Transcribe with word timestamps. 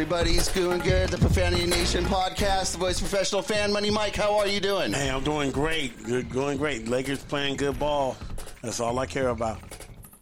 Everybody's 0.00 0.48
doing 0.48 0.78
good. 0.78 1.10
The 1.10 1.18
Profanity 1.18 1.66
Nation 1.66 2.04
podcast, 2.04 2.72
the 2.72 2.78
voice 2.78 3.02
of 3.02 3.10
professional 3.10 3.42
fan. 3.42 3.70
Money 3.70 3.90
Mike, 3.90 4.16
how 4.16 4.38
are 4.38 4.46
you 4.46 4.58
doing? 4.58 4.94
Hey, 4.94 5.10
I'm 5.10 5.22
doing 5.22 5.50
great. 5.50 6.02
Good, 6.04 6.30
going 6.30 6.56
great. 6.56 6.88
Lakers 6.88 7.22
playing 7.22 7.56
good 7.56 7.78
ball. 7.78 8.16
That's 8.62 8.80
all 8.80 8.98
I 8.98 9.04
care 9.04 9.28
about. 9.28 9.58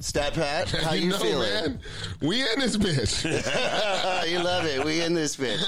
Stat 0.01 0.34
Pat, 0.34 0.68
how 0.82 0.95
you, 0.95 1.10
know, 1.10 1.18
feeling? 1.18 1.48
man? 1.48 1.80
We 2.20 2.41
in 2.41 2.59
this 2.59 2.77
bitch. 2.77 3.23
you 4.28 4.41
love 4.41 4.64
it. 4.64 4.84
We 4.84 5.01
in 5.01 5.14
this 5.14 5.37
bit. 5.37 5.60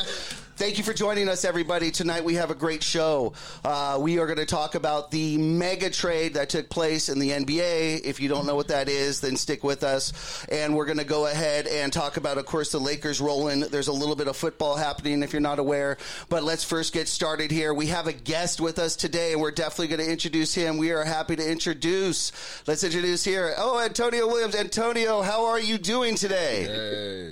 Thank 0.60 0.76
you 0.76 0.84
for 0.84 0.92
joining 0.92 1.26
us, 1.30 1.46
everybody. 1.46 1.90
Tonight 1.90 2.22
we 2.22 2.34
have 2.34 2.50
a 2.50 2.54
great 2.54 2.82
show. 2.82 3.32
Uh, 3.64 3.96
we 3.98 4.18
are 4.18 4.26
going 4.26 4.36
to 4.36 4.44
talk 4.44 4.74
about 4.74 5.10
the 5.10 5.38
mega 5.38 5.88
trade 5.88 6.34
that 6.34 6.50
took 6.50 6.68
place 6.68 7.08
in 7.08 7.18
the 7.18 7.30
NBA. 7.30 8.02
If 8.04 8.20
you 8.20 8.28
don't 8.28 8.44
know 8.44 8.56
what 8.56 8.68
that 8.68 8.86
is, 8.86 9.22
then 9.22 9.36
stick 9.36 9.64
with 9.64 9.82
us. 9.82 10.44
And 10.52 10.76
we're 10.76 10.84
going 10.84 10.98
to 10.98 11.04
go 11.04 11.24
ahead 11.24 11.66
and 11.66 11.90
talk 11.90 12.18
about, 12.18 12.36
of 12.36 12.44
course, 12.44 12.72
the 12.72 12.78
Lakers 12.78 13.22
rolling. 13.22 13.60
There's 13.60 13.88
a 13.88 13.92
little 13.92 14.14
bit 14.14 14.28
of 14.28 14.36
football 14.36 14.76
happening 14.76 15.22
if 15.22 15.32
you're 15.32 15.40
not 15.40 15.58
aware. 15.58 15.96
But 16.28 16.42
let's 16.42 16.62
first 16.62 16.92
get 16.92 17.08
started 17.08 17.50
here. 17.50 17.72
We 17.72 17.86
have 17.86 18.06
a 18.06 18.12
guest 18.12 18.60
with 18.60 18.78
us 18.78 18.96
today, 18.96 19.32
and 19.32 19.40
we're 19.40 19.52
definitely 19.52 19.96
going 19.96 20.06
to 20.06 20.12
introduce 20.12 20.52
him. 20.52 20.76
We 20.76 20.90
are 20.90 21.04
happy 21.04 21.36
to 21.36 21.50
introduce. 21.50 22.32
Let's 22.66 22.84
introduce 22.84 23.24
here. 23.24 23.54
Oh, 23.56 23.80
Antonio 23.80 24.26
Williams. 24.26 24.54
Antonio, 24.54 25.22
how 25.22 25.46
are 25.46 25.58
you 25.58 25.78
doing 25.78 26.16
today? 26.16 26.64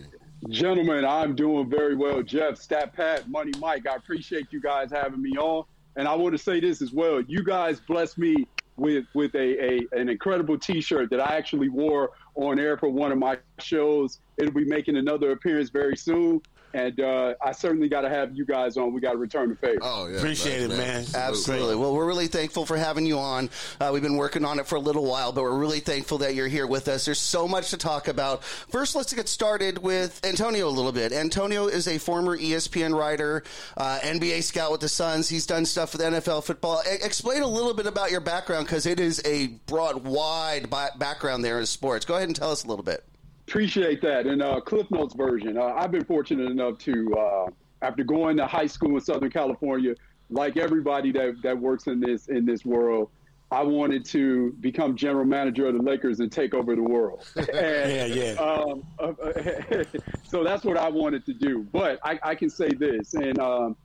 hey. 0.02 0.17
Gentlemen, 0.47 1.05
I'm 1.05 1.34
doing 1.34 1.69
very 1.69 1.97
well. 1.97 2.22
Jeff, 2.22 2.58
Stat 2.58 2.92
Pat, 2.94 3.28
Money 3.28 3.53
Mike, 3.58 3.86
I 3.86 3.97
appreciate 3.97 4.53
you 4.53 4.61
guys 4.61 4.91
having 4.91 5.20
me 5.20 5.36
on. 5.36 5.64
And 5.97 6.06
I 6.06 6.14
want 6.14 6.33
to 6.33 6.39
say 6.39 6.61
this 6.61 6.81
as 6.81 6.92
well. 6.92 7.20
You 7.20 7.42
guys 7.42 7.81
blessed 7.81 8.19
me 8.19 8.47
with 8.77 9.06
with 9.14 9.34
a, 9.34 9.64
a 9.64 9.89
an 9.92 10.09
incredible 10.09 10.56
T-shirt 10.56 11.11
that 11.11 11.20
I 11.20 11.36
actually 11.36 11.69
wore 11.69 12.11
on 12.36 12.61
air 12.61 12.78
for 12.78 12.89
one 12.89 13.11
of 13.11 13.19
my 13.19 13.39
shows. 13.59 14.20
It'll 14.36 14.55
be 14.55 14.64
making 14.64 14.97
another 14.97 15.33
appearance 15.33 15.70
very 15.70 15.97
soon. 15.97 16.41
And 16.74 17.00
uh, 17.00 17.34
I 17.42 17.52
certainly 17.52 17.88
got 17.88 18.02
to 18.02 18.11
have 18.11 18.36
you 18.36 18.44
guys 18.44 18.77
on. 18.77 18.92
We 18.92 19.00
got 19.00 19.12
to 19.12 19.19
return 19.19 19.48
the 19.48 19.56
favor. 19.56 19.78
Oh, 19.80 20.06
yeah. 20.06 20.19
Appreciate 20.19 20.61
it, 20.62 20.70
thanks, 20.70 21.12
man. 21.14 21.22
Absolutely. 21.22 21.77
Well, 21.77 21.94
we're 21.94 22.06
really 22.06 22.27
thankful 22.27 22.66
for 22.66 22.77
having 22.77 23.06
you 23.06 23.19
on. 23.19 23.48
Uh, 23.80 23.91
we've 23.92 24.02
been 24.02 24.16
working 24.19 24.44
on 24.44 24.58
it 24.58 24.66
for 24.66 24.77
a 24.77 24.80
little 24.80 25.05
while, 25.06 25.33
but 25.33 25.42
we're 25.42 25.58
really 25.58 25.80
thankful 25.80 26.19
that 26.19 26.34
you're 26.34 26.47
here 26.48 26.66
with 26.66 26.88
us. 26.88 27.06
There's 27.06 27.19
so 27.19 27.48
much 27.48 27.70
to 27.70 27.78
talk 27.78 28.06
about. 28.08 28.44
First, 28.44 28.94
let's 28.94 29.14
get 29.14 29.28
started 29.28 29.78
with 29.78 30.20
Antonio 30.25 30.69
a 30.69 30.70
little 30.70 30.92
bit. 30.92 31.12
Antonio 31.12 31.66
is 31.69 31.88
a 31.88 31.97
former 31.98 32.36
ESPN 32.36 32.94
writer, 32.94 33.44
uh, 33.77 33.98
NBA 34.03 34.42
scout 34.42 34.70
with 34.70 34.80
the 34.82 34.88
Suns. 34.88 35.28
He's 35.28 35.47
done 35.47 35.64
stuff 35.64 35.92
with 35.94 36.03
NFL 36.03 36.44
football. 36.44 36.82
E- 36.86 36.97
explain 37.03 37.42
a 37.42 37.48
little 37.48 37.72
bit 37.75 37.86
about 37.86 38.10
your 38.10 38.20
background 38.20 38.66
because 38.66 38.84
it 38.84 39.00
is 39.00 39.22
a 39.25 39.47
broad, 39.66 40.05
wide 40.05 40.69
ba- 40.69 40.92
background 40.98 41.42
there 41.44 41.58
in 41.58 41.66
sports. 41.66 42.05
Go 42.05 42.16
ahead 42.16 42.28
and 42.28 42.36
tell 42.36 42.50
us 42.50 42.64
a 42.64 42.69
little 42.69 42.84
bit. 42.84 43.05
Appreciate 43.48 44.02
that. 44.02 44.27
And 44.27 44.42
uh, 44.42 44.60
Cliff 44.60 44.91
Notes 44.91 45.14
version. 45.14 45.56
Uh, 45.56 45.72
I've 45.74 45.91
been 45.91 46.04
fortunate 46.04 46.50
enough 46.50 46.77
to, 46.80 47.14
uh, 47.14 47.46
after 47.80 48.04
going 48.04 48.36
to 48.36 48.46
high 48.46 48.66
school 48.66 48.94
in 48.94 49.00
Southern 49.00 49.30
California, 49.30 49.94
like 50.28 50.59
everybody 50.59 51.12
that, 51.12 51.36
that 51.42 51.59
works 51.59 51.86
in 51.86 51.98
this 51.98 52.28
in 52.28 52.44
this 52.44 52.66
world, 52.66 53.09
I 53.50 53.62
wanted 53.62 54.04
to 54.06 54.53
become 54.60 54.94
general 54.94 55.25
manager 55.25 55.66
of 55.66 55.75
the 55.75 55.82
Lakers 55.82 56.20
and 56.20 56.31
take 56.31 56.53
over 56.53 56.76
the 56.76 56.82
world. 56.82 57.25
And, 57.36 57.48
Yeah, 57.56 58.04
yeah. 58.04 58.32
Um, 58.34 58.84
so 60.25 60.44
that's 60.44 60.65
what 60.65 60.76
I 60.76 60.91
wanted 60.91 61.25
to 61.25 61.32
do. 61.32 61.66
But 61.72 61.98
I, 62.04 62.19
I 62.22 62.34
can 62.34 62.50
say 62.50 62.69
this, 62.69 63.15
and 63.15 63.38
um, 63.38 63.76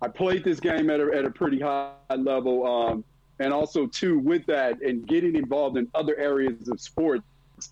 I 0.00 0.08
played 0.08 0.42
this 0.42 0.58
game 0.58 0.90
at 0.90 0.98
a, 0.98 1.08
at 1.14 1.24
a 1.24 1.30
pretty 1.30 1.60
high 1.60 1.92
level. 2.16 2.66
Um, 2.66 3.04
and 3.38 3.52
also, 3.52 3.86
too, 3.86 4.18
with 4.18 4.44
that 4.46 4.82
and 4.82 5.06
getting 5.06 5.36
involved 5.36 5.76
in 5.76 5.88
other 5.94 6.18
areas 6.18 6.68
of 6.68 6.80
sports 6.80 7.22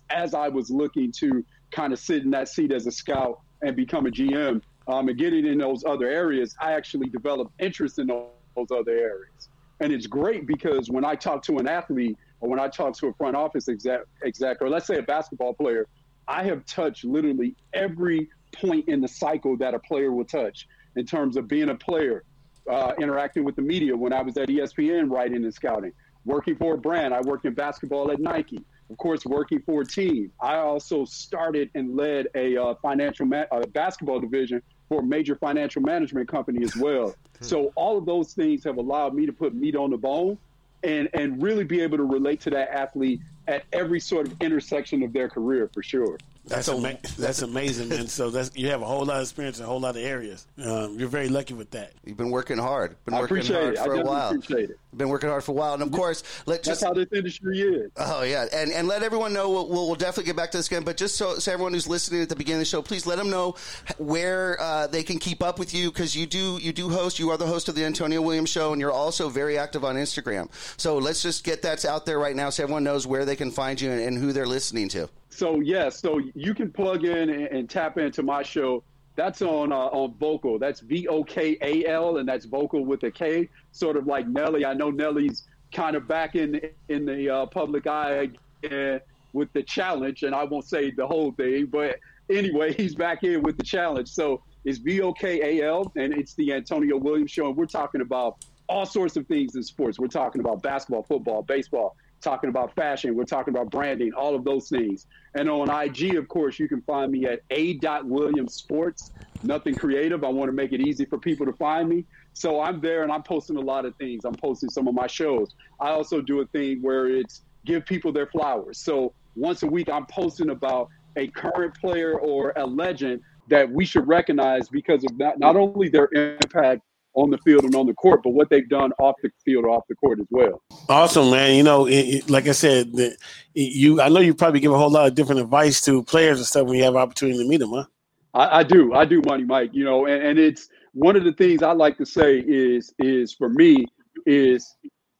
as 0.09 0.33
I 0.33 0.47
was 0.49 0.69
looking 0.69 1.11
to 1.13 1.43
kind 1.71 1.93
of 1.93 1.99
sit 1.99 2.23
in 2.23 2.31
that 2.31 2.49
seat 2.49 2.71
as 2.71 2.87
a 2.87 2.91
scout 2.91 3.41
and 3.61 3.75
become 3.75 4.05
a 4.05 4.11
GM 4.11 4.61
um, 4.87 5.07
and 5.07 5.17
getting 5.17 5.45
in 5.45 5.57
those 5.57 5.83
other 5.85 6.07
areas, 6.07 6.55
I 6.59 6.73
actually 6.73 7.09
developed 7.09 7.53
interest 7.59 7.99
in 7.99 8.07
those, 8.07 8.27
other 8.57 8.91
areas. 8.91 9.47
And 9.79 9.93
it's 9.93 10.07
great 10.07 10.45
because 10.45 10.89
when 10.89 11.05
I 11.05 11.15
talk 11.15 11.41
to 11.43 11.57
an 11.57 11.67
athlete 11.67 12.17
or 12.41 12.49
when 12.49 12.59
I 12.59 12.67
talk 12.67 12.97
to 12.97 13.07
a 13.07 13.13
front 13.13 13.35
office 13.35 13.69
exec, 13.69 14.01
exec 14.23 14.61
or 14.61 14.69
let's 14.69 14.85
say 14.85 14.97
a 14.97 15.01
basketball 15.01 15.53
player, 15.53 15.87
I 16.27 16.43
have 16.43 16.65
touched 16.65 17.05
literally 17.05 17.55
every 17.73 18.29
point 18.53 18.89
in 18.89 18.99
the 18.99 19.07
cycle 19.07 19.55
that 19.57 19.73
a 19.73 19.79
player 19.79 20.11
will 20.11 20.25
touch 20.25 20.67
in 20.95 21.05
terms 21.05 21.37
of 21.37 21.47
being 21.47 21.69
a 21.69 21.75
player, 21.75 22.23
uh, 22.69 22.93
interacting 22.99 23.43
with 23.43 23.55
the 23.55 23.61
media 23.61 23.95
when 23.95 24.13
I 24.13 24.21
was 24.21 24.37
at 24.37 24.49
ESPN 24.49 25.09
writing 25.09 25.43
and 25.43 25.53
scouting, 25.53 25.93
working 26.25 26.55
for 26.55 26.75
a 26.75 26.77
brand. 26.77 27.13
I 27.13 27.21
worked 27.21 27.45
in 27.45 27.53
basketball 27.53 28.11
at 28.11 28.19
Nike 28.19 28.63
of 28.91 28.97
course, 28.97 29.25
working 29.25 29.61
for 29.61 29.81
a 29.81 29.85
team. 29.85 30.31
I 30.41 30.57
also 30.57 31.05
started 31.05 31.71
and 31.75 31.95
led 31.95 32.27
a 32.35 32.57
uh, 32.57 32.75
financial 32.81 33.25
ma- 33.25 33.45
uh, 33.51 33.65
basketball 33.67 34.19
division 34.19 34.61
for 34.89 34.99
a 34.99 35.03
major 35.03 35.35
financial 35.35 35.81
management 35.81 36.27
company 36.27 36.63
as 36.65 36.75
well. 36.75 37.15
so 37.39 37.71
all 37.75 37.97
of 37.97 38.05
those 38.05 38.33
things 38.33 38.63
have 38.65 38.77
allowed 38.77 39.15
me 39.15 39.25
to 39.25 39.33
put 39.33 39.55
meat 39.55 39.75
on 39.75 39.89
the 39.89 39.97
bone 39.97 40.37
and 40.83 41.09
and 41.13 41.41
really 41.41 41.63
be 41.63 41.81
able 41.81 41.97
to 41.97 42.03
relate 42.03 42.41
to 42.41 42.49
that 42.49 42.69
athlete 42.69 43.21
at 43.47 43.63
every 43.71 43.99
sort 43.99 44.27
of 44.27 44.35
intersection 44.41 45.01
of 45.03 45.13
their 45.13 45.29
career 45.29 45.69
for 45.73 45.81
sure. 45.81 46.17
That's 46.45 46.69
ama- 46.69 46.97
that's 47.19 47.43
amazing, 47.43 47.89
man. 47.89 48.07
So 48.07 48.31
that's 48.31 48.55
you 48.55 48.69
have 48.69 48.81
a 48.81 48.85
whole 48.85 49.05
lot 49.05 49.17
of 49.17 49.23
experience 49.23 49.59
in 49.59 49.65
a 49.65 49.67
whole 49.67 49.79
lot 49.79 49.95
of 49.95 50.01
areas. 50.03 50.47
Um, 50.63 50.97
you're 50.97 51.07
very 51.07 51.29
lucky 51.29 51.53
with 51.53 51.69
that. 51.71 51.93
You've 52.03 52.17
been 52.17 52.31
working 52.31 52.57
hard. 52.57 52.95
Been 53.05 53.13
I 53.13 53.19
working 53.19 53.37
appreciate 53.37 53.61
hard 53.61 53.73
it. 53.73 53.77
For 53.77 53.83
a 53.83 53.85
definitely 53.85 54.09
while. 54.09 54.29
appreciate 54.29 54.69
it. 54.71 54.79
Been 54.97 55.09
working 55.09 55.29
hard 55.29 55.43
for 55.43 55.51
a 55.51 55.55
while, 55.55 55.73
and 55.75 55.83
of 55.83 55.91
course, 55.91 56.23
let 56.47 56.63
That's 56.63 56.81
how 56.81 56.93
this 56.93 57.07
industry 57.13 57.61
is. 57.61 57.91
Oh 57.95 58.23
yeah, 58.23 58.47
and 58.51 58.71
and 58.71 58.87
let 58.87 59.03
everyone 59.03 59.33
know. 59.33 59.49
We'll, 59.49 59.67
we'll, 59.69 59.85
we'll 59.87 59.95
definitely 59.95 60.25
get 60.25 60.35
back 60.35 60.51
to 60.51 60.57
this 60.57 60.67
again, 60.67 60.83
but 60.83 60.97
just 60.97 61.15
so, 61.15 61.35
so 61.35 61.51
everyone 61.51 61.73
who's 61.73 61.87
listening 61.87 62.21
at 62.23 62.29
the 62.29 62.35
beginning 62.35 62.57
of 62.57 62.61
the 62.61 62.69
show, 62.69 62.81
please 62.81 63.05
let 63.05 63.17
them 63.17 63.29
know 63.29 63.55
where 63.99 64.59
uh, 64.59 64.87
they 64.87 65.03
can 65.03 65.19
keep 65.19 65.43
up 65.43 65.59
with 65.59 65.73
you 65.73 65.91
because 65.91 66.15
you 66.15 66.25
do 66.25 66.57
you 66.61 66.73
do 66.73 66.89
host. 66.89 67.19
You 67.19 67.29
are 67.29 67.37
the 67.37 67.47
host 67.47 67.69
of 67.69 67.75
the 67.75 67.85
Antonio 67.85 68.21
Williams 68.21 68.49
Show, 68.49 68.71
and 68.73 68.81
you're 68.81 68.91
also 68.91 69.29
very 69.29 69.57
active 69.57 69.85
on 69.85 69.95
Instagram. 69.95 70.49
So 70.77 70.97
let's 70.97 71.21
just 71.21 71.43
get 71.43 71.61
that 71.61 71.85
out 71.85 72.05
there 72.05 72.19
right 72.19 72.35
now, 72.35 72.49
so 72.49 72.63
everyone 72.63 72.83
knows 72.83 73.05
where 73.05 73.25
they 73.25 73.35
can 73.35 73.51
find 73.51 73.79
you 73.79 73.91
and, 73.91 74.01
and 74.01 74.17
who 74.17 74.33
they're 74.33 74.47
listening 74.47 74.89
to. 74.89 75.07
So 75.31 75.61
yes, 75.61 75.99
so 75.99 76.21
you 76.35 76.53
can 76.53 76.71
plug 76.71 77.05
in 77.05 77.29
and, 77.29 77.47
and 77.47 77.69
tap 77.69 77.97
into 77.97 78.21
my 78.21 78.43
show. 78.43 78.83
That's 79.15 79.41
on 79.41 79.71
uh, 79.71 79.75
on 79.75 80.13
Vokal. 80.15 80.59
That's 80.59 80.81
V 80.81 81.07
O 81.07 81.23
K 81.23 81.57
A 81.61 81.85
L, 81.87 82.17
and 82.17 82.27
that's 82.27 82.45
Vocal 82.45 82.85
with 82.85 83.03
a 83.03 83.11
K. 83.11 83.49
Sort 83.71 83.97
of 83.97 84.07
like 84.07 84.27
Nelly. 84.27 84.65
I 84.65 84.73
know 84.73 84.91
Nelly's 84.91 85.47
kind 85.71 85.95
of 85.95 86.07
back 86.07 86.35
in 86.35 86.61
in 86.89 87.05
the 87.05 87.29
uh, 87.29 87.45
public 87.45 87.87
eye 87.87 88.29
again 88.63 89.01
with 89.33 89.51
the 89.53 89.63
challenge, 89.63 90.23
and 90.23 90.35
I 90.35 90.43
won't 90.43 90.65
say 90.65 90.91
the 90.91 91.07
whole 91.07 91.31
thing, 91.31 91.67
but 91.67 91.97
anyway, 92.29 92.73
he's 92.77 92.93
back 92.93 93.23
in 93.23 93.41
with 93.41 93.57
the 93.57 93.63
challenge. 93.63 94.09
So 94.09 94.43
it's 94.65 94.79
V 94.79 95.01
O 95.01 95.13
K 95.13 95.59
A 95.59 95.67
L, 95.67 95.91
and 95.95 96.13
it's 96.13 96.33
the 96.35 96.53
Antonio 96.53 96.97
Williams 96.97 97.31
Show, 97.31 97.47
and 97.47 97.55
we're 97.55 97.65
talking 97.65 98.01
about 98.01 98.43
all 98.67 98.85
sorts 98.85 99.17
of 99.17 99.27
things 99.27 99.55
in 99.55 99.63
sports. 99.63 99.97
We're 99.97 100.07
talking 100.07 100.41
about 100.41 100.61
basketball, 100.61 101.03
football, 101.03 101.41
baseball, 101.41 101.95
talking 102.21 102.49
about 102.49 102.75
fashion. 102.75 103.15
We're 103.15 103.25
talking 103.25 103.53
about 103.53 103.69
branding, 103.69 104.13
all 104.13 104.35
of 104.35 104.43
those 104.43 104.69
things. 104.69 105.07
And 105.35 105.49
on 105.49 105.69
IG, 105.69 106.15
of 106.15 106.27
course, 106.27 106.59
you 106.59 106.67
can 106.67 106.81
find 106.81 107.11
me 107.11 107.25
at 107.25 107.41
a. 107.49 107.79
Williams 108.03 108.55
Sports. 108.55 109.11
Nothing 109.43 109.75
creative. 109.75 110.23
I 110.23 110.29
want 110.29 110.49
to 110.49 110.53
make 110.53 110.71
it 110.71 110.81
easy 110.81 111.05
for 111.05 111.17
people 111.17 111.45
to 111.45 111.53
find 111.53 111.89
me. 111.89 112.05
So 112.33 112.61
I'm 112.61 112.79
there 112.79 113.03
and 113.03 113.11
I'm 113.11 113.23
posting 113.23 113.57
a 113.57 113.61
lot 113.61 113.85
of 113.85 113.95
things. 113.95 114.23
I'm 114.23 114.35
posting 114.35 114.69
some 114.69 114.87
of 114.87 114.93
my 114.93 115.07
shows. 115.07 115.55
I 115.79 115.89
also 115.89 116.21
do 116.21 116.41
a 116.41 116.45
thing 116.47 116.81
where 116.81 117.07
it's 117.07 117.41
give 117.65 117.85
people 117.85 118.11
their 118.11 118.27
flowers. 118.27 118.77
So 118.77 119.13
once 119.35 119.63
a 119.63 119.67
week, 119.67 119.89
I'm 119.89 120.05
posting 120.05 120.49
about 120.49 120.89
a 121.15 121.27
current 121.27 121.75
player 121.75 122.19
or 122.19 122.53
a 122.55 122.65
legend 122.65 123.21
that 123.49 123.69
we 123.69 123.85
should 123.85 124.07
recognize 124.07 124.69
because 124.69 125.03
of 125.03 125.17
not, 125.17 125.39
not 125.39 125.55
only 125.55 125.89
their 125.89 126.09
impact 126.13 126.81
on 127.13 127.29
the 127.29 127.37
field 127.39 127.63
and 127.65 127.75
on 127.75 127.85
the 127.87 127.93
court, 127.93 128.21
but 128.23 128.29
what 128.31 128.49
they've 128.49 128.69
done 128.69 128.91
off 128.99 129.15
the 129.21 129.29
field 129.43 129.65
or 129.65 129.69
off 129.69 129.83
the 129.89 129.95
court 129.95 130.19
as 130.19 130.27
well. 130.29 130.61
Awesome, 130.87 131.29
man. 131.31 131.55
You 131.55 131.63
know, 131.63 131.85
it, 131.85 131.93
it- 131.93 132.29
like 132.29 132.47
I 132.47 132.51
said, 132.53 132.93
the, 132.93 133.15
you 133.53 133.99
I 134.01 134.09
know 134.09 134.19
you 134.21 134.33
probably 134.33 134.59
give 134.61 134.71
a 134.71 134.77
whole 134.77 134.89
lot 134.91 135.07
of 135.07 135.15
different 135.15 135.41
advice 135.41 135.81
to 135.85 136.03
players 136.03 136.37
and 136.37 136.45
stuff 136.47 136.67
when 136.67 136.77
you 136.77 136.83
have 136.83 136.95
opportunity 136.95 137.37
to 137.39 137.47
meet 137.47 137.57
them, 137.57 137.71
huh? 137.71 137.85
I, 138.33 138.59
I 138.59 138.63
do, 138.63 138.93
I 138.93 139.03
do, 139.05 139.21
Money 139.25 139.43
Mike. 139.43 139.71
You 139.73 139.83
know, 139.83 140.05
and, 140.05 140.23
and 140.23 140.39
it's 140.39 140.69
one 140.93 141.15
of 141.15 141.23
the 141.23 141.33
things 141.33 141.63
I 141.63 141.71
like 141.73 141.97
to 141.97 142.05
say 142.05 142.39
is 142.39 142.93
is 142.99 143.33
for 143.33 143.49
me 143.49 143.85
is 144.25 144.75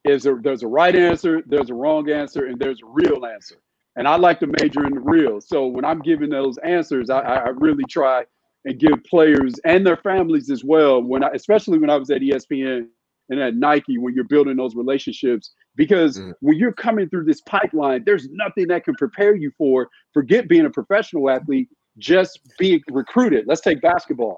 is 0.05 0.23
there, 0.23 0.39
there's 0.41 0.63
a 0.63 0.67
right 0.67 0.95
answer, 0.95 1.41
there's 1.45 1.69
a 1.69 1.73
wrong 1.73 2.09
answer, 2.09 2.45
and 2.45 2.57
there's 2.59 2.81
a 2.81 2.85
real 2.87 3.25
answer. 3.25 3.55
and 3.97 4.07
I 4.07 4.15
like 4.15 4.39
to 4.39 4.47
major 4.47 4.85
in 4.85 4.93
the 4.93 4.99
real. 5.01 5.41
So 5.41 5.67
when 5.67 5.83
I'm 5.85 5.99
giving 5.99 6.29
those 6.29 6.57
answers, 6.59 7.09
I, 7.09 7.19
I 7.19 7.49
really 7.49 7.83
try 7.89 8.23
and 8.65 8.79
give 8.79 9.03
players 9.09 9.53
and 9.65 9.85
their 9.85 9.97
families 9.97 10.49
as 10.49 10.63
well. 10.63 11.01
When 11.01 11.23
I, 11.23 11.29
especially 11.33 11.79
when 11.79 11.89
I 11.89 11.97
was 11.97 12.09
at 12.09 12.21
ESPN 12.21 12.87
and 13.29 13.39
at 13.39 13.55
Nike, 13.55 13.97
when 13.97 14.13
you're 14.13 14.25
building 14.25 14.57
those 14.57 14.75
relationships, 14.75 15.51
because 15.75 16.19
mm. 16.19 16.33
when 16.41 16.57
you're 16.57 16.73
coming 16.73 17.09
through 17.09 17.25
this 17.25 17.41
pipeline, 17.41 18.03
there's 18.05 18.27
nothing 18.31 18.67
that 18.67 18.83
can 18.83 18.95
prepare 18.95 19.35
you 19.35 19.51
for. 19.57 19.87
Forget 20.13 20.47
being 20.47 20.65
a 20.65 20.69
professional 20.69 21.29
athlete, 21.29 21.69
just 21.97 22.39
being 22.59 22.81
recruited. 22.91 23.45
Let's 23.47 23.61
take 23.61 23.81
basketball. 23.81 24.37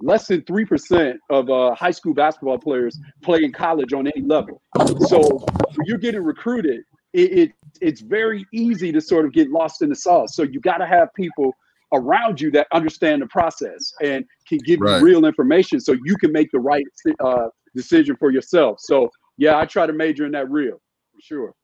Less 0.00 0.28
than 0.28 0.42
three 0.44 0.64
percent 0.64 1.18
of 1.28 1.50
uh, 1.50 1.74
high 1.74 1.90
school 1.90 2.14
basketball 2.14 2.58
players 2.58 2.96
play 3.22 3.42
in 3.42 3.52
college 3.52 3.92
on 3.92 4.06
any 4.06 4.24
level. 4.24 4.62
So 5.08 5.20
when 5.20 5.86
you're 5.86 5.98
getting 5.98 6.22
recruited, 6.22 6.82
it, 7.12 7.38
it 7.38 7.52
it's 7.80 8.00
very 8.00 8.46
easy 8.52 8.92
to 8.92 9.00
sort 9.00 9.24
of 9.26 9.32
get 9.32 9.50
lost 9.50 9.82
in 9.82 9.88
the 9.88 9.96
sauce. 9.96 10.36
So 10.36 10.44
you 10.44 10.60
got 10.60 10.78
to 10.78 10.86
have 10.86 11.12
people 11.14 11.52
around 11.92 12.40
you 12.40 12.50
that 12.52 12.66
understand 12.72 13.22
the 13.22 13.26
process 13.26 13.92
and 14.02 14.24
can 14.46 14.58
give 14.58 14.80
right. 14.80 14.98
you 14.98 15.04
real 15.04 15.24
information 15.24 15.80
so 15.80 15.96
you 16.04 16.16
can 16.16 16.32
make 16.32 16.50
the 16.52 16.60
right 16.60 16.84
uh, 17.20 17.48
decision 17.74 18.16
for 18.16 18.30
yourself. 18.30 18.78
So 18.80 19.10
yeah, 19.36 19.58
I 19.58 19.64
try 19.64 19.86
to 19.86 19.92
major 19.92 20.26
in 20.26 20.32
that 20.32 20.50
real 20.50 20.80
for 21.12 21.20
sure. 21.20 21.54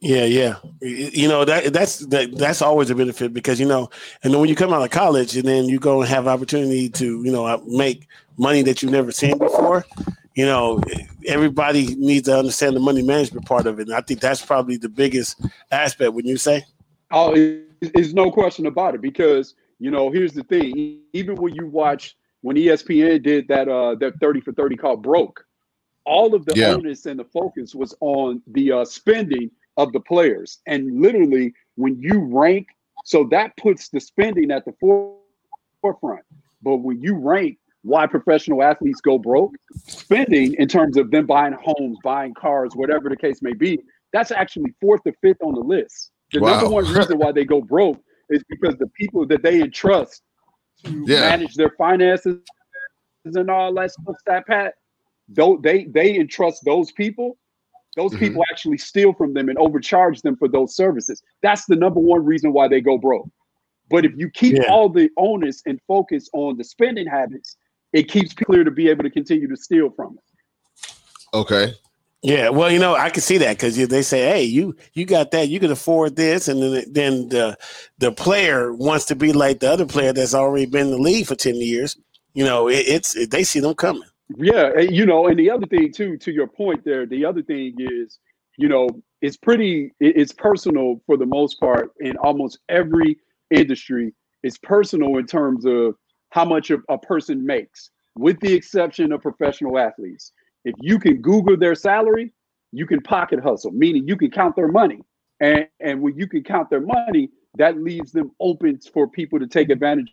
Yeah, 0.00 0.24
yeah. 0.24 0.56
You 0.80 1.28
know 1.28 1.44
that 1.44 1.74
that's 1.74 1.98
that, 2.06 2.36
that's 2.36 2.62
always 2.62 2.88
a 2.88 2.94
benefit 2.94 3.34
because 3.34 3.60
you 3.60 3.66
know, 3.66 3.90
and 4.22 4.32
then 4.32 4.40
when 4.40 4.48
you 4.48 4.56
come 4.56 4.72
out 4.72 4.82
of 4.82 4.90
college 4.90 5.36
and 5.36 5.46
then 5.46 5.66
you 5.66 5.78
go 5.78 6.00
and 6.00 6.08
have 6.08 6.26
opportunity 6.26 6.88
to 6.88 7.22
you 7.22 7.30
know 7.30 7.44
uh, 7.44 7.60
make 7.66 8.08
money 8.38 8.62
that 8.62 8.82
you've 8.82 8.92
never 8.92 9.12
seen 9.12 9.36
before. 9.36 9.84
You 10.34 10.46
know, 10.46 10.80
everybody 11.26 11.94
needs 11.96 12.28
to 12.28 12.38
understand 12.38 12.76
the 12.76 12.80
money 12.80 13.02
management 13.02 13.44
part 13.44 13.66
of 13.66 13.78
it, 13.78 13.88
and 13.88 13.96
I 13.96 14.00
think 14.00 14.20
that's 14.20 14.44
probably 14.44 14.78
the 14.78 14.88
biggest 14.88 15.38
aspect. 15.70 16.14
When 16.14 16.24
you 16.24 16.38
say, 16.38 16.64
"Oh, 17.10 17.34
there's 17.80 18.14
no 18.14 18.30
question 18.30 18.66
about 18.66 18.94
it," 18.94 19.02
because 19.02 19.54
you 19.80 19.90
know, 19.90 20.10
here's 20.10 20.34
the 20.34 20.44
thing: 20.44 21.00
even 21.12 21.36
when 21.36 21.54
you 21.54 21.66
watch 21.66 22.16
when 22.42 22.56
ESPN 22.56 23.22
did 23.22 23.48
that 23.48 23.68
uh 23.68 23.96
that 23.96 24.20
30 24.20 24.40
for 24.42 24.52
30 24.52 24.76
called 24.76 25.02
broke, 25.02 25.44
all 26.04 26.34
of 26.34 26.44
the 26.44 26.54
yeah. 26.54 26.74
onus 26.74 27.06
and 27.06 27.18
the 27.18 27.24
focus 27.24 27.74
was 27.74 27.94
on 28.00 28.42
the 28.46 28.70
uh, 28.70 28.84
spending 28.84 29.50
of 29.76 29.92
the 29.92 30.00
players. 30.00 30.58
And 30.66 31.00
literally, 31.00 31.54
when 31.76 31.98
you 31.98 32.20
rank, 32.20 32.68
so 33.04 33.26
that 33.30 33.56
puts 33.56 33.88
the 33.88 34.00
spending 34.00 34.50
at 34.50 34.64
the 34.64 34.72
forefront. 35.80 36.24
But 36.62 36.76
when 36.76 37.00
you 37.00 37.14
rank 37.14 37.58
why 37.82 38.06
professional 38.06 38.62
athletes 38.62 39.00
go 39.00 39.18
broke, 39.18 39.54
spending 39.86 40.52
in 40.54 40.68
terms 40.68 40.98
of 40.98 41.10
them 41.10 41.24
buying 41.24 41.54
homes, 41.54 41.98
buying 42.04 42.34
cars, 42.34 42.72
whatever 42.74 43.08
the 43.08 43.16
case 43.16 43.40
may 43.40 43.54
be, 43.54 43.78
that's 44.12 44.30
actually 44.30 44.74
fourth 44.80 45.00
or 45.06 45.14
fifth 45.22 45.40
on 45.40 45.54
the 45.54 45.60
list. 45.60 46.10
The 46.32 46.40
wow. 46.40 46.60
number 46.60 46.68
one 46.68 46.84
reason 46.92 47.18
why 47.18 47.32
they 47.32 47.44
go 47.44 47.62
broke 47.62 47.98
is 48.30 48.42
because 48.48 48.76
the 48.76 48.88
people 48.88 49.26
that 49.26 49.42
they 49.42 49.60
entrust 49.60 50.22
to 50.84 51.04
yeah. 51.06 51.20
manage 51.20 51.54
their 51.54 51.74
finances 51.76 52.38
and 53.24 53.50
all 53.50 53.74
that 53.74 53.92
stuff, 53.92 54.16
that 54.26 54.46
Pat, 54.46 54.74
don't 55.32 55.62
they 55.62 55.84
they 55.84 56.16
entrust 56.16 56.64
those 56.64 56.90
people, 56.92 57.36
those 57.96 58.12
mm-hmm. 58.12 58.20
people 58.20 58.44
actually 58.50 58.78
steal 58.78 59.12
from 59.12 59.34
them 59.34 59.48
and 59.48 59.58
overcharge 59.58 60.22
them 60.22 60.36
for 60.36 60.48
those 60.48 60.74
services. 60.74 61.22
That's 61.42 61.66
the 61.66 61.76
number 61.76 62.00
one 62.00 62.24
reason 62.24 62.52
why 62.52 62.68
they 62.68 62.80
go 62.80 62.98
broke. 62.98 63.28
But 63.90 64.04
if 64.04 64.12
you 64.16 64.30
keep 64.30 64.56
yeah. 64.56 64.70
all 64.70 64.88
the 64.88 65.10
onus 65.16 65.62
and 65.66 65.80
focus 65.86 66.30
on 66.32 66.56
the 66.56 66.64
spending 66.64 67.06
habits, 67.06 67.56
it 67.92 68.04
keeps 68.04 68.32
clear 68.32 68.62
to 68.62 68.70
be 68.70 68.88
able 68.88 69.02
to 69.02 69.10
continue 69.10 69.48
to 69.48 69.56
steal 69.56 69.90
from 69.90 70.16
it. 70.16 70.94
Okay. 71.34 71.74
Yeah, 72.22 72.50
well, 72.50 72.70
you 72.70 72.78
know, 72.78 72.94
I 72.94 73.08
can 73.08 73.22
see 73.22 73.38
that 73.38 73.56
because 73.56 73.76
they 73.88 74.02
say, 74.02 74.28
"Hey, 74.28 74.42
you 74.42 74.76
you 74.92 75.06
got 75.06 75.30
that, 75.30 75.48
you 75.48 75.58
can 75.58 75.70
afford 75.70 76.16
this," 76.16 76.48
and 76.48 76.62
then 76.62 76.84
then 76.92 77.28
the 77.30 77.56
the 77.98 78.12
player 78.12 78.74
wants 78.74 79.06
to 79.06 79.16
be 79.16 79.32
like 79.32 79.60
the 79.60 79.70
other 79.70 79.86
player 79.86 80.12
that's 80.12 80.34
already 80.34 80.66
been 80.66 80.88
in 80.88 80.90
the 80.90 80.98
league 80.98 81.26
for 81.26 81.34
ten 81.34 81.56
years. 81.56 81.96
You 82.34 82.44
know, 82.44 82.68
it, 82.68 82.84
it's 82.86 83.16
it, 83.16 83.30
they 83.30 83.42
see 83.42 83.60
them 83.60 83.74
coming. 83.74 84.02
Yeah, 84.36 84.78
you 84.78 85.06
know, 85.06 85.28
and 85.28 85.38
the 85.38 85.50
other 85.50 85.66
thing 85.66 85.92
too, 85.92 86.18
to 86.18 86.30
your 86.30 86.46
point 86.46 86.84
there, 86.84 87.06
the 87.06 87.24
other 87.24 87.42
thing 87.42 87.74
is, 87.78 88.18
you 88.56 88.68
know, 88.68 88.88
it's 89.22 89.36
pretty, 89.36 89.92
it's 89.98 90.32
personal 90.32 91.00
for 91.06 91.16
the 91.16 91.26
most 91.26 91.58
part 91.58 91.92
in 92.00 92.16
almost 92.18 92.58
every 92.68 93.18
industry. 93.50 94.14
It's 94.42 94.58
personal 94.58 95.16
in 95.16 95.26
terms 95.26 95.64
of 95.66 95.96
how 96.30 96.44
much 96.44 96.70
a, 96.70 96.78
a 96.88 96.98
person 96.98 97.44
makes, 97.44 97.90
with 98.14 98.38
the 98.40 98.54
exception 98.54 99.10
of 99.12 99.20
professional 99.20 99.78
athletes 99.78 100.32
if 100.64 100.74
you 100.80 100.98
can 100.98 101.20
Google 101.20 101.56
their 101.56 101.74
salary, 101.74 102.32
you 102.72 102.86
can 102.86 103.00
pocket 103.00 103.40
hustle, 103.42 103.72
meaning 103.72 104.06
you 104.06 104.16
can 104.16 104.30
count 104.30 104.56
their 104.56 104.68
money. 104.68 105.00
And, 105.40 105.66
and 105.80 106.02
when 106.02 106.16
you 106.16 106.26
can 106.26 106.42
count 106.42 106.70
their 106.70 106.80
money, 106.80 107.30
that 107.56 107.78
leaves 107.78 108.12
them 108.12 108.30
open 108.40 108.78
for 108.92 109.08
people 109.08 109.38
to 109.38 109.46
take 109.46 109.70
advantage 109.70 110.12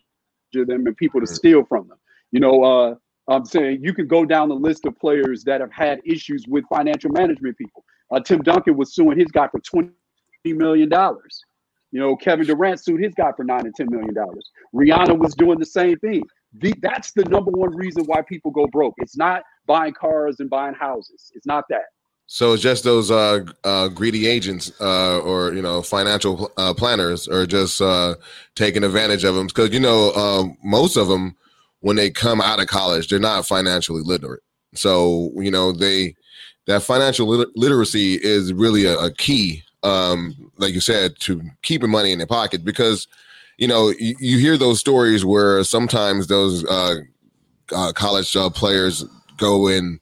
of 0.56 0.66
them 0.66 0.86
and 0.86 0.96
people 0.96 1.20
to 1.20 1.26
steal 1.26 1.64
from 1.64 1.88
them. 1.88 1.98
You 2.32 2.40
know, 2.40 2.64
uh, 2.64 2.94
I'm 3.28 3.44
saying 3.44 3.80
you 3.82 3.92
can 3.92 4.06
go 4.06 4.24
down 4.24 4.48
the 4.48 4.54
list 4.54 4.86
of 4.86 4.98
players 4.98 5.44
that 5.44 5.60
have 5.60 5.72
had 5.72 6.00
issues 6.04 6.44
with 6.48 6.64
financial 6.68 7.10
management 7.10 7.56
people. 7.58 7.84
Uh, 8.10 8.20
Tim 8.20 8.42
Duncan 8.42 8.76
was 8.76 8.94
suing 8.94 9.18
his 9.18 9.28
guy 9.28 9.48
for 9.48 9.60
$20 9.60 9.92
million. 10.44 10.90
You 11.90 12.00
know, 12.00 12.16
Kevin 12.16 12.46
Durant 12.46 12.80
sued 12.80 13.02
his 13.02 13.14
guy 13.14 13.32
for 13.36 13.44
nine 13.44 13.66
and 13.66 13.74
$10 13.74 13.90
million. 13.90 14.14
Rihanna 14.74 15.18
was 15.18 15.34
doing 15.34 15.58
the 15.58 15.66
same 15.66 15.98
thing. 15.98 16.22
The, 16.54 16.74
that's 16.80 17.12
the 17.12 17.24
number 17.24 17.50
one 17.50 17.76
reason 17.76 18.04
why 18.04 18.22
people 18.22 18.50
go 18.50 18.66
broke. 18.66 18.94
It's 18.98 19.16
not 19.16 19.42
buying 19.68 19.92
cars 19.92 20.40
and 20.40 20.50
buying 20.50 20.74
houses. 20.74 21.30
It's 21.36 21.46
not 21.46 21.64
that. 21.68 21.84
So 22.26 22.52
it's 22.52 22.62
just 22.62 22.84
those 22.84 23.10
uh, 23.10 23.40
uh, 23.64 23.88
greedy 23.88 24.26
agents 24.26 24.70
uh, 24.82 25.18
or 25.20 25.54
you 25.54 25.62
know 25.62 25.80
financial 25.80 26.52
uh, 26.58 26.74
planners 26.74 27.26
are 27.26 27.46
just 27.46 27.80
uh, 27.80 28.16
taking 28.54 28.84
advantage 28.84 29.24
of 29.24 29.34
them 29.34 29.46
because 29.46 29.72
you 29.72 29.80
know 29.80 30.12
um, 30.12 30.56
most 30.62 30.96
of 30.96 31.08
them 31.08 31.36
when 31.80 31.96
they 31.96 32.10
come 32.10 32.40
out 32.40 32.60
of 32.60 32.66
college 32.66 33.08
they're 33.08 33.18
not 33.18 33.46
financially 33.46 34.02
literate. 34.02 34.42
So 34.74 35.30
you 35.36 35.50
know 35.50 35.72
they 35.72 36.16
that 36.66 36.82
financial 36.82 37.26
lit- 37.26 37.56
literacy 37.56 38.16
is 38.16 38.52
really 38.52 38.84
a, 38.84 38.98
a 38.98 39.10
key, 39.10 39.62
um, 39.82 40.52
like 40.58 40.74
you 40.74 40.82
said, 40.82 41.18
to 41.20 41.40
keeping 41.62 41.90
money 41.90 42.12
in 42.12 42.18
their 42.18 42.26
pocket 42.26 42.62
because 42.62 43.08
you 43.56 43.68
know 43.68 43.88
you, 43.98 44.14
you 44.20 44.38
hear 44.38 44.58
those 44.58 44.80
stories 44.80 45.24
where 45.24 45.64
sometimes 45.64 46.26
those 46.26 46.62
uh, 46.66 46.96
college 47.94 48.30
players 48.52 49.02
go 49.38 49.68
and 49.68 49.98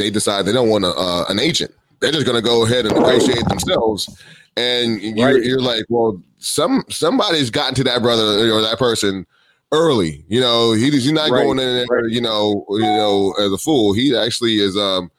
they 0.00 0.10
decide 0.10 0.46
they 0.46 0.52
don't 0.52 0.70
want 0.70 0.84
a, 0.84 0.88
uh, 0.88 1.26
an 1.28 1.38
agent. 1.38 1.72
They're 2.00 2.10
just 2.12 2.24
going 2.24 2.42
to 2.42 2.42
go 2.42 2.64
ahead 2.64 2.86
and 2.86 2.96
negotiate 2.96 3.44
themselves. 3.48 4.08
And 4.56 5.00
you're, 5.00 5.34
right. 5.34 5.44
you're 5.44 5.60
like, 5.60 5.84
well, 5.88 6.20
some 6.38 6.84
somebody's 6.88 7.50
gotten 7.50 7.74
to 7.76 7.84
that 7.84 8.02
brother 8.02 8.50
or 8.50 8.62
that 8.62 8.78
person 8.78 9.26
early. 9.72 10.24
You 10.28 10.40
know, 10.40 10.72
he, 10.72 10.90
he's 10.90 11.12
not 11.12 11.30
right. 11.30 11.42
going 11.42 11.58
in 11.58 11.86
there, 11.86 12.08
you 12.08 12.20
know, 12.20 12.64
you 12.70 12.80
know, 12.80 13.32
as 13.38 13.52
a 13.52 13.58
fool. 13.58 13.92
He 13.92 14.16
actually 14.16 14.56
is, 14.56 14.76
um, 14.76 15.10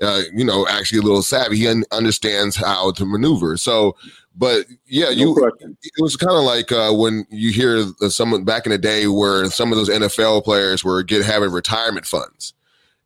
uh, 0.00 0.22
you 0.34 0.44
know, 0.44 0.66
actually 0.66 0.98
a 0.98 1.02
little 1.02 1.22
savvy. 1.22 1.58
He 1.58 1.68
un- 1.68 1.84
understands 1.92 2.56
how 2.56 2.92
to 2.92 3.04
maneuver. 3.04 3.56
So, 3.56 3.94
but 4.34 4.66
yeah, 4.86 5.10
you. 5.10 5.36
it 5.60 6.02
was 6.02 6.16
kind 6.16 6.36
of 6.36 6.42
like 6.42 6.72
uh, 6.72 6.92
when 6.92 7.26
you 7.30 7.52
hear 7.52 7.84
someone 8.08 8.44
back 8.44 8.64
in 8.64 8.72
the 8.72 8.78
day 8.78 9.06
where 9.06 9.44
some 9.46 9.70
of 9.70 9.78
those 9.78 9.90
NFL 9.90 10.44
players 10.44 10.82
were 10.82 11.02
get 11.02 11.24
having 11.24 11.50
retirement 11.50 12.06
funds 12.06 12.54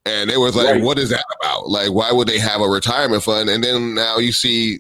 and 0.07 0.31
it 0.31 0.39
was 0.39 0.55
like, 0.55 0.67
right. 0.67 0.83
what 0.83 0.99
is 0.99 1.11
that 1.11 1.25
about? 1.41 1.69
Like, 1.69 1.91
why 1.91 2.13
would 2.13 2.29
they 2.29 2.39
have 2.39 2.61
a 2.61 2.69
retirement 2.69 3.25
fund? 3.25 3.51
And 3.51 3.63
then 3.63 3.95
now 3.95 4.19
you 4.19 4.31
see, 4.31 4.79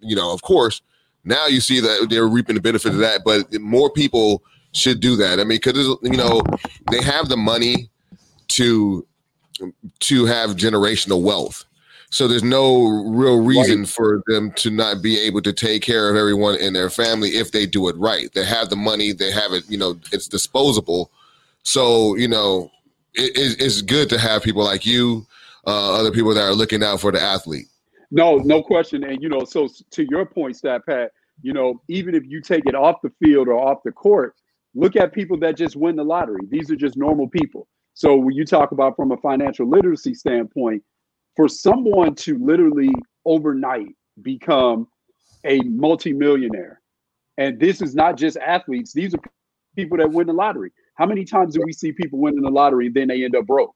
you 0.00 0.16
know, 0.16 0.32
of 0.32 0.40
course, 0.40 0.80
now 1.24 1.46
you 1.46 1.60
see 1.60 1.78
that 1.80 2.06
they're 2.08 2.26
reaping 2.26 2.54
the 2.54 2.62
benefit 2.62 2.92
of 2.92 2.98
that. 2.98 3.20
But 3.22 3.52
more 3.60 3.90
people 3.90 4.42
should 4.72 5.00
do 5.00 5.14
that. 5.16 5.40
I 5.40 5.44
mean, 5.44 5.60
because 5.62 5.76
you 6.02 6.16
know, 6.16 6.40
they 6.90 7.02
have 7.02 7.28
the 7.28 7.36
money 7.36 7.90
to 8.48 9.06
to 10.00 10.24
have 10.24 10.56
generational 10.56 11.22
wealth. 11.22 11.66
So 12.08 12.26
there's 12.26 12.42
no 12.42 12.86
real 12.86 13.42
reason 13.42 13.80
right. 13.80 13.88
for 13.88 14.22
them 14.26 14.52
to 14.52 14.70
not 14.70 15.02
be 15.02 15.18
able 15.20 15.42
to 15.42 15.52
take 15.52 15.82
care 15.82 16.10
of 16.10 16.16
everyone 16.16 16.56
in 16.56 16.72
their 16.72 16.90
family 16.90 17.30
if 17.30 17.52
they 17.52 17.66
do 17.66 17.88
it 17.88 17.96
right. 17.96 18.32
They 18.32 18.44
have 18.44 18.68
the 18.68 18.76
money, 18.76 19.12
they 19.12 19.30
have 19.30 19.52
it, 19.52 19.64
you 19.68 19.78
know, 19.78 19.98
it's 20.12 20.28
disposable. 20.28 21.10
So, 21.62 22.14
you 22.16 22.28
know, 22.28 22.70
it, 23.14 23.60
it's 23.60 23.82
good 23.82 24.08
to 24.10 24.18
have 24.18 24.42
people 24.42 24.64
like 24.64 24.86
you, 24.86 25.26
uh, 25.66 25.98
other 25.98 26.10
people 26.10 26.34
that 26.34 26.42
are 26.42 26.54
looking 26.54 26.82
out 26.82 27.00
for 27.00 27.12
the 27.12 27.20
athlete. 27.20 27.66
No, 28.10 28.36
no 28.36 28.62
question. 28.62 29.04
And 29.04 29.22
you 29.22 29.28
know, 29.28 29.44
so 29.44 29.68
to 29.92 30.06
your 30.10 30.26
point, 30.26 30.56
Stat 30.56 30.84
Pat, 30.86 31.12
you 31.40 31.52
know, 31.52 31.80
even 31.88 32.14
if 32.14 32.24
you 32.26 32.40
take 32.40 32.66
it 32.66 32.74
off 32.74 33.00
the 33.02 33.12
field 33.22 33.48
or 33.48 33.54
off 33.54 33.82
the 33.84 33.92
court, 33.92 34.34
look 34.74 34.96
at 34.96 35.12
people 35.12 35.38
that 35.38 35.56
just 35.56 35.76
win 35.76 35.96
the 35.96 36.04
lottery. 36.04 36.40
These 36.48 36.70
are 36.70 36.76
just 36.76 36.96
normal 36.96 37.28
people. 37.28 37.68
So 37.94 38.16
when 38.16 38.34
you 38.34 38.44
talk 38.44 38.72
about 38.72 38.96
from 38.96 39.12
a 39.12 39.16
financial 39.18 39.68
literacy 39.68 40.14
standpoint, 40.14 40.82
for 41.36 41.48
someone 41.48 42.14
to 42.16 42.38
literally 42.38 42.90
overnight 43.24 43.94
become 44.20 44.88
a 45.44 45.60
multimillionaire, 45.60 46.80
and 47.38 47.58
this 47.58 47.80
is 47.80 47.94
not 47.94 48.16
just 48.16 48.36
athletes; 48.36 48.92
these 48.92 49.14
are 49.14 49.20
people 49.74 49.98
that 49.98 50.10
win 50.10 50.26
the 50.26 50.32
lottery. 50.32 50.70
How 50.94 51.06
many 51.06 51.24
times 51.24 51.54
do 51.54 51.62
we 51.64 51.72
see 51.72 51.92
people 51.92 52.18
winning 52.18 52.42
the 52.42 52.50
lottery 52.50 52.88
then 52.88 53.08
they 53.08 53.24
end 53.24 53.34
up 53.36 53.46
broke, 53.46 53.74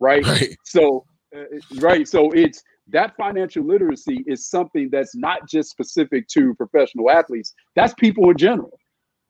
right? 0.00 0.24
right. 0.26 0.56
So, 0.64 1.04
uh, 1.34 1.44
right. 1.76 2.06
So 2.06 2.30
it's 2.32 2.62
that 2.88 3.16
financial 3.16 3.64
literacy 3.64 4.24
is 4.26 4.48
something 4.48 4.88
that's 4.90 5.14
not 5.16 5.48
just 5.48 5.70
specific 5.70 6.28
to 6.28 6.54
professional 6.54 7.10
athletes, 7.10 7.54
that's 7.74 7.94
people 7.94 8.30
in 8.30 8.36
general. 8.36 8.78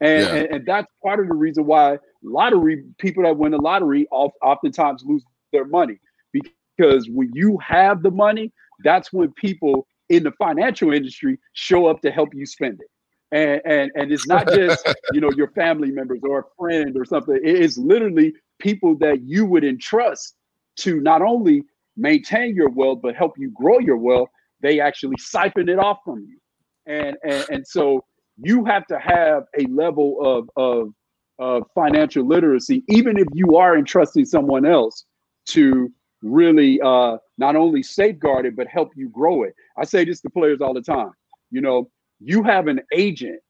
And, 0.01 0.23
Yeah. 0.23 0.35
and, 0.35 0.55
and 0.55 0.67
that's 0.67 0.89
part 1.03 1.21
of 1.21 1.29
the 1.29 1.35
reason 1.35 1.65
why 1.67 1.99
lottery 2.23 2.85
people 2.99 3.23
that 3.23 3.37
win 3.37 3.53
the 3.53 3.59
lottery 3.59 4.07
oft, 4.11 4.37
oftentimes 4.43 5.03
lose 5.07 5.25
their 5.53 5.65
money 5.65 5.99
because 6.33 7.09
when 7.09 7.31
you 7.33 7.59
have 7.59 8.03
the 8.03 8.11
money, 8.11 8.53
that's 8.85 9.13
when 9.13 9.33
people 9.33 9.87
in 10.11 10.23
the 10.23 10.33
financial 10.33 10.93
industry 10.93 11.39
show 11.55 11.87
up 11.87 12.01
to 12.03 12.11
help 12.11 12.35
you 12.35 12.45
spend 12.45 12.81
it. 12.81 12.89
And 13.33 13.61
and 13.65 13.91
and 13.95 14.13
it's 14.13 14.27
not 14.27 14.49
just 14.49 14.87
you 15.13 15.21
know 15.21 15.31
your 15.37 15.49
family 15.49 15.91
members 15.91 16.21
or 16.23 16.41
a 16.41 16.45
friend 16.59 16.97
or 16.97 17.05
something. 17.05 17.37
It 17.37 17.57
is 17.57 17.77
literally 17.79 18.35
people 18.59 18.97
that 18.99 19.23
you 19.23 19.47
would 19.47 19.65
entrust 19.65 20.35
to 20.77 21.01
not 21.01 21.23
only 21.23 21.65
maintain 21.97 22.55
your 22.55 22.69
wealth 22.71 23.01
but 23.03 23.15
help 23.17 23.39
you 23.39 23.51
grow 23.51 23.79
your 23.79 23.97
wealth. 23.97 24.29
They 24.61 24.81
actually 24.81 25.17
siphon 25.19 25.69
it 25.69 25.79
off 25.79 25.99
from 26.05 26.21
you, 26.21 26.39
and 26.87 27.17
and 27.25 27.47
and 27.51 27.67
so 27.67 28.05
you 28.39 28.65
have 28.65 28.87
to 28.87 28.99
have 28.99 29.45
a 29.59 29.67
level 29.67 30.19
of 30.21 30.51
of 30.57 30.95
of 31.39 31.65
financial 31.75 32.27
literacy, 32.27 32.83
even 32.89 33.19
if 33.19 33.27
you 33.35 33.57
are 33.57 33.77
entrusting 33.77 34.25
someone 34.25 34.65
else 34.65 35.05
to 35.47 35.93
really 36.23 36.81
uh, 36.81 37.17
not 37.39 37.57
only 37.57 37.83
safeguard 37.83 38.47
it 38.47 38.57
but 38.57 38.67
help 38.67 38.91
you 38.97 39.09
grow 39.11 39.43
it. 39.43 39.55
I 39.77 39.85
say 39.85 40.05
this 40.05 40.21
to 40.23 40.31
players 40.31 40.61
all 40.61 40.75
the 40.75 40.81
time. 40.81 41.11
You 41.51 41.61
know, 41.61 41.91
you 42.21 42.43
have 42.43 42.67
an 42.69 42.81
agent 42.93 43.41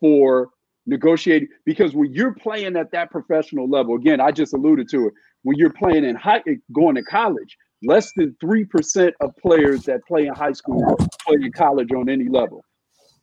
for 0.00 0.50
negotiating 0.86 1.48
because 1.64 1.94
when 1.94 2.12
you're 2.12 2.34
playing 2.34 2.76
at 2.76 2.90
that 2.92 3.10
professional 3.10 3.68
level, 3.68 3.96
again, 3.96 4.20
I 4.20 4.30
just 4.30 4.54
alluded 4.54 4.88
to 4.90 5.06
it. 5.08 5.14
When 5.42 5.56
you're 5.56 5.72
playing 5.72 6.04
in 6.04 6.16
high, 6.16 6.42
going 6.72 6.94
to 6.96 7.02
college, 7.02 7.56
less 7.82 8.12
than 8.16 8.36
three 8.40 8.64
percent 8.64 9.14
of 9.20 9.34
players 9.36 9.84
that 9.84 10.00
play 10.06 10.26
in 10.26 10.34
high 10.34 10.52
school 10.52 10.96
play 11.26 11.36
in 11.40 11.52
college 11.52 11.92
on 11.92 12.08
any 12.08 12.28
level, 12.28 12.64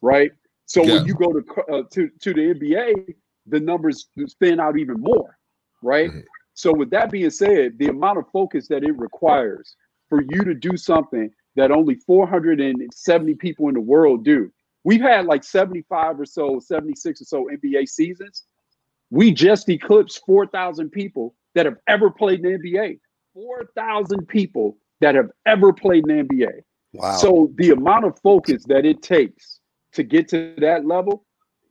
right? 0.01 0.31
So 0.65 0.83
Yeah. 0.83 0.95
when 0.95 1.05
you 1.05 1.15
go 1.15 1.33
to 1.33 1.61
uh, 1.71 1.83
to 1.91 2.09
to 2.21 2.33
the 2.33 2.53
NBA, 2.53 3.15
the 3.47 3.59
numbers 3.59 4.07
thin 4.39 4.59
out 4.59 4.77
even 4.77 4.99
more, 4.99 5.37
right? 5.81 6.11
Mhm. 6.11 6.23
So 6.53 6.71
with 6.73 6.89
that 6.91 7.11
being 7.11 7.29
said, 7.31 7.77
the 7.77 7.87
amount 7.87 8.19
of 8.19 8.25
focus 8.31 8.67
that 8.67 8.83
it 8.83 8.97
requires 8.97 9.75
for 10.07 10.21
you 10.21 10.43
to 10.43 10.53
do 10.53 10.77
something 10.77 11.31
that 11.55 11.71
only 11.71 11.95
470 11.95 13.35
people 13.35 13.67
in 13.69 13.73
the 13.73 13.81
world 13.81 14.23
do. 14.23 14.51
We've 14.83 15.01
had 15.01 15.25
like 15.25 15.43
75 15.43 16.19
or 16.19 16.25
so, 16.25 16.59
76 16.59 17.21
or 17.21 17.25
so 17.25 17.49
NBA 17.51 17.87
seasons. 17.87 18.43
We 19.09 19.31
just 19.31 19.69
eclipsed 19.69 20.21
4,000 20.25 20.89
people 20.89 21.35
that 21.55 21.65
have 21.65 21.77
ever 21.87 22.09
played 22.09 22.43
in 22.45 22.61
the 22.61 22.71
NBA. 22.71 22.99
4,000 23.33 24.27
people 24.27 24.77
that 25.01 25.15
have 25.15 25.29
ever 25.45 25.73
played 25.73 26.07
in 26.07 26.17
the 26.17 26.23
NBA. 26.23 26.61
Wow. 26.93 27.15
So 27.17 27.51
the 27.55 27.71
amount 27.71 28.05
of 28.05 28.19
focus 28.19 28.63
that 28.67 28.85
it 28.85 29.01
takes 29.01 29.59
to 29.93 30.03
get 30.03 30.27
to 30.29 30.53
that 30.59 30.85
level, 30.85 31.25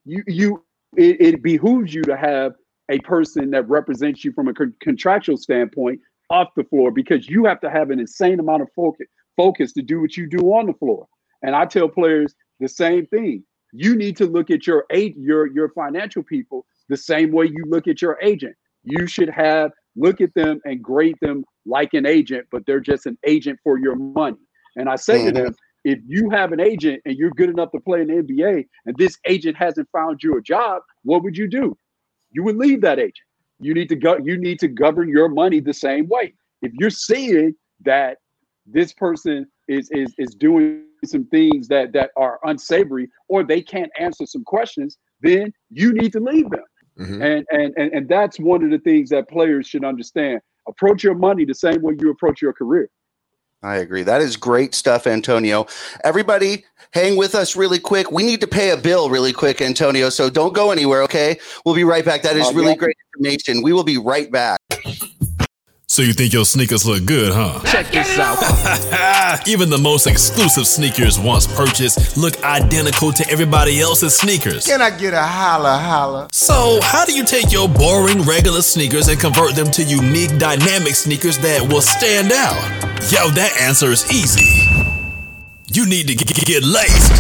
you 0.05 0.23
you 0.27 0.65
it, 0.97 1.21
it 1.21 1.43
behooves 1.43 1.95
you 1.95 2.03
to 2.03 2.17
have 2.17 2.53
a 2.89 2.99
person 3.01 3.51
that 3.51 3.69
represents 3.69 4.25
you 4.25 4.33
from 4.33 4.49
a 4.49 4.55
con- 4.55 4.75
contractual 4.81 5.37
standpoint 5.37 6.01
off 6.31 6.49
the 6.57 6.65
floor 6.65 6.91
because 6.91 7.29
you 7.29 7.45
have 7.45 7.61
to 7.61 7.71
have 7.71 7.91
an 7.91 8.01
insane 8.01 8.41
amount 8.41 8.63
of 8.63 8.69
focus 8.75 9.07
focus 9.37 9.73
to 9.73 9.83
do 9.83 10.01
what 10.01 10.17
you 10.17 10.29
do 10.29 10.39
on 10.53 10.67
the 10.67 10.75
floor. 10.75 11.07
And 11.43 11.57
I 11.57 11.65
tell 11.65 11.89
players 11.89 12.35
the 12.63 12.69
same 12.69 13.07
thing. 13.07 13.45
You 13.73 13.97
need 13.97 14.17
to 14.19 14.27
look 14.27 14.51
at 14.51 14.67
your 14.67 14.85
aid 14.91 15.17
your 15.17 15.47
your 15.47 15.71
financial 15.71 16.23
people 16.23 16.67
the 16.89 16.97
same 16.97 17.33
way 17.33 17.47
you 17.47 17.65
look 17.67 17.89
at 17.89 18.03
your 18.03 18.19
agent. 18.23 18.55
You 18.85 19.07
should 19.07 19.31
have 19.31 19.73
look 19.97 20.21
at 20.21 20.35
them 20.35 20.61
and 20.65 20.83
grade 20.83 21.17
them 21.21 21.45
like 21.67 21.95
an 21.95 22.07
agent, 22.07 22.47
but 22.51 22.65
they're 22.67 22.81
just 22.81 23.07
an 23.07 23.19
agent 23.25 23.59
for 23.63 23.79
your 23.79 23.95
money. 23.97 24.39
And 24.77 24.89
I 24.89 24.97
say 24.97 25.19
Mhm. 25.21 25.25
to 25.27 25.33
them, 25.33 25.55
if 25.85 25.99
you 26.07 26.31
have 26.31 26.53
an 26.53 26.61
agent 26.61 27.03
and 27.05 27.17
you're 27.17 27.31
good 27.31 27.51
enough 27.51 27.73
to 27.73 27.81
play 27.81 28.03
in 28.03 28.09
the 28.09 28.15
NBA 28.19 28.67
and 28.87 28.97
this 28.97 29.19
agent 29.27 29.57
hasn't 29.57 29.89
found 29.91 30.23
you 30.23 30.37
a 30.37 30.43
job, 30.43 30.83
what 31.03 31.23
would 31.23 31.37
you 31.37 31.49
do? 31.49 31.77
You 32.31 32.43
would 32.45 32.57
leave 32.57 32.81
that 32.83 32.99
agent. 32.99 33.27
You 33.61 33.75
need 33.75 33.89
to 33.89 33.97
go 33.97 34.19
you 34.19 34.37
need 34.37 34.59
to 34.61 34.69
govern 34.69 35.09
your 35.09 35.29
money 35.29 35.61
the 35.61 35.75
same 35.75 36.09
way. 36.09 36.35
If 36.63 36.73
you're 36.75 36.91
seeing 36.91 37.55
that 37.85 38.19
this 38.67 38.93
person 38.93 39.47
is 39.69 39.91
is 39.91 40.15
is 40.19 40.35
doing 40.35 40.85
some 41.05 41.25
things 41.27 41.69
that 41.69 41.93
that 41.93 42.11
are 42.17 42.39
unsavory 42.45 43.09
or 43.29 43.43
they 43.43 43.61
can't 43.61 43.91
answer 43.99 44.27
some 44.27 44.45
questions, 44.45 44.99
then 45.21 45.53
you 45.71 45.93
need 45.93 46.13
to 46.13 46.21
leave 46.21 46.49
them. 46.51 46.65
Mhm. 46.99 47.23
And, 47.23 47.47
and 47.51 47.75
and 47.77 47.93
and 47.93 48.09
that's 48.09 48.39
one 48.39 48.63
of 48.63 48.71
the 48.71 48.79
things 48.79 49.11
that 49.11 49.29
players 49.29 49.67
should 49.67 49.85
understand. 49.85 50.41
Approach 50.69 51.03
your 51.03 51.15
money 51.15 51.45
the 51.45 51.55
same 51.55 51.83
way 51.83 51.95
you 51.99 52.11
approach 52.11 52.41
your 52.41 52.53
career. 52.53 52.89
I 53.65 53.77
agree. 53.77 54.03
That 54.03 54.21
is 54.21 54.37
great 54.37 54.75
stuff, 54.75 55.07
Antonio. 55.07 55.67
Everybody, 56.03 56.65
hang 56.93 57.17
with 57.17 57.37
us 57.37 57.55
really 57.55 57.79
quick. 57.79 58.11
We 58.11 58.25
need 58.25 58.41
to 58.41 58.49
pay 58.49 58.71
a 58.71 58.77
bill 58.77 59.09
really 59.09 59.33
quick, 59.33 59.61
Antonio. 59.61 60.11
So 60.11 60.29
don't 60.29 60.53
go 60.53 60.73
anywhere, 60.73 61.01
okay? 61.03 61.39
We'll 61.65 61.77
be 61.77 61.85
right 61.85 62.05
back. 62.05 62.23
That 62.23 62.37
is 62.37 62.49
Oh, 62.49 62.53
really 62.55 62.75
great 62.75 62.97
information. 63.15 63.63
We 63.63 63.73
will 63.73 63.85
be 63.85 63.99
right 63.99 64.31
back. 64.33 64.59
So 65.93 66.01
you 66.01 66.15
think 66.15 66.33
your 66.33 66.47
sneakers 66.47 66.87
look 66.87 67.05
good, 67.05 67.35
huh? 67.35 67.61
Check 67.67 67.93
this 67.93 68.19
out. 68.19 68.39
Even 69.47 69.69
the 69.69 69.77
most 69.77 70.07
exclusive 70.07 70.67
sneakers 70.67 71.21
once 71.21 71.47
purchased 71.47 72.17
look 72.17 72.43
identical 72.43 73.13
to 73.13 73.29
everybody 73.29 73.79
else's 73.79 74.17
sneakers. 74.17 74.65
Can 74.65 74.81
I 74.81 74.89
get 74.89 75.13
a 75.13 75.23
holla 75.23 75.77
holla? 75.77 76.29
So, 76.33 76.81
how 76.83 77.05
do 77.05 77.13
you 77.13 77.27
take 77.27 77.53
your 77.53 77.69
boring 77.69 78.23
regular 78.23 78.63
sneakers 78.63 79.09
and 79.09 79.21
convert 79.21 79.55
them 79.55 79.71
to 79.71 79.83
unique 79.83 80.39
dynamic 80.39 80.95
sneakers 80.95 81.37
that 81.41 81.61
will 81.61 81.83
stand 81.83 82.33
out? 82.33 82.57
Yo, 83.13 83.29
that 83.29 83.55
answer 83.61 83.89
is 83.89 84.11
easy. 84.11 84.49
You 85.73 85.87
need 85.87 86.07
to 86.09 86.15
get, 86.15 86.29
get 86.45 86.63
laced 86.65 87.13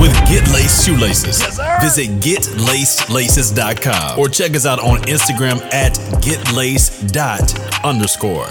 with 0.00 0.12
Get 0.28 0.48
Laced 0.52 0.84
Shoelaces. 0.86 1.40
Visit 1.80 2.08
getlacedlaces.com 2.20 4.18
or 4.18 4.28
check 4.28 4.56
us 4.56 4.66
out 4.66 4.80
on 4.80 4.98
Instagram 5.02 5.62
at 5.72 5.92
getlaced 6.20 7.14
underscore. 7.84 8.48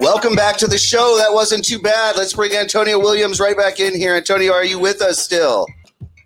Welcome 0.00 0.34
back 0.34 0.56
to 0.58 0.66
the 0.66 0.78
show. 0.78 1.16
That 1.18 1.32
wasn't 1.32 1.64
too 1.64 1.78
bad. 1.78 2.16
Let's 2.16 2.32
bring 2.32 2.52
Antonio 2.52 2.98
Williams 2.98 3.38
right 3.38 3.56
back 3.56 3.80
in 3.80 3.94
here. 3.94 4.14
Antonio, 4.16 4.52
are 4.52 4.64
you 4.64 4.78
with 4.78 5.02
us 5.02 5.18
still? 5.18 5.66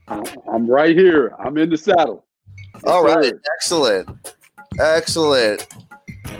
I'm 0.08 0.66
right 0.68 0.96
here. 0.96 1.34
I'm 1.38 1.56
in 1.58 1.70
the 1.70 1.76
saddle. 1.76 2.24
All 2.86 3.06
Yes, 3.06 3.16
right. 3.16 3.24
sir. 3.24 3.40
Excellent. 3.56 4.36
Excellent. 4.78 5.66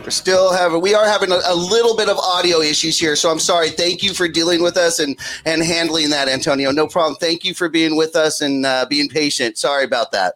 We're 0.03 0.11
still 0.11 0.53
having 0.53 0.81
we 0.81 0.95
are 0.95 1.07
having 1.07 1.31
a, 1.31 1.41
a 1.47 1.55
little 1.55 1.97
bit 1.97 2.09
of 2.09 2.19
audio 2.19 2.61
issues 2.61 2.99
here, 2.99 3.17
so 3.17 3.31
I'm 3.31 3.39
sorry. 3.39 3.71
Thank 3.71 4.03
you 4.03 4.13
for 4.13 4.29
dealing 4.29 4.63
with 4.63 4.77
us 4.77 4.99
and 4.99 5.19
and 5.47 5.63
handling 5.63 6.11
that, 6.11 6.29
Antonio. 6.29 6.71
No 6.71 6.87
problem. 6.87 7.17
Thank 7.17 7.45
you 7.45 7.55
for 7.55 7.69
being 7.69 7.97
with 7.97 8.17
us 8.17 8.41
and 8.41 8.67
uh, 8.67 8.87
being 8.89 9.09
patient. 9.09 9.57
Sorry 9.57 9.85
about 9.85 10.13
that. 10.13 10.35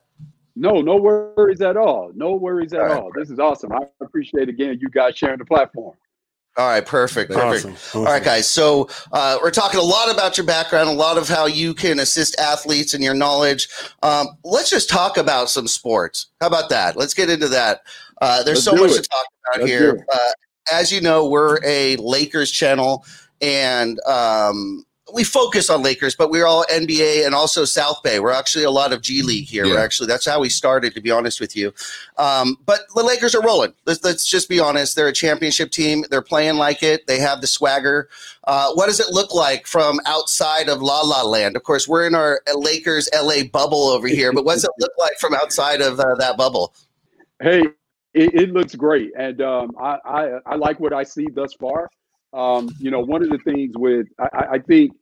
No, 0.56 0.80
no 0.80 0.96
worries 0.96 1.60
at 1.60 1.76
all. 1.76 2.10
No 2.14 2.32
worries 2.34 2.72
at 2.72 2.80
All 2.80 2.86
right. 2.86 2.96
all. 3.02 3.10
This 3.14 3.30
is 3.30 3.38
awesome. 3.38 3.72
I 3.72 3.80
appreciate 4.00 4.48
again 4.48 4.78
you 4.80 4.88
guys 4.88 5.16
sharing 5.16 5.38
the 5.38 5.44
platform. 5.44 5.94
All 6.58 6.66
right, 6.66 6.84
perfect, 6.84 7.30
perfect. 7.30 7.72
Awesome. 7.72 8.00
All 8.00 8.12
right, 8.12 8.22
guys. 8.22 8.50
So 8.50 8.88
uh, 9.12 9.38
we're 9.40 9.52
talking 9.52 9.78
a 9.78 9.82
lot 9.82 10.12
about 10.12 10.36
your 10.36 10.44
background, 10.44 10.88
a 10.88 10.92
lot 10.92 11.16
of 11.16 11.28
how 11.28 11.46
you 11.46 11.72
can 11.72 12.00
assist 12.00 12.38
athletes 12.40 12.94
and 12.94 13.04
your 13.04 13.14
knowledge. 13.14 13.68
Um, 14.02 14.26
let's 14.42 14.68
just 14.68 14.90
talk 14.90 15.16
about 15.18 15.48
some 15.50 15.68
sports. 15.68 16.26
How 16.40 16.48
about 16.48 16.68
that? 16.70 16.96
Let's 16.96 17.14
get 17.14 17.30
into 17.30 17.46
that. 17.46 17.82
Uh, 18.20 18.42
there's 18.42 18.66
Let's 18.66 18.76
so 18.76 18.84
much 18.84 18.98
it. 18.98 19.04
to 19.04 19.08
talk 19.08 19.26
about 19.46 19.60
Let's 19.60 19.70
here. 19.70 20.04
Uh, 20.12 20.30
as 20.72 20.90
you 20.90 21.00
know, 21.00 21.28
we're 21.28 21.64
a 21.64 21.94
Lakers 21.98 22.50
channel, 22.50 23.04
and 23.40 24.00
um, 24.04 24.84
we 25.14 25.24
focus 25.24 25.70
on 25.70 25.82
Lakers, 25.82 26.14
but 26.14 26.30
we're 26.30 26.46
all 26.46 26.64
NBA 26.70 27.24
and 27.24 27.34
also 27.34 27.64
South 27.64 28.02
Bay. 28.02 28.20
We're 28.20 28.32
actually 28.32 28.64
a 28.64 28.70
lot 28.70 28.92
of 28.92 29.00
G 29.02 29.22
League 29.22 29.46
here. 29.46 29.64
We're 29.64 29.78
actually 29.84 30.06
that's 30.08 30.26
how 30.26 30.40
we 30.40 30.48
started, 30.48 30.94
to 30.94 31.00
be 31.00 31.10
honest 31.10 31.40
with 31.40 31.56
you. 31.56 31.72
Um, 32.18 32.56
but 32.66 32.80
the 32.94 33.02
Lakers 33.02 33.34
are 33.34 33.42
rolling. 33.42 33.72
Let's, 33.86 34.02
let's 34.04 34.26
just 34.26 34.48
be 34.48 34.60
honest. 34.60 34.96
They're 34.96 35.08
a 35.08 35.12
championship 35.12 35.70
team. 35.70 36.04
They're 36.10 36.22
playing 36.22 36.56
like 36.56 36.82
it. 36.82 37.06
They 37.06 37.18
have 37.20 37.40
the 37.40 37.46
swagger. 37.46 38.08
Uh, 38.44 38.72
what 38.74 38.86
does 38.86 39.00
it 39.00 39.10
look 39.10 39.34
like 39.34 39.66
from 39.66 40.00
outside 40.06 40.68
of 40.68 40.82
La 40.82 41.00
La 41.02 41.22
Land? 41.22 41.56
Of 41.56 41.62
course, 41.62 41.86
we're 41.88 42.06
in 42.06 42.14
our 42.14 42.40
Lakers 42.54 43.08
LA 43.14 43.44
bubble 43.50 43.88
over 43.88 44.08
here, 44.08 44.32
but 44.32 44.44
what 44.44 44.54
does 44.54 44.64
it 44.64 44.70
look 44.78 44.92
like 44.98 45.18
from 45.18 45.34
outside 45.34 45.80
of 45.80 46.00
uh, 46.00 46.14
that 46.16 46.36
bubble? 46.36 46.74
Hey, 47.40 47.60
it, 48.14 48.34
it 48.34 48.50
looks 48.52 48.74
great, 48.74 49.12
and 49.16 49.40
um, 49.42 49.70
I, 49.80 49.98
I 50.04 50.38
I 50.46 50.54
like 50.56 50.80
what 50.80 50.92
I 50.92 51.02
see 51.04 51.26
thus 51.32 51.52
far. 51.54 51.88
Um, 52.32 52.68
you 52.78 52.90
know, 52.90 53.00
one 53.00 53.22
of 53.22 53.30
the 53.30 53.38
things 53.38 53.72
with 53.76 54.06
I, 54.18 54.28
I- 54.32 54.52
I 54.54 54.58
think 54.58 54.92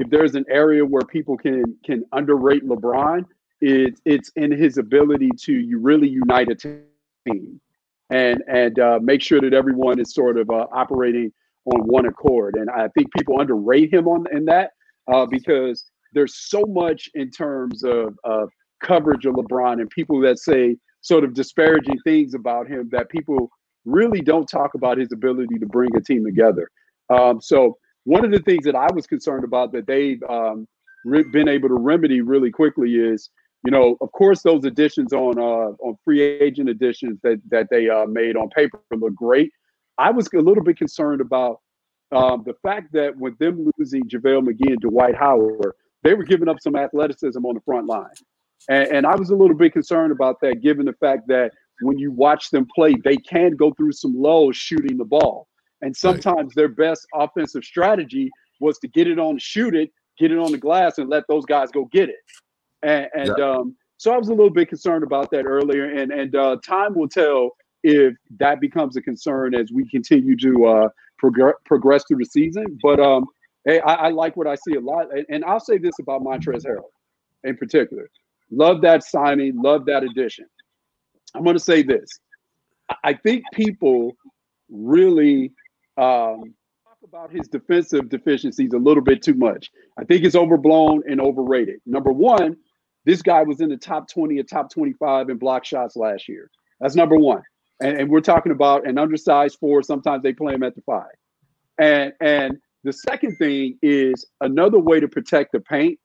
if 0.00 0.08
there's 0.08 0.34
an 0.34 0.46
area 0.48 0.84
where 0.84 1.02
people 1.02 1.36
can 1.36 1.62
can 1.84 2.04
underrate 2.12 2.66
LeBron, 2.66 3.26
it's 3.60 4.00
it's 4.06 4.30
in 4.34 4.50
his 4.50 4.78
ability 4.78 5.28
to 5.42 5.52
you 5.52 5.78
really 5.78 6.08
unite 6.08 6.48
a 6.50 6.54
team 6.54 7.60
and 8.08 8.42
and 8.48 8.78
uh, 8.78 8.98
make 9.02 9.20
sure 9.20 9.42
that 9.42 9.52
everyone 9.52 10.00
is 10.00 10.14
sort 10.14 10.38
of 10.38 10.48
uh, 10.48 10.66
operating 10.72 11.30
on 11.66 11.80
one 11.82 12.06
accord. 12.06 12.54
And 12.56 12.70
I 12.70 12.88
think 12.88 13.12
people 13.12 13.40
underrate 13.40 13.92
him 13.92 14.08
on 14.08 14.24
in 14.32 14.46
that 14.46 14.70
uh, 15.12 15.26
because 15.26 15.84
there's 16.14 16.34
so 16.34 16.64
much 16.66 17.10
in 17.12 17.30
terms 17.30 17.84
of, 17.84 18.18
of 18.24 18.48
coverage 18.82 19.26
of 19.26 19.34
LeBron 19.34 19.74
and 19.80 19.90
people 19.90 20.18
that 20.22 20.38
say 20.38 20.76
sort 21.02 21.24
of 21.24 21.34
disparaging 21.34 21.98
things 22.04 22.32
about 22.32 22.66
him 22.66 22.88
that 22.90 23.10
people 23.10 23.50
really 23.84 24.22
don't 24.22 24.46
talk 24.46 24.72
about 24.74 24.96
his 24.96 25.12
ability 25.12 25.58
to 25.58 25.66
bring 25.66 25.94
a 25.94 26.00
team 26.00 26.24
together. 26.24 26.70
Um, 27.10 27.40
so 27.42 27.76
one 28.04 28.24
of 28.24 28.30
the 28.30 28.40
things 28.40 28.64
that 28.64 28.74
I 28.74 28.88
was 28.92 29.06
concerned 29.06 29.44
about 29.44 29.72
that 29.72 29.86
they've 29.86 30.22
um, 30.28 30.66
re- 31.04 31.24
been 31.30 31.48
able 31.48 31.68
to 31.68 31.74
remedy 31.74 32.20
really 32.20 32.50
quickly 32.50 32.94
is, 32.94 33.30
you 33.64 33.70
know, 33.70 33.96
of 34.00 34.10
course, 34.12 34.42
those 34.42 34.64
additions 34.64 35.12
on 35.12 35.38
uh, 35.38 35.74
on 35.84 35.96
free 36.04 36.22
agent 36.22 36.68
additions 36.68 37.18
that 37.22 37.40
that 37.50 37.68
they 37.70 37.88
uh, 37.88 38.06
made 38.06 38.36
on 38.36 38.48
paper 38.50 38.80
look 38.92 39.14
great. 39.14 39.50
I 39.98 40.10
was 40.10 40.28
a 40.34 40.38
little 40.38 40.64
bit 40.64 40.78
concerned 40.78 41.20
about 41.20 41.60
um, 42.12 42.42
the 42.46 42.54
fact 42.62 42.92
that 42.92 43.16
with 43.16 43.38
them 43.38 43.70
losing 43.76 44.04
JaVale 44.04 44.48
McGee 44.48 44.70
and 44.70 44.80
Dwight 44.80 45.14
Howard, 45.14 45.74
they 46.02 46.14
were 46.14 46.24
giving 46.24 46.48
up 46.48 46.56
some 46.60 46.74
athleticism 46.74 47.44
on 47.44 47.54
the 47.54 47.60
front 47.60 47.86
line. 47.86 48.06
And, 48.68 48.88
and 48.88 49.06
I 49.06 49.14
was 49.14 49.30
a 49.30 49.36
little 49.36 49.56
bit 49.56 49.72
concerned 49.72 50.12
about 50.12 50.40
that, 50.40 50.62
given 50.62 50.86
the 50.86 50.94
fact 50.94 51.28
that 51.28 51.52
when 51.82 51.98
you 51.98 52.12
watch 52.12 52.50
them 52.50 52.66
play, 52.74 52.94
they 53.04 53.16
can 53.16 53.56
go 53.56 53.72
through 53.72 53.92
some 53.92 54.14
lows 54.14 54.56
shooting 54.56 54.96
the 54.96 55.04
ball. 55.04 55.46
And 55.82 55.96
sometimes 55.96 56.36
right. 56.36 56.54
their 56.56 56.68
best 56.68 57.06
offensive 57.14 57.64
strategy 57.64 58.30
was 58.60 58.78
to 58.80 58.88
get 58.88 59.06
it 59.06 59.18
on, 59.18 59.38
shoot 59.38 59.74
it, 59.74 59.90
get 60.18 60.30
it 60.30 60.38
on 60.38 60.52
the 60.52 60.58
glass, 60.58 60.98
and 60.98 61.08
let 61.08 61.24
those 61.28 61.46
guys 61.46 61.70
go 61.70 61.86
get 61.86 62.08
it. 62.08 62.16
And, 62.82 63.08
and 63.14 63.34
yeah. 63.38 63.44
um, 63.44 63.76
so 63.96 64.12
I 64.12 64.18
was 64.18 64.28
a 64.28 64.34
little 64.34 64.50
bit 64.50 64.68
concerned 64.68 65.04
about 65.04 65.30
that 65.30 65.44
earlier. 65.44 65.84
And 65.84 66.12
and 66.12 66.34
uh, 66.34 66.56
time 66.64 66.94
will 66.94 67.08
tell 67.08 67.50
if 67.82 68.14
that 68.38 68.60
becomes 68.60 68.96
a 68.96 69.02
concern 69.02 69.54
as 69.54 69.70
we 69.72 69.88
continue 69.88 70.36
to 70.36 70.66
uh, 70.66 70.88
prog- 71.18 71.54
progress 71.64 72.04
through 72.06 72.18
the 72.18 72.24
season. 72.26 72.78
But 72.82 73.00
um, 73.00 73.26
hey, 73.64 73.80
I, 73.80 73.94
I, 73.94 74.08
like 74.10 74.36
what 74.36 74.46
I 74.46 74.54
see 74.54 74.74
a 74.74 74.80
lot. 74.80 75.06
And, 75.14 75.24
and 75.28 75.44
I'll 75.44 75.60
say 75.60 75.78
this 75.78 75.98
about 76.00 76.22
Montrezl 76.22 76.66
Harrell 76.66 76.90
in 77.44 77.56
particular. 77.56 78.10
Love 78.50 78.80
that 78.82 79.04
signing. 79.04 79.60
Love 79.62 79.86
that 79.86 80.02
addition. 80.02 80.46
I'm 81.34 81.44
going 81.44 81.56
to 81.56 81.62
say 81.62 81.82
this. 81.82 82.08
I 83.04 83.14
think 83.14 83.44
people 83.52 84.16
really 84.68 85.52
um, 85.96 86.54
talk 86.84 86.98
about 87.04 87.30
his 87.30 87.48
defensive 87.48 88.08
deficiencies 88.08 88.72
a 88.72 88.78
little 88.78 89.02
bit 89.02 89.22
too 89.22 89.34
much. 89.34 89.70
I 89.98 90.04
think 90.04 90.24
it's 90.24 90.36
overblown 90.36 91.02
and 91.08 91.20
overrated. 91.20 91.80
Number 91.86 92.12
one, 92.12 92.56
this 93.04 93.22
guy 93.22 93.42
was 93.42 93.60
in 93.60 93.68
the 93.68 93.76
top 93.76 94.08
20 94.08 94.38
or 94.38 94.42
top 94.42 94.70
25 94.70 95.30
in 95.30 95.38
block 95.38 95.64
shots 95.64 95.96
last 95.96 96.28
year. 96.28 96.50
That's 96.80 96.94
number 96.94 97.16
one. 97.16 97.42
And, 97.82 97.98
and 97.98 98.10
we're 98.10 98.20
talking 98.20 98.52
about 98.52 98.86
an 98.86 98.98
undersized 98.98 99.58
four. 99.58 99.82
Sometimes 99.82 100.22
they 100.22 100.32
play 100.32 100.54
him 100.54 100.62
at 100.62 100.74
the 100.74 100.82
five. 100.82 101.12
And 101.78 102.12
and 102.20 102.58
the 102.84 102.92
second 102.92 103.36
thing 103.36 103.78
is 103.82 104.26
another 104.40 104.78
way 104.78 105.00
to 105.00 105.08
protect 105.08 105.52
the 105.52 105.60
paint 105.60 105.98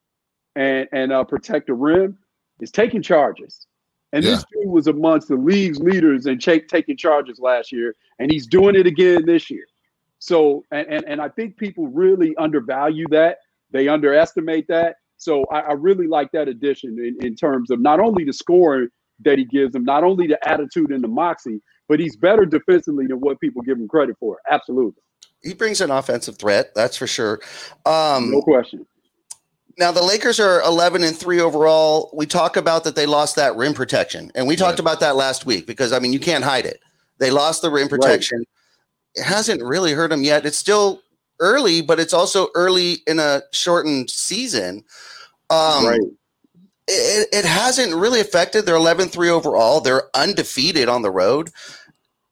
and 0.55 0.87
and 0.93 1.11
uh, 1.11 1.23
protect 1.23 1.67
the 1.67 1.73
rim 1.73 2.17
is 2.61 2.71
taking 2.71 3.01
charges. 3.01 3.67
And 4.13 4.23
yeah. 4.23 4.31
this 4.31 4.45
dude 4.51 4.71
was 4.71 4.87
amongst 4.87 5.27
the 5.27 5.35
league's 5.35 5.79
leaders 5.79 6.25
in 6.25 6.39
ch- 6.39 6.67
taking 6.69 6.95
charges 6.95 7.39
last 7.39 7.71
year, 7.71 7.95
and 8.19 8.31
he's 8.31 8.47
doing 8.47 8.75
it 8.75 8.87
again 8.87 9.25
this 9.25 9.49
year. 9.49 9.65
So, 10.25 10.63
and, 10.71 10.87
and, 10.87 11.05
and 11.05 11.21
I 11.21 11.29
think 11.29 11.55
people 11.55 11.87
really 11.87 12.35
undervalue 12.37 13.05
that. 13.11 13.37
They 13.69 13.87
underestimate 13.87 14.67
that. 14.69 14.95
So 15.17 15.45
I, 15.51 15.59
I 15.59 15.73
really 15.73 16.07
like 16.07 16.31
that 16.31 16.47
addition 16.47 16.97
in, 16.97 17.23
in 17.23 17.35
terms 17.35 17.69
of 17.69 17.79
not 17.79 17.99
only 17.99 18.23
the 18.23 18.33
scoring 18.33 18.87
that 19.23 19.37
he 19.37 19.45
gives 19.45 19.73
them, 19.73 19.83
not 19.85 20.03
only 20.03 20.25
the 20.25 20.39
attitude 20.49 20.89
and 20.89 21.03
the 21.03 21.07
moxie, 21.07 21.61
but 21.87 21.99
he's 21.99 22.15
better 22.15 22.43
defensively 22.43 23.05
than 23.05 23.17
what 23.19 23.39
people 23.39 23.61
give 23.61 23.77
him 23.77 23.87
credit 23.87 24.15
for. 24.19 24.39
Absolutely. 24.49 24.99
He 25.43 25.53
brings 25.53 25.79
an 25.79 25.91
offensive 25.91 26.39
threat, 26.39 26.73
that's 26.73 26.97
for 26.97 27.05
sure. 27.05 27.39
Um, 27.85 28.31
no 28.31 28.41
question. 28.41 28.83
Now 29.77 29.91
the 29.91 30.01
Lakers 30.01 30.39
are 30.39 30.59
11 30.63 31.03
and 31.03 31.15
3 31.15 31.39
overall. 31.39 32.09
We 32.15 32.25
talk 32.25 32.57
about 32.57 32.83
that 32.85 32.95
they 32.95 33.05
lost 33.05 33.35
that 33.35 33.55
rim 33.55 33.75
protection. 33.75 34.31
And 34.33 34.47
we 34.47 34.55
talked 34.55 34.71
right. 34.71 34.79
about 34.79 35.01
that 35.01 35.15
last 35.15 35.45
week 35.45 35.67
because 35.67 35.93
I 35.93 35.99
mean 35.99 36.13
you 36.13 36.19
can't 36.19 36.43
hide 36.43 36.65
it. 36.65 36.79
They 37.19 37.29
lost 37.29 37.61
the 37.61 37.69
rim 37.69 37.89
protection. 37.89 38.39
Right. 38.39 38.47
It 39.15 39.23
hasn't 39.23 39.63
really 39.63 39.93
hurt 39.93 40.09
them 40.09 40.23
yet. 40.23 40.45
It's 40.45 40.57
still 40.57 41.01
early, 41.39 41.81
but 41.81 41.99
it's 41.99 42.13
also 42.13 42.47
early 42.55 42.97
in 43.07 43.19
a 43.19 43.41
shortened 43.51 44.09
season. 44.09 44.83
Um, 45.49 45.85
right. 45.85 45.99
It, 46.87 47.29
it 47.31 47.45
hasn't 47.45 47.95
really 47.95 48.19
affected 48.19 48.65
their 48.65 48.75
11 48.75 49.09
3 49.09 49.29
overall. 49.29 49.81
They're 49.81 50.09
undefeated 50.15 50.87
on 50.87 51.01
the 51.01 51.11
road. 51.11 51.49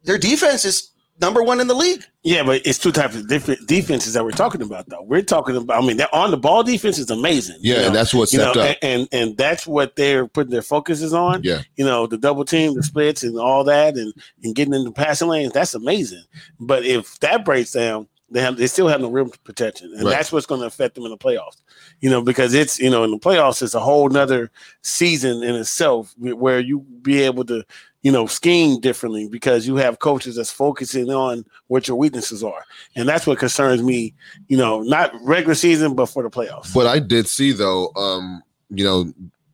Their 0.04 0.17
defense 0.17 0.65
is 0.65 0.91
number 1.19 1.43
one 1.43 1.60
in 1.60 1.67
the 1.67 1.73
league. 1.73 2.04
Yeah, 2.23 2.43
but 2.43 2.65
it's 2.65 2.80
two 2.80 2.91
types 2.91 3.15
of 3.15 3.28
different 3.28 3.67
defenses 3.67 4.13
that 4.13 4.23
we're 4.23 4.32
talking 4.32 4.62
about, 4.62 4.88
though. 4.88 5.02
We're 5.04 5.21
talking 5.21 5.56
about. 5.56 5.84
I 5.84 5.86
mean, 5.86 5.99
on 6.13 6.32
the 6.32 6.38
ball 6.38 6.63
defense 6.63 6.97
is 6.97 7.10
amazing. 7.10 7.58
Yeah, 7.60 7.76
you 7.76 7.82
know? 7.84 7.89
that's 7.91 8.13
what 8.13 8.30
stepped 8.30 8.56
know, 8.56 8.62
up, 8.62 8.78
and, 8.82 9.08
and, 9.12 9.21
and 9.30 9.38
that's 9.38 9.67
what 9.67 9.95
they're 9.95 10.28
putting 10.28 10.52
their 10.52 10.62
focuses 10.62 11.13
on. 11.13 11.43
Yeah, 11.43 11.62
you 11.76 11.86
know, 11.86 12.08
the 12.08 12.17
double 12.17 12.45
team, 12.45 12.76
the 12.76 12.84
splits, 12.84 13.23
and 13.23 13.38
all 13.38 13.63
that, 13.65 13.95
and 13.95 14.13
and 14.43 14.56
getting 14.56 14.73
into 14.73 14.91
passing 14.91 15.28
lanes. 15.28 15.54
That's 15.54 15.73
amazing. 15.73 16.23
But 16.60 16.86
if 16.86 17.19
that 17.19 17.45
breaks 17.45 17.71
down, 17.71 18.08
they 18.34 18.41
have 18.41 18.58
they 18.58 18.67
still 18.67 18.88
have 18.88 19.02
no 19.02 19.12
rim 19.12 19.32
protection, 19.43 19.93
and 19.93 20.04
right. 20.04 20.12
that's 20.12 20.32
what's 20.32 20.47
going 20.47 20.62
to 20.62 20.67
affect 20.67 20.95
them 20.95 21.06
in 21.06 21.12
the 21.12 21.17
playoffs. 21.17 21.62
You 22.02 22.10
know, 22.10 22.21
because 22.21 22.54
it's 22.54 22.80
you 22.80 22.89
know 22.89 23.04
in 23.04 23.12
the 23.12 23.19
playoffs 23.19 23.62
it's 23.62 23.76
a 23.76 23.80
whole 23.80 24.10
nother 24.10 24.52
season 24.82 25.43
in 25.43 25.56
itself 25.56 26.13
where 26.17 26.60
you 26.60 26.80
be 27.02 27.21
able 27.21 27.45
to 27.45 27.63
you 28.04 28.12
know, 28.12 28.28
scheme 28.28 28.80
differently 28.80 29.28
because 29.30 29.66
you 29.66 29.78
have 29.78 30.00
coaches 30.00 30.36
that's 30.36 30.52
focusing 30.52 31.10
on 31.10 31.46
what 31.68 31.88
your 31.88 31.98
weaknesses 31.98 32.44
are. 32.44 32.66
And 32.96 33.08
that's 33.08 33.26
what 33.26 33.39
concerns 33.39 33.82
me, 33.82 34.13
you 34.50 34.58
know, 34.58 34.82
not 34.82 35.12
regular 35.22 35.56
season, 35.56 35.96
but 35.96 36.08
for 36.08 36.22
the 36.22 36.30
playoffs. 36.30 36.74
But 36.74 36.86
I 36.86 37.00
did 37.00 37.28
see 37.28 37.54
though, 37.54 37.92
um, 37.96 38.44
you 38.70 38.84
know, 38.84 39.12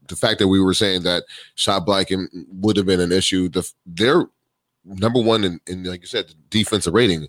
the 0.08 0.16
fact 0.16 0.40
that 0.40 0.48
we 0.48 0.60
were 0.60 0.74
saying 0.74 1.04
that 1.04 1.22
shot 1.54 1.86
blocking 1.86 2.28
would 2.50 2.76
have 2.76 2.86
been 2.86 3.00
an 3.00 3.12
issue. 3.12 3.48
The, 3.48 3.70
they're 3.86 4.26
number 4.84 5.20
one 5.20 5.44
in, 5.44 5.60
in, 5.68 5.84
like 5.84 6.00
you 6.00 6.08
said, 6.08 6.34
defensive 6.48 6.94
rating. 6.94 7.28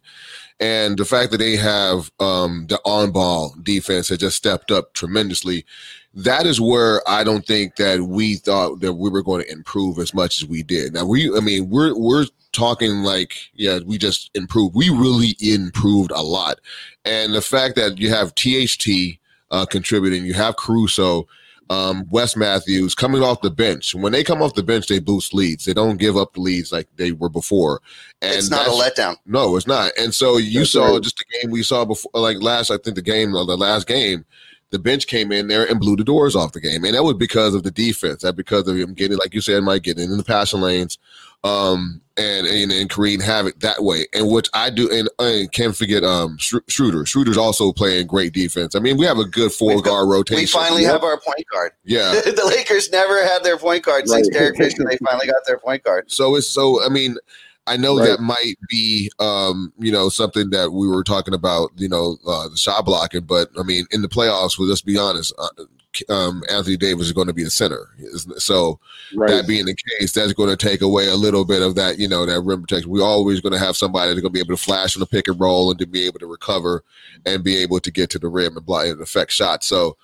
And 0.60 0.98
the 0.98 1.06
fact 1.06 1.32
that 1.32 1.38
they 1.38 1.56
have 1.56 2.12
um, 2.20 2.66
the 2.68 2.80
on 2.84 3.12
ball 3.12 3.56
defense 3.62 4.10
has 4.10 4.18
just 4.18 4.38
stepped 4.38 4.72
up 4.72 4.94
tremendously 4.94 5.66
that 6.14 6.46
is 6.46 6.60
where 6.60 7.02
I 7.08 7.24
don't 7.24 7.46
think 7.46 7.78
that 7.78 8.02
we 8.02 8.36
thought 8.36 8.82
that 8.82 8.94
we 8.94 9.10
were 9.10 9.24
going 9.24 9.44
to 9.44 9.52
improve 9.52 9.98
as 10.00 10.14
much 10.14 10.42
as 10.42 10.48
we 10.48 10.64
did. 10.64 10.94
Now 10.94 11.06
we, 11.06 11.36
I 11.36 11.40
mean, 11.40 11.70
we're 11.70 11.98
we're 11.98 12.26
talking 12.52 13.04
like, 13.04 13.36
yeah, 13.54 13.80
we 13.86 13.98
just 13.98 14.30
improved. 14.36 14.76
We 14.76 14.90
really 14.90 15.36
improved 15.40 16.12
a 16.12 16.22
lot, 16.22 16.60
and 17.06 17.34
the 17.34 17.42
fact 17.42 17.76
that 17.78 17.98
you 17.98 18.10
have 18.10 18.36
THT 18.36 19.20
uh, 19.52 19.66
contributing, 19.66 20.26
you 20.26 20.34
have 20.34 20.58
Caruso, 20.58 21.28
um, 21.70 22.06
Wes 22.10 22.36
Matthews 22.36 22.94
coming 22.94 23.24
off 23.24 23.42
the 23.42 23.50
bench. 23.50 23.96
When 23.96 24.12
they 24.12 24.24
come 24.26 24.42
off 24.42 24.56
the 24.56 24.64
bench, 24.64 24.88
they 24.88 25.00
boost 25.00 25.34
leads. 25.34 25.64
They 25.64 25.74
don't 25.74 25.98
give 25.98 26.18
up 26.18 26.34
the 26.34 26.42
leads 26.42 26.74
like 26.74 26.88
they 26.98 27.14
were 27.14 27.30
before. 27.30 27.82
And 28.22 28.34
it's 28.34 28.50
not 28.50 28.68
a 28.68 28.72
letdown. 28.72 29.16
No, 29.26 29.56
it's 29.56 29.68
not. 29.68 29.94
And 29.98 30.14
so 30.14 30.38
you 30.38 30.60
that's 30.60 30.72
saw 30.72 30.94
right. 30.94 31.02
just 31.02 31.18
the 31.18 31.26
game 31.40 31.52
we 31.52 31.64
saw 31.64 31.86
before, 31.86 32.12
like 32.14 32.42
last. 32.42 32.72
I 32.72 32.78
think 32.78 32.98
the 32.98 33.02
game, 33.02 33.32
the 33.32 33.44
last 33.44 33.88
game 33.88 34.26
the 34.72 34.80
bench 34.80 35.06
came 35.08 35.32
in 35.32 35.48
there 35.48 35.70
and 35.70 35.80
blew 35.80 35.96
the 35.96 36.04
doors 36.04 36.36
off 36.36 36.54
the 36.54 36.62
game. 36.62 36.84
And 36.86 36.96
that 36.96 37.04
was 37.04 37.16
because 37.16 37.54
of 37.54 37.64
the 37.64 37.72
defense. 37.72 38.24
That 38.24 38.36
because 38.36 38.68
of 38.68 38.78
him 38.78 38.94
getting, 38.94 39.18
like 39.18 39.34
you 39.34 39.42
said, 39.42 39.64
Mike, 39.64 39.84
getting 39.84 40.06
in 40.10 40.18
the 40.18 40.24
passing 40.24 40.62
lanes, 40.62 40.98
um, 41.44 42.02
and, 42.18 42.46
and 42.46 42.72
and 42.72 42.90
Kareem 42.90 43.22
have 43.22 43.48
it 43.48 43.60
that 43.62 43.84
way. 43.84 44.06
And 44.14 44.30
which 44.30 44.50
I 44.54 44.70
do, 44.70 44.90
and, 44.92 45.10
and 45.20 45.52
can't 45.52 45.76
forget 45.76 46.04
um 46.04 46.38
Schroeder. 46.38 47.06
Schroeder's 47.06 47.38
also 47.38 47.72
playing 47.72 48.08
great 48.08 48.34
defense. 48.34 48.76
I 48.76 48.80
mean, 48.80 48.98
we 48.98 49.06
have 49.06 49.18
a 49.18 49.26
good 49.26 49.52
four 49.52 49.82
guard 49.82 50.10
rotation. 50.10 50.42
We 50.42 50.46
finally 50.46 50.84
yep. 50.84 50.94
have 50.94 51.04
our 51.04 51.20
point 51.20 51.46
guard. 51.52 51.72
Yeah, 51.84 52.12
the 52.26 52.46
Lakers 52.46 52.92
never 52.92 53.24
had 53.26 53.44
their 53.44 53.58
point 53.58 53.84
guard 53.84 54.02
right. 54.02 54.24
since 54.24 54.30
Derek 54.30 54.58
Fisher. 54.58 54.84
They 54.88 54.98
finally 55.06 55.28
got 55.28 55.46
their 55.46 55.58
point 55.58 55.84
guard. 55.84 56.12
So 56.12 56.36
it's 56.36 56.48
so. 56.48 56.84
I 56.84 56.90
mean. 56.90 57.18
I 57.68 57.78
know 57.78 57.98
right. 57.98 58.08
that 58.08 58.22
might 58.22 58.56
be, 58.70 59.12
um, 59.20 59.72
you 59.78 59.92
know, 59.92 60.10
something 60.10 60.50
that 60.50 60.72
we 60.72 60.88
were 60.88 61.04
talking 61.04 61.34
about, 61.34 61.70
you 61.76 61.88
know, 61.88 62.18
uh, 62.28 62.50
the 62.50 62.58
shot 62.58 62.86
blocking. 62.86 63.22
But 63.22 63.50
I 63.58 63.64
mean, 63.64 63.86
in 63.92 64.02
the 64.02 64.10
playoffs, 64.10 64.58
well, 64.58 64.68
let's 64.68 64.82
be 64.82 64.98
honest, 64.98 65.34
uh, 65.38 65.66
um, 66.10 66.42
Anthony 66.50 66.78
Davis 66.78 67.08
is 67.08 67.12
going 67.12 67.28
to 67.28 67.34
be 67.34 67.44
the 67.44 67.52
center. 67.52 67.90
So 68.38 68.80
right. 69.16 69.30
that 69.30 69.48
being 69.48 69.66
the 69.66 69.76
case, 70.00 70.12
that's 70.14 70.34
going 70.34 70.50
to 70.50 70.58
take 70.58 70.82
away 70.82 71.08
a 71.08 71.16
little 71.16 71.46
bit 71.46 71.62
of 71.62 71.76
that, 71.76 72.00
you 72.00 72.08
know, 72.08 72.26
that 72.26 72.42
rim 72.42 72.62
protection. 72.62 72.90
We're 72.90 73.04
always 73.04 73.42
going 73.42 73.54
to 73.54 73.60
have 73.60 73.78
somebody 73.78 74.10
that's 74.10 74.22
going 74.22 74.32
to 74.32 74.34
be 74.34 74.40
able 74.40 74.56
to 74.56 74.64
flash 74.64 74.96
on 74.96 75.02
the 75.02 75.06
pick 75.06 75.28
and 75.28 75.40
roll 75.40 75.70
and 75.70 75.80
to 75.80 75.86
be 75.86 76.06
able 76.06 76.20
to 76.20 76.28
recover 76.28 76.84
and 77.26 77.44
be 77.44 77.58
able 77.58 77.80
to 77.80 77.92
get 77.92 78.10
to 78.12 78.20
the 78.20 78.30
rim 78.30 78.58
and 78.58 78.66
block 78.66 78.88
and 78.88 79.02
affect 79.02 79.32
shots. 79.32 79.68
So, 79.68 79.98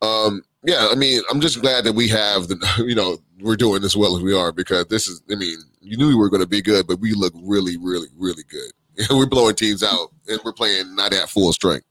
um, 0.00 0.42
yeah, 0.64 0.88
I 0.90 0.94
mean, 0.94 1.22
I'm 1.30 1.40
just 1.40 1.60
glad 1.60 1.84
that 1.84 1.94
we 1.94 2.08
have 2.08 2.48
the, 2.48 2.56
you 2.86 2.94
know, 2.94 3.18
we're 3.40 3.56
doing 3.56 3.82
as 3.84 3.96
well 3.96 4.16
as 4.16 4.22
we 4.22 4.34
are 4.34 4.52
because 4.52 4.86
this 4.86 5.08
is, 5.08 5.22
I 5.30 5.34
mean, 5.34 5.58
you 5.80 5.96
knew 5.96 6.08
we 6.08 6.14
were 6.14 6.30
going 6.30 6.42
to 6.42 6.48
be 6.48 6.62
good, 6.62 6.86
but 6.86 7.00
we 7.00 7.12
look 7.12 7.34
really, 7.42 7.76
really, 7.76 8.08
really 8.16 8.44
good. 8.48 8.72
we're 9.10 9.26
blowing 9.26 9.54
teams 9.54 9.82
out 9.82 10.12
and 10.28 10.38
we're 10.44 10.52
playing 10.52 10.94
not 10.94 11.12
at 11.12 11.28
full 11.28 11.52
strength. 11.52 11.86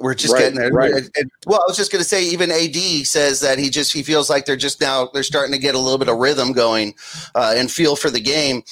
We're 0.00 0.14
just 0.14 0.32
right, 0.32 0.40
getting 0.40 0.58
there. 0.58 0.70
Right. 0.70 0.94
And, 0.94 1.30
well, 1.46 1.58
I 1.58 1.64
was 1.66 1.76
just 1.76 1.90
going 1.90 2.02
to 2.02 2.08
say, 2.08 2.24
even 2.24 2.52
AD 2.52 2.76
says 3.06 3.40
that 3.40 3.58
he 3.58 3.68
just 3.68 3.92
he 3.92 4.04
feels 4.04 4.30
like 4.30 4.46
they're 4.46 4.54
just 4.54 4.80
now 4.80 5.10
they're 5.12 5.24
starting 5.24 5.52
to 5.52 5.58
get 5.58 5.74
a 5.74 5.78
little 5.78 5.98
bit 5.98 6.08
of 6.08 6.18
rhythm 6.18 6.52
going 6.52 6.94
uh, 7.34 7.54
and 7.56 7.68
feel 7.68 7.96
for 7.96 8.08
the 8.08 8.20
game. 8.20 8.62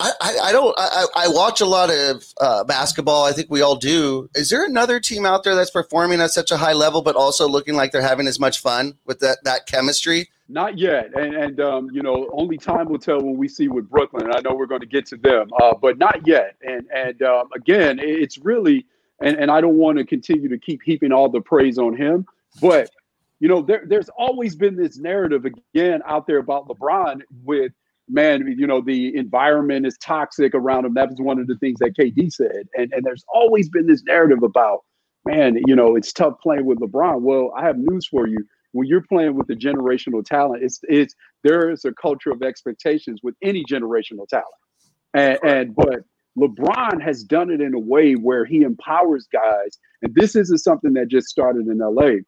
I, 0.00 0.38
I, 0.44 0.52
don't. 0.52 0.74
I, 0.76 1.06
I, 1.14 1.28
watch 1.28 1.60
a 1.60 1.66
lot 1.66 1.90
of 1.90 2.24
uh, 2.40 2.64
basketball. 2.64 3.24
I 3.24 3.32
think 3.32 3.50
we 3.50 3.62
all 3.62 3.76
do. 3.76 4.28
Is 4.34 4.50
there 4.50 4.64
another 4.64 4.98
team 5.00 5.24
out 5.24 5.44
there 5.44 5.54
that's 5.54 5.70
performing 5.70 6.20
at 6.20 6.30
such 6.30 6.50
a 6.50 6.56
high 6.56 6.72
level, 6.72 7.02
but 7.02 7.14
also 7.14 7.48
looking 7.48 7.74
like 7.74 7.92
they're 7.92 8.02
having 8.02 8.26
as 8.26 8.40
much 8.40 8.60
fun 8.60 8.94
with 9.04 9.20
that 9.20 9.44
that 9.44 9.66
chemistry 9.66 10.28
Not 10.48 10.78
yet, 10.78 11.10
and 11.14 11.34
and 11.34 11.60
um, 11.60 11.90
you 11.92 12.02
know, 12.02 12.28
only 12.32 12.58
time 12.58 12.88
will 12.88 12.98
tell 12.98 13.20
when 13.20 13.36
we 13.36 13.48
see 13.48 13.68
with 13.68 13.88
Brooklyn. 13.88 14.30
I 14.34 14.40
know 14.40 14.54
we're 14.54 14.66
going 14.66 14.80
to 14.80 14.86
get 14.86 15.06
to 15.06 15.16
them, 15.16 15.50
uh, 15.62 15.74
but 15.80 15.98
not 15.98 16.26
yet. 16.26 16.56
And 16.62 16.86
and 16.92 17.22
um, 17.22 17.48
again, 17.54 17.98
it's 18.00 18.38
really, 18.38 18.86
and 19.20 19.36
and 19.36 19.50
I 19.50 19.60
don't 19.60 19.76
want 19.76 19.98
to 19.98 20.04
continue 20.04 20.48
to 20.48 20.58
keep 20.58 20.82
heaping 20.82 21.12
all 21.12 21.28
the 21.28 21.40
praise 21.40 21.78
on 21.78 21.96
him, 21.96 22.26
but 22.60 22.90
you 23.42 23.48
know, 23.48 23.60
there, 23.60 23.82
there's 23.84 24.08
always 24.10 24.54
been 24.54 24.76
this 24.76 24.96
narrative 24.98 25.44
again 25.44 26.00
out 26.06 26.28
there 26.28 26.38
about 26.38 26.68
LeBron 26.68 27.22
with 27.42 27.72
man, 28.08 28.54
you 28.56 28.66
know, 28.66 28.80
the 28.80 29.16
environment 29.16 29.86
is 29.86 29.96
toxic 29.98 30.54
around 30.54 30.84
him. 30.84 30.94
That 30.94 31.10
was 31.10 31.18
one 31.20 31.38
of 31.38 31.46
the 31.46 31.56
things 31.56 31.78
that 31.80 31.94
KD 31.98 32.32
said, 32.32 32.68
and 32.76 32.92
and 32.92 33.04
there's 33.04 33.24
always 33.32 33.68
been 33.68 33.86
this 33.86 34.02
narrative 34.04 34.42
about 34.42 34.80
man, 35.24 35.56
you 35.66 35.76
know, 35.76 35.94
it's 35.94 36.12
tough 36.12 36.34
playing 36.42 36.64
with 36.64 36.80
LeBron. 36.80 37.20
Well, 37.20 37.52
I 37.56 37.64
have 37.64 37.78
news 37.78 38.06
for 38.08 38.26
you 38.26 38.44
when 38.72 38.88
you're 38.88 39.02
playing 39.02 39.36
with 39.36 39.46
the 39.46 39.54
generational 39.54 40.24
talent, 40.24 40.62
it's 40.62 40.80
it's 40.84 41.14
there 41.44 41.70
is 41.70 41.84
a 41.84 41.92
culture 41.92 42.30
of 42.30 42.42
expectations 42.42 43.20
with 43.22 43.34
any 43.42 43.64
generational 43.64 44.26
talent. 44.28 44.46
And, 45.14 45.38
and 45.44 45.74
but 45.74 46.00
LeBron 46.38 47.02
has 47.02 47.22
done 47.22 47.50
it 47.50 47.60
in 47.60 47.74
a 47.74 47.78
way 47.78 48.14
where 48.14 48.44
he 48.44 48.62
empowers 48.62 49.28
guys, 49.32 49.78
and 50.00 50.14
this 50.14 50.34
isn't 50.34 50.58
something 50.58 50.94
that 50.94 51.08
just 51.08 51.28
started 51.28 51.66
in 51.68 51.78
LA. 51.78 52.22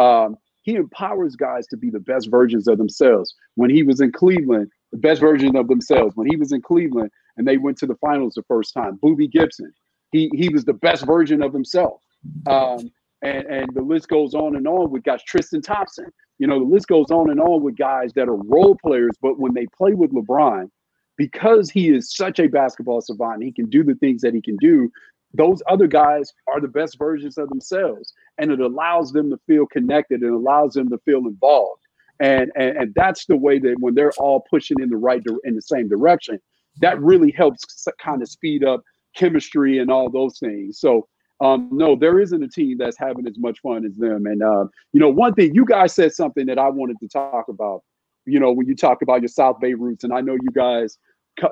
Um, 0.00 0.36
he 0.62 0.74
empowers 0.74 1.36
guys 1.36 1.66
to 1.68 1.76
be 1.76 1.88
the 1.88 2.00
best 2.00 2.30
versions 2.30 2.68
of 2.68 2.76
themselves. 2.76 3.34
When 3.54 3.70
he 3.70 3.82
was 3.82 4.00
in 4.00 4.12
Cleveland, 4.12 4.70
the 4.92 4.98
best 4.98 5.20
version 5.20 5.56
of 5.56 5.68
themselves. 5.68 6.16
When 6.16 6.26
he 6.26 6.36
was 6.36 6.52
in 6.52 6.62
Cleveland 6.62 7.10
and 7.36 7.46
they 7.46 7.56
went 7.56 7.78
to 7.78 7.86
the 7.86 7.96
finals 7.96 8.34
the 8.34 8.42
first 8.42 8.74
time, 8.74 8.98
Boobie 9.02 9.30
Gibson, 9.30 9.72
he 10.12 10.30
he 10.34 10.48
was 10.48 10.64
the 10.64 10.74
best 10.74 11.06
version 11.06 11.42
of 11.42 11.52
himself. 11.52 12.02
Um, 12.46 12.90
and 13.22 13.46
and 13.46 13.74
the 13.74 13.82
list 13.82 14.08
goes 14.08 14.34
on 14.34 14.56
and 14.56 14.66
on 14.66 14.90
with 14.90 15.04
guys. 15.04 15.22
Tristan 15.22 15.62
Thompson, 15.62 16.10
you 16.38 16.46
know, 16.46 16.58
the 16.58 16.64
list 16.64 16.88
goes 16.88 17.10
on 17.10 17.30
and 17.30 17.40
on 17.40 17.62
with 17.62 17.76
guys 17.76 18.12
that 18.14 18.28
are 18.28 18.36
role 18.36 18.76
players, 18.84 19.12
but 19.20 19.38
when 19.38 19.54
they 19.54 19.66
play 19.76 19.94
with 19.94 20.12
LeBron, 20.12 20.70
because 21.16 21.70
he 21.70 21.90
is 21.90 22.14
such 22.14 22.38
a 22.38 22.46
basketball 22.46 23.00
savant, 23.00 23.42
he 23.42 23.52
can 23.52 23.68
do 23.68 23.84
the 23.84 23.94
things 23.96 24.22
that 24.22 24.34
he 24.34 24.40
can 24.40 24.56
do. 24.56 24.90
Those 25.34 25.62
other 25.68 25.86
guys 25.86 26.32
are 26.48 26.60
the 26.60 26.68
best 26.68 26.98
versions 26.98 27.38
of 27.38 27.48
themselves, 27.50 28.12
and 28.38 28.50
it 28.50 28.58
allows 28.58 29.12
them 29.12 29.30
to 29.30 29.38
feel 29.46 29.66
connected 29.66 30.22
and 30.22 30.34
allows 30.34 30.72
them 30.72 30.88
to 30.88 30.98
feel 31.04 31.18
involved. 31.18 31.79
And, 32.20 32.52
and 32.54 32.76
and 32.76 32.94
that's 32.94 33.24
the 33.26 33.36
way 33.36 33.58
that 33.58 33.76
when 33.80 33.94
they're 33.94 34.12
all 34.18 34.44
pushing 34.50 34.78
in 34.80 34.90
the 34.90 34.96
right 34.96 35.22
in 35.44 35.54
the 35.54 35.62
same 35.62 35.88
direction, 35.88 36.38
that 36.80 37.00
really 37.00 37.30
helps 37.30 37.86
kind 37.98 38.22
of 38.22 38.28
speed 38.28 38.62
up 38.62 38.82
chemistry 39.16 39.78
and 39.78 39.90
all 39.90 40.10
those 40.10 40.38
things. 40.38 40.78
So 40.78 41.08
um, 41.40 41.70
no, 41.72 41.96
there 41.96 42.20
isn't 42.20 42.42
a 42.42 42.48
team 42.48 42.76
that's 42.78 42.98
having 42.98 43.26
as 43.26 43.38
much 43.38 43.60
fun 43.60 43.86
as 43.86 43.96
them. 43.96 44.26
And 44.26 44.42
uh, 44.42 44.66
you 44.92 45.00
know, 45.00 45.08
one 45.08 45.34
thing 45.34 45.54
you 45.54 45.64
guys 45.64 45.94
said 45.94 46.12
something 46.12 46.46
that 46.46 46.58
I 46.58 46.68
wanted 46.68 46.98
to 47.00 47.08
talk 47.08 47.48
about. 47.48 47.82
You 48.26 48.38
know, 48.38 48.52
when 48.52 48.66
you 48.66 48.76
talk 48.76 49.00
about 49.00 49.22
your 49.22 49.28
South 49.28 49.58
Bay 49.60 49.72
roots, 49.72 50.04
and 50.04 50.12
I 50.12 50.20
know 50.20 50.34
you 50.34 50.50
guys 50.54 50.98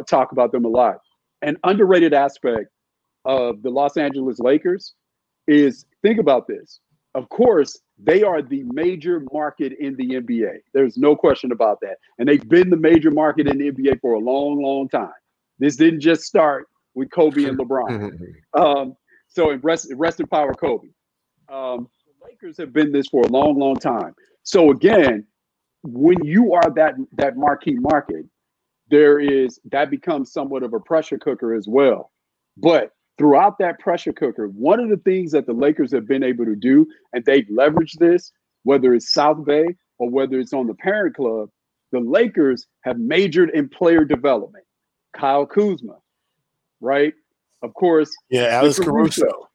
talk 0.07 0.33
about 0.33 0.53
them 0.53 0.65
a 0.67 0.69
lot. 0.69 0.97
An 1.41 1.57
underrated 1.65 2.13
aspect 2.13 2.67
of 3.25 3.63
the 3.63 3.71
Los 3.71 3.97
Angeles 3.97 4.39
Lakers 4.39 4.95
is 5.47 5.87
think 6.03 6.19
about 6.19 6.47
this. 6.47 6.81
Of 7.15 7.29
course, 7.31 7.81
they 7.99 8.23
are 8.23 8.43
the 8.43 8.63
major 8.65 9.23
market 9.33 9.73
in 9.79 9.97
the 9.97 10.21
NBA. 10.21 10.59
There's 10.73 10.97
no 10.97 11.17
question 11.17 11.53
about 11.53 11.81
that. 11.81 11.97
And 12.19 12.29
they've 12.29 12.49
been 12.49 12.71
the 12.71 12.77
major 12.77 13.11
market 13.11 13.49
in 13.49 13.59
the 13.59 13.73
NBA 13.73 14.01
for 14.01 14.15
a 14.15 14.19
long, 14.19 14.63
long 14.63 14.89
time. 14.89 15.11
This 15.59 15.77
didn't 15.77 16.01
just 16.01 16.23
start 16.23 16.69
with 16.95 17.11
Kobe 17.11 17.45
and 17.45 17.59
LeBron. 17.59 18.19
Um, 18.59 18.97
so 19.29 19.55
rest, 19.63 19.93
rest 19.95 20.21
in 20.21 20.27
power, 20.27 20.55
Kobe. 20.55 20.89
Um, 21.49 21.89
the 22.07 22.27
Lakers 22.27 22.57
have 22.57 22.73
been 22.73 22.93
this 22.93 23.09
for 23.09 23.23
a 23.23 23.29
long, 23.29 23.59
long 23.59 23.77
time. 23.77 24.15
So 24.43 24.71
again, 24.71 25.27
when 25.83 26.25
you 26.25 26.55
are 26.55 26.71
that 26.75 26.95
that 27.13 27.37
marquee 27.37 27.77
market, 27.79 28.25
there 28.91 29.21
is 29.21 29.61
that 29.71 29.91
becomes 29.91 30.33
somewhat 30.33 30.63
of 30.63 30.73
a 30.73 30.81
pressure 30.81 31.19
cooker 31.19 31.55
as 31.55 31.69
well. 31.69 32.11
But 32.57 32.93
throughout 33.19 33.59
that 33.59 33.79
pressure 33.81 34.13
cooker, 34.13 34.47
one 34.49 34.81
of 34.81 34.89
the 34.89 34.97
things 34.99 35.33
that 35.33 35.47
the 35.47 35.53
Lakers 35.53 35.93
have 35.93 36.07
been 36.07 36.23
able 36.23 36.45
to 36.45 36.57
do, 36.57 36.87
and 37.13 37.25
they've 37.25 37.47
leveraged 37.47 37.99
this, 37.99 38.33
whether 38.63 38.95
it's 38.95 39.13
South 39.13 39.45
Bay 39.45 39.67
or 39.99 40.09
whether 40.09 40.39
it's 40.39 40.53
on 40.53 40.67
the 40.67 40.75
parent 40.75 41.17
club, 41.17 41.51
the 41.91 42.01
Lakers 42.01 42.67
have 42.83 42.99
majored 42.99 43.51
in 43.51 43.69
player 43.69 44.05
development. 44.05 44.65
Kyle 45.15 45.47
Kuzma, 45.47 45.97
right? 46.81 47.15
Of 47.63 47.75
course, 47.75 48.11
yeah, 48.31 48.45
Alex 48.49 48.79
Caruso, 48.79 49.23
Caruso 49.23 49.49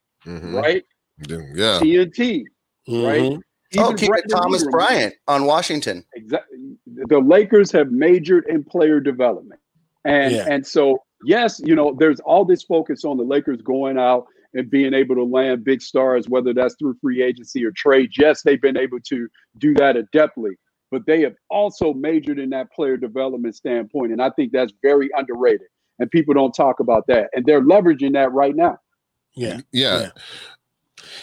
Mhm. 0.47 0.61
right? 0.61 0.83
Yeah. 1.29 1.79
TNT, 1.79 2.43
right? 2.89 3.21
Mhm. 3.21 3.41
Oh, 3.77 3.85
Even 3.85 3.95
keep 3.97 4.09
it 4.13 4.25
Thomas 4.29 4.63
Ingram. 4.63 4.71
Bryant 4.71 5.15
on 5.27 5.45
Washington. 5.45 6.03
Exactly. 6.13 6.77
The 6.85 7.19
Lakers 7.19 7.71
have 7.71 7.91
majored 7.91 8.45
in 8.47 8.63
player 8.63 8.99
development. 8.99 9.61
And 10.05 10.33
Yeah. 10.33 10.45
and 10.47 10.67
so 10.67 11.03
yes, 11.25 11.61
you 11.63 11.75
know, 11.75 11.95
there's 11.97 12.19
all 12.21 12.45
this 12.45 12.63
focus 12.63 13.05
on 13.05 13.17
the 13.17 13.23
Lakers 13.23 13.61
going 13.61 13.97
out 13.97 14.25
and 14.53 14.69
being 14.69 14.93
able 14.93 15.15
to 15.15 15.23
land 15.23 15.63
big 15.63 15.81
stars, 15.81 16.29
whether 16.29 16.53
that's 16.53 16.75
through 16.75 16.95
free 17.01 17.23
agency 17.23 17.65
or 17.65 17.71
trade. 17.71 18.11
Yes, 18.17 18.43
they've 18.43 18.61
been 18.61 18.77
able 18.77 18.99
to 19.01 19.27
do 19.57 19.73
that 19.75 19.95
adeptly, 19.95 20.51
but 20.91 21.05
they 21.05 21.21
have 21.21 21.35
also 21.49 21.93
majored 21.93 22.39
in 22.39 22.49
that 22.51 22.71
player 22.71 22.97
development 22.97 23.55
standpoint. 23.55 24.11
And 24.11 24.21
I 24.21 24.29
think 24.31 24.51
that's 24.51 24.73
very 24.81 25.09
underrated. 25.15 25.67
And 25.99 26.09
people 26.11 26.33
don't 26.33 26.53
talk 26.53 26.79
about 26.79 27.05
that. 27.07 27.29
And 27.33 27.45
they're 27.45 27.61
leveraging 27.61 28.13
that 28.13 28.31
right 28.31 28.55
now. 28.55 28.77
Yeah. 29.35 29.61
Yeah. 29.71 30.09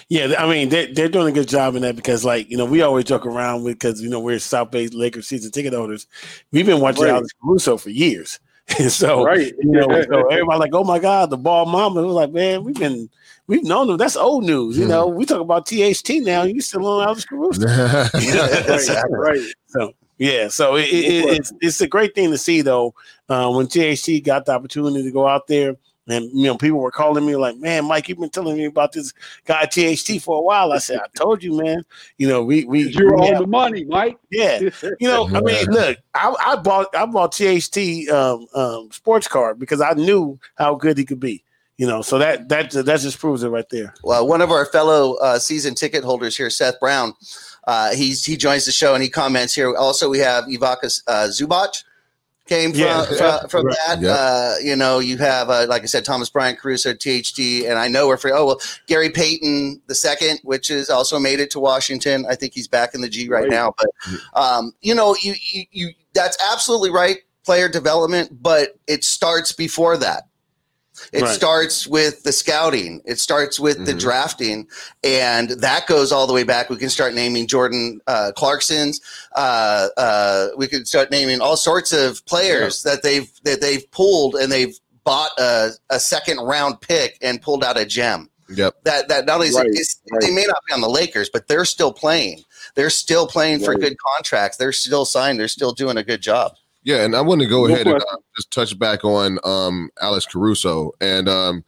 Yeah, 0.09 0.35
I 0.39 0.49
mean 0.49 0.69
they 0.69 0.93
they're 0.93 1.09
doing 1.09 1.29
a 1.29 1.33
good 1.33 1.49
job 1.49 1.75
in 1.75 1.83
that 1.83 1.97
because 1.97 2.25
like 2.25 2.51
you 2.51 2.57
know 2.57 2.65
we 2.65 2.83
always 2.83 3.05
joke 3.05 3.25
around 3.27 3.65
with 3.65 3.75
because 3.75 4.03
you 4.03 4.11
know 4.11 4.21
we're 4.21 4.39
South 4.39 4.71
Bay 4.71 4.89
Lakers 4.89 5.29
season 5.29 5.51
ticket 5.51 5.73
holders. 5.73 6.07
We've 6.53 6.67
been 6.67 6.81
watching 6.81 7.05
Right. 7.05 7.15
Alex 7.15 7.31
Caruso 7.43 7.77
for 7.79 7.91
years, 7.91 8.39
and 8.39 8.50
so 8.89 9.25
Right. 9.25 9.53
you 9.59 9.71
know 9.71 9.87
so 10.03 10.27
everybody 10.29 10.59
like 10.61 10.75
oh 10.75 10.85
my 10.85 10.99
god 10.99 11.31
the 11.31 11.37
ball 11.39 11.67
mama. 11.67 12.03
It 12.03 12.07
was 12.07 12.15
like 12.15 12.33
man 12.33 12.65
we've 12.65 12.75
been 12.75 13.09
we've 13.47 13.65
known 13.65 13.89
them. 13.89 13.97
That's 13.97 14.17
old 14.17 14.45
news. 14.45 14.79
You 14.79 14.87
know 14.87 15.07
we 15.07 15.25
talk 15.27 15.41
about 15.41 15.67
THT 15.67 16.11
now. 16.23 16.43
You 16.45 16.61
still 16.61 16.87
on 16.87 17.03
Alex 17.05 17.25
Caruso. 17.29 17.67
right, 17.67 19.05
right. 19.11 19.41
So 19.67 19.93
yeah, 20.19 20.49
so 20.49 20.77
it, 20.77 20.85
it, 20.87 21.05
it- 21.25 21.29
it's 21.39 21.53
it's 21.61 21.81
a 21.81 21.87
great 21.89 22.15
thing 22.15 22.31
to 22.31 22.39
see 22.39 22.61
though. 22.63 22.95
Uh, 23.29 23.51
when 23.51 23.67
THT 23.69 24.25
got 24.25 24.45
the 24.47 24.53
opportunity 24.53 25.03
to 25.05 25.11
go 25.11 25.27
out 25.27 25.47
there, 25.47 25.77
and 26.09 26.31
you 26.33 26.45
know 26.45 26.57
people 26.57 26.79
were 26.79 26.91
calling 26.91 27.27
me 27.27 27.37
like, 27.37 27.57
"Man, 27.57 27.85
Mike, 27.85 28.09
you've 28.09 28.19
been 28.19 28.31
telling 28.31 28.57
me 28.57 28.65
about 28.65 28.93
this 28.93 29.13
guy 29.45 29.67
THT 29.67 30.23
for 30.23 30.39
a 30.39 30.43
while." 30.43 30.73
I 30.73 30.79
said, 30.79 30.99
"I 30.99 31.07
told 31.15 31.43
you, 31.43 31.57
man. 31.57 31.85
You 32.19 32.29
know 32.29 32.43
we 32.43 32.65
we, 32.65 32.89
You're 32.89 33.17
on 33.17 33.41
the 33.41 33.47
money, 33.47 33.85
Mike. 33.85 34.19
yeah. 34.31 34.61
You 34.61 35.09
know, 35.09 35.29
I 35.29 35.41
mean, 35.41 35.67
look, 35.67 35.99
I, 36.15 36.35
I 36.47 36.57
bought 36.57 36.95
I 36.95 37.07
bought 37.07 37.33
THT 37.33 38.09
um, 38.11 38.47
um, 38.55 38.91
sports 38.91 39.29
card 39.29 39.59
because 39.59 39.81
I 39.81 39.93
knew 39.93 40.39
how 40.57 40.75
good 40.75 40.99
he 40.99 41.05
could 41.05 41.21
be. 41.21 41.45
You 41.77 41.87
know, 41.87 42.03
so 42.03 42.19
that 42.19 42.49
that 42.51 42.73
that 42.73 43.01
just 43.01 43.19
proves 43.19 43.43
it 43.43 43.49
right 43.49 43.69
there. 43.71 43.95
Well, 44.05 44.27
one 44.27 44.43
of 44.43 44.51
our 44.51 44.67
fellow 44.67 45.15
uh, 45.15 45.39
season 45.39 45.75
ticket 45.75 46.05
holders 46.05 46.37
here, 46.37 46.51
Seth 46.51 46.79
Brown, 46.79 47.15
uh, 47.67 47.95
he's 47.95 48.25
he 48.25 48.37
joins 48.37 48.67
the 48.67 48.73
show 48.73 48.95
and 48.95 49.03
he 49.03 49.09
comments 49.09 49.55
here. 49.55 49.75
Also, 49.75 50.11
we 50.11 50.19
have 50.19 50.45
Ivica 50.45 50.89
uh, 51.07 51.29
Zubac 51.29 51.83
came 52.51 52.73
from 52.73 52.81
Yeah. 52.81 53.05
from, 53.07 53.49
from 53.49 53.67
Right. 53.67 53.77
that. 53.87 54.01
Yep. 54.03 54.17
Uh, 54.19 54.55
you 54.63 54.77
know, 54.77 54.99
you 54.99 55.17
have 55.19 55.49
uh, 55.49 55.67
like 55.69 55.83
I 55.83 55.87
said, 55.87 56.05
Thomas 56.05 56.29
Bryant, 56.29 56.59
Caruso, 56.59 56.93
THT, 56.93 57.39
and 57.67 57.79
I 57.79 57.89
know 57.89 58.09
we're 58.09 58.17
for 58.19 58.31
oh 58.35 58.45
well, 58.45 58.61
Gary 58.87 59.09
Payton 59.09 59.81
the 59.87 59.95
second, 59.95 60.41
which 60.43 60.69
is 60.71 60.91
also 60.91 61.19
made 61.19 61.41
it 61.41 61.51
to 61.53 61.61
Washington. 61.61 62.27
I 62.29 62.35
think 62.35 62.53
he's 62.53 62.69
back 62.69 62.95
in 62.95 63.01
the 63.01 63.09
G 63.09 63.29
right 63.29 63.43
Right. 63.43 63.51
now. 63.51 63.73
But 63.79 63.91
um, 64.35 64.73
you 64.83 64.95
know, 64.95 65.17
you, 65.23 65.35
you 65.41 65.65
you 65.71 65.89
that's 66.13 66.37
absolutely 66.53 66.91
right. 66.91 67.19
Player 67.47 67.69
development, 67.71 68.43
but 68.43 68.77
it 68.87 69.03
starts 69.05 69.53
before 69.53 69.97
that. 69.97 70.25
It 71.13 71.23
Right. 71.23 71.35
starts 71.35 71.87
with 71.87 72.23
the 72.23 72.33
scouting. 72.33 73.01
It 73.05 73.19
starts 73.21 73.59
with 73.59 73.85
the 73.87 73.95
Mhm. 73.95 74.01
drafting, 74.01 74.69
and 75.03 75.51
that 75.51 75.87
goes 75.87 76.13
all 76.13 76.27
the 76.27 76.33
way 76.33 76.43
back. 76.45 76.71
We 76.71 76.77
can 76.77 76.91
start 76.91 77.15
naming 77.15 77.47
Jordan 77.47 78.01
uh, 78.07 78.33
Clarkson's. 78.37 79.01
Uh, 79.35 79.89
uh, 79.97 80.49
we 80.57 80.67
could 80.69 80.87
start 80.87 81.11
naming 81.11 81.41
all 81.41 81.57
sorts 81.57 81.93
of 81.93 82.25
players 82.27 82.83
that 82.83 83.03
they've 83.03 83.31
that 83.45 83.61
they've 83.61 83.91
pulled 83.91 84.35
and 84.37 84.51
they've 84.53 84.79
bought 85.05 85.31
a, 85.39 85.71
a 85.89 85.99
second 85.99 86.39
round 86.41 86.81
pick 86.81 87.17
and 87.23 87.41
pulled 87.41 87.65
out 87.65 87.79
a 87.79 87.85
gem. 87.85 88.29
Yep. 88.55 88.75
That 88.85 89.09
that 89.09 89.27
not 89.27 89.37
only 89.37 89.49
is, 89.49 89.55
Right, 89.57 89.67
is- 89.71 89.97
right. 90.11 90.21
they 90.21 90.31
may 90.31 90.45
not 90.45 90.59
be 90.67 90.73
on 90.75 90.81
the 90.81 90.89
Lakers, 90.91 91.31
but 91.33 91.49
they're 91.49 91.65
still 91.65 91.93
playing. 91.93 92.45
They're 92.75 92.91
still 92.91 93.27
playing 93.27 93.65
for 93.65 93.75
good 93.75 93.97
contracts. 94.15 94.57
They're 94.59 94.73
still 94.73 95.05
signed. 95.05 95.41
They're 95.41 95.49
still 95.49 95.73
doing 95.73 95.97
a 95.97 96.05
good 96.05 96.21
job. 96.21 96.53
Yeah, 96.83 97.05
and 97.05 97.15
I 97.15 97.21
want 97.21 97.43
to 97.43 97.47
go 97.47 97.67
No 97.67 97.75
ahead 97.75 97.87
and 97.87 98.01
uh, 98.01 98.17
just 98.37 98.51
touch 98.51 98.79
back 98.79 99.05
on 99.05 99.39
um, 99.45 99.91
Alex 100.01 100.27
Caruso 100.27 100.93
and 101.01 101.29
um, 101.29 101.65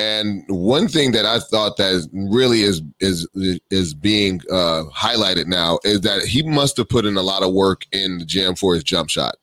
and 0.00 0.44
one 0.48 0.88
thing 0.88 1.12
that 1.12 1.26
I 1.26 1.40
thought 1.40 1.76
that 1.76 2.08
really 2.12 2.62
is 2.62 2.82
is 3.00 3.28
is 3.70 3.94
being 3.94 4.40
uh, 4.50 4.84
highlighted 4.94 5.46
now 5.46 5.78
is 5.84 6.00
that 6.02 6.22
he 6.22 6.42
must 6.42 6.78
have 6.78 6.88
put 6.88 7.04
in 7.04 7.16
a 7.16 7.22
lot 7.22 7.42
of 7.42 7.52
work 7.52 7.86
in 7.92 8.18
the 8.18 8.24
gym 8.24 8.54
for 8.54 8.74
his 8.74 8.82
jump 8.82 9.10
shot 9.10 9.36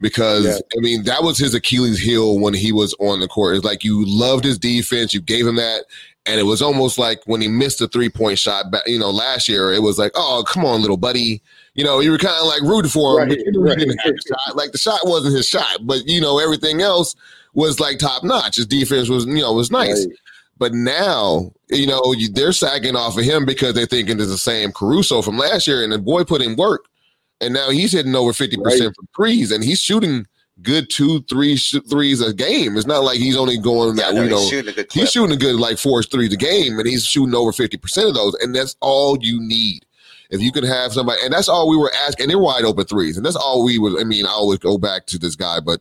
because 0.00 0.44
Yeah. 0.44 0.58
I 0.76 0.80
mean 0.80 1.04
that 1.04 1.22
was 1.22 1.38
his 1.38 1.54
Achilles 1.54 2.00
heel 2.00 2.40
when 2.40 2.54
he 2.54 2.72
was 2.72 2.94
on 2.98 3.20
the 3.20 3.28
court. 3.28 3.56
It's 3.56 3.64
like 3.64 3.84
you 3.84 4.04
loved 4.04 4.44
his 4.44 4.58
defense, 4.58 5.14
you 5.14 5.20
gave 5.20 5.46
him 5.46 5.56
that, 5.56 5.84
and 6.26 6.40
it 6.40 6.44
was 6.44 6.62
almost 6.62 6.98
like 6.98 7.22
when 7.26 7.40
he 7.40 7.48
missed 7.48 7.80
a 7.80 7.86
three 7.86 8.08
point 8.08 8.38
shot 8.38 8.72
back, 8.72 8.82
you 8.86 8.98
know, 8.98 9.10
last 9.10 9.48
year, 9.48 9.72
it 9.72 9.82
was 9.82 9.98
like, 9.98 10.12
oh 10.16 10.44
come 10.48 10.64
on, 10.64 10.80
little 10.80 10.96
buddy, 10.96 11.42
you 11.74 11.84
know, 11.84 12.00
you 12.00 12.10
were 12.10 12.18
kind 12.18 12.38
of 12.38 12.46
like 12.46 12.62
rooting 12.62 12.90
for 12.90 13.12
him, 13.12 13.28
Right, 13.28 13.36
but 13.36 13.44
you 13.44 13.52
knew 13.52 13.62
right. 13.62 13.78
he 13.78 13.84
didn't 13.86 14.00
have 14.00 14.14
shot. 14.26 14.56
Like 14.56 14.72
the 14.72 14.78
shot 14.78 15.00
wasn't 15.04 15.34
his 15.34 15.48
shot, 15.48 15.78
but 15.82 16.06
you 16.06 16.20
know, 16.20 16.38
everything 16.38 16.80
else 16.80 17.14
was 17.54 17.80
like 17.80 17.98
top 17.98 18.24
notch. 18.24 18.56
His 18.56 18.66
defense 18.66 19.08
was, 19.08 19.26
you 19.26 19.40
know, 19.40 19.52
was 19.52 19.70
nice. 19.70 20.06
Right. 20.06 20.16
But 20.58 20.74
now, 20.74 21.50
you 21.70 21.86
know, 21.86 22.12
you, 22.16 22.28
they're 22.28 22.52
sagging 22.52 22.94
off 22.94 23.18
of 23.18 23.24
him 23.24 23.44
because 23.44 23.74
they're 23.74 23.86
thinking 23.86 24.20
it's 24.20 24.28
the 24.30 24.38
same 24.38 24.70
Caruso 24.70 25.22
from 25.22 25.36
last 25.38 25.66
year, 25.66 25.82
and 25.82 25.92
the 25.92 25.98
boy 25.98 26.24
put 26.24 26.42
in 26.42 26.56
work, 26.56 26.84
and 27.40 27.54
now 27.54 27.70
he's 27.70 27.92
hitting 27.92 28.14
over 28.14 28.32
fifty 28.32 28.56
percent 28.56 28.94
from 28.94 29.08
threes, 29.16 29.50
and 29.50 29.64
he's 29.64 29.80
shooting 29.80 30.26
good 30.60 30.90
two, 30.90 31.22
three 31.22 31.56
sh- 31.56 31.76
threes 31.90 32.20
a 32.20 32.32
game. 32.32 32.76
It's 32.76 32.86
not 32.86 33.02
like 33.02 33.18
he's 33.18 33.36
only 33.36 33.58
going 33.58 33.96
Yeah, 33.96 34.10
that 34.10 34.14
no, 34.14 34.22
you 34.22 34.30
know 34.30 34.38
he's 34.38 34.48
shooting 34.50 34.70
a 34.70 34.84
good 34.84 35.08
shooting 35.08 35.32
a 35.32 35.38
good 35.38 35.56
like 35.56 35.78
four 35.78 36.02
threes 36.02 36.32
a 36.32 36.36
game, 36.36 36.78
and 36.78 36.86
he's 36.86 37.04
shooting 37.04 37.34
over 37.34 37.52
fifty 37.52 37.78
percent 37.78 38.08
of 38.08 38.14
those, 38.14 38.34
and 38.34 38.54
that's 38.54 38.76
all 38.80 39.16
you 39.20 39.40
need. 39.40 39.84
If 40.32 40.40
you 40.40 40.50
could 40.50 40.64
have 40.64 40.92
somebody, 40.92 41.20
and 41.24 41.32
that's 41.32 41.48
all 41.48 41.68
we 41.68 41.76
were 41.76 41.92
asking, 41.94 42.24
and 42.24 42.30
they're 42.30 42.38
wide 42.38 42.64
open 42.64 42.84
threes, 42.86 43.16
and 43.16 43.24
that's 43.24 43.36
all 43.36 43.62
we 43.64 43.78
was. 43.78 43.94
I 44.00 44.04
mean, 44.04 44.26
I 44.26 44.30
always 44.30 44.58
go 44.58 44.78
back 44.78 45.06
to 45.06 45.18
this 45.18 45.36
guy, 45.36 45.60
but 45.60 45.80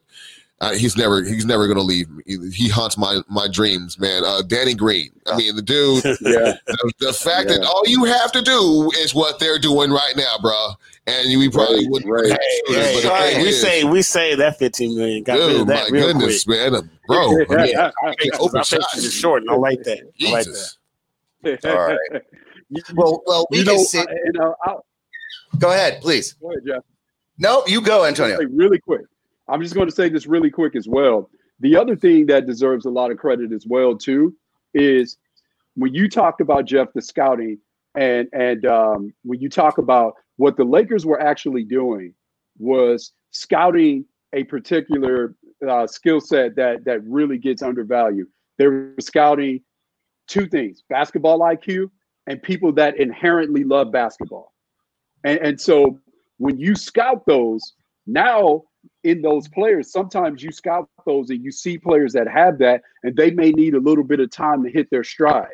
uh, 0.59 0.73
he's 0.73 0.95
never 0.95 1.23
he's 1.23 1.45
never 1.45 1.65
going 1.65 1.77
to 1.77 1.83
leave 1.83 2.07
me. 2.09 2.21
He, 2.27 2.49
he 2.51 2.69
haunts 2.69 2.97
my 2.97 3.21
my 3.29 3.47
dreams, 3.47 3.97
man. 3.99 4.23
Uh, 4.23 4.41
Danny 4.43 4.75
Green. 4.75 5.09
I 5.25 5.35
mean, 5.37 5.55
the 5.55 5.61
dude. 5.63 6.03
Yeah. 6.21 6.53
the, 6.67 6.93
the 6.99 7.13
fact 7.13 7.47
that 7.47 7.63
all 7.63 7.81
you 7.87 8.03
have 8.03 8.31
to 8.33 8.41
do 8.43 8.91
is 8.99 9.15
what 9.15 9.39
they're 9.39 9.57
doing 9.57 9.89
right 9.89 10.13
now, 10.15 10.35
bro, 10.41 10.71
and 11.07 11.27
we 11.39 11.49
probably 11.49 11.77
Right, 11.77 11.89
wouldn't. 11.89 12.11
right. 12.11 12.29
have 12.29 12.39
shooters, 12.67 12.85
Hey, 12.85 12.93
but 12.93 13.01
the 13.03 13.15
hey, 13.15 13.41
we 13.41 13.49
is- 13.49 13.61
say 13.61 13.83
we 13.85 14.01
say 14.03 14.35
that 14.35 14.59
15 14.59 14.95
million. 14.97 15.23
Got 15.23 15.37
Dude, 15.37 15.61
of 15.61 15.67
my 15.67 15.87
real 15.89 16.07
goodness, 16.07 16.43
quick. 16.43 16.71
man, 16.73 16.89
bro. 17.07 17.31
I 17.49 17.55
mean, 17.55 17.67
Yeah. 17.69 17.91
I 18.03 18.13
can't 18.15 18.35
open 18.35 18.57
My 18.59 18.61
shots. 18.63 18.85
patience 18.93 19.05
is 19.05 19.13
short, 19.13 19.43
and 19.43 19.49
I 19.51 19.55
like 19.55 19.81
that. 19.83 19.99
I 20.27 20.29
like 20.31 20.45
that. 20.45 20.75
Jesus. 21.43 21.65
All 21.65 21.75
right. 21.87 21.97
Well, 22.95 23.21
well, 23.25 23.47
we 23.51 23.59
you 23.59 23.65
know, 23.65 23.77
sit. 23.77 24.07
I- 24.09 24.51
I'll, 24.63 24.85
Go 25.59 25.71
ahead, 25.71 26.01
please. 26.01 26.33
go 26.33 26.49
ahead, 26.51 26.63
Jeff. 26.65 26.83
No, 27.37 27.63
you 27.67 27.81
go, 27.81 28.05
Antonio. 28.05 28.37
really 28.51 28.79
quick. 28.79 29.01
I'm 29.47 29.61
just 29.61 29.75
going 29.75 29.87
to 29.89 29.95
say 29.95 30.07
this 30.09 30.25
really 30.27 30.49
quick 30.49 30.75
as 30.75 30.87
well. 30.87 31.29
The 31.59 31.75
other 31.75 31.95
thing 31.95 32.25
that 32.27 32.45
deserves 32.47 32.85
a 32.85 32.89
lot 32.89 33.11
of 33.11 33.17
credit 33.17 33.51
as 33.51 33.65
well 33.67 33.97
too 33.97 34.35
is 34.73 35.17
when 35.75 35.93
you 35.93 36.09
talked 36.09 36.41
about 36.41 36.65
Jeff 36.65 36.87
the 36.93 37.01
scouting 37.01 37.57
and 37.95 38.27
and 38.33 38.65
um, 38.65 39.13
when 39.23 39.39
you 39.39 39.49
talk 39.49 39.77
about 39.77 40.13
what 40.37 40.55
the 40.57 40.63
Lakers 40.63 41.05
were 41.05 41.21
actually 41.21 41.63
doing 41.63 42.13
was 42.57 43.11
scouting 43.31 44.05
a 44.33 44.43
particular 44.45 45.35
uh, 45.67 45.85
skill 45.85 46.21
set 46.21 46.55
that 46.55 46.85
that 46.85 47.03
really 47.03 47.37
gets 47.37 47.61
undervalued. 47.61 48.27
They 48.57 48.67
were 48.67 48.93
scouting 48.99 49.61
two 50.27 50.47
things: 50.47 50.83
basketball 50.89 51.39
IQ 51.39 51.89
and 52.27 52.41
people 52.41 52.71
that 52.73 52.99
inherently 52.99 53.63
love 53.63 53.91
basketball. 53.91 54.53
And, 55.23 55.39
and 55.39 55.61
so 55.61 55.99
when 56.37 56.57
you 56.57 56.75
scout 56.75 57.25
those, 57.25 57.73
now 58.07 58.63
in 59.03 59.21
those 59.21 59.47
players, 59.47 59.91
sometimes 59.91 60.41
you 60.41 60.51
scout 60.51 60.89
those 61.05 61.29
and 61.29 61.43
you 61.43 61.51
see 61.51 61.77
players 61.77 62.13
that 62.13 62.27
have 62.27 62.57
that, 62.59 62.81
and 63.03 63.15
they 63.15 63.31
may 63.31 63.51
need 63.51 63.75
a 63.75 63.79
little 63.79 64.03
bit 64.03 64.19
of 64.19 64.31
time 64.31 64.63
to 64.63 64.71
hit 64.71 64.89
their 64.89 65.03
stride. 65.03 65.47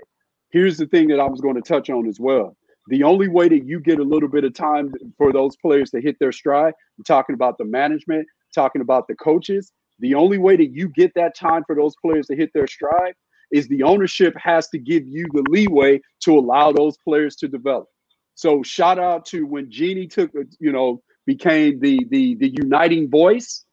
Here's 0.49 0.77
the 0.77 0.87
thing 0.87 1.07
that 1.09 1.19
I 1.19 1.27
was 1.27 1.41
going 1.41 1.55
to 1.55 1.61
touch 1.61 1.89
on 1.89 2.07
as 2.07 2.19
well. 2.19 2.55
The 2.87 3.03
only 3.03 3.27
way 3.27 3.49
that 3.49 3.65
you 3.65 3.81
get 3.81 3.99
a 3.99 4.03
little 4.03 4.29
bit 4.29 4.45
of 4.45 4.53
time 4.53 4.93
for 5.17 5.33
those 5.33 5.57
players 5.57 5.91
to 5.91 5.99
hit 5.99 6.15
their 6.19 6.31
stride, 6.31 6.73
I'm 6.97 7.03
talking 7.03 7.33
about 7.33 7.57
the 7.57 7.65
management, 7.65 8.25
talking 8.55 8.81
about 8.81 9.07
the 9.09 9.15
coaches. 9.15 9.73
The 9.99 10.13
only 10.13 10.37
way 10.37 10.55
that 10.55 10.71
you 10.71 10.87
get 10.89 11.11
that 11.15 11.35
time 11.35 11.63
for 11.65 11.75
those 11.75 11.95
players 12.01 12.27
to 12.27 12.35
hit 12.35 12.51
their 12.53 12.67
stride 12.67 13.13
is 13.51 13.67
the 13.67 13.83
ownership 13.83 14.33
has 14.37 14.67
to 14.69 14.77
give 14.77 15.07
you 15.07 15.25
the 15.33 15.43
leeway 15.49 16.01
to 16.21 16.37
allow 16.37 16.71
those 16.71 16.97
players 16.97 17.35
to 17.37 17.47
develop. 17.47 17.87
So 18.35 18.61
shout 18.61 18.99
out 18.99 19.25
to 19.27 19.45
when 19.45 19.71
Jeanie 19.71 20.07
took, 20.07 20.31
you 20.59 20.71
know, 20.71 21.01
became 21.25 21.79
the 21.79 22.05
the 22.09 22.35
the 22.35 22.49
uniting 22.49 23.09
voice. 23.09 23.65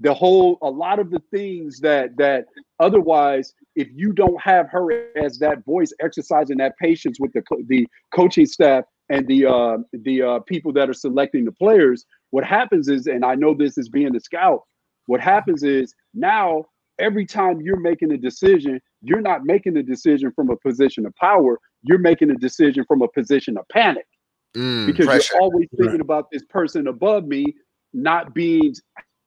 The 0.00 0.12
whole 0.12 0.58
a 0.62 0.68
lot 0.68 0.98
of 0.98 1.10
the 1.10 1.22
things 1.30 1.80
that 1.80 2.16
that 2.16 2.46
otherwise, 2.80 3.54
if 3.76 3.88
you 3.94 4.12
don't 4.12 4.40
have 4.40 4.68
her 4.70 5.08
as 5.16 5.38
that 5.38 5.64
voice, 5.64 5.92
exercising 6.00 6.58
that 6.58 6.76
patience 6.78 7.18
with 7.20 7.32
the 7.32 7.42
the 7.68 7.86
coaching 8.14 8.46
staff 8.46 8.84
and 9.08 9.26
the 9.28 9.46
uh, 9.46 9.78
the 9.92 10.22
uh, 10.22 10.38
people 10.40 10.72
that 10.72 10.90
are 10.90 10.94
selecting 10.94 11.44
the 11.44 11.52
players, 11.52 12.04
what 12.30 12.44
happens 12.44 12.88
is, 12.88 13.06
and 13.06 13.24
I 13.24 13.34
know 13.34 13.54
this 13.54 13.78
is 13.78 13.88
being 13.88 14.14
a 14.16 14.20
scout. 14.20 14.62
What 15.06 15.20
happens 15.20 15.62
is 15.62 15.94
now 16.14 16.66
every 17.02 17.26
time 17.26 17.60
you're 17.60 17.80
making 17.80 18.12
a 18.12 18.16
decision, 18.16 18.80
you're 19.02 19.20
not 19.20 19.44
making 19.44 19.76
a 19.76 19.82
decision 19.82 20.32
from 20.32 20.48
a 20.50 20.56
position 20.56 21.04
of 21.04 21.14
power. 21.16 21.58
You're 21.82 21.98
making 21.98 22.30
a 22.30 22.34
decision 22.36 22.84
from 22.86 23.02
a 23.02 23.08
position 23.08 23.58
of 23.58 23.68
panic 23.68 24.06
Mm. 24.56 24.84
because 24.86 25.06
pressure. 25.06 25.32
you're 25.34 25.42
always 25.42 25.66
thinking 25.78 26.00
about 26.02 26.30
this 26.30 26.44
person 26.44 26.86
above 26.86 27.26
me 27.26 27.54
not 27.94 28.34
being 28.34 28.74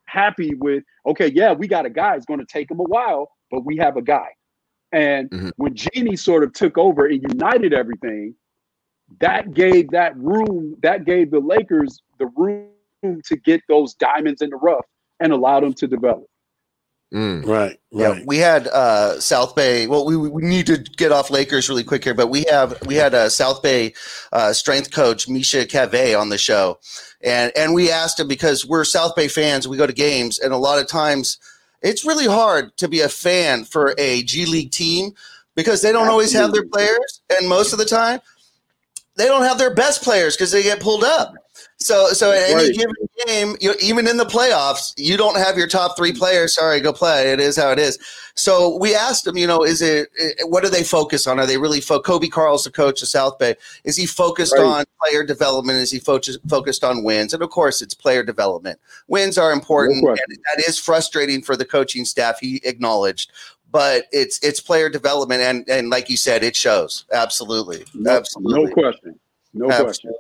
happy 0.06 0.54
with 0.56 0.84
okay 1.08 1.32
yeah 1.34 1.52
we 1.52 1.68
got 1.68 1.84
a 1.84 1.90
guy 1.90 2.16
it's 2.16 2.28
going 2.28 2.40
to 2.40 2.46
take 2.46 2.70
him 2.70 2.80
a 2.80 2.84
while 2.84 3.32
but 3.50 3.66
we 3.66 3.76
have 3.76 3.98
a 3.98 4.04
guy 4.04 4.28
and 4.92 5.28
Mhm. 5.32 5.52
when 5.58 5.74
Jeanie 5.74 6.16
sort 6.16 6.44
of 6.44 6.54
took 6.54 6.78
over 6.78 7.08
and 7.08 7.24
united 7.24 7.74
everything 7.74 8.36
that 9.20 9.54
gave 9.56 9.90
that 9.90 10.16
room 10.18 10.76
that 10.84 11.06
gave 11.06 11.32
the 11.32 11.40
lakers 11.40 12.04
the 12.20 12.28
room 12.38 12.70
to 13.24 13.36
get 13.36 13.62
those 13.68 13.96
diamonds 13.96 14.44
in 14.44 14.52
the 14.52 14.58
rough 14.58 14.86
and 15.22 15.34
allowed 15.34 15.64
them 15.64 15.74
to 15.74 15.88
develop 15.88 16.28
Mm. 17.14 17.46
Right, 17.46 17.80
Yeah, 17.92 18.20
we 18.26 18.38
had 18.38 18.68
uh, 18.68 19.20
South 19.20 19.56
Bay. 19.56 19.88
Well, 19.88 20.06
we, 20.06 20.18
we 20.18 20.42
need 20.42 20.66
to 20.68 20.78
get 20.78 21.12
off 21.12 21.30
Lakers 21.30 21.70
really 21.70 21.84
quick 21.84 22.04
here, 22.04 22.14
but 22.14 22.28
we 22.28 22.44
have 22.50 22.78
we 22.86 22.96
had 22.96 23.14
a 23.14 23.30
South 23.30 23.62
Bay 23.62 23.94
uh, 24.34 24.54
strength 24.54 24.92
coach 24.92 25.30
Misha 25.30 25.66
Cave 25.66 26.18
on 26.18 26.30
the 26.30 26.38
show, 26.38 26.80
and 27.22 27.52
and 27.56 27.74
we 27.74 27.92
asked 27.92 28.20
him 28.20 28.28
because 28.28 28.66
we're 28.66 28.84
South 28.84 29.16
Bay 29.16 29.28
fans. 29.28 29.68
We 29.68 29.78
go 29.78 29.88
to 29.88 29.94
games, 29.94 30.40
and 30.40 30.52
a 30.52 30.58
lot 30.58 30.80
of 30.80 30.88
times 30.88 31.38
it's 31.82 32.04
really 32.04 32.26
hard 32.26 32.76
to 32.78 32.88
be 32.88 33.02
a 33.02 33.10
fan 33.10 33.66
for 33.66 33.94
a 33.98 34.24
G 34.24 34.46
League 34.46 34.72
team 34.72 35.14
because 35.56 35.82
they 35.82 35.92
don't 35.92 36.10
always 36.10 36.34
have 36.34 36.52
their 36.52 36.66
players, 36.68 37.22
and 37.38 37.48
most 37.48 37.72
of 37.72 37.80
the 37.80 37.86
time 37.86 38.20
they 39.16 39.26
don't 39.26 39.44
have 39.44 39.58
their 39.58 39.74
best 39.74 40.04
players 40.04 40.36
because 40.36 40.52
they 40.52 40.64
get 40.64 40.80
pulled 40.80 41.04
up. 41.04 41.34
So, 41.78 42.08
so 42.10 42.32
at 42.32 42.50
any 42.50 42.72
given 42.72 42.96
game, 43.28 43.58
you, 43.60 43.74
even 43.82 44.08
in 44.08 44.16
the 44.16 44.26
playoffs, 44.26 44.94
you 44.98 45.18
don't 45.18 45.38
have 45.38 45.58
your 45.58 45.68
top 45.68 45.98
three 45.98 46.14
players. 46.14 46.56
Sorry, 46.56 46.80
go 46.80 46.94
play. 46.94 47.32
It 47.34 47.42
is 47.42 47.58
how 47.58 47.70
it 47.70 47.80
is. 47.80 48.00
So 48.36 48.78
we 48.78 48.96
asked 48.96 49.28
him, 49.28 49.38
you 49.38 49.46
know, 49.46 49.64
is 49.64 49.82
it 49.82 50.10
what 50.46 50.64
do 50.64 50.70
they 50.70 50.84
focus 50.84 51.28
on? 51.28 51.38
Are 51.38 51.46
they 51.46 51.58
really 51.58 51.82
fo- 51.82 52.02
Coby 52.02 52.32
Karl's 52.32 52.64
the 52.64 52.72
coach 52.72 53.02
of 53.02 53.10
South 53.10 53.38
Bay? 53.38 53.56
Is 53.84 53.98
he 53.98 54.06
focused 54.06 54.54
Right. 54.54 54.64
on 54.64 54.86
player 55.04 55.24
development? 55.24 55.80
Is 55.80 55.92
he 55.92 56.00
focused 56.00 56.40
focused 56.48 56.84
on 56.84 57.04
wins? 57.04 57.34
And 57.34 57.44
of 57.44 57.50
course, 57.50 57.82
it's 57.82 57.94
player 57.94 58.24
development. 58.24 58.80
Wins 59.08 59.38
are 59.38 59.52
important, 59.52 60.02
No 60.02 60.12
and 60.12 60.20
that 60.56 60.64
is 60.68 60.80
frustrating 60.80 61.42
for 61.42 61.58
the 61.58 61.66
coaching 61.66 62.06
staff. 62.06 62.40
He 62.40 62.62
acknowledged. 62.64 63.32
But 63.72 64.06
it's 64.14 64.40
it's 64.40 64.62
player 64.62 64.88
development, 64.90 65.42
and 65.42 65.68
and 65.70 65.90
like 65.90 66.10
you 66.10 66.16
said, 66.16 66.42
it 66.42 66.56
shows 66.56 67.04
absolutely, 67.12 67.84
no, 67.94 68.12
absolutely. 68.12 68.66
no 68.66 68.74
question 68.74 69.20
no 69.56 69.68
question 69.82 70.12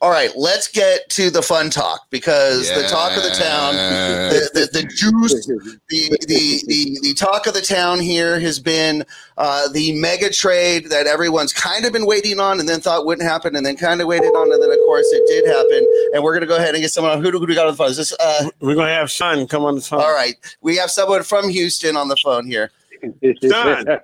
All 0.00 0.10
right, 0.10 0.30
let's 0.36 0.66
get 0.68 1.08
to 1.10 1.30
the 1.30 1.40
fun 1.40 1.70
talk 1.70 2.10
because 2.10 2.68
the 2.68 2.86
talk 2.88 3.16
of 3.16 3.22
the 3.22 3.30
town, 3.30 3.74
the, 3.74 4.50
the, 4.52 4.80
the 4.80 4.82
juice, 4.82 5.46
the, 5.88 6.18
the, 6.26 6.62
the, 6.66 6.98
the 7.02 7.14
talk 7.14 7.46
of 7.46 7.54
the 7.54 7.60
town 7.60 8.00
here 8.00 8.40
has 8.40 8.58
been 8.58 9.04
uh, 9.38 9.68
the 9.68 9.92
mega 10.00 10.30
trade 10.30 10.86
that 10.90 11.06
everyone's 11.06 11.52
kind 11.52 11.84
of 11.86 11.92
been 11.92 12.06
waiting 12.06 12.40
on 12.40 12.58
and 12.58 12.68
then 12.68 12.80
thought 12.80 13.06
wouldn't 13.06 13.28
happen 13.28 13.54
and 13.54 13.64
then 13.64 13.76
kind 13.76 14.00
of 14.00 14.08
waited 14.08 14.30
on 14.30 14.52
and 14.52 14.62
then, 14.62 14.70
of 14.70 14.78
course, 14.84 15.06
it 15.12 15.26
did 15.28 15.46
happen. 15.46 16.10
And 16.14 16.22
we're 16.22 16.32
going 16.32 16.42
to 16.42 16.46
go 16.46 16.56
ahead 16.56 16.74
and 16.74 16.82
get 16.82 16.90
someone 16.90 17.12
on. 17.12 17.22
Who 17.22 17.30
do, 17.30 17.38
who 17.38 17.46
do 17.46 17.50
we 17.50 17.54
got 17.54 17.66
on 17.66 17.72
the 17.72 17.76
phone? 17.76 17.90
Is 17.90 17.96
this, 17.96 18.12
uh, 18.18 18.50
We're 18.60 18.74
gonna 18.74 18.88
have 18.88 19.10
Sean 19.10 19.46
come 19.46 19.64
on 19.64 19.76
the 19.76 19.80
phone. 19.80 20.00
all 20.00 20.12
right, 20.12 20.34
we 20.60 20.76
have 20.76 20.90
someone 20.90 21.22
from 21.22 21.48
Houston 21.48 21.96
on 21.96 22.08
the 22.08 22.16
phone 22.16 22.46
here. 22.46 22.70
Done. 23.40 24.00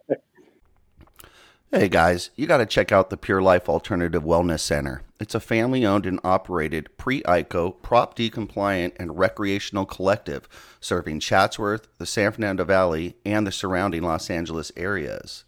Hey 1.70 1.90
guys, 1.90 2.31
you 2.35 2.46
got 2.46 2.57
to 2.59 2.64
check 2.64 2.92
out 2.92 3.11
the 3.11 3.18
Pure 3.18 3.42
Life 3.42 3.68
Alternative 3.68 4.22
Wellness 4.22 4.61
Center. 4.61 5.02
It's 5.20 5.35
a 5.35 5.40
family 5.40 5.85
owned 5.85 6.07
and 6.07 6.18
operated 6.24 6.88
pre 6.96 7.20
ICO, 7.24 7.83
Prop 7.83 8.14
D 8.14 8.31
compliant, 8.31 8.94
and 8.98 9.18
recreational 9.18 9.85
collective 9.85 10.48
serving 10.81 11.20
Chatsworth, 11.20 11.87
the 11.98 12.07
San 12.07 12.33
Fernando 12.33 12.64
Valley, 12.64 13.16
and 13.26 13.46
the 13.46 13.52
surrounding 13.52 14.02
Los 14.02 14.31
Angeles 14.31 14.72
areas. 14.78 15.44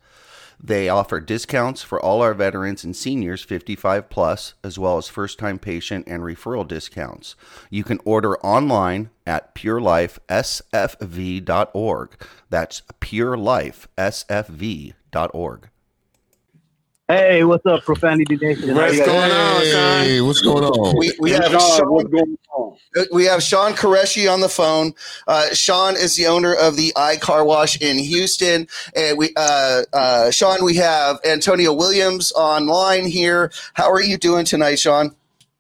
They 0.63 0.91
offer 0.91 1.21
discounts 1.21 1.83
for 1.83 1.99
all 1.99 2.21
our 2.21 2.35
veterans 2.35 2.85
and 2.85 2.95
seniors 2.95 3.43
55 3.43 4.11
plus, 4.11 4.53
as 4.63 4.79
well 4.79 4.99
as 4.99 5.09
first 5.09 5.39
time 5.39 5.59
patient 5.59 6.07
and 6.07 6.23
referral 6.23 6.69
discounts. 6.69 7.35
You 7.71 7.83
can 7.83 7.99
order 8.05 8.37
online 8.41 9.09
at 9.27 9.55
purelifesfv.org. 9.55 12.27
That's 12.51 12.83
purelifesfv.org. 13.01 15.71
Hey, 17.11 17.43
what's 17.43 17.67
up, 17.67 17.83
Profanity 17.83 18.37
Nation? 18.37 18.73
What's 18.73 18.99
going 18.99 19.33
on, 19.33 19.65
Sean? 19.65 20.05
Hey, 20.05 20.21
what's 20.21 20.43
going 20.43 20.63
on? 20.63 20.97
We, 20.97 21.13
we 21.19 21.33
have 21.33 21.51
John, 21.51 21.61
Sean 21.61 21.93
what's 21.93 22.09
going 22.09 22.39
on 22.55 22.77
We 23.13 23.25
have 23.25 23.43
Sean 23.43 23.73
Koreshi 23.73 24.33
on 24.33 24.41
the 24.41 24.49
phone. 24.49 24.93
Uh, 25.27 25.53
Sean 25.53 25.95
is 25.97 26.15
the 26.15 26.29
owner 26.29 26.55
of 26.55 26.77
the 26.77 26.93
iCar 26.95 27.45
Wash 27.45 27.81
in 27.81 27.99
Houston, 27.99 28.69
and 28.95 29.19
we, 29.19 29.33
uh, 29.37 29.83
uh, 29.93 30.31
Sean, 30.31 30.65
we 30.65 30.77
have 30.77 31.19
Antonio 31.27 31.73
Williams 31.73 32.31
online 32.31 33.07
here. 33.07 33.51
How 33.75 33.91
are 33.91 34.01
you 34.01 34.17
doing 34.17 34.45
tonight, 34.45 34.79
Sean? 34.79 35.13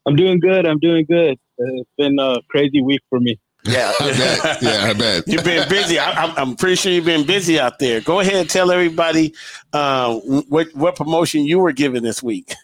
I'm 0.06 0.14
doing 0.14 0.38
good. 0.38 0.66
I'm 0.66 0.78
doing 0.78 1.04
good. 1.04 1.36
Uh, 1.60 1.80
It's 1.80 1.90
been 1.98 2.20
a 2.20 2.36
crazy 2.48 2.80
week 2.80 3.00
for 3.10 3.18
me. 3.18 3.40
Yeah. 3.64 3.92
I 4.00 4.12
bet. 4.12 4.62
Yeah, 4.62 4.84
I 4.84 4.92
bet. 4.94 5.28
You've 5.28 5.44
been 5.44 5.68
busy. 5.68 5.98
I, 5.98 6.10
I'm, 6.24 6.34
I'm 6.36 6.56
pretty 6.56 6.76
sure 6.76 6.92
you've 6.92 7.04
been 7.04 7.26
busy 7.26 7.60
out 7.60 7.78
there. 7.78 8.00
Go 8.00 8.20
ahead 8.20 8.34
and 8.34 8.50
tell 8.50 8.70
everybody 8.70 9.34
uh, 9.72 10.14
what 10.48 10.74
what 10.74 10.96
promotion 10.96 11.44
you 11.44 11.58
were 11.58 11.72
given 11.72 12.02
this 12.02 12.22
week. 12.22 12.54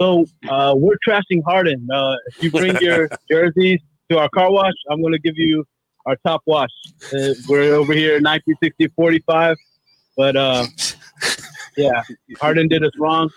So 0.00 0.26
uh, 0.48 0.74
we're 0.76 0.98
trashing 1.06 1.42
Harden. 1.44 1.88
Uh, 1.92 2.16
if 2.26 2.42
you 2.42 2.50
bring 2.50 2.76
your 2.80 3.08
jerseys 3.30 3.80
to 4.10 4.18
our 4.18 4.28
car 4.28 4.50
wash, 4.52 4.74
I'm 4.90 5.00
going 5.00 5.12
to 5.12 5.18
give 5.18 5.36
you 5.36 5.64
our 6.06 6.16
top 6.24 6.42
wash. 6.46 6.70
Uh, 7.12 7.34
we're 7.48 7.74
over 7.74 7.92
here 7.92 8.14
1960 8.14 8.88
45, 8.94 9.56
but 10.16 10.36
uh, 10.36 10.66
yeah, 11.76 12.02
Harden 12.40 12.68
did 12.68 12.84
us 12.84 12.92
wrong, 12.98 13.28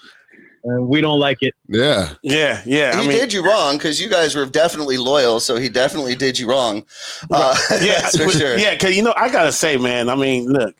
and 0.64 0.88
we 0.88 1.02
don't 1.02 1.20
like 1.20 1.42
it. 1.42 1.54
Yeah. 1.68 2.14
Yeah, 2.22 2.62
yeah. 2.66 2.96
he 2.96 2.98
I 2.98 3.08
mean, 3.08 3.18
did 3.18 3.34
you 3.34 3.44
wrong 3.44 3.78
because 3.78 4.02
you 4.02 4.10
guys 4.10 4.36
were 4.36 4.46
definitely 4.46 4.98
loyal, 4.98 5.40
so 5.40 5.56
he 5.56 5.70
definitely 5.70 6.16
did 6.16 6.38
you 6.38 6.50
wrong. 6.50 6.86
Uh, 7.30 7.56
yeah, 7.82 8.08
for 8.10 8.30
sure. 8.30 8.58
Yeah, 8.58 8.72
because 8.72 8.96
you 8.96 9.04
know, 9.04 9.14
I 9.16 9.32
gotta 9.32 9.52
say, 9.52 9.78
man. 9.78 10.10
I 10.10 10.16
mean, 10.16 10.46
look, 10.48 10.76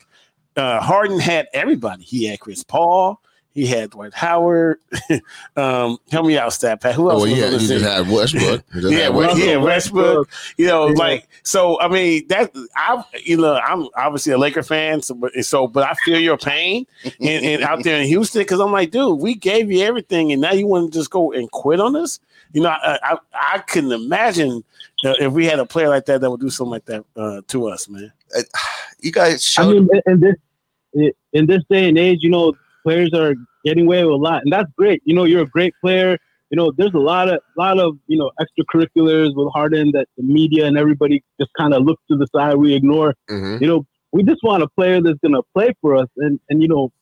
uh, 0.56 0.80
Harden 0.80 1.18
had 1.18 1.48
everybody. 1.52 2.04
He 2.04 2.24
had 2.26 2.40
Chris 2.40 2.62
Paul. 2.62 3.20
He 3.54 3.66
had 3.66 3.90
Dwight 3.90 4.14
Howard. 4.14 4.78
um, 5.56 5.98
help 6.10 6.26
me 6.26 6.38
out, 6.38 6.52
Stat 6.52 6.80
Pat. 6.80 6.94
Who 6.94 7.10
else? 7.10 7.20
Oh, 7.20 7.24
well, 7.24 7.30
was 7.30 7.38
yeah, 7.38 7.44
on 7.46 7.52
the 7.52 7.58
you 7.58 7.68
just 7.68 7.70
team? 7.70 7.80
had 7.82 8.08
Westbrook. 8.10 8.64
Just 8.72 8.90
yeah, 8.92 8.98
had 9.00 9.14
Westbrook. 9.14 9.46
yeah, 9.46 9.56
Westbrook. 9.56 10.30
You 10.56 10.66
know, 10.66 10.88
Yeah. 10.88 10.94
like 10.94 11.28
so. 11.42 11.78
I 11.80 11.88
mean, 11.88 12.26
that 12.28 12.50
I, 12.76 13.04
you 13.24 13.36
know, 13.36 13.54
I'm 13.54 13.88
obviously 13.96 14.32
a 14.32 14.38
Laker 14.38 14.62
fan, 14.62 15.02
so 15.02 15.14
but, 15.14 15.32
so, 15.44 15.66
but 15.66 15.84
I 15.88 15.94
feel 16.04 16.18
your 16.18 16.38
pain 16.38 16.86
and, 17.20 17.44
and 17.44 17.62
out 17.62 17.82
there 17.84 18.00
in 18.00 18.06
Houston 18.06 18.40
because 18.40 18.60
I'm 18.60 18.72
like, 18.72 18.90
dude, 18.90 19.18
we 19.20 19.34
gave 19.34 19.70
you 19.70 19.82
everything, 19.84 20.32
and 20.32 20.40
now 20.40 20.52
you 20.52 20.66
want 20.66 20.92
to 20.92 20.98
just 20.98 21.10
go 21.10 21.32
and 21.32 21.50
quit 21.50 21.78
on 21.80 21.94
us. 21.96 22.18
You 22.52 22.62
know, 22.62 22.70
I 22.70 22.98
I, 23.02 23.18
I 23.34 23.58
couldn't 23.58 23.92
imagine 23.92 24.64
uh, 25.04 25.14
if 25.20 25.32
we 25.32 25.44
had 25.46 25.58
a 25.58 25.66
player 25.66 25.88
like 25.90 26.06
that 26.06 26.20
that 26.22 26.30
would 26.30 26.40
do 26.40 26.48
something 26.50 26.70
like 26.72 26.84
that 26.86 27.04
uh, 27.16 27.42
to 27.48 27.68
us, 27.68 27.88
man. 27.88 28.12
You 29.00 29.10
guys 29.10 29.44
showed- 29.44 29.66
I 29.66 29.72
mean, 29.72 29.88
in- 30.06 30.12
in 30.12 30.20
this 30.20 31.12
in 31.32 31.46
this 31.46 31.62
day 31.68 31.88
and 31.88 31.98
age, 31.98 32.18
you 32.22 32.30
know, 32.30 32.52
players 32.82 33.10
are 33.14 33.34
getting 33.64 33.86
away 33.86 34.04
with 34.04 34.12
a 34.14 34.16
lot, 34.16 34.42
and 34.44 34.52
that's 34.52 34.70
great. 34.76 35.02
You 35.04 35.14
know, 35.14 35.24
you're 35.24 35.42
a 35.42 35.46
great 35.46 35.74
player. 35.80 36.18
You 36.50 36.56
know, 36.56 36.70
there's 36.76 36.92
a 36.94 36.98
lot 36.98 37.28
of 37.28 37.40
lot 37.56 37.78
of 37.78 37.96
you 38.08 38.18
know 38.18 38.30
extracurriculars 38.40 39.34
with 39.34 39.48
Harden 39.52 39.92
that 39.92 40.08
the 40.16 40.22
media 40.22 40.66
and 40.66 40.76
everybody 40.76 41.22
just 41.40 41.50
kind 41.58 41.72
of 41.74 41.82
look 41.84 41.98
to 42.10 42.16
the 42.16 42.26
side. 42.34 42.56
We 42.56 42.74
ignore. 42.74 43.14
Mhm. 43.30 43.60
You 43.60 43.66
know, 43.66 43.86
we 44.12 44.22
just 44.22 44.42
want 44.42 44.62
a 44.62 44.68
player 44.68 45.00
that's 45.00 45.18
going 45.20 45.32
to 45.34 45.42
play 45.54 45.72
for 45.80 45.96
us, 45.96 46.08
and 46.18 46.38
and 46.50 46.60
you 46.62 46.68
know, 46.68 46.92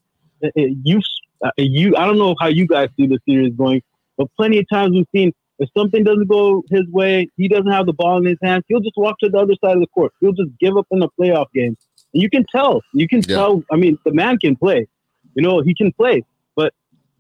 you 0.55 1.01
uh, 1.45 1.51
you 1.59 1.97
I 1.97 2.07
don't 2.07 2.19
know 2.19 2.35
how 2.41 2.47
you 2.47 2.67
guys 2.67 2.89
see 2.97 3.07
the 3.07 3.19
series 3.29 3.53
going, 3.55 3.83
but 4.17 4.29
plenty 4.37 4.59
of 4.59 4.67
times 4.73 4.93
we've 4.93 5.07
seen 5.15 5.33
if 5.59 5.69
something 5.77 6.03
doesn't 6.05 6.27
go 6.29 6.63
his 6.71 6.87
way, 6.89 7.29
he 7.37 7.47
doesn't 7.47 7.71
have 7.71 7.85
the 7.87 7.93
ball 7.93 8.17
in 8.19 8.25
his 8.25 8.39
hands, 8.43 8.65
he'll 8.69 8.81
just 8.81 8.97
walk 8.97 9.19
to 9.19 9.29
the 9.29 9.37
other 9.39 9.55
side 9.63 9.75
of 9.75 9.81
the 9.81 9.87
court. 9.89 10.11
He'll 10.21 10.33
just 10.33 10.51
give 10.59 10.75
up 10.79 10.87
in 10.91 11.01
the 11.01 11.09
playoff 11.21 11.47
game. 11.55 11.77
And 12.15 12.23
you 12.23 12.31
can 12.31 12.47
tell. 12.51 12.81
You 12.95 13.07
can 13.07 13.19
Yeah. 13.29 13.37
tell. 13.37 13.63
I 13.71 13.77
mean, 13.77 13.99
the 14.07 14.13
man 14.13 14.39
can 14.39 14.57
play. 14.57 14.87
You 15.35 15.43
know, 15.43 15.61
he 15.61 15.75
can 15.75 15.93
play, 15.93 16.25
but 16.57 16.75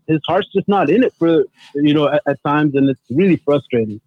his 0.06 0.20
heart's 0.26 0.52
just 0.52 0.68
not 0.68 0.90
in 0.90 1.02
it 1.04 1.14
for 1.18 1.44
you 1.74 1.94
know 1.94 2.08
at, 2.08 2.22
at 2.26 2.42
times, 2.42 2.74
and 2.74 2.88
it's 2.88 3.00
really 3.10 3.36
frustrating. 3.36 4.00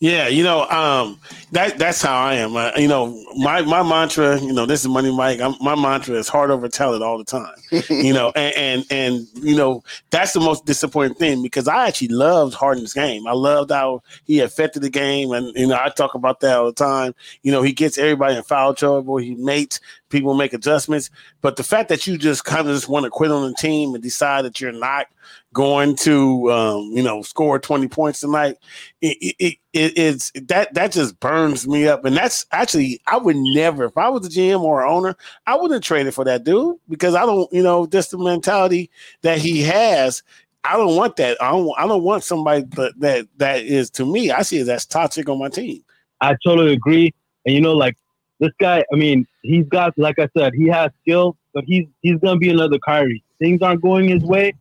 Yeah, 0.00 0.28
you 0.28 0.44
know, 0.44 0.62
um, 0.68 1.18
that 1.50 1.76
that's 1.76 2.00
how 2.00 2.16
I 2.16 2.34
am. 2.34 2.54
Uh, 2.54 2.70
you 2.76 2.86
know, 2.86 3.20
my 3.36 3.62
my 3.62 3.82
mantra, 3.82 4.40
you 4.40 4.52
know, 4.52 4.64
this 4.64 4.82
is 4.82 4.88
Money 4.88 5.14
Mike. 5.14 5.40
I'm, 5.40 5.56
my 5.60 5.74
mantra 5.74 6.14
is 6.14 6.28
hard 6.28 6.52
over 6.52 6.68
talent 6.68 7.02
all 7.02 7.18
the 7.18 7.24
time. 7.24 7.56
you 7.90 8.12
know, 8.12 8.32
and, 8.36 8.54
and 8.56 8.84
and 8.90 9.26
you 9.34 9.56
know 9.56 9.82
that's 10.10 10.34
the 10.34 10.40
most 10.40 10.66
disappointing 10.66 11.16
thing 11.16 11.42
because 11.42 11.66
I 11.66 11.88
actually 11.88 12.08
loved 12.08 12.54
Harden's 12.54 12.94
game. 12.94 13.26
I 13.26 13.32
loved 13.32 13.72
how 13.72 14.02
he 14.24 14.38
affected 14.38 14.82
the 14.82 14.90
game, 14.90 15.32
and 15.32 15.52
you 15.56 15.66
know, 15.66 15.78
I 15.82 15.88
talk 15.88 16.14
about 16.14 16.38
that 16.40 16.56
all 16.56 16.66
the 16.66 16.72
time. 16.72 17.12
You 17.42 17.50
know, 17.50 17.62
he 17.62 17.72
gets 17.72 17.98
everybody 17.98 18.36
in 18.36 18.44
foul 18.44 18.74
trouble. 18.74 19.16
He 19.16 19.34
makes 19.34 19.80
people 20.08 20.34
make 20.34 20.52
adjustments, 20.52 21.10
but 21.40 21.56
the 21.56 21.62
fact 21.62 21.88
that 21.90 22.06
you 22.06 22.18
just 22.18 22.44
kind 22.44 22.66
of 22.68 22.74
just 22.74 22.88
want 22.88 23.04
to 23.04 23.10
quit 23.10 23.30
on 23.30 23.48
the 23.48 23.54
team 23.54 23.94
and 23.94 24.02
decide 24.02 24.44
that 24.44 24.60
you're 24.60 24.72
not 24.72 25.06
going 25.52 25.96
to, 25.96 26.50
um, 26.52 26.90
you 26.92 27.02
know, 27.02 27.22
score 27.22 27.58
20 27.58 27.88
points 27.88 28.20
tonight, 28.20 28.56
it, 29.00 29.16
it, 29.20 29.36
it, 29.38 29.54
it- 29.72 29.98
it's 29.98 30.32
that 30.48 30.72
that 30.74 30.92
just 30.92 31.18
burns 31.20 31.66
me 31.68 31.86
up. 31.86 32.04
And 32.04 32.16
that's 32.16 32.44
actually, 32.52 33.00
I 33.06 33.16
would 33.18 33.36
never, 33.36 33.84
if 33.84 33.96
I 33.96 34.08
was 34.08 34.26
a 34.26 34.30
GM 34.30 34.60
or 34.62 34.84
owner, 34.86 35.14
I 35.46 35.56
wouldn't 35.56 35.84
trade 35.84 36.06
it 36.06 36.12
for 36.12 36.24
that 36.24 36.44
dude 36.44 36.76
because 36.88 37.14
I 37.14 37.24
don't, 37.26 37.52
you 37.52 37.62
know, 37.62 37.86
just 37.86 38.10
the 38.10 38.18
mentality 38.18 38.90
that 39.22 39.38
he 39.38 39.62
has. 39.62 40.22
I 40.64 40.76
don't 40.76 40.96
want 40.96 41.16
that. 41.16 41.40
I 41.40 41.50
don't. 41.52 41.70
I 41.78 41.86
don't 41.86 42.02
want 42.02 42.24
somebody 42.24 42.62
that 42.76 42.98
that, 42.98 43.26
that 43.36 43.62
is 43.62 43.90
to 43.90 44.04
me. 44.04 44.30
I 44.32 44.42
see 44.42 44.58
as 44.68 44.86
toxic 44.86 45.28
on 45.28 45.38
my 45.38 45.48
team. 45.48 45.82
I 46.20 46.36
totally 46.44 46.72
agree. 46.72 47.14
And 47.46 47.54
you 47.54 47.60
know, 47.60 47.74
like 47.74 47.96
this 48.40 48.52
guy, 48.60 48.84
I 48.92 48.96
mean, 48.96 49.26
he's 49.42 49.66
got, 49.66 49.96
like 49.98 50.18
I 50.18 50.28
said, 50.36 50.52
he 50.54 50.68
has 50.68 50.90
skill, 51.02 51.36
but 51.54 51.64
he's 51.66 51.86
he's 52.02 52.18
gonna 52.18 52.38
be 52.38 52.50
another 52.50 52.78
Kyrie. 52.78 53.22
Things 53.38 53.62
aren't 53.62 53.82
going 53.82 54.08
his 54.08 54.22
way. 54.22 54.52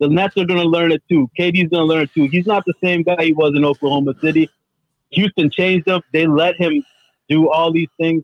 The 0.00 0.08
Nets 0.08 0.36
are 0.36 0.44
gonna 0.44 0.64
learn 0.64 0.92
it 0.92 1.02
too. 1.08 1.28
KD's 1.38 1.70
gonna 1.70 1.84
learn 1.84 2.02
it 2.02 2.14
too. 2.14 2.26
He's 2.26 2.46
not 2.46 2.64
the 2.66 2.74
same 2.82 3.02
guy 3.02 3.24
he 3.24 3.32
was 3.32 3.52
in 3.56 3.64
Oklahoma 3.64 4.14
City. 4.22 4.48
Houston 5.10 5.50
changed 5.50 5.88
him. 5.88 6.02
They 6.12 6.26
let 6.26 6.56
him 6.56 6.84
do 7.28 7.50
all 7.50 7.72
these 7.72 7.88
things. 7.98 8.22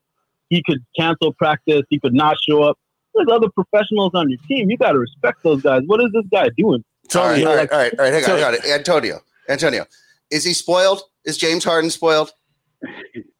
He 0.51 0.63
could 0.65 0.85
cancel 0.97 1.33
practice. 1.33 1.83
He 1.91 1.99
could 1.99 2.15
not 2.15 2.37
show 2.49 2.63
up. 2.63 2.79
There's 3.15 3.29
other 3.31 3.49
professionals 3.51 4.11
on 4.15 4.29
your 4.31 4.39
team. 4.49 4.71
You 4.71 4.77
got 4.77 4.93
to 4.93 4.99
respect 4.99 5.43
those 5.43 5.63
guys. 5.63 5.83
What 5.87 6.01
is 6.03 6.11
this 6.13 6.25
guy 6.33 6.49
doing? 6.57 6.85
all 7.15 7.23
right, 7.23 7.43
Tony, 7.43 7.45
all 7.47 7.57
right, 7.57 7.71
all 7.73 7.79
right, 7.79 7.93
all 7.99 8.05
right. 8.05 8.13
Hang 8.13 8.23
on, 8.25 8.29
So- 8.29 8.37
hang 8.37 8.45
on. 8.45 8.71
Antonio, 8.71 9.21
Antonio, 9.49 9.87
is 10.31 10.45
he 10.45 10.53
spoiled? 10.53 11.03
Is 11.25 11.37
James 11.39 11.65
Harden 11.65 11.91
spoiled? 11.91 12.33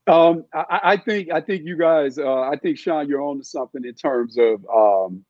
Um, 0.07 0.45
I, 0.53 0.81
I 0.85 0.97
think 0.97 1.33
I 1.33 1.41
think 1.41 1.65
you 1.65 1.77
guys. 1.79 2.19
Uh, 2.19 2.41
I 2.43 2.57
think 2.57 2.79
Sean, 2.79 3.09
you're 3.09 3.23
on 3.23 3.39
to 3.39 3.45
something 3.45 3.85
in 3.85 3.95
terms 3.95 4.37
of 4.39 4.65
um, 4.75 5.25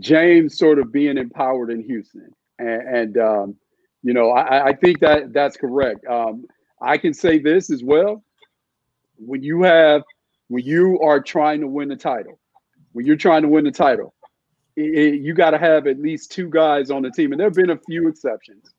James 0.00 0.58
sort 0.58 0.78
of 0.78 0.90
being 0.92 1.16
empowered 1.16 1.70
in 1.70 1.82
Houston, 1.82 2.30
and, 2.58 2.82
and 2.82 3.18
um, 3.18 3.56
you 4.02 4.12
know, 4.14 4.30
I, 4.30 4.68
I 4.68 4.72
think 4.74 5.00
that 5.00 5.32
that's 5.32 5.56
correct. 5.56 6.04
Um, 6.06 6.44
I 6.82 6.98
can 6.98 7.14
say 7.14 7.38
this 7.38 7.70
as 7.70 7.84
well: 7.84 8.24
when 9.16 9.42
you 9.42 9.62
have, 9.62 10.02
when 10.48 10.64
you 10.64 11.00
are 11.00 11.20
trying 11.20 11.60
to 11.60 11.68
win 11.68 11.88
the 11.88 11.96
title, 11.96 12.38
when 12.92 13.06
you're 13.06 13.16
trying 13.16 13.42
to 13.42 13.48
win 13.48 13.64
the 13.64 13.70
title, 13.70 14.12
i- 14.78 14.82
i- 14.82 14.84
you 15.22 15.34
got 15.34 15.50
to 15.52 15.58
have 15.58 15.86
at 15.86 15.98
least 16.00 16.32
two 16.32 16.50
guys 16.50 16.90
on 16.90 17.02
the 17.02 17.10
team, 17.10 17.32
and 17.32 17.40
there 17.40 17.46
have 17.46 17.54
been 17.54 17.70
a 17.70 17.78
few 17.88 18.08
exceptions, 18.08 18.74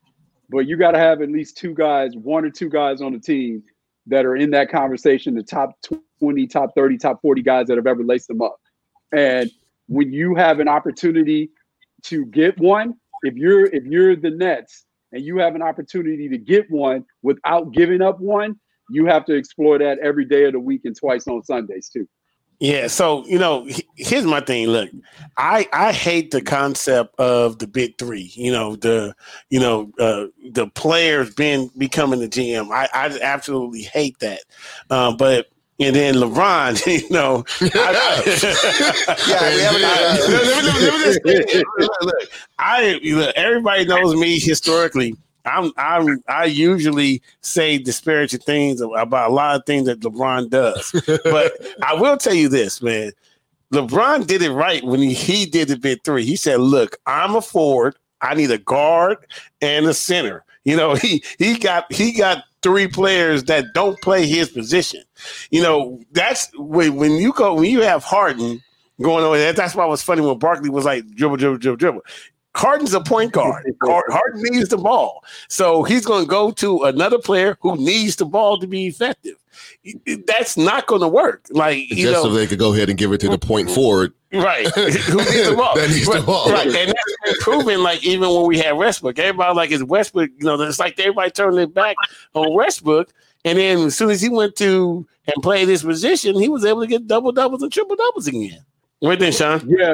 but 0.50 0.68
you 0.68 0.76
got 0.78 0.92
to 0.92 1.00
have 1.00 1.22
at 1.22 1.30
least 1.30 1.58
two 1.58 1.74
guys, 1.74 2.16
one 2.18 2.44
or 2.46 2.50
two 2.50 2.70
guys 2.70 3.02
on 3.02 3.14
the 3.14 3.20
team 3.20 3.64
that 4.08 4.26
are 4.26 4.36
in 4.36 4.52
that 4.52 4.72
conversation, 4.72 5.36
the 5.36 5.44
top 5.44 5.72
20, 6.20 6.48
top 6.48 6.72
30, 6.76 6.98
top 6.98 7.22
40 7.22 7.42
guys 7.42 7.68
that 7.68 7.78
have 7.78 7.88
ever 7.88 8.04
laced 8.04 8.28
them 8.28 8.42
up. 8.42 8.58
And 9.12 9.52
when 9.88 10.12
you 10.12 10.36
have 10.36 10.60
an 10.60 10.68
opportunity 10.68 11.50
to 12.04 12.26
get 12.26 12.60
one, 12.60 12.96
if 13.24 13.36
you're 13.36 13.66
if 13.66 13.86
you're 13.86 14.16
the 14.16 14.30
Nets 14.30 14.86
and 15.12 15.24
you 15.24 15.38
have 15.38 15.56
an 15.56 15.62
opportunity 15.62 16.30
to 16.30 16.38
get 16.38 16.70
one 16.70 17.06
without 17.22 17.72
giving 17.72 18.02
up 18.02 18.20
one, 18.20 18.60
you 18.90 19.06
have 19.06 19.26
to 19.26 19.36
explore 19.36 19.80
that 19.80 20.00
every 20.00 20.26
day 20.26 20.46
of 20.46 20.54
the 20.54 20.60
week 20.60 20.82
and 20.86 20.96
twice 20.96 21.28
on 21.28 21.44
Sundays 21.44 21.90
too. 21.90 22.08
Yeah, 22.60 22.88
so 22.88 23.24
you 23.28 23.38
know, 23.38 23.68
here's 23.96 24.26
my 24.26 24.40
thing. 24.42 24.68
Look, 24.68 24.90
I 25.38 25.68
I 25.72 25.92
hate 25.92 26.32
the 26.32 26.42
concept 26.42 27.14
of 27.20 27.60
the 27.60 27.68
big 27.68 28.00
three. 28.00 28.32
You 28.34 28.52
know, 28.52 28.76
the 28.76 29.14
you 29.50 29.60
know 29.60 29.92
uh, 30.00 30.26
the 30.52 30.68
players 30.68 31.36
being 31.36 31.70
becoming 31.78 32.20
the 32.20 32.28
GM. 32.28 32.72
I 32.72 32.90
I 32.92 33.20
absolutely 33.22 33.84
hate 33.84 34.18
that. 34.20 34.40
Um, 34.90 35.18
but 35.18 35.50
and 35.80 35.96
then 35.96 36.16
LeBron, 36.16 36.84
you 37.04 37.08
know, 37.12 37.44
I, 37.62 38.24
Yeah. 39.28 39.72
Uh. 42.02 42.12
I 42.60 43.00
look, 43.04 43.34
everybody 43.36 43.86
knows 43.86 44.16
me 44.16 44.40
historically. 44.40 45.16
I'm 45.48 45.72
I'm 45.78 46.22
I 46.28 46.46
usually 46.46 47.22
say 47.42 47.78
disparaging 47.78 48.42
things 48.42 48.82
about 48.82 49.32
a 49.32 49.34
lot 49.34 49.56
of 49.56 49.66
things 49.66 49.86
that 49.86 50.02
LeBron 50.02 50.50
does. 50.50 50.92
But 51.24 51.54
I 51.84 51.96
will 51.96 52.18
tell 52.18 52.34
you 52.34 52.50
this, 52.50 52.82
man. 52.82 53.12
LeBron 53.74 54.28
did 54.28 54.42
it 54.42 54.52
right 54.52 54.84
when 54.84 55.00
he, 55.00 55.14
he 55.14 55.46
did 55.46 55.68
the 55.68 55.78
big 55.78 56.04
three. 56.04 56.26
He 56.26 56.36
said, 56.36 56.60
Look, 56.60 56.98
I'm 57.06 57.36
a 57.36 57.42
forward. 57.42 57.96
I 58.22 58.34
need 58.34 58.52
a 58.52 58.58
guard 58.58 59.18
and 59.62 59.86
a 59.86 59.94
center. 59.94 60.44
You 60.64 60.76
know, 60.76 60.96
he 60.96 61.24
he 61.40 61.58
got 61.58 61.92
he 61.92 62.12
got 62.12 62.44
three 62.62 62.88
players 62.88 63.46
that 63.46 63.74
don't 63.74 64.00
play 64.02 64.26
his 64.26 64.50
position. 64.50 65.02
You 65.52 65.62
know, 65.62 66.02
that's 66.12 66.50
when 66.58 66.96
when 66.96 67.14
you 67.14 67.34
go 67.34 67.54
when 67.56 67.72
you 67.72 67.82
have 67.82 68.04
Harden 68.04 68.62
going 69.02 69.24
over 69.24 69.38
there. 69.38 69.54
That's 69.54 69.76
why 69.76 69.86
it 69.86 69.90
was 69.90 70.02
funny 70.04 70.22
when 70.22 70.38
Barkley 70.40 70.70
was 70.70 70.86
like 70.86 71.06
dribble, 71.16 71.38
dribble, 71.38 71.58
dribble, 71.58 71.78
dribble. 71.78 72.02
Harden's 72.58 72.94
a 72.94 73.02
point 73.02 73.32
guard. 73.32 73.66
Har- 73.84 74.06
Harden 74.10 74.42
needs 74.44 74.70
the 74.70 74.78
ball. 74.78 75.24
So 75.48 75.84
he's 75.84 76.06
going 76.06 76.24
to 76.24 76.30
go 76.30 76.52
to 76.52 76.84
another 76.84 77.20
player 77.20 77.58
who 77.62 77.78
needs 77.78 78.16
the 78.16 78.26
ball 78.26 78.60
to 78.60 78.68
be 78.68 78.88
effective. 78.88 79.36
That's 80.26 80.58
not 80.58 80.88
going 80.88 81.02
to 81.02 81.08
work. 81.08 81.46
Like 81.52 81.90
you 81.90 82.08
Just 82.08 82.14
know, 82.14 82.24
so 82.24 82.30
they 82.30 82.48
could 82.48 82.60
go 82.60 82.74
ahead 82.74 82.90
and 82.90 82.98
give 82.98 83.14
it 83.14 83.20
to 83.20 83.30
the 83.30 83.38
point 83.38 83.70
forward. 83.70 84.14
Right. 84.34 84.68
Who 84.76 84.86
needs 84.86 85.06
the 85.08 85.56
ball? 85.56 85.76
That 85.76 85.90
needs 85.90 86.06
the 86.06 86.14
right. 86.14 86.26
ball. 86.26 86.52
Right. 86.52 86.68
And 86.68 86.94
that's 87.26 87.44
proven 87.44 87.82
like 87.82 88.04
even 88.06 88.30
when 88.30 88.46
we 88.46 88.58
had 88.58 88.74
Westbrook, 88.74 89.18
everybody 89.18 89.56
like 89.56 89.72
is 89.72 89.84
Westbrook, 89.84 90.32
you 90.38 90.46
know, 90.46 90.60
it's 90.62 90.80
like 90.80 91.00
everybody 91.00 91.32
turned 91.32 91.58
their 91.58 91.68
back 91.68 91.96
on 92.34 92.54
Westbrook. 92.54 93.14
And 93.46 93.58
then 93.58 93.88
as 93.88 93.96
soon 93.96 94.10
as 94.10 94.22
he 94.22 94.30
went 94.30 94.56
to 94.58 95.08
and 95.28 95.44
played 95.44 95.70
his 95.70 95.84
position, 95.84 96.38
he 96.40 96.50
was 96.50 96.66
able 96.66 96.82
to 96.82 96.88
get 96.88 97.08
double 97.08 97.32
doubles 97.32 97.64
and 97.64 97.72
triple 97.72 97.96
doubles 97.96 98.28
again. 98.28 98.66
Right 99.02 99.18
then, 99.18 99.32
Sean. 99.32 99.68
Yeah. 99.70 99.94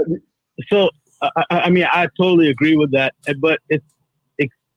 So 0.70 0.90
I, 1.24 1.30
I 1.50 1.60
I 1.62 1.70
mean, 1.70 1.86
I 1.92 2.08
totally 2.18 2.50
agree 2.50 2.76
with 2.76 2.92
that, 2.92 3.14
but 3.40 3.60
it's 3.70 3.86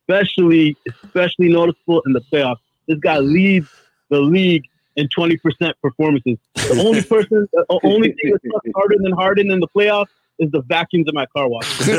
especially 0.08 0.76
especially 1.04 1.48
noticeable 1.48 2.02
in 2.06 2.12
the 2.12 2.22
playoffs. 2.32 2.56
This 2.88 2.98
guy 2.98 3.18
leads 3.18 3.66
the 4.10 4.20
league 4.20 4.64
in 4.96 5.08
twenty 5.14 5.36
percent 5.38 5.76
performances. 5.82 6.36
The 6.54 6.80
only 6.80 7.02
person, 7.10 7.48
the 7.52 7.80
only 7.82 8.08
thing 8.12 8.32
that 8.32 8.40
sucks 8.52 8.68
harder 8.74 8.96
than 9.02 9.12
Harden 9.12 9.50
in 9.50 9.60
the 9.60 9.68
playoffs 9.76 10.06
is 10.38 10.50
the 10.50 10.62
vacuums 10.62 11.06
in 11.08 11.14
my 11.14 11.26
car 11.34 11.48
wash. 11.48 11.66
Sir. 11.76 11.98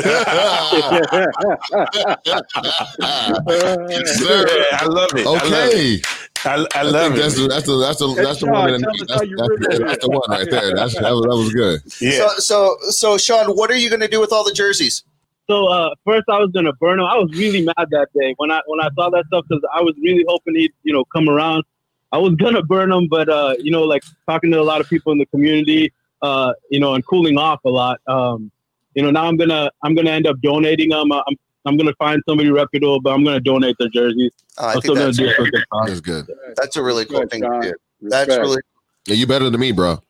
I 4.72 4.86
love 4.86 5.10
it. 5.14 5.26
I 5.26 5.30
love 5.30 5.42
Okay. 5.42 5.94
it. 5.94 6.06
I, 6.48 6.54
I 6.74 6.80
I 6.80 6.82
love 6.82 7.12
think 7.12 7.14
it. 7.14 7.18
that's 7.18 7.36
the, 7.36 7.48
that's 7.48 7.66
the, 7.66 7.78
that's 7.78 7.98
the, 7.98 8.14
that's 8.14 8.40
the 8.40 8.46
one. 8.50 8.68
tell 8.68 8.78
That's, 8.80 9.06
that's, 9.06 9.78
that's, 9.78 10.04
the 10.04 10.10
one 10.10 10.30
right 10.30 10.50
there. 10.50 10.74
That's, 10.74 10.94
that, 10.94 11.12
was, 11.12 11.22
that 11.22 11.36
was 11.36 11.52
good. 11.52 11.80
yeah. 12.00 12.28
So, 12.38 12.38
so, 12.38 12.76
so, 12.90 13.18
Sean, 13.18 13.54
what 13.56 13.70
are 13.70 13.76
you 13.76 13.88
going 13.88 14.00
to 14.00 14.08
do 14.08 14.20
with 14.20 14.32
all 14.32 14.44
the 14.44 14.52
jerseys? 14.52 15.04
So 15.50 15.66
uh, 15.66 15.94
first, 16.04 16.24
I 16.28 16.38
was 16.38 16.50
gonna 16.52 16.74
burn 16.74 17.00
him. 17.00 17.06
I 17.06 17.16
was 17.16 17.30
really 17.32 17.64
mad 17.64 17.88
that 17.90 18.08
day 18.14 18.34
when 18.36 18.50
I 18.50 18.60
when 18.66 18.80
I 18.80 18.90
saw 18.94 19.08
that 19.08 19.24
stuff 19.28 19.46
because 19.48 19.64
I 19.74 19.80
was 19.80 19.94
really 20.02 20.22
hoping 20.28 20.54
he'd 20.54 20.72
you 20.82 20.92
know 20.92 21.06
come 21.06 21.26
around. 21.26 21.64
I 22.12 22.18
was 22.18 22.34
gonna 22.38 22.62
burn 22.62 22.92
him, 22.92 23.08
but 23.08 23.30
uh, 23.30 23.54
you 23.58 23.70
know, 23.70 23.84
like 23.84 24.02
talking 24.28 24.50
to 24.50 24.60
a 24.60 24.62
lot 24.62 24.82
of 24.82 24.90
people 24.90 25.10
in 25.10 25.18
the 25.18 25.24
community, 25.26 25.90
uh, 26.20 26.52
you 26.70 26.78
know, 26.78 26.94
and 26.94 27.04
cooling 27.06 27.38
off 27.38 27.60
a 27.64 27.70
lot. 27.70 27.98
Um, 28.06 28.50
you 28.94 29.02
know, 29.02 29.10
now 29.10 29.24
I'm 29.24 29.38
gonna 29.38 29.70
I'm 29.82 29.94
gonna 29.94 30.10
end 30.10 30.26
up 30.26 30.38
donating 30.42 30.90
them. 30.90 31.10
Uh, 31.10 31.22
I'm 31.26 31.36
I'm 31.68 31.76
gonna 31.76 31.94
find 31.98 32.22
somebody 32.28 32.50
reputable, 32.50 33.00
but 33.00 33.12
I'm 33.12 33.22
gonna 33.24 33.40
donate 33.40 33.76
their 33.78 33.88
jerseys. 33.88 34.32
Uh, 34.58 34.62
I 34.62 34.66
I'm 34.66 34.72
think 34.74 34.84
still 34.84 34.94
gonna 34.94 35.06
that's, 35.06 35.18
do 35.18 35.26
it 35.26 35.36
for 35.36 35.42
a 35.44 35.50
good 35.50 35.64
cause. 35.70 35.88
That's 35.88 36.00
good. 36.00 36.26
that's 36.56 36.76
a 36.76 36.82
really 36.82 37.04
cool 37.04 37.20
Good, 37.20 37.30
thing 37.30 37.42
to 37.42 37.58
do. 37.62 37.72
That's 38.02 38.28
Respect. 38.28 38.40
really. 38.40 38.62
Yeah, 39.06 39.14
you 39.14 39.26
better 39.26 39.48
than 39.48 39.60
me, 39.60 39.72
bro. 39.72 40.02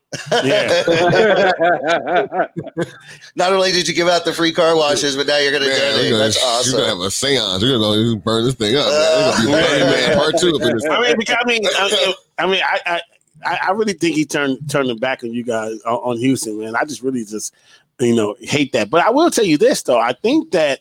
Yeah. 0.43 0.83
Not 3.35 3.53
only 3.53 3.71
did 3.71 3.87
you 3.87 3.93
give 3.93 4.07
out 4.07 4.25
the 4.25 4.33
free 4.33 4.51
car 4.51 4.75
washes, 4.75 5.15
but 5.15 5.27
now 5.27 5.37
you're 5.37 5.51
going 5.51 5.63
to 5.63 5.69
Man, 5.69 5.79
donate. 5.79 6.03
we're 6.03 6.09
gonna, 6.11 6.23
That's 6.23 6.37
You're 6.37 6.45
awesome. 6.49 6.73
gonna 6.79 6.87
have 6.89 6.99
a 6.99 7.11
seance. 7.11 7.61
You're 7.63 7.79
gonna 7.79 8.13
go 8.13 8.15
burn 8.17 8.43
this 8.45 8.55
thing 8.55 8.75
up. 8.75 8.87
Man. 8.87 9.45
Gonna 9.45 9.47
be 9.47 9.53
Uh, 9.53 9.61
Burning 9.69 9.89
Man 9.91 10.17
part 10.17 10.37
two 10.39 10.55
up 10.55 10.61
in 10.61 10.73
this. 10.75 10.85
I 10.85 11.01
mean, 11.01 11.15
I 11.29 11.45
mean, 11.45 11.61
I, 11.65 12.13
I 12.39 12.45
mean, 12.47 12.61
I, 12.63 12.79
I, 12.85 13.01
I 13.45 13.59
I 13.67 13.71
really 13.71 13.93
think 13.93 14.15
he 14.15 14.25
turned 14.25 14.69
turned 14.69 14.89
it 14.89 14.99
back 14.99 15.23
on 15.23 15.31
you 15.31 15.43
guys 15.43 15.79
on, 15.83 15.95
on 15.95 16.17
Houston, 16.17 16.59
man. 16.59 16.75
I 16.75 16.83
just 16.85 17.01
really 17.01 17.23
just, 17.23 17.53
you 17.99 18.15
know, 18.15 18.35
hate 18.41 18.73
that. 18.73 18.89
But 18.89 19.05
I 19.05 19.11
will 19.11 19.29
tell 19.31 19.45
you 19.45 19.57
this 19.57 19.83
though, 19.83 19.99
I 19.99 20.13
think 20.13 20.51
that, 20.51 20.79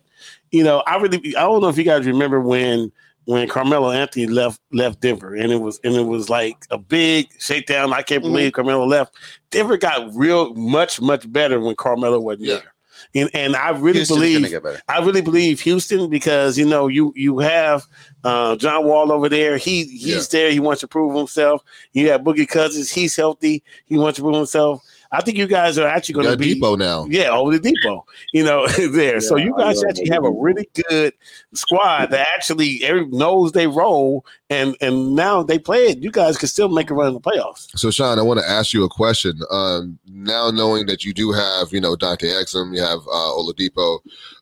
you 0.50 0.64
know, 0.64 0.82
I 0.86 0.96
really, 0.96 1.18
I 1.36 1.40
don't 1.42 1.60
know 1.60 1.68
if 1.68 1.78
you 1.78 1.84
guys 1.84 2.06
remember 2.06 2.40
when 2.40 2.90
when 3.24 3.46
Carmelo 3.48 3.90
Anthony 3.90 4.26
left 4.26 4.60
left 4.72 5.00
Denver, 5.00 5.34
and 5.34 5.52
it 5.52 5.60
was 5.60 5.78
and 5.84 5.94
it 5.94 6.06
was 6.06 6.30
like 6.30 6.56
a 6.70 6.78
big 6.78 7.28
shakedown. 7.38 7.92
I 7.92 8.02
can't 8.02 8.22
believe 8.22 8.52
Carmelo 8.54 8.86
left. 8.86 9.14
Denver 9.50 9.76
got 9.76 10.14
real 10.14 10.54
much 10.54 11.00
much 11.00 11.30
better 11.30 11.60
when 11.60 11.76
Carmelo 11.76 12.18
wasn't 12.20 12.46
Yeah. 12.46 12.54
there. 12.56 12.72
And, 13.14 13.30
and 13.32 13.56
I 13.56 13.70
really 13.70 14.00
Houston's 14.00 14.18
believe. 14.50 14.80
I 14.88 14.98
really 14.98 15.20
believe 15.22 15.60
Houston 15.60 16.10
because 16.10 16.58
you 16.58 16.66
know 16.66 16.88
you 16.88 17.12
you 17.16 17.38
have 17.38 17.84
uh, 18.24 18.56
John 18.56 18.84
Wall 18.84 19.12
over 19.12 19.28
there. 19.28 19.56
He 19.56 19.84
he's 19.84 20.28
there. 20.28 20.50
He 20.50 20.60
wants 20.60 20.80
to 20.80 20.88
prove 20.88 21.14
himself. 21.16 21.62
You 21.92 22.10
have 22.10 22.22
Boogie 22.22 22.48
Cousins. 22.48 22.90
He's 22.90 23.14
healthy. 23.14 23.62
He 23.86 23.96
wants 23.96 24.16
to 24.16 24.22
prove 24.22 24.34
himself. 24.36 24.82
I 25.10 25.22
think 25.22 25.38
you 25.38 25.46
guys 25.46 25.78
are 25.78 25.88
actually 25.88 26.14
going 26.14 26.26
to 26.26 26.32
got 26.32 26.38
be 26.38 26.54
Depot 26.54 26.76
now. 26.76 27.06
yeah 27.08 27.30
over 27.30 27.56
the 27.56 27.60
depot. 27.60 28.04
You 28.32 28.44
know 28.44 28.66
there. 28.92 29.20
so 29.20 29.36
you 29.36 29.54
guys 29.56 29.82
actually 29.84 30.10
have 30.10 30.24
a 30.24 30.30
really 30.30 30.68
good 30.88 31.14
squad 31.54 32.06
that 32.10 32.26
actually 32.34 32.84
every 32.84 33.06
knows 33.06 33.52
they 33.52 33.66
roll, 33.66 34.26
and 34.50 34.76
and 34.80 35.14
now 35.14 35.42
they 35.42 35.58
play 35.58 35.86
it. 35.86 35.98
You 36.02 36.10
guys 36.10 36.36
can 36.36 36.48
still 36.48 36.68
make 36.68 36.90
a 36.90 36.94
run 36.94 37.08
in 37.08 37.14
the 37.14 37.20
playoffs. 37.20 37.68
So, 37.78 37.90
Sean, 37.90 38.18
I 38.18 38.22
want 38.22 38.40
to 38.40 38.48
ask 38.48 38.72
you 38.72 38.84
a 38.84 38.88
question. 38.88 39.40
Um, 39.50 39.98
now, 40.08 40.50
knowing 40.50 40.86
that 40.86 41.04
you 41.04 41.14
do 41.14 41.32
have, 41.32 41.72
you 41.72 41.80
know, 41.80 41.96
Dante 41.96 42.28
Exum, 42.28 42.74
you 42.74 42.82
have 42.82 43.00
uh, 43.00 43.32
Oladipo, 43.32 44.00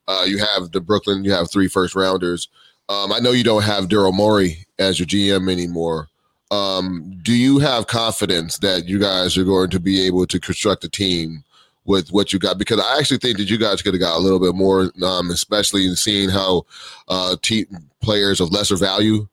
uh, 0.08 0.24
you 0.26 0.38
have 0.38 0.72
the 0.72 0.80
Brooklyn, 0.80 1.24
you 1.24 1.32
have 1.32 1.50
three 1.50 1.68
first 1.68 1.94
rounders. 1.94 2.48
Um, 2.88 3.12
I 3.12 3.18
know 3.18 3.32
you 3.32 3.44
don't 3.44 3.62
have 3.62 3.88
Daryl 3.88 4.14
Morey 4.14 4.64
as 4.78 4.98
your 4.98 5.06
GM 5.06 5.50
anymore. 5.50 6.08
Um, 6.50 7.18
do 7.22 7.32
you 7.32 7.58
have 7.58 7.86
confidence 7.86 8.58
that 8.58 8.86
you 8.86 8.98
guys 8.98 9.36
are 9.36 9.44
going 9.44 9.70
to 9.70 9.80
be 9.80 10.06
able 10.06 10.26
to 10.26 10.38
construct 10.38 10.84
a 10.84 10.88
team 10.88 11.44
with 11.84 12.10
what 12.10 12.32
you 12.32 12.38
got? 12.38 12.58
Because 12.58 12.80
I 12.80 12.98
actually 12.98 13.18
think 13.18 13.38
that 13.38 13.50
you 13.50 13.58
guys 13.58 13.82
could 13.82 13.94
have 13.94 14.00
got 14.00 14.16
a 14.16 14.22
little 14.22 14.40
bit 14.40 14.54
more, 14.54 14.92
um, 15.02 15.30
especially 15.30 15.86
in 15.86 15.96
seeing 15.96 16.28
how 16.28 16.66
uh, 17.08 17.36
te- 17.42 17.66
players 18.00 18.40
of 18.40 18.52
lesser 18.52 18.76
value 18.76 19.26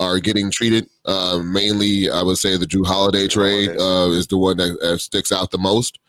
are 0.00 0.18
getting 0.18 0.50
treated. 0.50 0.88
Uh, 1.04 1.40
mainly, 1.44 2.10
I 2.10 2.22
would 2.22 2.38
say 2.38 2.56
the 2.56 2.66
Jrue 2.66 2.86
Holiday 2.86 3.28
trade 3.28 3.70
uh, 3.70 4.10
is 4.10 4.26
the 4.26 4.36
one 4.36 4.56
that 4.56 4.98
sticks 5.00 5.30
out 5.30 5.50
the 5.50 5.58
most. 5.58 6.00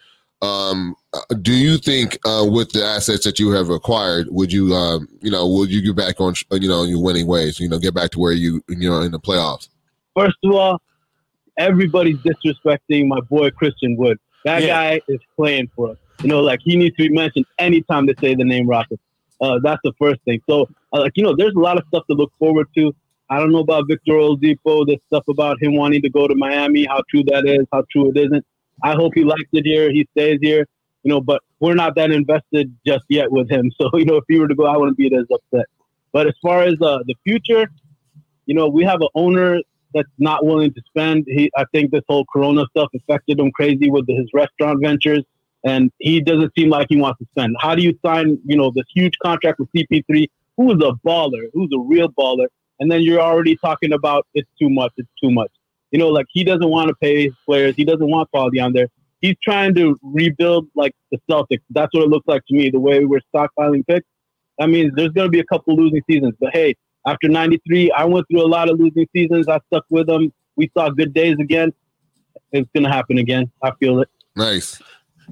Um, 0.41 0.95
uh, 1.13 1.33
do 1.41 1.53
you 1.53 1.77
think 1.77 2.19
uh, 2.25 2.45
with 2.47 2.71
the 2.71 2.83
assets 2.83 3.23
that 3.25 3.39
you 3.39 3.49
have 3.51 3.69
acquired, 3.69 4.27
would 4.29 4.53
you, 4.53 4.73
um, 4.73 5.07
you 5.21 5.31
know, 5.31 5.47
would 5.47 5.69
you 5.69 5.81
get 5.81 5.95
back 5.95 6.19
on, 6.21 6.35
you 6.51 6.69
know, 6.69 6.83
your 6.83 7.01
winning 7.01 7.27
ways? 7.27 7.59
You 7.59 7.69
know, 7.69 7.79
get 7.79 7.95
back 7.95 8.11
to 8.11 8.19
where 8.19 8.33
you, 8.33 8.63
you 8.67 8.89
know, 8.89 9.01
in 9.01 9.11
the 9.11 9.19
playoffs. 9.19 9.69
First 10.17 10.37
of 10.43 10.51
all, 10.51 10.81
everybody's 11.57 12.17
disrespecting 12.17 13.07
my 13.07 13.19
boy 13.29 13.51
Christian 13.51 13.95
Wood. 13.97 14.17
That 14.45 14.63
Yeah. 14.63 14.67
guy 14.67 15.01
is 15.07 15.19
playing 15.35 15.69
for 15.75 15.91
us. 15.91 15.97
You 16.23 16.29
know, 16.29 16.39
like 16.39 16.59
he 16.63 16.75
needs 16.75 16.95
to 16.97 17.07
be 17.07 17.13
mentioned 17.13 17.45
anytime 17.59 18.07
they 18.07 18.15
say 18.21 18.33
the 18.33 18.43
name 18.43 18.67
Rockets. 18.67 19.01
Uh, 19.39 19.59
that's 19.61 19.81
the 19.83 19.93
first 19.99 20.19
thing. 20.25 20.41
So, 20.49 20.67
uh, 20.91 21.01
like 21.01 21.11
you 21.15 21.23
know, 21.23 21.35
there's 21.35 21.53
a 21.53 21.59
lot 21.59 21.77
of 21.77 21.83
stuff 21.89 22.03
to 22.09 22.15
look 22.15 22.31
forward 22.39 22.67
to. 22.75 22.95
I 23.29 23.39
don't 23.39 23.51
know 23.51 23.59
about 23.59 23.87
Victor 23.87 24.13
Oladipo. 24.13 24.87
There's 24.87 24.99
stuff 25.07 25.25
about 25.27 25.61
him 25.61 25.75
wanting 25.75 26.01
to 26.01 26.09
go 26.09 26.27
to 26.27 26.33
Miami. 26.33 26.85
How 26.85 27.03
true 27.09 27.23
that 27.25 27.45
is? 27.45 27.67
How 27.71 27.83
true 27.91 28.09
it 28.09 28.17
isn't? 28.17 28.43
I 28.83 28.93
hope 28.93 29.13
he 29.13 29.23
likes 29.23 29.49
it 29.53 29.65
here. 29.65 29.91
He 29.91 30.07
stays 30.17 30.39
here. 30.41 30.65
You 31.03 31.09
know, 31.11 31.21
but 31.21 31.43
we're 31.59 31.75
not 31.75 31.95
that 31.95 32.09
invested 32.09 32.75
just 32.85 33.05
yet 33.09 33.31
with 33.31 33.49
him. 33.49 33.71
So, 33.79 33.91
you 33.93 34.05
know, 34.05 34.15
if 34.15 34.23
he 34.27 34.39
were 34.39 34.47
to 34.47 34.55
go, 34.55 34.65
I 34.65 34.77
wouldn't 34.77 34.97
be 34.97 35.13
as 35.15 35.25
upset. 35.31 35.67
But 36.11 36.25
as 36.25 36.33
far 36.41 36.63
as 36.63 36.81
uh, 36.81 36.99
the 37.05 37.13
future, 37.23 37.69
you 38.47 38.55
know, 38.55 38.67
we 38.67 38.83
have 38.85 39.01
an 39.01 39.09
owner 39.13 39.61
that's 39.97 40.09
not 40.17 40.45
willing 40.45 40.73
to 40.73 40.81
spend. 40.87 41.25
He, 41.27 41.51
I 41.57 41.65
think 41.73 41.91
this 41.91 42.03
whole 42.07 42.25
Corona 42.31 42.65
stuff 42.69 42.89
affected 42.95 43.39
him 43.39 43.51
crazy 43.51 43.89
with 43.89 44.07
his 44.07 44.27
restaurant 44.33 44.81
ventures, 44.81 45.23
and 45.65 45.91
he 45.99 46.21
doesn't 46.21 46.53
seem 46.57 46.69
like 46.69 46.87
he 46.89 46.97
wants 46.97 47.19
to 47.19 47.25
spend. 47.31 47.55
How 47.59 47.75
do 47.75 47.83
you 47.83 47.97
sign, 48.05 48.39
you 48.45 48.55
know, 48.55 48.71
this 48.73 48.85
huge 48.93 49.13
contract 49.21 49.59
with 49.59 49.69
CP3, 49.75 50.27
who 50.55 50.71
is 50.71 50.83
a 50.83 50.93
baller, 51.05 51.47
who's 51.53 51.69
a 51.73 51.79
real 51.79 52.09
baller, 52.09 52.47
and 52.79 52.91
then 52.91 53.01
you're 53.01 53.19
already 53.19 53.55
talking 53.57 53.93
about 53.93 54.27
it's 54.33 54.49
too 54.59 54.69
much, 54.69 54.93
it's 54.97 55.09
too 55.21 55.31
much. 55.31 55.51
You 55.91 55.99
know, 55.99 56.09
like 56.09 56.27
he 56.29 56.43
doesn't 56.43 56.69
want 56.69 56.89
to 56.89 56.95
pay 56.95 57.25
his 57.25 57.33
players, 57.45 57.75
he 57.75 57.85
doesn't 57.85 58.09
want 58.09 58.29
quality 58.31 58.59
on 58.59 58.73
there. 58.73 58.87
He's 59.19 59.35
trying 59.43 59.73
to 59.75 59.97
rebuild 60.03 60.67
like 60.75 60.93
the 61.11 61.17
Celtics. 61.29 61.61
That's 61.71 61.91
what 61.93 62.03
it 62.03 62.09
looks 62.09 62.27
like 62.27 62.43
to 62.49 62.55
me. 62.55 62.69
The 62.69 62.79
way 62.79 63.03
we're 63.03 63.21
stockpiling 63.33 63.85
picks. 63.87 64.05
I 64.59 64.67
mean, 64.67 64.91
there's 64.95 65.09
going 65.09 65.25
to 65.25 65.31
be 65.31 65.39
a 65.39 65.45
couple 65.45 65.75
losing 65.75 66.01
seasons, 66.09 66.33
but 66.39 66.51
hey, 66.53 66.75
after 67.07 67.29
93, 67.29 67.91
I 67.91 68.03
went 68.05 68.27
through 68.29 68.43
a 68.43 68.47
lot 68.47 68.69
of 68.69 68.79
losing 68.79 69.07
seasons. 69.15 69.47
I 69.47 69.59
stuck 69.67 69.85
with 69.89 70.07
them. 70.07 70.31
We 70.57 70.69
saw 70.77 70.89
good 70.89 71.13
days 71.13 71.37
again. 71.39 71.73
It's 72.51 72.69
going 72.73 72.83
to 72.83 72.89
happen 72.89 73.17
again. 73.17 73.49
I 73.63 73.71
feel 73.79 74.01
it. 74.01 74.09
Nice. 74.35 74.81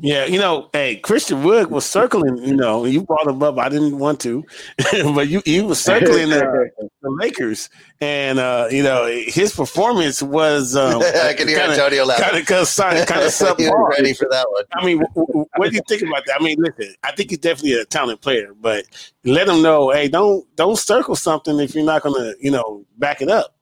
Yeah, 0.02 0.26
you 0.26 0.40
know, 0.40 0.70
hey, 0.74 0.98
Christian 0.98 1.44
Wood 1.44 1.72
was 1.72 1.86
circling. 1.86 2.38
You 2.40 2.56
know, 2.56 2.84
you 2.86 3.04
brought 3.04 3.28
him 3.28 3.42
up. 3.42 3.58
I 3.58 3.70
didn't 3.70 3.98
want 3.98 4.20
to, 4.22 4.44
but 5.14 5.30
you 5.30 5.42
he 5.46 5.62
was 5.62 5.80
circling 5.80 6.30
the, 6.30 6.70
the 7.02 7.10
Lakers, 7.10 7.70
and 8.02 8.38
uh, 8.38 8.68
you 8.70 8.84
know 8.84 9.06
his 9.06 9.56
performance 9.56 10.22
was. 10.22 10.76
Um, 10.76 11.02
I 11.24 11.34
can 11.34 11.48
hear 11.48 11.60
Antonio 11.60 12.04
laughing. 12.06 12.26
Kind 12.26 12.38
of, 12.38 12.46
kind 12.46 13.24
of, 13.24 13.32
subpar. 13.32 13.90
ready 13.90 14.14
for 14.14 14.28
that 14.30 14.46
one. 14.50 14.64
I 14.74 14.86
mean, 14.86 15.00
w- 15.00 15.28
w- 15.28 15.46
what 15.56 15.70
do 15.70 15.76
you 15.76 15.82
think 15.88 16.02
about 16.02 16.26
that? 16.26 16.42
I 16.42 16.44
mean, 16.44 16.58
listen, 16.60 16.94
I 17.04 17.14
think 17.14 17.30
he's 17.30 17.40
definitely 17.40 17.80
a 17.80 17.86
talented 17.86 18.22
player, 18.22 18.54
but 18.60 18.86
let 19.24 19.48
him 19.48 19.62
know, 19.62 19.92
hey, 19.92 20.10
don't 20.10 20.46
don't 20.58 20.78
circle 20.78 21.16
something 21.16 21.58
if 21.60 21.74
you're 21.74 21.86
not 21.86 22.02
going 22.02 22.16
to, 22.16 22.36
you 22.42 22.52
know, 22.52 22.86
back 22.98 23.22
it 23.22 23.30
up. 23.30 23.55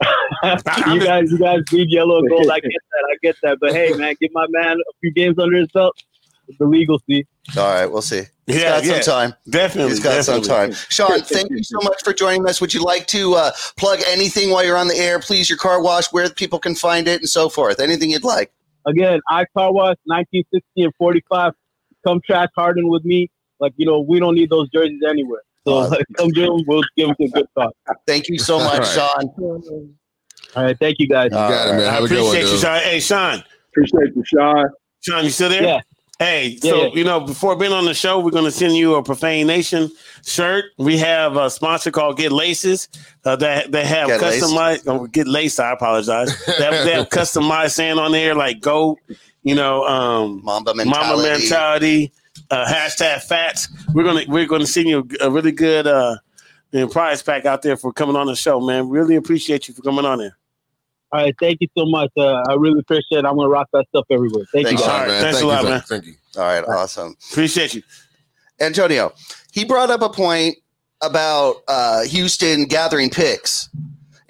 you 0.88 1.00
guys, 1.04 1.30
you 1.30 1.38
guys 1.38 1.60
need 1.72 1.90
yellow 1.90 2.18
and 2.18 2.28
gold. 2.28 2.50
I 2.50 2.60
get 2.60 2.70
that. 2.70 3.08
I 3.10 3.16
get 3.22 3.36
that. 3.42 3.58
But 3.60 3.72
hey, 3.72 3.92
man, 3.92 4.14
give 4.20 4.30
my 4.32 4.46
man 4.48 4.78
a 4.78 4.92
few 5.00 5.12
games 5.12 5.38
under 5.38 5.56
his 5.56 5.68
belt. 5.68 5.96
The 6.58 6.66
legal 6.66 7.00
see. 7.08 7.26
All 7.56 7.62
right, 7.62 7.86
we'll 7.86 8.02
see. 8.02 8.22
He's 8.46 8.56
Yeah, 8.56 8.70
got 8.80 8.84
yeah. 8.84 9.00
some 9.00 9.12
time. 9.14 9.34
Definitely, 9.48 9.90
He's 9.92 10.00
got 10.00 10.24
some 10.24 10.42
time. 10.42 10.72
Sean, 10.72 11.20
thank 11.20 11.50
you 11.50 11.62
so 11.62 11.78
much 11.82 12.02
for 12.02 12.12
joining 12.12 12.48
us. 12.48 12.60
Would 12.60 12.74
you 12.74 12.82
like 12.82 13.06
to 13.08 13.34
uh, 13.34 13.52
plug 13.76 14.00
anything 14.08 14.50
while 14.50 14.64
you're 14.64 14.76
on 14.76 14.88
the 14.88 14.96
air? 14.96 15.20
Please, 15.20 15.48
your 15.48 15.58
car 15.58 15.80
wash, 15.80 16.12
where 16.12 16.28
people 16.30 16.58
can 16.58 16.74
find 16.74 17.06
it, 17.06 17.20
and 17.20 17.28
so 17.28 17.48
forth. 17.48 17.78
Anything 17.78 18.10
you'd 18.10 18.24
like. 18.24 18.52
Again, 18.86 19.20
I 19.28 19.44
car 19.56 19.72
wash 19.72 19.96
1960 20.06 20.64
and 20.82 20.94
45. 20.96 21.52
Come 22.04 22.20
track 22.26 22.50
Harden 22.56 22.88
with 22.88 23.04
me. 23.04 23.30
Like 23.60 23.74
you 23.76 23.86
know, 23.86 24.00
we 24.00 24.18
don't 24.18 24.34
need 24.34 24.50
those 24.50 24.68
jerseys 24.70 25.02
anywhere. 25.08 25.42
So 25.66 25.74
Awesome. 25.74 26.02
come 26.16 26.28
do 26.30 26.46
them. 26.46 26.64
We'll 26.66 26.82
give 26.96 27.08
them 27.08 27.16
a 27.20 27.28
good 27.28 27.46
talk. 27.58 27.72
Thank 28.06 28.28
you 28.28 28.38
so 28.38 28.58
much, 28.64 28.80
All 28.96 29.08
Sean. 29.34 29.94
All 30.56 30.64
right, 30.64 30.76
thank 30.78 30.96
you 30.98 31.06
guys. 31.06 31.26
You 31.26 31.30
got 31.36 31.68
it, 31.68 31.72
man. 31.72 31.80
I 31.86 31.92
Have 31.94 32.04
a 32.04 32.08
good 32.08 32.22
one, 32.24 32.26
appreciate 32.36 32.44
you, 32.46 32.50
dude. 32.52 32.60
Sean. 32.60 32.80
Hey, 32.80 33.00
Sean. 33.00 33.44
Appreciate 33.68 34.16
you, 34.16 34.22
Sean. 34.26 34.64
Sean, 35.00 35.24
you 35.24 35.30
still 35.30 35.48
there? 35.48 35.62
Yeah. 35.62 35.80
Hey, 36.18 36.58
Yeah, 36.62 36.70
so 36.72 36.82
yeah. 36.86 36.88
you 36.94 37.04
know, 37.04 37.20
before 37.20 37.56
being 37.56 37.72
on 37.72 37.84
the 37.86 37.94
show, 37.94 38.18
we're 38.18 38.30
going 38.32 38.44
to 38.44 38.50
send 38.50 38.74
you 38.76 38.96
a 38.96 39.02
Profane 39.02 39.46
Nation 39.46 39.90
shirt. 40.26 40.64
We 40.76 40.98
have 40.98 41.36
a 41.36 41.48
sponsor 41.48 41.90
called 41.90 42.18
Get 42.18 42.30
Laces 42.32 42.88
uh, 43.24 43.36
that 43.36 43.70
they 43.72 43.84
have 43.86 44.08
Get 44.08 44.20
Lace? 44.20 44.42
customized. 44.44 44.82
Oh, 44.86 45.06
Get 45.06 45.26
Lace, 45.28 45.58
I 45.58 45.72
apologize. 45.72 46.44
they, 46.46 46.52
have, 46.64 46.84
they 46.84 46.92
have 46.92 47.08
customized 47.08 47.70
saying 47.70 47.98
on 47.98 48.12
there 48.12 48.34
like 48.34 48.60
"Go," 48.60 48.98
you 49.44 49.54
know, 49.54 49.84
um, 49.84 50.42
Mamba 50.44 50.74
Mama 50.74 50.84
mentality. 50.84 51.28
mentality, 51.40 52.12
uh, 52.50 52.66
hashtag 52.66 53.22
Fats. 53.22 53.68
We're 53.94 54.04
gonna 54.04 54.22
we're 54.28 54.46
gonna 54.46 54.66
send 54.66 54.88
you 54.88 55.06
a 55.20 55.30
really 55.30 55.52
good 55.52 55.86
uh, 55.86 56.16
prize 56.90 57.22
pack 57.22 57.44
out 57.46 57.62
there 57.62 57.76
for 57.76 57.92
coming 57.92 58.16
on 58.16 58.26
the 58.26 58.36
show, 58.36 58.60
man. 58.60 58.88
Really 58.88 59.16
appreciate 59.16 59.68
you 59.68 59.74
for 59.74 59.82
coming 59.82 60.04
on 60.04 60.18
there. 60.18 60.36
All 61.12 61.20
right, 61.22 61.34
thank 61.40 61.58
you 61.60 61.68
so 61.76 61.86
much. 61.86 62.10
Uh, 62.16 62.42
I 62.48 62.54
really 62.54 62.78
appreciate 62.80 63.18
it. 63.18 63.24
I'm 63.24 63.36
gonna 63.36 63.48
rock 63.48 63.68
that 63.72 63.86
stuff 63.88 64.06
everywhere. 64.10 64.44
Thank 64.52 64.68
Thanks, 64.68 64.82
you 64.82 64.88
All 64.88 64.98
guys. 64.98 65.00
right, 65.00 65.08
man. 65.08 65.22
Thanks 65.22 65.38
Thank 65.38 65.44
a 65.44 65.48
lot, 65.48 65.56
thank- 65.62 65.70
man. 65.70 65.80
Thank 65.82 66.04
you. 66.06 66.14
All 66.36 66.42
right, 66.44 66.64
awesome. 66.64 67.16
Appreciate 67.32 67.74
you. 67.74 67.82
Antonio, 68.60 69.12
he 69.52 69.64
brought 69.64 69.90
up 69.90 70.02
a 70.02 70.08
point 70.08 70.56
about 71.02 71.62
uh, 71.66 72.02
Houston 72.04 72.66
gathering 72.66 73.10
picks 73.10 73.68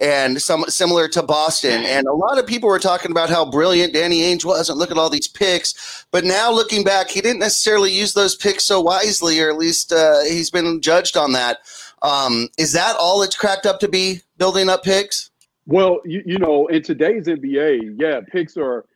and 0.01 0.41
some 0.41 0.65
similar 0.69 1.09
to 1.09 1.23
Boston. 1.23 1.85
And 1.85 2.07
a 2.07 2.15
lot 2.15 2.39
of 2.39 2.47
people 2.47 2.69
were 2.69 2.79
talking 2.79 3.11
about 3.11 3.29
how 3.29 3.45
brilliant 3.45 3.93
Danny 3.93 4.21
Ainge 4.21 4.45
was 4.45 4.71
and 4.71 4.79
look 4.79 4.91
at 4.91 4.97
all 4.97 5.11
these 5.11 5.29
picks. 5.29 6.07
But 6.11 6.25
now 6.25 6.51
looking 6.51 6.85
back, 6.85 7.11
he 7.11 7.21
didn't 7.21 7.41
necessarily 7.41 7.93
use 7.93 8.15
those 8.15 8.35
picks 8.35 8.65
so 8.65 8.81
wisely, 8.81 9.41
or 9.41 9.51
at 9.51 9.59
least 9.59 9.93
uh, 9.93 10.23
he's 10.25 10.51
been 10.51 10.81
judged 10.81 11.17
on 11.17 11.33
that. 11.33 11.59
Um, 12.03 12.49
is 12.59 12.73
that 12.73 12.97
all 12.99 13.23
it's 13.23 13.37
cracked 13.37 13.67
up 13.67 13.79
to 13.81 13.89
be, 13.89 14.23
building 14.39 14.71
up 14.71 14.83
picks? 14.83 15.31
Well, 15.67 16.01
you, 16.05 16.23
you 16.25 16.39
know, 16.39 16.67
in 16.69 16.83
today's 16.83 17.27
NBA, 17.27 17.97
yeah, 18.01 18.21
picks 18.27 18.57
are 18.57 18.87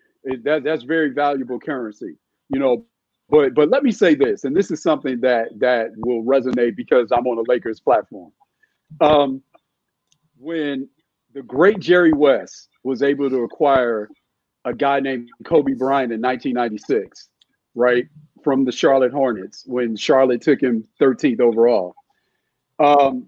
that 0.42 0.64
that's 0.64 0.82
very 0.84 1.11
valuable 1.11 1.61
currency. 1.61 2.16
You 2.48 2.59
know, 2.59 2.86
but 3.28 3.55
but 3.55 3.68
let 3.68 3.82
me 3.82 3.92
say 3.92 4.14
this, 4.14 4.44
and 4.44 4.57
this 4.57 4.70
is 4.70 4.82
something 4.82 5.20
that 5.20 5.48
that 5.59 5.90
will 5.96 6.24
resonate 6.24 6.76
because 6.76 7.12
I'm 7.12 7.26
on 7.26 7.36
the 7.36 7.44
Lakers 7.46 7.78
platform. 7.78 8.32
Um, 9.00 9.42
when 10.38 10.88
the 11.35 11.43
great 11.43 11.80
Jerry 11.80 12.12
West 12.12 12.68
was 12.82 13.03
able 13.03 13.28
to 13.28 13.43
acquire 13.43 14.09
a 14.64 14.72
guy 14.72 15.01
named 15.01 15.28
Kobe 15.45 15.74
Bryant 15.74 16.12
in 16.12 16.20
1996, 16.20 17.28
right 17.74 18.07
from 18.43 18.64
the 18.64 18.72
Charlotte 18.72 19.12
Hornets, 19.12 19.64
when 19.66 19.97
Charlotte 19.97 20.41
took 20.41 20.61
him 20.61 20.87
13th 21.01 21.41
overall. 21.41 21.95
Um, 22.78 23.26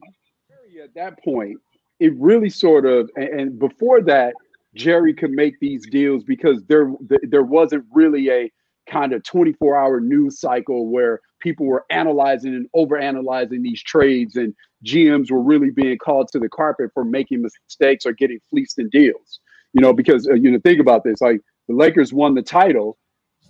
at 0.83 0.95
that 0.95 1.23
point 1.25 1.59
it 1.99 2.15
really 2.17 2.51
sort 2.51 2.87
of 2.87 3.11
and, 3.17 3.41
and 3.41 3.59
before 3.59 4.01
that 4.03 4.35
jerry 4.75 5.13
could 5.13 5.31
make 5.31 5.59
these 5.59 5.87
deals 5.87 6.23
because 6.23 6.63
there 6.65 6.93
there 7.23 7.43
wasn't 7.43 7.85
really 7.93 8.31
a 8.31 8.53
kind 8.91 9.13
of 9.13 9.23
24 9.25 9.77
hour 9.77 10.01
news 10.01 10.41
cycle 10.41 10.89
where 10.91 11.21
people 11.41 11.67
were 11.67 11.85
analyzing 11.91 12.55
and 12.55 12.69
over 12.75 12.97
analyzing 12.97 13.63
these 13.63 13.83
trades 13.83 14.37
and 14.37 14.55
gms 14.85 15.31
were 15.31 15.43
really 15.43 15.71
being 15.71 15.99
called 15.99 16.29
to 16.29 16.39
the 16.39 16.49
carpet 16.49 16.91
for 16.95 17.05
making 17.05 17.43
mistakes 17.43 18.07
or 18.07 18.13
getting 18.13 18.39
fleeced 18.51 18.79
in 18.79 18.89
deals. 18.91 19.41
You 19.73 19.81
know 19.81 19.93
because 19.93 20.29
uh, 20.29 20.35
you 20.35 20.51
know 20.51 20.59
think 20.65 20.81
about 20.81 21.05
this 21.05 21.21
like 21.21 21.41
the 21.69 21.75
lakers 21.75 22.13
won 22.13 22.35
the 22.35 22.43
title 22.43 22.97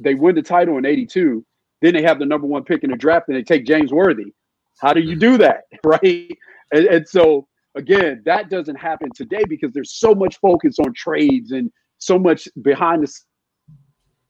they 0.01 0.15
win 0.15 0.35
the 0.35 0.43
title 0.43 0.79
in 0.79 0.85
82 0.85 1.45
then 1.83 1.95
they 1.95 2.03
have 2.03 2.19
the 2.19 2.27
number 2.27 2.47
one 2.47 2.65
pick 2.65 2.83
in 2.83 2.91
the 2.91 2.97
draft 2.97 3.29
and 3.29 3.37
they 3.37 3.43
take 3.43 3.67
james 3.67 3.93
worthy. 3.93 4.33
How 4.81 4.93
do 4.93 5.01
you 5.01 5.17
do 5.17 5.39
that 5.39 5.63
right? 5.85 6.31
And, 6.73 6.87
and 6.87 7.09
so 7.09 7.47
again, 7.77 8.23
that 8.25 8.51
doesn't 8.51 8.77
happen 8.77 9.11
today 9.15 9.43
because 9.49 9.73
there's 9.73 9.93
so 9.93 10.15
much 10.15 10.39
focus 10.41 10.79
on 10.79 10.93
trades 10.95 11.53
and 11.53 11.71
so 11.99 12.19
much 12.19 12.49
behind 12.63 13.03
the 13.03 13.13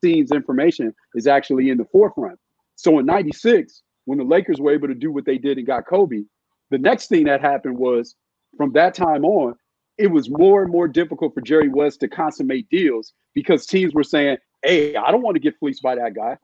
scenes 0.03 0.33
information 0.33 0.95
is 1.15 1.27
actually 1.27 1.71
in 1.71 1.79
the 1.79 1.85
forefront. 1.87 2.39
So 2.77 2.99
in 2.99 3.07
96, 3.07 3.83
when 4.05 4.19
the 4.19 4.25
Lakers 4.25 4.59
were 4.61 4.73
able 4.73 4.89
to 4.89 4.95
do 4.95 5.13
what 5.13 5.25
they 5.25 5.39
did 5.39 5.59
and 5.59 5.67
got 5.67 5.87
Kobe, 5.87 6.23
the 6.71 6.79
next 6.79 7.09
thing 7.09 7.25
that 7.25 7.41
happened 7.41 7.79
was 7.79 8.17
from 8.57 8.73
that 8.73 8.95
time 8.95 9.25
on, 9.25 9.55
it 9.99 10.09
was 10.09 10.29
more 10.29 10.63
and 10.63 10.71
more 10.71 10.89
difficult 10.89 11.35
for 11.35 11.41
Jerry 11.41 11.69
West 11.69 12.01
to 12.01 12.09
consummate 12.09 12.69
deals 12.69 13.13
because 13.35 13.67
teams 13.67 13.95
were 13.95 14.05
saying, 14.05 14.37
Hey, 14.63 14.97
I 14.97 15.11
don't 15.11 15.23
want 15.23 15.37
to 15.37 15.41
get 15.41 15.59
fleeced 15.59 15.83
by 15.83 15.95
that 15.95 16.15
guy. 16.15 16.37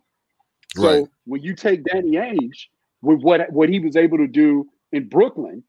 So 1.03 1.09
when 1.27 1.43
you 1.43 1.55
take 1.55 1.85
Danny 1.85 2.13
Ainge 2.13 2.67
with 3.03 3.21
what 3.21 3.51
what 3.53 3.69
he 3.69 3.81
was 3.81 3.97
able 3.97 4.19
to 4.19 4.27
do 4.27 4.69
in 4.93 5.09
Brooklyn 5.09 5.63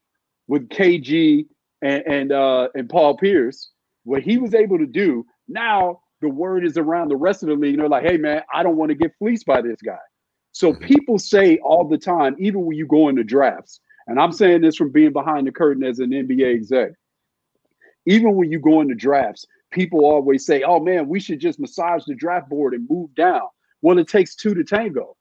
with 0.46 0.68
KG 0.68 1.46
and 1.82 2.02
and 2.06 2.32
uh, 2.32 2.68
and 2.74 2.88
Paul 2.88 3.16
Pierce, 3.16 3.70
what 4.04 4.22
he 4.22 4.38
was 4.38 4.54
able 4.54 4.78
to 4.78 4.86
do, 4.86 5.26
now 5.48 6.00
the 6.24 6.30
word 6.30 6.64
is 6.64 6.76
around 6.76 7.08
the 7.08 7.16
rest 7.16 7.42
of 7.42 7.48
the 7.50 7.54
league. 7.54 7.74
And 7.74 7.82
they're 7.82 7.88
like, 7.88 8.04
hey 8.04 8.16
man, 8.16 8.42
I 8.52 8.62
don't 8.62 8.76
want 8.76 8.88
to 8.88 8.94
get 8.94 9.12
fleeced 9.18 9.46
by 9.46 9.60
this 9.60 9.80
guy. 9.84 9.98
So 10.52 10.72
mm-hmm. 10.72 10.84
people 10.84 11.18
say 11.18 11.58
all 11.58 11.86
the 11.86 11.98
time, 11.98 12.34
even 12.38 12.64
when 12.64 12.76
you 12.76 12.86
go 12.86 13.08
into 13.08 13.22
drafts, 13.24 13.80
and 14.06 14.18
I'm 14.18 14.32
saying 14.32 14.62
this 14.62 14.76
from 14.76 14.90
being 14.90 15.12
behind 15.12 15.46
the 15.46 15.52
curtain 15.52 15.84
as 15.84 15.98
an 15.98 16.10
NBA 16.10 16.54
exec, 16.54 16.92
even 18.06 18.34
when 18.34 18.50
you 18.50 18.58
go 18.58 18.80
into 18.80 18.94
drafts, 18.94 19.46
people 19.70 20.04
always 20.04 20.44
say, 20.44 20.62
oh 20.62 20.80
man, 20.80 21.08
we 21.08 21.20
should 21.20 21.40
just 21.40 21.60
massage 21.60 22.04
the 22.06 22.14
draft 22.14 22.48
board 22.48 22.74
and 22.74 22.88
move 22.88 23.14
down. 23.14 23.42
Well, 23.82 23.98
it 23.98 24.08
takes 24.08 24.34
two 24.34 24.54
to 24.54 24.64
tango. 24.64 25.16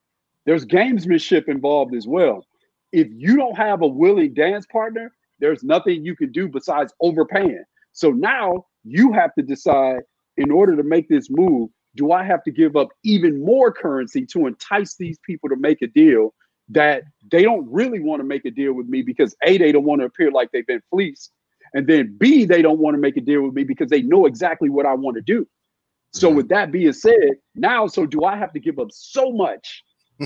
There's 0.45 0.65
gamesmanship 0.65 1.47
involved 1.47 1.95
as 1.95 2.07
well. 2.07 2.45
If 2.91 3.07
you 3.11 3.35
don't 3.35 3.57
have 3.57 3.81
a 3.81 3.87
willing 3.87 4.33
dance 4.33 4.65
partner, 4.65 5.11
there's 5.39 5.63
nothing 5.63 6.05
you 6.05 6.15
can 6.15 6.31
do 6.31 6.47
besides 6.47 6.93
overpaying. 7.01 7.63
So 7.93 8.11
now 8.11 8.65
you 8.83 9.11
have 9.13 9.33
to 9.35 9.41
decide 9.41 10.01
in 10.37 10.51
order 10.51 10.75
to 10.75 10.83
make 10.83 11.09
this 11.09 11.29
move, 11.29 11.69
do 11.95 12.11
I 12.11 12.23
have 12.23 12.43
to 12.43 12.51
give 12.51 12.75
up 12.75 12.89
even 13.03 13.43
more 13.43 13.71
currency 13.71 14.25
to 14.27 14.47
entice 14.47 14.95
these 14.95 15.17
people 15.25 15.49
to 15.49 15.55
make 15.55 15.81
a 15.81 15.87
deal 15.87 16.33
that 16.69 17.03
they 17.31 17.43
don't 17.43 17.69
really 17.69 17.99
want 17.99 18.19
to 18.19 18.23
make 18.23 18.45
a 18.45 18.51
deal 18.51 18.73
with 18.73 18.87
me 18.87 19.01
because 19.01 19.35
A, 19.45 19.57
they 19.57 19.71
don't 19.71 19.83
want 19.83 20.01
to 20.01 20.05
appear 20.05 20.31
like 20.31 20.51
they've 20.51 20.65
been 20.65 20.81
fleeced. 20.89 21.31
And 21.73 21.87
then 21.87 22.15
B, 22.17 22.45
they 22.45 22.61
don't 22.61 22.79
want 22.79 22.95
to 22.95 23.01
make 23.01 23.17
a 23.17 23.21
deal 23.21 23.41
with 23.43 23.53
me 23.53 23.63
because 23.63 23.89
they 23.89 24.01
know 24.01 24.25
exactly 24.25 24.69
what 24.69 24.85
I 24.85 24.93
want 24.93 25.15
to 25.15 25.21
do. 25.21 25.47
So 26.11 26.27
mm-hmm. 26.27 26.37
with 26.37 26.49
that 26.49 26.71
being 26.71 26.93
said, 26.93 27.31
now 27.55 27.87
so 27.87 28.05
do 28.05 28.23
I 28.23 28.37
have 28.37 28.53
to 28.53 28.59
give 28.59 28.79
up 28.79 28.89
so 28.91 29.31
much, 29.31 29.83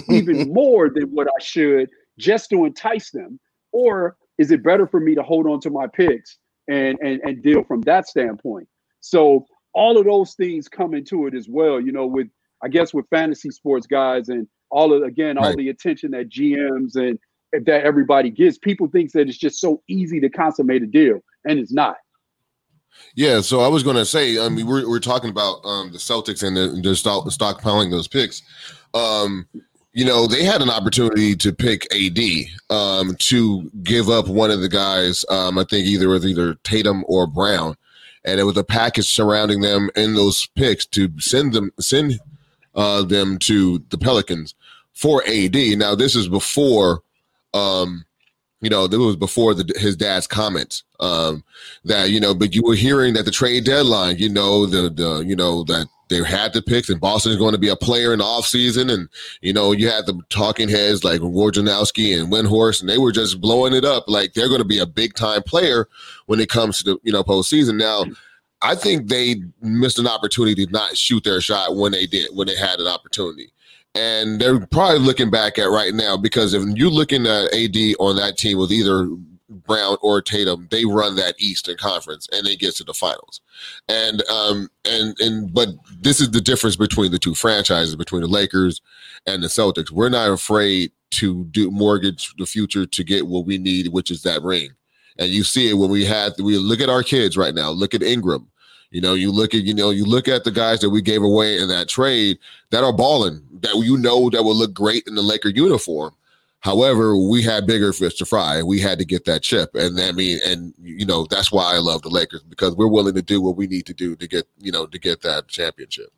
even 0.10 0.54
more 0.54 0.90
than 0.90 1.06
what 1.06 1.28
I 1.28 1.42
should, 1.42 1.90
just 2.18 2.50
to 2.50 2.66
entice 2.66 3.12
them, 3.12 3.40
or 3.72 4.18
is 4.38 4.52
it 4.52 4.64
better 4.64 4.88
for 4.88 5.00
me 5.00 5.16
to 5.16 5.24
hold 5.24 5.48
on 5.48 5.60
to 5.62 5.70
my 5.70 5.88
picks 5.88 6.38
and 6.68 6.98
and 7.02 7.22
and 7.22 7.42
deal 7.42 7.64
from 7.64 7.82
that 7.82 8.08
standpoint? 8.08 8.68
So 9.00 9.46
all 9.78 9.98
of 9.98 10.06
those 10.06 10.34
things 10.34 10.68
come 10.68 10.96
into 10.96 11.28
it 11.28 11.36
as 11.36 11.48
well. 11.48 11.80
You 11.80 11.92
know, 11.92 12.08
with 12.08 12.28
I 12.64 12.68
guess 12.68 12.94
with 12.94 13.06
fantasy 13.10 13.52
sports 13.52 13.86
guys 13.86 14.30
and 14.30 14.48
all 14.72 14.92
of 14.92 15.04
again 15.04 15.38
all 15.38 15.46
Right. 15.46 15.58
the 15.58 15.70
attention 15.70 16.12
that 16.12 16.30
GMs 16.30 16.96
and 16.96 17.20
that 17.66 17.84
everybody 17.84 18.30
gets, 18.32 18.58
people 18.58 18.88
think 18.88 19.12
that 19.14 19.30
it's 19.30 19.38
just 19.38 19.62
so 19.62 19.82
easy 19.88 20.20
to 20.20 20.30
consummate 20.30 20.82
a 20.84 20.88
deal, 20.88 21.20
and 21.46 21.60
it's 21.60 21.72
not. 21.72 21.96
Yeah, 23.16 23.42
so 23.42 23.60
I 23.62 23.68
was 23.68 23.84
going 23.84 23.96
to 23.96 24.06
say, 24.06 24.40
I 24.44 24.50
mean, 24.50 24.66
we're, 24.66 24.90
we're 24.90 25.00
talking 25.00 25.30
about 25.30 25.64
um, 25.64 25.92
the 25.92 26.00
Celtics 26.00 26.42
and 26.46 26.58
the, 26.58 26.70
the 26.82 26.90
stockpiling 26.96 27.92
those 27.92 28.08
picks. 28.08 28.42
Um, 28.96 29.48
you 29.94 30.04
know, 30.04 30.26
they 30.26 30.44
had 30.44 30.64
an 30.64 30.70
opportunity 30.72 31.36
to 31.36 31.54
pick 31.54 31.88
AD 31.94 32.20
um, 32.76 33.16
to 33.20 33.70
give 33.84 34.10
up 34.10 34.28
one 34.28 34.50
of 34.50 34.62
the 34.62 34.70
guys. 34.70 35.24
Um, 35.30 35.60
I 35.60 35.64
think 35.64 35.86
either 35.86 36.10
with 36.10 36.26
either 36.26 36.56
Tatum 36.64 37.04
or 37.08 37.28
Brown, 37.28 37.76
and 38.26 38.40
it 38.40 38.44
was 38.44 38.58
a 38.58 38.64
package 38.64 39.08
surrounding 39.08 39.62
them 39.62 39.90
in 39.96 40.16
those 40.16 40.48
picks 40.56 40.86
to 40.88 41.12
send 41.20 41.54
them 41.54 41.72
send 41.80 42.20
uh, 42.76 43.04
them 43.04 43.38
to 43.40 43.84
the 43.90 43.98
Pelicans 43.98 44.56
for 44.94 45.24
AD. 45.28 45.56
Now, 45.78 45.96
this 45.96 46.16
is 46.16 46.28
before. 46.28 47.02
Um, 47.54 48.06
you 48.60 48.72
know, 48.72 48.88
this 48.88 49.00
was 49.00 49.16
before 49.16 49.54
the, 49.54 49.72
his 49.78 49.96
dad's 49.96 50.26
comments 50.26 50.84
um, 51.00 51.44
that 51.86 52.10
you 52.10 52.20
know, 52.20 52.34
but 52.34 52.56
you 52.56 52.64
were 52.64 52.76
hearing 52.76 53.14
that 53.14 53.26
the 53.26 53.32
trade 53.32 53.66
deadline, 53.66 54.18
you 54.18 54.30
know, 54.30 54.66
the 54.66 54.90
the 54.90 55.20
you 55.20 55.36
know 55.36 55.64
that 55.66 55.88
they 56.10 56.24
had 56.24 56.54
the 56.54 56.62
picks 56.62 56.90
and 56.90 57.00
Boston 57.00 57.32
is 57.32 57.38
going 57.38 57.54
to 57.54 57.58
be 57.58 57.70
a 57.70 57.76
player 57.76 58.14
in 58.14 58.20
the 58.20 58.26
offseason 58.26 58.92
and 58.92 59.10
you 59.42 59.54
know 59.54 59.72
you 59.72 59.90
had 59.90 60.06
the 60.06 60.20
talking 60.30 60.70
heads 60.70 61.04
like 61.04 61.22
Wojnarowski 61.22 62.20
and 62.20 62.32
Windhorst 62.32 62.82
and 62.82 62.90
they 62.90 62.98
were 62.98 63.12
just 63.12 63.42
blowing 63.42 63.74
it 63.74 63.86
up 63.86 64.06
like 64.08 64.34
they're 64.34 64.50
going 64.50 64.62
to 64.62 64.68
be 64.68 64.80
a 64.80 64.86
big 64.86 65.14
time 65.14 65.44
player 65.44 65.88
when 66.26 66.40
it 66.40 66.50
comes 66.50 66.80
to 66.80 66.84
the 66.84 66.98
you 67.04 67.12
know 67.12 67.24
postseason. 67.24 67.78
Now, 67.78 68.06
I 68.62 68.76
think 68.76 69.08
they 69.08 69.38
missed 69.62 70.00
an 70.00 70.08
opportunity 70.08 70.66
to 70.66 70.72
not 70.72 70.98
shoot 70.98 71.24
their 71.24 71.42
shot 71.42 71.76
when 71.76 71.92
they 71.92 72.06
did 72.06 72.30
when 72.34 72.48
they 72.48 72.56
had 72.56 72.80
an 72.80 72.88
opportunity. 72.88 73.52
And 73.96 74.40
they're 74.40 74.66
probably 74.68 75.00
looking 75.00 75.32
back 75.32 75.58
at 75.58 75.72
right 75.72 75.94
now 75.94 76.18
because 76.18 76.54
if 76.54 76.64
you're 76.78 76.90
looking 76.90 77.26
at 77.26 77.54
AD 77.54 77.96
on 78.00 78.16
that 78.18 78.36
team 78.38 78.60
with 78.60 78.72
either 78.72 79.08
Brown 79.50 79.98
or 80.02 80.22
Tatum, 80.22 80.68
they 80.72 80.86
run 80.86 81.16
that 81.18 81.36
Eastern 81.40 81.78
Conference 81.78 82.28
and 82.32 82.46
they 82.46 82.56
get 82.56 82.76
to 82.78 82.84
the 82.84 82.94
finals. 82.94 83.42
And 83.88 84.22
um 84.30 84.70
and 84.86 85.16
and 85.20 85.54
but 85.54 85.70
this 86.00 86.20
is 86.22 86.32
the 86.32 86.42
difference 86.42 86.76
between 86.76 87.12
the 87.12 87.20
two 87.20 87.36
franchises, 87.36 87.96
between 87.96 88.22
the 88.22 88.28
Lakers 88.28 88.82
and 89.26 89.44
the 89.44 89.48
Celtics. 89.48 89.92
We're 89.92 90.10
not 90.10 90.30
afraid 90.32 90.92
to 91.12 91.46
do 91.46 91.72
mortgage 91.72 92.34
the 92.38 92.46
future 92.46 92.86
to 92.86 93.04
get 93.04 93.28
what 93.28 93.46
we 93.46 93.58
need, 93.58 93.90
which 93.90 94.12
is 94.12 94.24
that 94.24 94.44
ring. 94.44 94.72
and 95.18 95.30
you 95.30 95.44
see 95.44 95.70
it 95.70 95.76
when 95.76 95.90
we 95.90 96.06
had 96.06 96.34
we 96.40 96.58
look 96.58 96.82
at 96.82 96.90
our 96.90 97.04
kids 97.04 97.38
right 97.38 97.56
now. 97.56 97.70
Look 97.70 97.94
at 97.94 98.04
Ingram. 98.04 98.48
You 98.92 99.02
know, 99.02 99.14
you 99.16 99.32
look 99.32 99.54
at 99.54 99.64
you 99.64 99.74
know 99.74 99.90
you 99.90 100.06
look 100.06 100.28
at 100.28 100.44
the 100.44 100.52
guys 100.52 100.80
that 100.82 100.90
we 100.90 101.02
gave 101.02 101.24
away 101.24 101.58
in 101.60 101.68
that 101.70 101.90
trade 101.90 102.38
that 102.72 102.84
are 102.84 102.94
balling 102.94 103.42
that 103.62 103.76
you 103.84 103.98
know 103.98 104.30
that 104.30 104.44
will 104.44 104.56
look 104.56 104.74
great 104.74 105.04
in 105.08 105.16
the 105.16 105.22
Laker 105.22 105.50
uniform. 105.50 106.14
However, 106.62 107.16
we 107.16 107.44
had 107.44 107.68
bigger 107.68 107.94
fish 107.94 108.16
to 108.16 108.26
fry. 108.26 108.64
We 108.64 108.80
had 108.80 108.98
to 109.00 109.06
get 109.06 109.26
that 109.26 109.44
chip, 109.44 109.76
and 109.76 110.00
I 110.00 110.12
mean, 110.12 110.40
and 110.46 110.74
you 110.82 111.06
know 111.06 111.26
that's 111.30 111.52
why 111.52 111.76
I 111.76 111.78
love 111.78 112.02
the 112.02 112.10
Lakers 112.10 112.44
because 112.44 112.76
we're 112.76 112.88
willing 112.88 113.14
to 113.16 113.22
do 113.22 113.42
what 113.42 113.56
we 113.56 113.68
need 113.68 113.86
to 113.86 113.94
do 113.94 114.16
to 114.16 114.28
get 114.28 114.48
you 114.58 114.72
know 114.72 114.88
to 114.88 115.00
get 115.00 115.22
that 115.22 115.48
championship. 115.48 116.10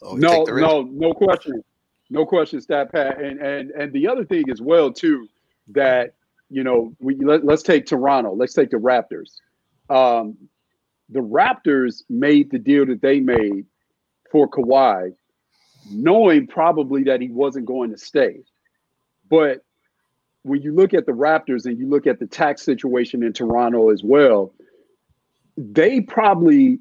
We 0.00 0.20
no, 0.20 0.38
take 0.38 0.46
the 0.46 0.54
risk. 0.54 0.68
no, 0.68 0.82
no 0.82 1.12
question, 1.12 1.64
no 2.08 2.24
question, 2.24 2.60
stat 2.60 2.92
pat, 2.92 3.20
and 3.20 3.40
and 3.40 3.70
and 3.72 3.92
the 3.92 4.06
other 4.06 4.24
thing 4.24 4.48
as 4.50 4.62
well 4.62 4.92
too 4.92 5.28
that 5.68 6.14
you 6.48 6.62
know 6.62 6.94
we 7.00 7.16
let, 7.16 7.44
let's 7.44 7.64
take 7.64 7.86
Toronto, 7.86 8.32
let's 8.32 8.54
take 8.54 8.70
the 8.70 8.76
Raptors. 8.76 9.40
Um, 9.90 10.38
the 11.08 11.20
Raptors 11.20 12.04
made 12.08 12.52
the 12.52 12.60
deal 12.60 12.86
that 12.86 13.02
they 13.02 13.18
made 13.18 13.66
for 14.30 14.48
Kawhi, 14.48 15.14
knowing 15.90 16.46
probably 16.46 17.02
that 17.04 17.20
he 17.20 17.28
wasn't 17.28 17.66
going 17.66 17.90
to 17.90 17.98
stay, 17.98 18.44
but 19.28 19.64
when 20.42 20.62
you 20.62 20.74
look 20.74 20.94
at 20.94 21.06
the 21.06 21.12
Raptors 21.12 21.66
and 21.66 21.78
you 21.78 21.88
look 21.88 22.06
at 22.06 22.18
the 22.18 22.26
tax 22.26 22.62
situation 22.62 23.22
in 23.22 23.32
Toronto 23.32 23.90
as 23.90 24.02
well, 24.02 24.54
they 25.56 26.00
probably 26.00 26.78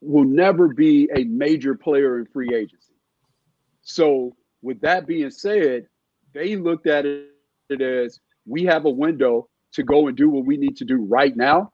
will 0.00 0.24
never 0.24 0.68
be 0.68 1.08
a 1.14 1.24
major 1.24 1.74
player 1.74 2.18
in 2.18 2.26
free 2.26 2.54
agency. 2.54 2.94
So, 3.82 4.36
with 4.62 4.80
that 4.80 5.06
being 5.06 5.30
said, 5.30 5.86
they 6.34 6.56
looked 6.56 6.86
at 6.86 7.06
it 7.06 7.80
as 7.80 8.20
we 8.46 8.64
have 8.64 8.84
a 8.84 8.90
window 8.90 9.48
to 9.72 9.82
go 9.82 10.08
and 10.08 10.16
do 10.16 10.28
what 10.28 10.44
we 10.44 10.56
need 10.56 10.76
to 10.78 10.84
do 10.84 10.96
right 10.96 11.36
now. 11.36 11.72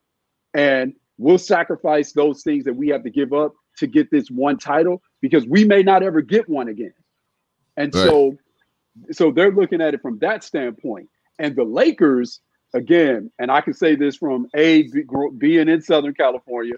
And 0.52 0.94
we'll 1.16 1.38
sacrifice 1.38 2.12
those 2.12 2.42
things 2.42 2.64
that 2.64 2.74
we 2.74 2.88
have 2.88 3.02
to 3.04 3.10
give 3.10 3.32
up 3.32 3.54
to 3.78 3.86
get 3.86 4.10
this 4.10 4.28
one 4.28 4.58
title 4.58 5.02
because 5.20 5.46
we 5.46 5.64
may 5.64 5.82
not 5.82 6.02
ever 6.02 6.20
get 6.20 6.48
one 6.48 6.68
again. 6.68 6.94
And 7.76 7.94
Right. 7.94 8.08
so, 8.08 8.36
so 9.10 9.32
they're 9.32 9.52
looking 9.52 9.80
at 9.80 9.94
it 9.94 10.02
from 10.02 10.18
that 10.18 10.44
standpoint. 10.44 11.08
And 11.38 11.56
the 11.56 11.64
Lakers, 11.64 12.40
again, 12.74 13.30
and 13.38 13.50
I 13.50 13.60
can 13.60 13.74
say 13.74 13.96
this 13.96 14.16
from 14.16 14.46
A, 14.54 14.88
being 15.38 15.68
in 15.68 15.82
Southern 15.82 16.14
California, 16.14 16.74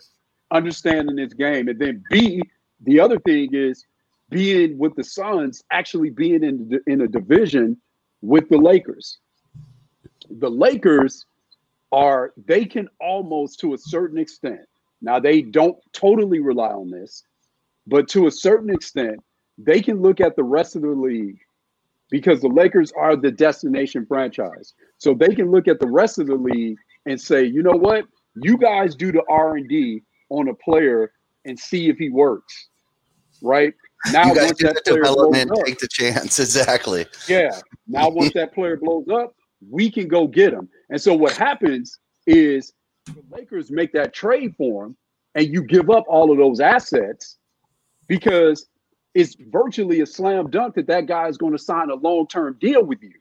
understanding 0.51 1.17
this 1.17 1.35
game, 1.35 1.69
and 1.69 1.79
then 1.79 2.03
B, 2.11 2.43
the 2.81 3.01
other 3.01 3.19
thing 3.19 3.51
is 3.53 3.85
being 4.31 4.79
with 4.79 4.95
the 4.97 5.05
Suns, 5.05 5.63
actually 5.71 6.11
being 6.11 6.43
in 6.43 6.81
in 6.87 7.01
a 7.03 7.09
division 7.09 7.77
with 8.23 8.49
the 8.49 8.59
Lakers. 8.59 9.19
The 10.29 10.51
Lakers 10.51 11.27
are 11.93 12.33
they 12.47 12.65
can 12.65 12.89
almost 13.01 13.61
to 13.61 13.75
a 13.75 13.79
certain 13.79 14.19
extent. 14.19 14.67
Now 15.01 15.21
they 15.21 15.43
don't 15.43 15.77
totally 15.93 16.41
rely 16.41 16.71
on 16.71 16.91
this, 16.91 17.23
but 17.87 18.09
to 18.09 18.27
a 18.27 18.31
certain 18.31 18.71
extent, 18.71 19.21
they 19.59 19.81
can 19.81 20.03
look 20.03 20.21
at 20.21 20.37
the 20.37 20.43
rest 20.43 20.77
of 20.77 20.83
the 20.83 20.89
league 20.89 21.39
because 22.11 22.41
the 22.41 22.49
Lakers 22.49 22.93
are 22.93 23.17
the 23.17 23.31
destination 23.31 24.07
franchise. 24.07 24.75
So 24.99 25.15
they 25.15 25.35
can 25.35 25.51
look 25.51 25.69
at 25.69 25.81
the 25.81 25.89
rest 25.89 26.19
of 26.19 26.27
the 26.27 26.35
league 26.35 26.79
and 27.07 27.21
say, 27.21 27.45
you 27.45 27.63
know 27.63 27.77
what, 27.77 28.05
you 28.43 28.57
guys 28.57 28.95
do 28.95 29.13
the 29.13 29.23
R 29.29 29.57
and 29.57 29.69
D 29.69 30.03
on 30.31 30.49
a 30.49 30.55
player 30.55 31.13
and 31.45 31.59
see 31.59 31.89
if 31.89 31.97
he 31.97 32.11
works. 32.11 32.69
Right 33.43 33.75
now, 34.13 34.29
you 34.29 34.35
guys 34.35 34.47
once 34.47 34.63
that 34.63 34.75
the 34.77 34.91
player 34.91 35.03
development, 35.03 35.49
blows 35.49 35.61
up, 35.61 35.67
take 35.67 35.79
the 35.79 35.89
chance. 35.89 36.39
Exactly. 36.47 37.07
yeah. 37.29 37.51
Now, 37.87 38.09
once 38.09 38.33
that 38.35 38.55
player 38.55 38.77
blows 38.77 39.07
up, 39.13 39.35
we 39.69 39.91
can 39.91 40.09
go 40.09 40.27
get 40.27 40.53
him. 40.53 40.69
And 40.91 41.01
so 41.01 41.15
what 41.15 41.37
happens 41.37 41.99
is 42.27 42.73
the 43.07 43.23
Lakers 43.31 43.71
make 43.71 43.93
that 43.93 44.13
trade 44.13 44.55
for 44.57 44.87
him, 44.87 44.97
and 45.35 45.47
you 45.47 45.63
give 45.63 45.91
up 45.91 46.05
all 46.09 46.31
of 46.31 46.39
those 46.39 46.61
assets 46.61 47.39
because 48.09 48.69
it's 49.21 49.35
virtually 49.51 50.01
a 50.03 50.07
slam 50.07 50.51
dunk 50.51 50.75
that 50.75 50.87
that 50.89 51.07
guy 51.07 51.27
is 51.29 51.37
going 51.39 51.53
to 51.53 51.59
sign 51.59 51.91
a 51.91 51.95
long 51.95 52.27
term 52.29 52.57
deal 52.61 52.85
with 52.85 53.03
you. 53.03 53.13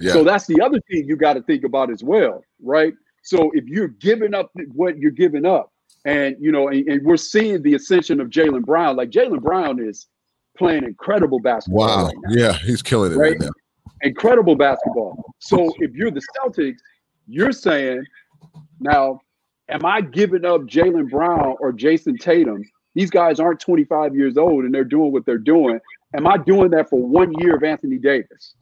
Yeah. 0.00 0.12
So 0.14 0.24
that's 0.24 0.46
the 0.46 0.60
other 0.60 0.80
thing 0.90 1.06
you 1.06 1.16
got 1.16 1.34
to 1.34 1.42
think 1.42 1.64
about 1.64 1.90
as 1.90 2.02
well, 2.02 2.42
right? 2.62 2.94
So 3.22 3.50
if 3.54 3.66
you're 3.66 3.88
giving 3.88 4.34
up 4.34 4.50
what 4.72 4.96
you're 4.98 5.10
giving 5.24 5.44
up, 5.46 5.70
and 6.04 6.34
you 6.40 6.50
know, 6.50 6.68
and, 6.68 6.88
and 6.88 7.04
we're 7.06 7.16
seeing 7.18 7.62
the 7.62 7.74
ascension 7.74 8.20
of 8.20 8.28
Jaylen 8.28 8.64
Brown, 8.64 8.96
like 8.96 9.10
Jaylen 9.10 9.40
Brown 9.42 9.78
is 9.86 10.08
playing 10.58 10.84
incredible 10.84 11.40
basketball. 11.40 11.86
Wow. 11.86 12.06
right 12.06 12.14
now 12.24 12.34
Yeah, 12.34 12.52
he's 12.54 12.82
killing 12.82 13.12
it 13.12 13.16
right, 13.16 13.32
Right. 13.32 13.40
now. 13.42 13.50
incredible 14.02 14.56
basketball. 14.56 15.34
So 15.38 15.72
if 15.78 15.92
you're 15.92 16.10
the 16.10 16.22
Celtics, 16.36 16.78
you're 17.28 17.52
saying, 17.52 18.04
now, 18.80 19.20
am 19.68 19.84
I 19.84 20.00
giving 20.00 20.44
up 20.44 20.62
Jaylen 20.62 21.08
Brown 21.10 21.54
or 21.60 21.72
Jayson 21.72 22.16
Tatum? 22.18 22.62
These 22.94 23.10
guys 23.10 23.40
aren't 23.40 23.60
25 23.60 24.14
years 24.16 24.36
old 24.36 24.64
and 24.64 24.74
they're 24.74 24.84
doing 24.84 25.12
what 25.12 25.24
they're 25.26 25.38
doing. 25.38 25.80
Am 26.16 26.26
I 26.26 26.36
doing 26.38 26.70
that 26.72 26.90
for 26.90 27.00
one 27.00 27.32
year 27.40 27.56
of 27.56 27.64
Anthony 27.64 27.98
Davis? 27.98 28.54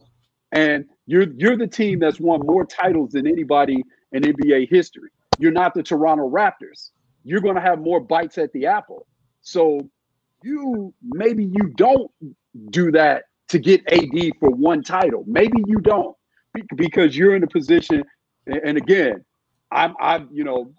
And 0.53 0.85
you're 1.05 1.27
you're 1.37 1.57
the 1.57 1.67
team 1.67 1.99
that's 1.99 2.19
won 2.19 2.41
more 2.45 2.65
titles 2.65 3.11
than 3.11 3.27
anybody 3.27 3.83
in 4.11 4.23
NBA 4.23 4.69
history. 4.69 5.09
You're 5.39 5.51
not 5.51 5.73
the 5.73 5.83
Toronto 5.83 6.29
Raptors. 6.29 6.91
You're 7.23 7.41
going 7.41 7.55
to 7.55 7.61
have 7.61 7.79
more 7.79 7.99
bites 7.99 8.37
at 8.37 8.51
the 8.53 8.67
apple. 8.67 9.07
So 9.41 9.89
you 10.43 10.93
maybe 11.03 11.45
you 11.45 11.73
don't 11.75 12.11
do 12.69 12.91
that 12.91 13.25
to 13.49 13.59
get 13.59 13.81
AD 13.91 14.31
for 14.39 14.49
one 14.49 14.83
title. 14.83 15.23
Maybe 15.27 15.57
you 15.67 15.79
don't 15.79 16.15
because 16.75 17.15
you're 17.15 17.35
in 17.35 17.43
a 17.43 17.47
position. 17.47 18.03
And 18.47 18.77
again, 18.77 19.23
I'm 19.71 19.95
I'm 19.99 20.29
you 20.31 20.43
know 20.43 20.73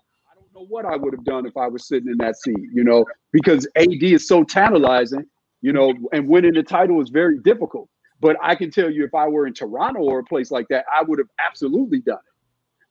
know 0.54 0.66
what 0.68 0.84
I 0.84 0.96
would 0.96 1.12
have 1.14 1.24
done 1.24 1.46
if 1.46 1.56
I 1.56 1.66
was 1.68 1.86
sitting 1.86 2.10
in 2.10 2.18
that 2.18 2.36
seat. 2.36 2.68
You 2.72 2.84
know 2.84 3.04
because 3.32 3.66
AD 3.76 4.02
is 4.02 4.26
so 4.26 4.44
tantalizing. 4.44 5.24
You 5.60 5.72
know, 5.72 5.94
and 6.12 6.26
winning 6.28 6.54
the 6.54 6.64
title 6.64 7.00
is 7.00 7.08
very 7.08 7.38
difficult. 7.38 7.88
But 8.20 8.36
I 8.42 8.54
can 8.56 8.70
tell 8.70 8.90
you, 8.90 9.04
if 9.04 9.14
I 9.14 9.28
were 9.28 9.46
in 9.46 9.54
Toronto 9.54 10.00
or 10.00 10.18
a 10.20 10.24
place 10.24 10.50
like 10.50 10.66
that, 10.68 10.84
I 10.92 11.02
would 11.02 11.18
have 11.18 11.28
absolutely 11.44 12.00
done 12.00 12.18
it. 12.18 12.32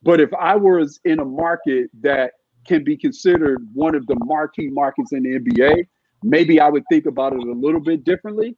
But 0.04 0.20
if 0.22 0.34
I 0.34 0.56
was 0.56 1.00
in 1.06 1.20
a 1.20 1.26
market 1.26 1.90
that 2.02 2.34
can 2.66 2.84
be 2.84 2.98
considered 2.98 3.68
one 3.74 3.96
of 3.96 4.08
the 4.08 4.16
marquee 4.24 4.70
markets 4.70 5.12
in 5.14 5.24
the 5.24 5.40
NBA, 5.40 5.86
maybe 6.24 6.60
I 6.60 6.70
would 6.70 6.84
think 6.90 7.06
about 7.06 7.34
it 7.34 7.40
a 7.40 7.52
little 7.52 7.82
bit 7.82 8.04
differently. 8.04 8.58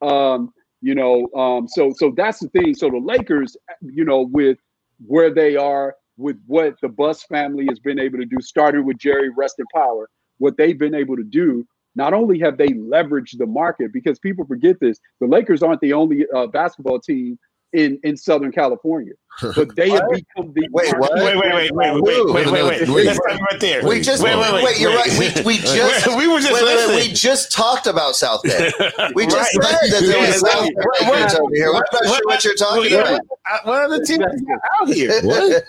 Um, 0.00 0.52
you 0.80 0.94
know, 0.94 1.28
um, 1.36 1.68
so 1.68 1.92
so 1.96 2.12
that's 2.16 2.40
the 2.40 2.48
thing. 2.48 2.74
So 2.74 2.90
the 2.90 2.98
Lakers, 2.98 3.56
you 3.80 4.04
know, 4.04 4.22
with 4.32 4.58
where 5.06 5.32
they 5.32 5.56
are, 5.56 5.94
with 6.22 6.36
what 6.46 6.74
the 6.80 6.88
Buss 6.88 7.24
family 7.24 7.66
has 7.68 7.78
been 7.78 7.98
able 7.98 8.18
to 8.18 8.24
do, 8.24 8.40
starting 8.40 8.86
with 8.86 8.98
Jerry 8.98 9.30
Rest 9.36 9.56
in 9.58 9.66
Power, 9.74 10.08
what 10.38 10.56
they've 10.56 10.78
been 10.78 10.94
able 10.94 11.16
to 11.16 11.24
do. 11.24 11.66
Not 11.94 12.14
only 12.14 12.38
have 12.38 12.56
they 12.56 12.68
leveraged 12.68 13.36
the 13.36 13.46
market, 13.46 13.92
because 13.92 14.18
people 14.18 14.46
forget 14.46 14.80
this, 14.80 14.98
the 15.20 15.26
Lakers 15.26 15.62
aren't 15.62 15.82
the 15.82 15.92
only 15.92 16.24
uh, 16.34 16.46
basketball 16.46 17.00
team 17.00 17.38
in 17.72 17.98
in 18.02 18.16
Southern 18.16 18.52
California, 18.52 19.14
but 19.56 19.74
they 19.76 19.90
have 19.90 20.04
become 20.10 20.52
the 20.52 20.68
Wait, 20.72 20.92
what? 20.98 21.12
Wait, 21.14 21.36
wait, 21.36 21.54
wait, 21.54 21.72
wait, 21.72 21.94
wait, 21.94 22.02
wait, 22.02 22.26
wait, 22.32 22.52
wait, 22.52 22.88
wait. 22.88 23.06
Let's 23.06 23.18
stop 23.18 23.40
right 23.40 23.60
there. 23.60 23.82
We 23.86 24.00
just 24.00 24.22
wait, 24.22 24.36
wait, 24.36 24.52
wait, 24.52 24.64
wait, 24.64 24.78
you're 24.80 24.94
right. 24.94 25.10
We, 25.18 25.42
we 25.42 25.56
just 25.58 26.06
we 26.16 26.28
were 26.28 26.38
just 26.40 26.52
wait, 26.52 26.62
wait, 26.62 26.76
wait, 26.76 26.86
listening. 26.86 26.96
we 27.08 27.12
just 27.14 27.50
talked 27.52 27.86
about 27.86 28.14
South 28.16 28.42
Bend. 28.42 28.74
We 29.14 29.26
just 29.26 29.56
Right. 29.58 29.68
said 29.80 29.90
that 29.92 30.00
there 30.06 30.18
Yeah, 30.18 30.26
was 30.28 30.40
South 30.40 30.62
Bend 30.62 30.74
what- 30.76 31.08
what- 31.08 31.40
over 31.40 31.54
here. 31.54 31.68
I'm 31.68 31.82
not 31.92 32.04
sure 32.04 32.20
what 32.24 32.44
you're 32.44 32.54
talking 32.54 32.92
yeah, 32.92 32.98
about. 32.98 33.20
uh, 33.50 33.58
What 33.64 33.82
other 33.84 34.04
teams 34.04 34.18
got 34.42 34.60
out 34.80 34.88
here? 34.88 35.20
What? 35.22 35.64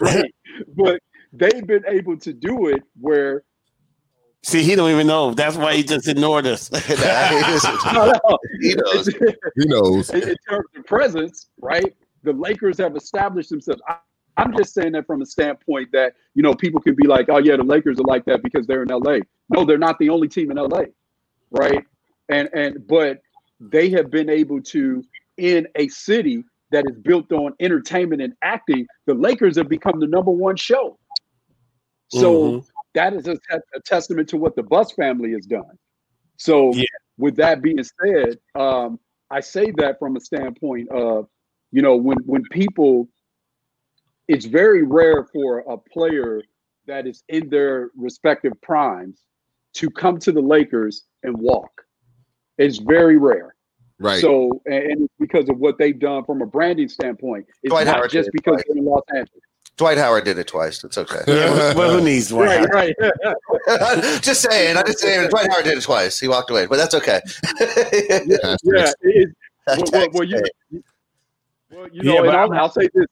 right. 0.00 0.34
But 0.76 1.00
they've 1.32 1.66
been 1.66 1.84
able 1.88 2.16
to 2.18 2.32
do 2.32 2.68
it 2.68 2.82
where 3.00 3.42
See, 4.44 4.62
he 4.64 4.74
don't 4.74 4.90
even 4.90 5.06
know. 5.06 5.34
That's 5.34 5.56
why 5.56 5.76
he 5.76 5.84
just 5.84 6.08
ignored 6.08 6.46
us. 6.46 6.70
Nah, 6.72 7.28
he 7.28 7.94
no, 7.94 8.06
no, 8.06 8.38
he 8.60 8.74
knows. 8.74 9.08
He 9.56 9.64
knows. 9.66 10.10
in, 10.10 10.22
in 10.30 10.36
terms 10.48 10.66
of 10.76 10.84
presence, 10.84 11.48
right? 11.60 11.94
The 12.24 12.32
Lakers 12.32 12.78
have 12.78 12.96
established 12.96 13.50
themselves. 13.50 13.80
I, 13.88 13.96
I'm 14.36 14.56
just 14.56 14.74
saying 14.74 14.92
that 14.92 15.06
from 15.06 15.22
a 15.22 15.26
standpoint 15.26 15.90
that 15.92 16.14
you 16.34 16.42
know 16.42 16.54
people 16.54 16.80
can 16.80 16.94
be 16.94 17.06
like, 17.06 17.26
oh 17.28 17.38
yeah, 17.38 17.56
the 17.56 17.62
Lakers 17.62 18.00
are 18.00 18.04
like 18.04 18.24
that 18.24 18.42
because 18.42 18.66
they're 18.66 18.82
in 18.82 18.88
LA. 18.88 19.18
No, 19.48 19.64
they're 19.64 19.78
not 19.78 19.98
the 19.98 20.08
only 20.08 20.28
team 20.28 20.50
in 20.50 20.56
LA, 20.56 20.84
right? 21.50 21.84
And 22.28 22.48
and 22.52 22.86
but 22.88 23.20
they 23.60 23.90
have 23.90 24.10
been 24.10 24.28
able 24.28 24.60
to 24.62 25.04
in 25.36 25.68
a 25.76 25.86
city 25.88 26.42
that 26.72 26.84
is 26.90 26.96
built 26.98 27.30
on 27.30 27.52
entertainment 27.60 28.22
and 28.22 28.32
acting. 28.42 28.86
The 29.06 29.14
Lakers 29.14 29.56
have 29.56 29.68
become 29.68 30.00
the 30.00 30.06
number 30.06 30.30
one 30.30 30.56
show. 30.56 30.98
So 32.08 32.32
Mhm. 32.34 32.66
That 32.94 33.14
is 33.14 33.26
a, 33.26 33.38
a 33.52 33.80
testament 33.84 34.28
to 34.30 34.36
what 34.36 34.56
the 34.56 34.62
Buss 34.62 34.92
family 34.92 35.32
has 35.32 35.46
done. 35.46 35.78
So, 36.36 36.74
Yeah. 36.74 36.84
with 37.18 37.36
that 37.36 37.62
being 37.62 37.82
said, 37.82 38.38
um, 38.54 38.98
I 39.30 39.40
say 39.40 39.70
that 39.78 39.98
from 39.98 40.16
a 40.16 40.20
standpoint 40.20 40.90
of, 40.90 41.28
you 41.70 41.82
know, 41.82 41.96
when 41.96 42.18
when 42.26 42.42
people, 42.50 43.08
it's 44.28 44.44
very 44.44 44.82
rare 44.82 45.24
for 45.32 45.60
a 45.60 45.78
player 45.78 46.42
that 46.86 47.06
is 47.06 47.22
in 47.28 47.48
their 47.48 47.90
respective 47.96 48.52
primes 48.60 49.22
to 49.74 49.88
come 49.90 50.18
to 50.18 50.32
the 50.32 50.40
Lakers 50.40 51.04
and 51.22 51.36
walk. 51.36 51.70
It's 52.58 52.78
very 52.78 53.16
rare. 53.16 53.54
Right. 53.98 54.20
So, 54.20 54.60
and 54.66 55.08
because 55.18 55.48
of 55.48 55.58
what 55.58 55.78
they've 55.78 55.98
done 55.98 56.24
from 56.24 56.42
a 56.42 56.46
branding 56.46 56.88
standpoint. 56.88 57.46
It's 57.62 57.70
Dwight 57.70 57.86
not 57.86 58.10
just 58.10 58.30
because 58.32 58.62
they're 58.66 58.76
in 58.76 58.84
Los 58.84 59.04
Angeles. 59.10 59.42
Dwight 59.78 59.98
Howard 59.98 60.24
did 60.24 60.38
it 60.38 60.46
twice. 60.46 60.84
It's 60.84 60.98
okay. 60.98 61.20
Yeah, 61.26 61.74
well, 61.74 61.98
who 61.98 62.04
needs 62.04 62.28
Dwight? 62.28 62.68
Right, 62.70 62.94
right. 63.00 63.36
just 64.22 64.42
saying. 64.42 64.76
I'm 64.76 64.86
just 64.86 64.98
saying. 65.00 65.28
Dwight 65.30 65.50
Howard 65.50 65.64
did 65.64 65.78
it 65.78 65.82
twice. 65.82 66.20
He 66.20 66.28
walked 66.28 66.50
away, 66.50 66.66
but 66.66 66.76
that's 66.76 66.94
okay. 66.94 67.20
yeah, 67.60 68.92
it, 69.02 69.30
well, 69.66 69.78
well, 69.92 70.08
well, 70.12 70.24
you, 70.24 70.42
well, 71.70 71.88
you 71.92 72.02
know, 72.02 72.14
Yeah, 72.14 72.20
and 72.20 72.30
I'll, 72.30 72.52
I'm- 72.52 72.52
I'll 72.52 72.70
say 72.70 72.88
this 72.94 73.06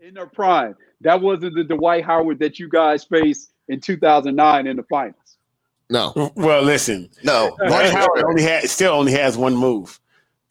in 0.00 0.14
their 0.14 0.26
prime, 0.26 0.74
that 1.02 1.20
wasn't 1.20 1.54
the 1.54 1.64
Dwight 1.64 2.04
Howard 2.04 2.38
that 2.40 2.58
you 2.58 2.68
guys 2.68 3.04
faced 3.04 3.52
in 3.68 3.80
2009 3.80 4.66
in 4.66 4.76
the 4.76 4.82
finals. 4.84 5.16
No, 5.90 6.32
Well, 6.36 6.62
listen, 6.62 7.10
No, 7.22 7.54
Dwight 7.66 7.92
Howard 7.92 8.24
only 8.24 8.42
had 8.42 8.68
still 8.68 8.94
only 8.94 9.12
has 9.12 9.36
one 9.36 9.54
move. 9.54 10.00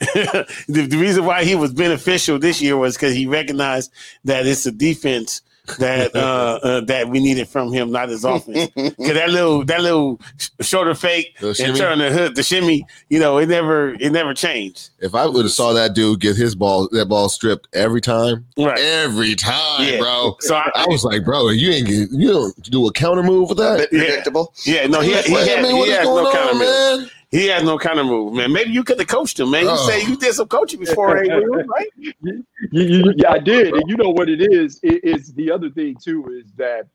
the, 0.68 0.88
the 0.88 0.98
reason 0.98 1.26
why 1.26 1.44
he 1.44 1.54
was 1.56 1.72
beneficial 1.74 2.40
this 2.40 2.62
year 2.62 2.76
was 2.78 2.96
because 2.96 3.14
he 3.16 3.28
recognized 3.28 3.92
that 4.26 4.48
it's 4.48 4.66
a 4.66 4.72
defense 4.72 5.42
that 5.78 6.14
uh, 6.16 6.60
uh, 6.64 6.82
that 6.82 7.08
we 7.10 7.20
needed 7.20 7.48
from 7.48 7.72
him, 7.72 7.92
not 7.92 8.10
his 8.10 8.26
offense. 8.26 8.72
Because 8.74 9.14
that 9.14 9.30
little 9.30 9.64
that 9.66 9.82
little 9.82 10.20
shoulder 10.60 10.96
fake 10.96 11.38
The 11.40 11.50
and 11.64 11.78
turn 11.78 12.00
the 12.00 12.10
hood, 12.12 12.36
the 12.36 12.42
shimmy, 12.42 12.84
you 13.10 13.20
know, 13.20 13.38
it 13.38 13.48
never 13.48 13.94
it 13.94 14.12
never 14.12 14.34
changed. 14.34 14.90
if 15.00 15.14
I 15.14 15.28
would 15.28 15.46
have 15.46 15.52
saw 15.52 15.72
that 15.74 15.94
dude 15.94 16.20
get 16.20 16.36
his 16.36 16.56
ball, 16.56 16.90
that 16.94 17.06
ball 17.06 17.30
stripped 17.30 17.68
every 17.74 18.02
time, 18.02 18.44
Right. 18.58 18.80
every 18.80 19.36
time, 19.36 19.88
Yeah. 19.88 20.00
bro. 20.00 20.36
So 20.40 20.56
I, 20.56 20.72
I 20.74 20.86
was 20.88 21.04
like, 21.04 21.24
bro, 21.24 21.50
you 21.50 21.70
ain't 21.72 21.88
get, 21.88 22.10
you 22.12 22.28
don't 22.32 22.62
do 22.72 22.88
a 22.88 22.92
counter 22.92 23.22
move 23.24 23.50
with 23.50 23.60
that. 23.60 23.78
bit 23.78 23.90
Yeah. 23.94 24.00
predictable. 24.08 24.54
yeah, 24.66 24.88
no, 24.88 25.00
he, 25.02 25.10
he, 25.22 25.34
Wait 25.34 25.48
a 25.48 25.52
had, 25.52 25.62
minute, 25.62 25.78
what 25.78 25.86
he 25.86 25.92
is 25.92 25.98
has 26.00 26.08
going 26.08 26.24
no 26.24 26.32
counter 26.32 26.56
move. 26.56 27.12
He 27.32 27.48
has 27.48 27.64
no 27.64 27.80
counter 27.80 28.04
move, 28.04 28.34
man. 28.34 28.52
Maybe 28.52 28.72
you 28.72 28.84
could 28.84 29.00
have 29.00 29.08
coached 29.08 29.40
him, 29.40 29.52
man. 29.52 29.64
You 29.64 29.70
Oh. 29.72 29.88
say 29.88 30.02
you 30.04 30.18
did 30.18 30.34
some 30.34 30.50
coaching 30.50 30.80
before, 30.82 31.08
right? 31.16 31.26
You- 31.98 32.44
you- 32.72 33.14
yeah, 33.16 33.32
I 33.32 33.40
did. 33.40 33.74
And 33.74 33.84
you 33.88 33.96
know 33.96 34.10
what 34.10 34.30
it 34.30 34.42
is? 34.54 34.80
It 34.84 35.04
is 35.06 35.34
the 35.34 35.50
other 35.52 35.70
thing 35.70 35.96
too 36.04 36.26
is 36.44 36.52
that 36.58 36.88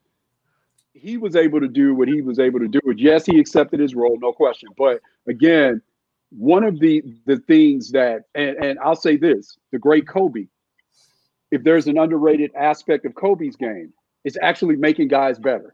he 0.93 1.17
was 1.17 1.35
able 1.35 1.59
to 1.59 1.67
do 1.67 1.95
what 1.95 2.07
he 2.07 2.21
was 2.21 2.37
able 2.39 2.59
to 2.59 2.67
do. 2.67 2.79
Yes, 2.95 3.25
he 3.25 3.39
accepted 3.39 3.79
his 3.79 3.95
role, 3.95 4.17
no 4.19 4.31
question. 4.31 4.69
But 4.77 5.01
again, 5.27 5.81
one 6.29 6.63
of 6.63 6.79
the 6.79 7.01
the 7.25 7.37
things 7.37 7.91
that 7.91 8.25
and, 8.35 8.57
and 8.57 8.79
I'll 8.79 8.95
say 8.95 9.17
this, 9.17 9.57
the 9.71 9.79
great 9.79 10.07
Kobe, 10.07 10.45
if 11.51 11.63
there's 11.63 11.87
an 11.87 11.97
underrated 11.97 12.51
aspect 12.55 13.05
of 13.05 13.15
Kobe's 13.15 13.55
game, 13.55 13.91
it's 14.23 14.37
actually 14.41 14.75
making 14.75 15.07
guys 15.07 15.39
better. 15.39 15.73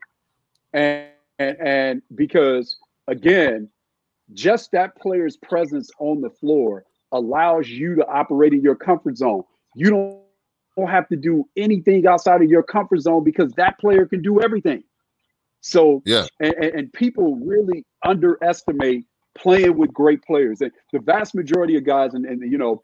And 0.73 1.07
and, 1.39 1.57
and 1.59 2.01
because 2.15 2.77
again, 3.07 3.69
just 4.31 4.71
that 4.71 4.95
player's 4.95 5.37
presence 5.37 5.89
on 5.99 6.21
the 6.21 6.29
floor 6.29 6.85
allows 7.11 7.69
you 7.69 7.95
to 7.95 8.07
operate 8.07 8.53
in 8.53 8.61
your 8.61 8.75
comfort 8.75 9.17
zone. 9.17 9.43
You 9.75 9.89
don't, 9.89 10.19
don't 10.77 10.89
have 10.89 11.07
to 11.09 11.15
do 11.15 11.47
anything 11.55 12.07
outside 12.07 12.41
of 12.41 12.49
your 12.49 12.63
comfort 12.63 13.01
zone 13.01 13.23
because 13.23 13.51
that 13.53 13.77
player 13.79 14.05
can 14.05 14.21
do 14.21 14.41
everything. 14.41 14.83
So 15.61 16.01
Yeah. 16.05 16.25
and, 16.39 16.53
and, 16.55 16.93
people 16.93 17.37
really 17.37 17.85
underestimate 18.05 19.05
playing 19.35 19.77
with 19.77 19.93
great 19.93 20.21
players. 20.23 20.61
And 20.61 20.71
the 20.91 20.99
vast 20.99 21.35
majority 21.35 21.77
of 21.77 21.85
guys, 21.85 22.13
and, 22.13 22.25
and 22.25 22.51
you 22.51 22.57
know, 22.57 22.81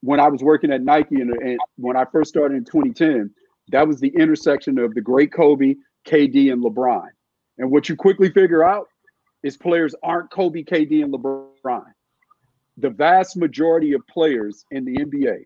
when 0.00 0.20
I 0.20 0.28
was 0.28 0.42
working 0.42 0.72
at 0.72 0.82
Nike 0.82 1.20
and, 1.20 1.30
and 1.30 1.58
when 1.76 1.96
I 1.96 2.04
first 2.06 2.30
started 2.30 2.56
in 2.56 2.64
2010, 2.64 3.30
that 3.70 3.86
was 3.86 4.00
the 4.00 4.08
intersection 4.08 4.78
of 4.78 4.94
the 4.94 5.00
great 5.00 5.32
Kobe, 5.32 5.74
KD, 6.06 6.52
and 6.52 6.62
LeBron. 6.62 7.08
And 7.58 7.70
what 7.70 7.88
you 7.88 7.96
quickly 7.96 8.30
figure 8.30 8.64
out 8.64 8.88
is 9.42 9.56
players 9.56 9.94
aren't 10.02 10.30
Kobe, 10.30 10.62
KD, 10.62 11.02
and 11.04 11.12
LeBron. 11.12 11.84
The 12.76 12.90
vast 12.90 13.36
majority 13.36 13.92
of 13.92 14.06
players 14.06 14.64
in 14.70 14.84
the 14.84 14.96
NBA, 14.96 15.44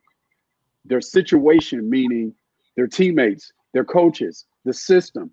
their 0.84 1.00
situation, 1.00 1.88
meaning 1.88 2.34
their 2.76 2.86
teammates, 2.86 3.52
their 3.72 3.84
coaches, 3.84 4.46
the 4.64 4.72
system, 4.72 5.32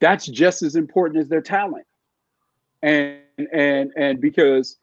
that's 0.00 0.26
just 0.26 0.62
as 0.62 0.76
important 0.76 1.20
as 1.20 1.28
their 1.28 1.42
talent. 1.42 1.86
And 2.82 3.18
and 3.52 3.92
and 3.96 4.20
because 4.20 4.78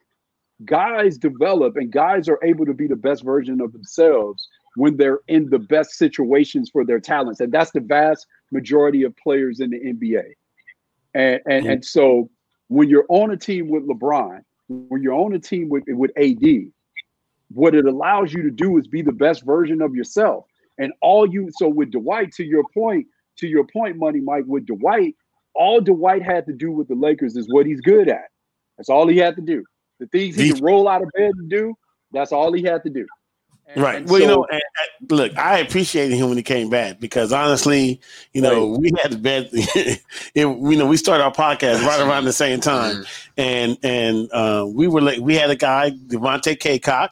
guys 0.66 1.18
develop 1.18 1.76
and 1.76 1.92
guys 1.92 2.30
are 2.30 2.40
able 2.44 2.66
to 2.66 2.74
be 2.74 2.88
the 2.88 2.96
best 2.96 3.24
version 3.24 3.62
of 3.62 3.74
themselves 3.74 4.48
when 4.76 4.98
they're 4.98 5.20
in 5.28 5.50
the 5.50 5.60
best 5.60 5.92
situations 5.92 6.70
for 6.70 6.86
their 6.86 7.00
talents. 7.00 7.40
And 7.40 7.52
that's 7.52 7.72
the 7.72 7.80
vast 7.80 8.28
majority 8.52 9.04
of 9.04 9.16
players 9.18 9.60
in 9.60 9.72
the 9.72 9.80
NBA. 9.80 10.34
And 11.16 11.42
and, 11.48 11.66
and 11.66 11.86
so 11.86 12.30
when 12.68 12.90
you're 12.90 13.06
on 13.10 13.32
a 13.32 13.38
team 13.38 13.70
with 13.70 13.88
LeBron, 13.88 14.42
when 14.68 15.02
you're 15.02 15.14
on 15.14 15.34
a 15.34 15.40
team 15.40 15.70
with, 15.70 15.84
with 15.88 16.12
AD, 16.18 16.72
what 17.50 17.74
it 17.76 17.86
allows 17.86 18.34
you 18.34 18.44
to 18.44 18.52
do 18.52 18.78
is 18.78 18.88
be 18.88 19.02
the 19.02 19.12
best 19.12 19.46
version 19.46 19.82
of 19.82 19.96
yourself. 19.96 20.46
And 20.78 20.92
all 21.02 21.28
you 21.28 21.50
so 21.58 21.70
with 21.70 21.92
Dwight, 21.92 22.32
to 22.34 22.44
your 22.44 22.64
point, 22.74 23.08
to 23.38 23.48
your 23.48 23.66
point, 23.66 23.98
Money 23.98 24.20
Mike, 24.20 24.44
with 24.46 24.66
Dwight, 24.66 25.16
all 25.56 25.82
Dwight 25.82 26.22
had 26.22 26.46
to 26.48 26.54
do 26.54 26.72
with 26.72 26.88
the 26.88 26.96
Lakers 26.96 27.36
is 27.36 27.48
what 27.50 27.66
he's 27.66 27.82
good 27.82 28.10
at. 28.10 28.30
That's 28.78 28.90
all 28.90 29.08
he 29.08 29.18
had 29.18 29.36
to 29.38 29.42
do. 29.42 29.64
The 30.00 30.08
things 30.08 30.36
he 30.36 30.52
could 30.52 30.62
roll 30.62 30.88
out 30.88 31.02
of 31.02 31.10
bed 31.18 31.32
and 31.38 31.50
do, 31.50 31.76
that's 32.12 32.32
all 32.32 32.54
he 32.54 32.64
had 32.64 32.84
to 32.84 32.90
do. 32.90 33.08
And- 33.68 33.84
Right. 33.84 33.96
and 33.98 34.10
well, 34.10 34.22
you 34.22 34.28
know, 34.28 34.46
and, 34.50 34.62
look, 35.12 35.38
I 35.38 35.58
appreciated 35.60 36.16
him 36.16 36.30
when 36.30 36.38
he 36.38 36.44
came 36.44 36.70
back 36.70 37.00
because 37.00 37.34
honestly, 37.34 38.00
you 38.34 38.42
know, 38.42 38.68
we 38.80 38.92
had 39.02 39.12
to 39.12 39.18
bet. 39.18 39.50
it, 39.52 40.02
you 40.34 40.78
know, 40.78 40.86
we 40.86 40.96
started 40.98 41.24
our 41.24 41.34
podcast 41.34 41.86
right 41.86 42.00
around 42.00 42.26
the 42.26 42.34
same 42.34 42.60
time, 42.62 43.04
and 43.38 43.78
and 43.84 44.30
uh, 44.32 44.66
we 44.68 44.88
were 44.88 45.02
like, 45.02 45.20
we 45.20 45.36
had 45.36 45.50
a 45.50 45.56
guy, 45.56 45.92
Devontae 45.92 46.58
Cacok, 46.58 47.10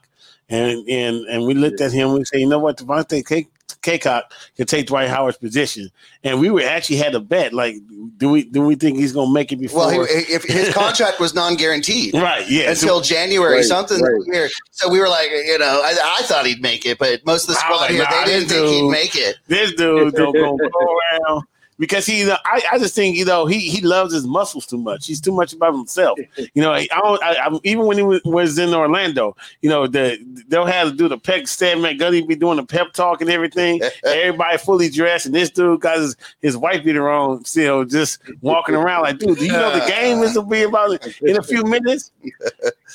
and 0.50 0.88
and 0.88 1.26
and 1.28 1.46
we 1.46 1.54
looked 1.56 1.82
at 1.82 1.92
him. 1.92 2.10
and 2.10 2.20
We 2.20 2.26
said, 2.26 2.40
you 2.40 2.48
know 2.48 2.60
what, 2.60 2.78
Devontae 2.78 3.26
Kay- 3.28 3.48
Cacok 3.82 4.24
can 4.58 4.66
take 4.66 4.88
Dwight 4.88 5.10
Howard's 5.10 5.38
position, 5.38 5.90
and 6.24 6.40
we 6.40 6.50
were 6.50 6.62
actually 6.62 6.98
had 6.98 7.14
a 7.16 7.20
bet. 7.20 7.54
Like, 7.54 7.76
do 8.18 8.30
we 8.30 8.44
do 8.44 8.62
we 8.62 8.76
think 8.76 8.98
he's 8.98 9.12
going 9.12 9.28
to 9.30 9.34
make 9.34 9.52
it 9.52 9.58
before? 9.58 9.88
Well, 9.88 10.06
he, 10.06 10.34
if 10.34 10.44
his 10.44 10.74
contract 10.74 11.20
was 11.20 11.34
non-guaranteed 11.36 12.14
right. 12.16 12.48
Yeah. 12.50 12.72
until 12.72 13.02
January 13.02 13.56
Right, 13.58 13.64
something 13.64 14.02
right. 14.02 14.22
that. 14.32 14.52
So 14.72 14.90
we 14.90 15.00
were 15.00 15.10
like, 15.10 15.30
you 15.30 15.58
know, 15.60 15.82
I, 15.84 16.18
I 16.20 16.24
thought 16.24 16.46
he'd 16.46 16.62
make 16.62 16.86
it, 16.86 16.98
but 16.98 17.26
most 17.26 17.44
of 17.44 17.50
the 17.50 17.56
squad 17.56 17.82
Nah, 17.82 17.88
here 17.88 18.04
nah, 18.04 18.10
they 18.12 18.26
didn't 18.26 18.50
this 18.50 18.58
think 18.58 18.68
he'd 18.70 18.90
make 18.90 19.16
it. 19.16 19.36
this 19.48 19.72
dude 19.74 20.14
don't 20.16 20.34
go 20.34 20.58
go 20.58 20.98
around 21.28 21.44
because 21.78 22.06
he. 22.06 22.30
I, 22.30 22.62
I 22.72 22.80
just 22.80 22.96
think 22.96 23.18
you 23.18 23.26
know 23.26 23.46
he 23.46 23.60
he 23.60 23.82
loves 23.82 24.14
his 24.14 24.26
muscles 24.26 24.66
too 24.66 24.78
much. 24.78 25.08
He's 25.08 25.22
too 25.22 25.32
much 25.32 25.54
about 25.54 25.74
himself. 25.74 26.20
You 26.54 26.62
know, 26.62 26.72
I 26.72 26.86
don't. 26.86 27.24
I, 27.24 27.48
I, 27.48 27.60
even 27.64 27.86
when 27.86 27.98
he 27.98 28.04
was, 28.04 28.22
was 28.24 28.58
in 28.58 28.74
Orlando, 28.74 29.36
you 29.62 29.70
know, 29.70 29.88
the 29.88 30.18
they'll 30.48 30.66
have 30.66 30.90
to 30.90 30.96
do 30.96 31.08
the 31.08 31.18
pep. 31.18 31.48
Stan 31.48 31.82
Van 31.82 31.98
Gundy 31.98 32.26
be 32.26 32.36
doing 32.36 32.58
the 32.58 32.64
pep 32.64 32.94
talk 32.94 33.20
and 33.20 33.30
everything. 33.30 33.82
Everybody 34.06 34.58
fully 34.58 34.90
dressed, 34.90 35.26
and 35.26 35.36
this 35.36 35.50
dude 35.50 35.82
got 35.82 35.98
his 35.98 36.16
his 36.42 36.56
wife 36.56 36.84
beater 36.84 37.10
on, 37.10 37.44
still 37.46 37.84
just 37.84 38.20
walking 38.42 38.76
around 38.76 39.04
like, 39.04 39.18
dude, 39.18 39.38
do 39.38 39.46
you 39.46 39.52
know 39.52 39.72
the 39.72 39.86
game 39.90 40.20
is 40.20 40.34
gonna 40.34 40.48
be 40.48 40.64
about 40.64 41.06
in 41.22 41.38
a 41.38 41.44
few 41.44 41.64
minutes? 41.64 42.12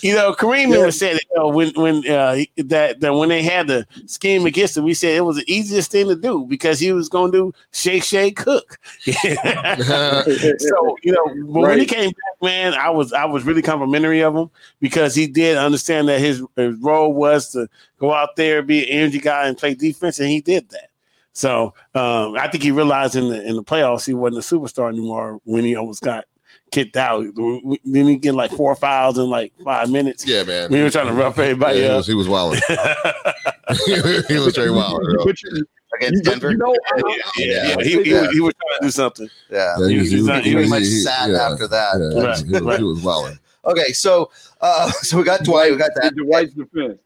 You 0.02 0.14
know, 0.14 0.32
Kareem 0.32 0.74
even 0.74 0.92
said 0.92 1.16
it, 1.16 1.24
you 1.30 1.36
know, 1.36 1.48
when 1.48 1.72
when 1.74 2.08
uh, 2.08 2.44
that 2.56 3.00
that 3.00 3.12
when 3.12 3.28
they 3.28 3.42
had 3.42 3.66
the 3.66 3.86
scheme 4.06 4.46
against 4.46 4.76
him, 4.76 4.84
we 4.84 4.94
said 4.94 5.16
it 5.16 5.22
was 5.22 5.36
the 5.36 5.52
easiest 5.52 5.90
thing 5.90 6.06
to 6.08 6.16
do 6.16 6.46
because 6.46 6.78
he 6.78 6.92
was 6.92 7.08
going 7.08 7.32
to 7.32 7.38
do 7.38 7.54
shake, 7.72 8.04
shake, 8.04 8.36
cook. 8.36 8.78
so 9.04 9.16
you 11.02 11.12
know, 11.12 11.52
but 11.52 11.60
when 11.60 11.78
he 11.78 11.86
came 11.86 12.10
back, 12.10 12.42
man, 12.42 12.74
I 12.74 12.90
was 12.90 13.12
I 13.12 13.24
was 13.24 13.44
really 13.44 13.62
complimentary 13.62 14.22
of 14.22 14.34
him 14.34 14.50
because 14.80 15.14
he 15.14 15.26
did 15.26 15.58
understand 15.58 16.08
that 16.08 16.20
his, 16.20 16.42
his 16.56 16.76
role 16.76 17.12
was 17.12 17.50
to 17.52 17.68
go 17.98 18.14
out 18.14 18.36
there, 18.36 18.62
be 18.62 18.84
an 18.84 18.88
energy 18.88 19.18
guy, 19.18 19.48
and 19.48 19.58
play 19.58 19.74
defense, 19.74 20.20
and 20.20 20.28
he 20.28 20.40
did 20.40 20.68
that. 20.70 20.90
So 21.32 21.74
um, 21.94 22.36
I 22.36 22.48
think 22.48 22.62
he 22.62 22.70
realized 22.70 23.16
in 23.16 23.28
the 23.28 23.42
in 23.42 23.56
the 23.56 23.64
playoffs 23.64 24.06
he 24.06 24.14
wasn't 24.14 24.44
a 24.44 24.56
superstar 24.56 24.88
anymore 24.88 25.40
when 25.44 25.64
he 25.64 25.76
almost 25.76 26.02
got 26.02 26.24
kicked 26.70 26.96
out. 26.96 27.24
Then 27.84 28.06
he 28.06 28.16
get 28.16 28.34
like 28.34 28.50
four 28.52 28.74
fouls 28.76 29.18
in 29.18 29.28
like 29.28 29.52
five 29.64 29.90
minutes. 29.90 30.26
Yeah, 30.26 30.44
man. 30.44 30.70
We 30.70 30.82
were 30.82 30.90
trying 30.90 31.06
to 31.08 31.12
rough 31.12 31.38
everybody 31.38 31.80
Yeah, 31.80 31.88
he 31.90 31.94
was, 31.96 32.06
he 32.08 32.14
was 32.14 32.28
wilding. 32.28 32.60
he 33.86 34.38
was 34.38 34.52
straight 34.52 34.70
wild. 34.70 35.02
bro. 35.02 35.24
But 35.24 35.42
you, 35.42 35.64
Against 35.96 36.22
Denver, 36.24 36.52
you 36.52 36.56
know, 36.56 36.72
I- 36.94 37.02
yeah, 37.36 37.74
yeah, 37.76 37.76
he, 37.82 38.02
he, 38.04 38.10
Yeah. 38.12 38.20
was, 38.22 38.30
he 38.30 38.40
was 38.40 38.54
trying 38.54 38.78
to 38.80 38.86
do 38.86 38.90
something. 38.92 39.28
yeah. 39.50 39.74
Yeah, 39.80 39.88
He 39.88 39.98
was- 39.98 40.10
he 40.10 40.16
was- 40.22 40.26
he 40.28 40.52
Pretty 40.52 40.54
was- 40.56 40.70
much 40.70 40.84
sad 40.84 41.30
after 41.32 41.66
that. 41.66 41.94
yeah, 42.14 42.22
Right, 42.22 42.38
he 42.38 42.52
was, 42.64 42.78
he 42.78 42.84
was 42.84 43.02
wilding. 43.02 43.38
Okay, 43.64 43.92
so 43.92 44.30
uh, 44.60 44.88
so 45.02 45.18
we 45.18 45.24
got 45.24 45.42
Dwight, 45.42 45.72
we 45.72 45.76
got 45.78 45.90
that. 45.96 46.12
in 46.12 46.24
Dwight's 46.24 46.54
defense. 46.54 46.98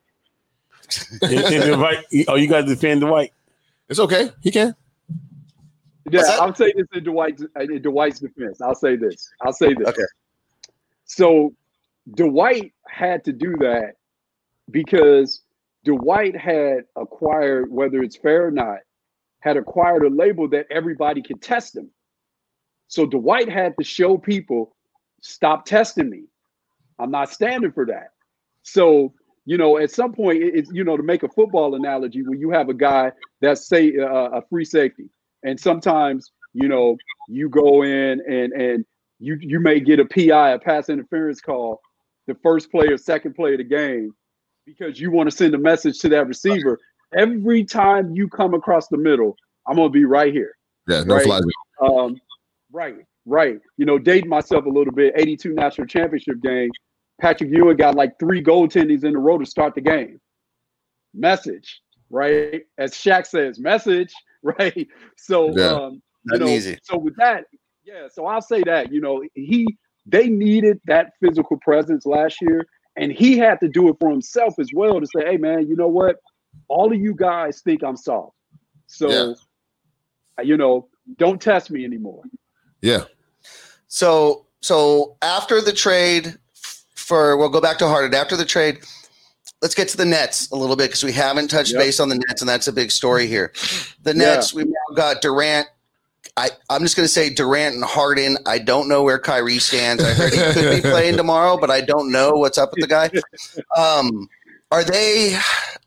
And- 1.23 1.33
and 1.33 1.73
the 1.73 1.79
white- 1.79 2.05
oh, 2.29 2.35
you 2.37 2.47
got 2.47 2.61
to 2.61 2.67
defend 2.67 3.01
the 3.03 3.07
white. 3.07 3.33
It's 3.89 3.99
okay. 4.01 4.31
He 4.43 4.51
can. 4.51 4.75
Yeah, 6.11 6.23
that? 6.23 6.41
I'll 6.41 6.55
say 6.55 6.73
this 6.77 6.87
in 6.95 7.05
Dwight's 7.05 7.45
in 7.59 7.83
Dwight's 7.83 8.21
defense. 8.21 8.61
I'll 8.61 8.75
say 8.75 8.97
this. 8.97 9.31
I'll 9.41 9.53
say 9.53 9.75
this. 9.75 9.89
Okay. 9.89 10.03
So 11.05 11.55
Dwight 12.15 12.73
had 12.89 13.25
to 13.25 13.33
do 13.33 13.57
that 13.61 13.95
because 14.71 15.43
Dwight 15.85 16.37
had 16.37 16.85
acquired, 16.97 17.71
whether 17.71 18.03
it's 18.03 18.17
fair 18.17 18.47
or 18.47 18.51
not, 18.51 18.79
had 19.41 19.57
acquired 19.57 20.03
a 20.05 20.09
label 20.09 20.49
that 20.49 20.67
everybody 20.71 21.23
could 21.23 21.43
test 21.43 21.77
him. 21.77 21.91
So 22.89 23.07
Dwight 23.07 23.51
had 23.51 23.77
to 23.79 23.85
show 23.85 24.17
people, 24.17 24.75
stop 25.21 25.65
testing 25.67 26.09
me. 26.09 26.25
I'm 26.99 27.11
not 27.11 27.31
standing 27.31 27.73
for 27.73 27.87
that. 27.87 28.13
So, 28.63 29.13
you 29.45 29.59
know, 29.59 29.79
at 29.79 29.91
some 29.91 30.13
point, 30.13 30.43
it's, 30.43 30.71
you 30.73 30.85
know, 30.85 30.97
to 30.97 31.03
make 31.03 31.23
a 31.23 31.29
football 31.29 31.75
analogy, 31.75 32.23
when 32.23 32.41
you 32.41 32.51
have 32.51 32.69
a 32.69 32.75
guy 32.75 33.13
that's, 33.41 33.67
say, 33.67 33.99
uh, 33.99 34.31
a 34.31 34.43
free 34.49 34.65
safety, 34.65 35.11
And 35.45 35.59
sometimes, 35.61 36.32
you 36.53 36.68
know, 36.68 36.97
you 37.28 37.49
go 37.49 37.82
in 37.82 38.20
and 38.28 38.53
and 38.53 38.84
you 39.18 39.36
you 39.40 39.61
may 39.61 39.80
get 39.80 40.01
a 40.01 40.05
PI, 40.05 40.51
a 40.51 40.59
pass 40.59 40.88
interference 40.88 41.40
call, 41.40 41.80
the 42.26 42.34
first 42.42 42.70
play 42.70 42.86
or 42.88 42.99
second 42.99 43.34
play 43.34 43.53
of 43.53 43.59
the 43.59 43.64
game, 43.64 44.11
because 44.66 44.99
you 44.99 45.11
want 45.11 45.30
to 45.30 45.36
send 45.36 45.55
a 45.55 45.59
message 45.59 45.99
to 46.01 46.09
that 46.11 46.26
receiver. 46.26 46.80
Every 47.16 47.64
time 47.64 48.14
you 48.14 48.28
come 48.28 48.55
across 48.55 48.88
the 48.88 48.97
middle, 48.97 49.36
I'm 49.68 49.76
gonna 49.76 49.90
be 49.90 50.05
right 50.05 50.32
here. 50.32 50.57
Yeah, 50.88 51.05
no 51.05 51.16
right? 51.16 51.24
fly. 51.24 51.40
Um, 51.80 52.20
right, 52.72 52.97
right. 53.26 53.61
You 53.76 53.86
know, 53.86 53.99
dating 53.99 54.28
myself 54.28 54.66
a 54.66 54.68
little 54.68 54.92
bit. 54.92 55.14
82 55.16 55.55
national 55.55 55.86
championship 55.86 56.40
game. 56.42 56.70
Patrick 57.20 57.51
Ewing 57.51 57.76
got 57.76 57.95
like 57.95 58.18
three 58.18 58.42
goaltendings 58.42 59.05
in 59.05 59.14
a 59.14 59.18
row 59.18 59.38
to 59.38 59.47
start 59.47 59.74
the 59.74 59.80
game. 59.80 60.20
Message, 61.14 61.80
right? 62.11 62.62
As 62.76 62.92
Shaq 62.92 63.26
says, 63.26 63.61
message, 63.61 64.12
right? 64.59 64.86
So, 65.16 65.57
Yeah. 65.57 65.72
um, 65.72 66.03
you 66.32 66.38
know, 66.38 66.47
easy. 66.49 66.78
so 66.82 66.97
with 66.99 67.16
that, 67.16 67.45
yeah. 67.84 68.09
So 68.12 68.26
I'll 68.26 68.40
say 68.42 68.62
that 68.64 68.92
you 68.92 69.01
know 69.01 69.22
he 69.34 69.66
they 70.07 70.28
needed 70.28 70.80
that 70.86 71.12
physical 71.22 71.59
presence 71.59 72.07
last 72.07 72.40
year, 72.40 72.66
and 72.97 73.11
he 73.12 73.36
had 73.38 73.59
to 73.61 73.68
do 73.68 73.88
it 73.88 73.97
for 74.01 74.11
himself 74.11 74.59
as 74.59 74.68
well 74.74 75.01
to 75.01 75.07
say, 75.07 75.24
hey 75.26 75.36
man, 75.36 75.66
you 75.68 75.76
know 75.76 75.88
what? 75.88 76.16
All 76.68 76.92
of 76.92 76.99
you 77.01 77.14
guys 77.14 77.61
think 77.62 77.82
I'm 77.82 77.97
soft, 77.97 78.36
so 78.86 79.09
Yeah. 79.11 79.34
you 80.45 80.57
know, 80.57 80.88
don't 81.18 81.40
test 81.40 81.70
me 81.70 81.84
anymore. 81.84 82.22
Yeah. 82.80 83.05
So 83.86 84.47
so 84.62 85.16
after 85.22 85.61
the 85.61 85.72
trade 85.72 86.38
for 86.95 87.36
we'll 87.36 87.51
go 87.51 87.61
back 87.61 87.76
to 87.78 87.88
Harden. 87.88 88.14
After 88.14 88.36
the 88.36 88.45
trade, 88.47 88.78
let's 89.65 89.75
get 89.75 89.89
to 89.89 89.97
the 89.97 90.05
Nets 90.05 90.51
a 90.51 90.57
little 90.57 90.77
bit 90.77 90.89
because 90.89 91.03
we 91.03 91.11
haven't 91.11 91.49
touched 91.49 91.73
Yep. 91.73 91.81
base 91.81 91.99
on 91.99 92.11
the 92.11 92.17
Nets, 92.17 92.43
and 92.43 92.49
that's 92.49 92.69
a 92.69 92.73
big 92.73 92.91
story 92.91 93.27
here. 93.27 93.51
The 94.03 94.12
Nets, 94.12 94.53
we've 94.53 94.67
now 94.67 94.95
got 94.95 95.23
Durant. 95.23 95.67
I, 96.37 96.51
I'm 96.69 96.83
just 96.83 96.97
going 96.97 97.05
to 97.05 97.12
say 97.12 97.31
Durant 97.31 97.75
and 97.75 97.83
Harden. 97.83 98.37
I 98.45 98.59
don't 98.59 98.89
know 98.89 99.03
where 99.03 99.19
Kyrie 99.19 99.59
stands. 99.59 100.05
I 100.05 100.12
heard 100.12 100.35
he 100.35 100.39
could 100.53 100.83
be 100.83 100.83
playing 100.83 101.17
tomorrow, 101.17 101.57
but 101.59 101.71
I 101.71 101.81
don't 101.81 102.12
know 102.12 102.33
what's 102.33 102.59
up 102.59 102.73
with 102.73 102.83
the 102.83 102.87
guy. 102.87 103.11
Um, 103.75 104.29
are 104.71 104.85
they? 104.85 105.39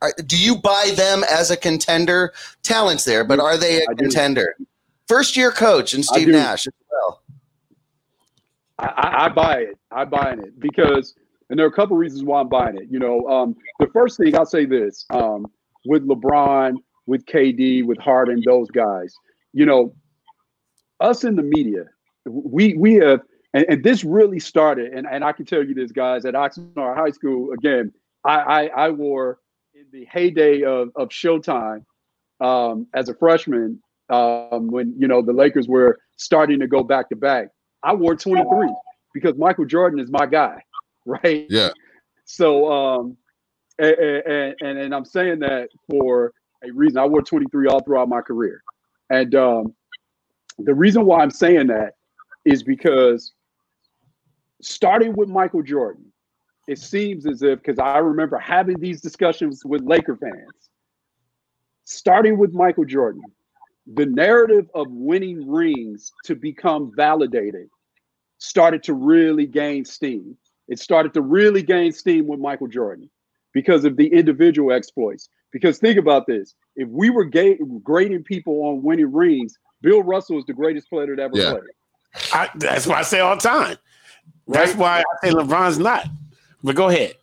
Are, 0.01 0.11
do 0.25 0.37
you 0.37 0.57
buy 0.57 0.93
them 0.95 1.23
as 1.29 1.51
a 1.51 1.57
contender? 1.57 2.33
Talents 2.63 3.03
there, 3.03 3.23
but 3.23 3.39
are 3.39 3.57
they 3.57 3.83
a 3.83 3.85
contender? 3.95 4.55
First 5.07 5.37
year 5.37 5.51
coach 5.51 5.93
and 5.93 6.03
Steve. 6.03 6.29
Nash 6.29 6.65
as 6.65 6.73
well. 6.91 7.21
I, 8.79 8.85
I, 8.87 9.25
I 9.25 9.29
buy 9.29 9.55
it. 9.57 9.77
I 9.91 10.05
buy 10.05 10.31
it 10.31 10.59
because, 10.59 11.13
and 11.49 11.57
there 11.57 11.65
are 11.65 11.69
a 11.69 11.73
couple 11.73 11.97
reasons 11.97 12.23
why 12.23 12.39
I'm 12.41 12.49
buying 12.49 12.77
it. 12.77 12.87
You 12.89 12.99
know, 12.99 13.27
um, 13.27 13.55
the 13.79 13.87
first 13.87 14.17
thing 14.17 14.35
I'll 14.35 14.45
say 14.45 14.65
this 14.65 15.05
um, 15.09 15.45
with 15.85 16.07
LeBron, 16.07 16.75
with 17.05 17.25
KD, 17.25 17.85
with 17.85 17.97
Harden, 17.97 18.41
those 18.45 18.69
guys. 18.69 19.13
You 19.53 19.65
know, 19.65 19.95
us 20.99 21.23
in 21.23 21.35
the 21.35 21.43
media, 21.43 21.85
we 22.25 22.75
we 22.75 22.95
have, 22.95 23.21
and, 23.53 23.65
and 23.69 23.83
this 23.83 24.03
really 24.03 24.39
started, 24.39 24.93
and, 24.93 25.07
and 25.09 25.23
I 25.23 25.31
can 25.31 25.45
tell 25.45 25.63
you 25.63 25.73
this, 25.73 25.91
guys, 25.91 26.25
at 26.25 26.33
Oxnard 26.33 26.95
High 26.95 27.11
School. 27.11 27.53
Again, 27.53 27.93
I 28.25 28.35
I, 28.35 28.65
I 28.65 28.89
wore 28.91 29.39
in 29.73 29.85
the 29.91 30.05
heyday 30.05 30.63
of 30.63 30.89
of 30.95 31.09
Showtime 31.09 31.85
um, 32.39 32.87
as 32.93 33.09
a 33.09 33.15
freshman 33.15 33.81
um, 34.09 34.67
when 34.67 34.93
you 34.97 35.07
know 35.07 35.21
the 35.21 35.33
Lakers 35.33 35.67
were 35.67 35.99
starting 36.17 36.59
to 36.59 36.67
go 36.67 36.83
back 36.83 37.09
to 37.09 37.15
back. 37.15 37.49
I 37.83 37.93
wore 37.93 38.15
23 38.15 38.73
because 39.13 39.37
Michael 39.37 39.65
Jordan 39.65 39.99
is 39.99 40.09
my 40.09 40.25
guy, 40.25 40.61
right? 41.07 41.47
Yeah. 41.49 41.69
So, 42.25 42.71
um, 42.71 43.17
and, 43.79 43.95
and, 43.95 44.55
and, 44.61 44.79
and 44.79 44.95
I'm 44.95 45.05
saying 45.05 45.39
that 45.39 45.69
for 45.89 46.33
a 46.63 46.71
reason. 46.71 46.97
I 46.97 47.05
wore 47.05 47.21
23 47.21 47.67
all 47.67 47.81
throughout 47.81 48.09
my 48.09 48.21
career. 48.21 48.61
And 49.09 49.33
um, 49.35 49.73
the 50.59 50.73
reason 50.73 51.05
why 51.05 51.21
I'm 51.21 51.31
saying 51.31 51.67
that 51.67 51.93
is 52.45 52.63
because 52.63 53.33
starting 54.61 55.15
with 55.15 55.29
Michael 55.29 55.63
Jordan, 55.63 56.05
it 56.67 56.79
seems 56.79 57.25
as 57.25 57.43
if, 57.43 57.59
because 57.59 57.79
I 57.79 57.99
remember 57.99 58.37
having 58.37 58.79
these 58.79 58.99
discussions 58.99 59.63
with 59.63 59.81
Laker 59.83 60.17
fans, 60.17 60.69
starting 61.85 62.37
with 62.37 62.51
Michael 62.51 62.83
Jordan, 62.83 63.21
the 63.93 64.05
narrative 64.05 64.69
of 64.75 64.87
winning 64.89 65.49
rings 65.49 66.11
to 66.25 66.35
become 66.35 66.91
validated 66.95 67.69
started 68.39 68.83
to 68.83 68.93
really 68.93 69.45
gain 69.45 69.85
steam. 69.85 70.37
It 70.67 70.79
started 70.79 71.13
to 71.13 71.21
really 71.21 71.61
gain 71.63 71.91
steam 71.91 72.27
with 72.27 72.39
Michael 72.39 72.67
Jordan 72.67 73.09
because 73.53 73.85
of 73.85 73.95
the 73.97 74.07
individual 74.07 74.71
exploits. 74.71 75.29
Because 75.51 75.79
think 75.79 75.97
about 75.97 76.27
this 76.27 76.53
if 76.75 76.87
we 76.89 77.09
were 77.09 77.23
ga- 77.25 77.57
grading 77.83 78.23
people 78.23 78.61
on 78.65 78.83
winning 78.83 79.11
rings, 79.11 79.57
Bill 79.81 80.03
Russell 80.03 80.37
is 80.39 80.45
the 80.45 80.53
greatest 80.53 80.89
player 80.89 81.15
that 81.15 81.21
ever 81.21 81.37
Yeah. 81.37 81.51
played. 81.51 81.63
I, 82.33 82.49
that's 82.55 82.85
what 82.87 82.97
I 82.97 83.01
say 83.03 83.19
all 83.19 83.35
the 83.35 83.41
time. 83.41 83.77
That's 84.47 84.71
Right. 84.71 84.79
why 84.79 84.99
I 84.99 85.27
say 85.27 85.33
LeBron's 85.33 85.79
not. 85.79 86.07
But 86.63 86.75
go 86.75 86.89
ahead. 86.89 87.15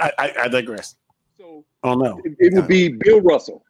I, 0.00 0.12
I, 0.18 0.34
I 0.42 0.48
digress. 0.48 0.96
So 1.38 1.64
Oh 1.82 1.94
no. 1.94 2.20
it, 2.24 2.34
it 2.38 2.54
would 2.54 2.68
be 2.68 2.88
Bill 2.88 3.20
Russell. 3.20 3.64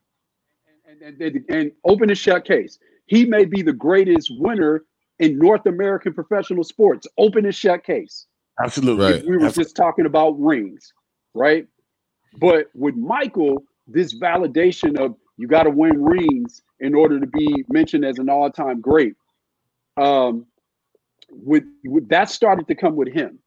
And, 0.89 1.01
and, 1.03 1.21
and, 1.23 1.45
and 1.51 1.73
open 1.85 2.11
and 2.11 2.19
shut 2.19 2.45
case. 2.45 2.79
He 3.07 3.25
may 3.25 3.45
be 3.45 3.63
the 3.63 3.73
greatest 3.73 4.31
winner 4.39 4.85
in 5.19 5.39
North 5.39 5.67
American 5.67 6.13
professional 6.15 6.65
sports. 6.65 7.07
Open 7.19 7.45
and 7.45 7.55
shut 7.55 7.85
case. 7.85 8.27
Absolutely. 8.63 9.13
Right. 9.13 9.27
we 9.27 9.37
were 9.37 9.51
just 9.51 9.77
talking 9.77 10.07
about 10.07 10.39
rings, 10.41 10.93
right? 11.35 11.67
But 12.39 12.67
with 12.75 12.97
Michael, 12.97 13.65
this 13.87 14.15
validation 14.15 14.99
of 14.99 15.17
you 15.37 15.49
got 15.49 15.65
to 15.65 15.71
win 15.71 16.03
rings 16.03 16.63
in 16.81 16.95
order 16.95 17.19
to 17.19 17.27
be 17.27 17.65
mentioned 17.69 18.05
as 18.05 18.19
an 18.19 18.29
all-time 18.29 18.81
great. 18.81 19.15
Um, 19.97 20.47
with, 21.31 21.65
with 21.85 22.09
that 22.09 22.31
started 22.31 22.69
to 22.69 22.75
come 22.75 22.95
with 22.95 23.13
him, 23.13 23.39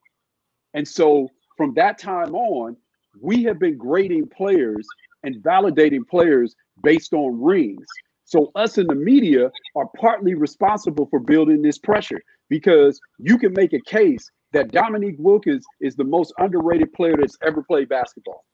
and 0.74 0.88
so 0.88 1.30
from 1.56 1.74
that 1.76 1.98
time 1.98 2.36
on, 2.36 2.76
we 3.22 3.44
have 3.44 3.60
been 3.60 3.78
grading 3.78 4.28
players 4.28 4.88
and 5.24 5.42
validating 5.44 6.08
players 6.08 6.56
based 6.84 7.14
on 7.14 7.42
rings. 7.42 7.86
So 8.26 8.52
us 8.56 8.78
in 8.78 8.88
the 8.88 8.96
media 8.96 9.52
are 9.76 9.88
partly 10.00 10.34
responsible 10.34 11.08
for 11.08 11.20
building 11.20 11.62
this 11.62 11.78
pressure 11.78 12.22
because 12.50 13.00
you 13.20 13.38
can 13.38 13.54
make 13.54 13.74
a 13.74 13.82
case 13.82 14.30
that 14.56 14.72
Dominique 14.72 15.18
Wilkins 15.20 15.66
is 15.82 15.98
the 15.98 16.06
most 16.06 16.34
underrated 16.38 16.94
player 16.94 17.18
that's 17.20 17.38
ever 17.46 17.62
played 17.62 17.90
basketball, 17.90 18.46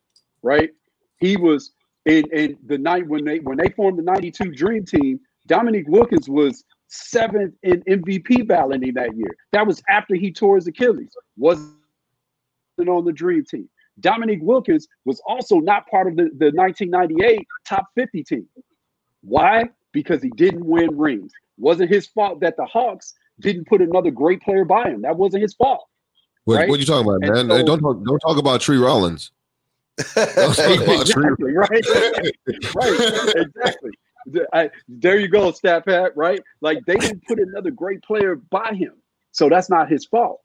right? 0.41 0.71
He 1.19 1.37
was 1.37 1.73
in, 2.07 2.25
in 2.33 2.57
the 2.65 2.79
night 2.79 3.07
when 3.07 3.23
they 3.23 3.37
when 3.37 3.57
they 3.57 3.69
formed 3.69 3.99
the 3.99 4.03
92 4.03 4.51
Dream 4.51 4.83
Team, 4.83 5.19
Dominique 5.45 5.87
Wilkins 5.87 6.27
was 6.27 6.63
seventh 6.87 7.53
in 7.61 7.83
MVP 7.83 8.47
balloting 8.47 8.95
that 8.95 9.15
year. 9.15 9.29
That 9.51 9.67
was 9.67 9.83
after 9.89 10.15
he 10.15 10.33
tore 10.33 10.55
his 10.55 10.65
Achilles. 10.65 11.11
Wasn't 11.37 11.71
on 12.87 13.05
the 13.05 13.13
Dream 13.13 13.45
Team. 13.45 13.69
Dominique 13.99 14.41
Wilkins 14.41 14.87
was 15.05 15.21
also 15.27 15.59
not 15.59 15.87
part 15.87 16.07
of 16.07 16.15
the, 16.15 16.31
the 16.35 16.51
1998 16.55 17.47
top 17.63 17.85
50 17.93 18.23
team. 18.23 18.47
Why? 19.21 19.65
Because 19.91 20.23
he 20.23 20.31
didn't 20.31 20.65
win 20.65 20.97
rings. 20.97 21.31
Wasn't 21.59 21.91
his 21.91 22.07
fault 22.07 22.39
that 22.39 22.57
the 22.57 22.65
Hawks 22.65 23.13
didn't 23.39 23.67
put 23.67 23.81
another 23.81 24.09
great 24.09 24.41
player 24.41 24.65
by 24.65 24.89
him. 24.89 25.03
That 25.03 25.17
wasn't 25.17 25.43
his 25.43 25.53
fault. 25.53 25.85
What, 26.45 26.55
Right? 26.57 26.69
what 26.69 26.79
you 26.79 26.85
talking 26.85 27.07
about, 27.07 27.21
man? 27.21 27.49
so- 27.49 27.65
don't 27.65 27.79
talk. 27.79 28.03
Don't 28.03 28.19
talk 28.19 28.37
about 28.37 28.61
Tree 28.61 28.77
Rollins. 28.77 29.31
Don't 30.15 30.55
talk 30.55 30.81
about 30.83 31.05
Tree. 31.05 31.53
right? 31.53 31.69
right, 32.75 33.35
exactly. 33.35 33.91
I- 34.53 34.71
there 34.87 35.19
you 35.19 35.27
go, 35.27 35.51
Stat 35.51 35.85
Pat, 35.85 36.15
right? 36.15 36.41
Like 36.61 36.79
they 36.85 36.95
didn't 36.95 37.23
put 37.27 37.39
another 37.39 37.71
great 37.71 38.01
player 38.03 38.35
by 38.35 38.73
him. 38.73 38.93
So 39.31 39.49
that's 39.49 39.69
not 39.69 39.89
his 39.89 40.05
fault. 40.05 40.41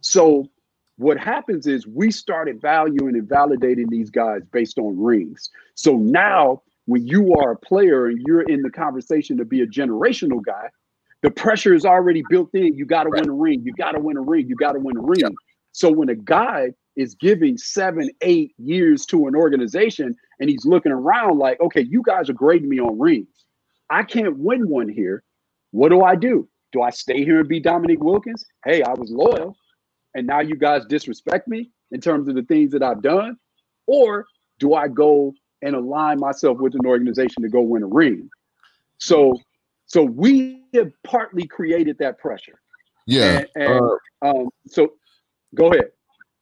So 0.00 0.48
what 0.96 1.18
happens 1.18 1.66
is 1.66 1.86
we 1.86 2.10
started 2.10 2.60
valuing 2.60 3.14
and 3.16 3.28
validating 3.28 3.88
these 3.88 4.10
guys 4.10 4.42
based 4.52 4.78
on 4.78 5.00
rings. 5.00 5.50
So 5.74 5.96
now 5.96 6.62
when 6.86 7.06
you 7.06 7.34
are 7.34 7.52
a 7.52 7.56
player 7.56 8.06
and 8.06 8.20
you're 8.26 8.42
in 8.42 8.62
the 8.62 8.70
conversation 8.70 9.36
to 9.36 9.44
be 9.44 9.60
a 9.62 9.66
generational 9.66 10.42
guy, 10.44 10.68
the 11.22 11.30
pressure 11.30 11.74
is 11.74 11.84
already 11.84 12.22
built 12.30 12.50
in. 12.54 12.74
You 12.74 12.86
got 12.86 13.04
to 13.04 13.10
win 13.10 13.28
a 13.28 13.32
ring. 13.32 13.62
You 13.64 13.72
got 13.74 13.92
to 13.92 14.00
win 14.00 14.16
a 14.16 14.20
ring. 14.20 14.48
You 14.48 14.56
got 14.56 14.72
to 14.72 14.78
win 14.78 14.96
a 14.96 15.02
ring. 15.02 15.34
So 15.72 15.90
when 15.90 16.08
a 16.08 16.14
guy 16.14 16.70
is 16.96 17.14
giving 17.14 17.56
seven, 17.56 18.10
eight 18.22 18.52
years 18.58 19.06
to 19.06 19.26
an 19.26 19.36
organization 19.36 20.16
and 20.40 20.50
he's 20.50 20.64
looking 20.64 20.92
around 20.92 21.38
like, 21.38 21.60
okay, 21.60 21.80
you 21.80 22.02
guys 22.02 22.28
are 22.28 22.34
grading 22.34 22.68
me 22.68 22.80
on 22.80 22.98
rings. 22.98 23.28
I 23.90 24.02
can't 24.02 24.36
win 24.38 24.68
one 24.68 24.88
here. 24.88 25.22
What 25.70 25.90
do 25.90 26.02
I 26.02 26.16
do? 26.16 26.48
Do 26.72 26.82
I 26.82 26.90
stay 26.90 27.24
here 27.24 27.40
and 27.40 27.48
be 27.48 27.60
Dominique 27.60 28.02
Wilkins? 28.02 28.44
Hey, 28.64 28.82
I 28.82 28.92
was 28.92 29.10
loyal. 29.10 29.56
And 30.14 30.26
now 30.26 30.40
you 30.40 30.56
guys 30.56 30.84
disrespect 30.86 31.48
me 31.48 31.70
in 31.90 32.00
terms 32.00 32.28
of 32.28 32.34
the 32.34 32.42
things 32.42 32.72
that 32.72 32.82
I've 32.82 33.02
done? 33.02 33.36
Or 33.86 34.26
do 34.58 34.74
I 34.74 34.88
go 34.88 35.34
and 35.62 35.74
align 35.74 36.18
myself 36.18 36.58
with 36.58 36.74
an 36.74 36.86
organization 36.86 37.42
to 37.42 37.48
go 37.48 37.60
win 37.60 37.82
a 37.82 37.86
ring? 37.86 38.28
So 38.98 39.38
so 39.88 40.02
we 40.02 40.62
have 40.74 40.92
partly 41.02 41.46
created 41.46 41.98
that 41.98 42.18
pressure. 42.18 42.60
Yeah. 43.06 43.44
And, 43.56 43.64
and 43.64 43.90
um, 44.22 44.48
so 44.66 44.92
go 45.54 45.72
ahead. 45.72 45.90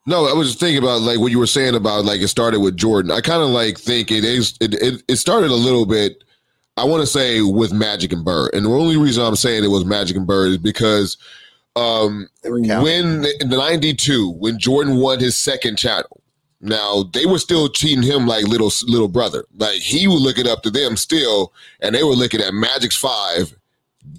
No, 0.09 0.27
I 0.27 0.35
was 0.35 0.49
just 0.49 0.61
thinking 0.61 0.83
about 0.83 1.01
like 1.01 1.19
what 1.19 1.33
you 1.33 1.39
were 1.39 1.47
saying 1.47 1.75
about 1.75 2.05
like 2.05 2.21
it 2.21 2.29
started 2.29 2.61
with 2.61 2.77
Jordan. 2.77 3.11
I 3.11 3.21
kind 3.21 3.43
of 3.43 3.49
like 3.49 3.79
think 3.79 4.11
it 4.11 4.25
is 4.25 4.57
it, 4.61 4.75
it 4.75 5.03
it 5.09 5.17
started 5.17 5.51
a 5.51 5.55
little 5.55 5.87
bit 5.87 6.23
I 6.77 6.85
want 6.85 7.01
to 7.01 7.07
say 7.07 7.41
with 7.41 7.73
Magic 7.73 8.13
and 8.13 8.25
Bird, 8.25 8.51
and 8.53 8.67
the 8.67 8.71
only 8.71 8.97
reason 8.97 9.25
I'm 9.25 9.37
saying 9.37 9.65
it 9.65 9.69
was 9.69 9.85
Magic 9.85 10.17
and 10.17 10.27
Bird 10.27 10.51
is 10.51 10.59
because 10.59 11.17
um, 11.75 12.29
when 12.45 13.25
in 13.41 13.49
the 13.49 13.57
'92 13.57 14.31
when 14.33 14.59
Jordan 14.59 14.97
won 14.97 15.19
his 15.19 15.37
second 15.37 15.79
title, 15.79 16.21
now 16.61 17.05
they 17.13 17.27
were 17.27 17.39
still 17.39 17.69
treating 17.69 18.03
him 18.03 18.27
like 18.27 18.47
little 18.47 18.71
little 18.87 19.09
brother, 19.09 19.45
like 19.57 19.79
he 19.81 20.07
was 20.09 20.21
looking 20.21 20.49
up 20.49 20.63
to 20.63 20.71
them 20.71 20.97
still, 20.97 21.53
and 21.81 21.95
they 21.95 22.03
were 22.03 22.15
looking 22.15 22.41
at 22.41 22.55
Magic's 22.55 22.97
five, 22.97 23.55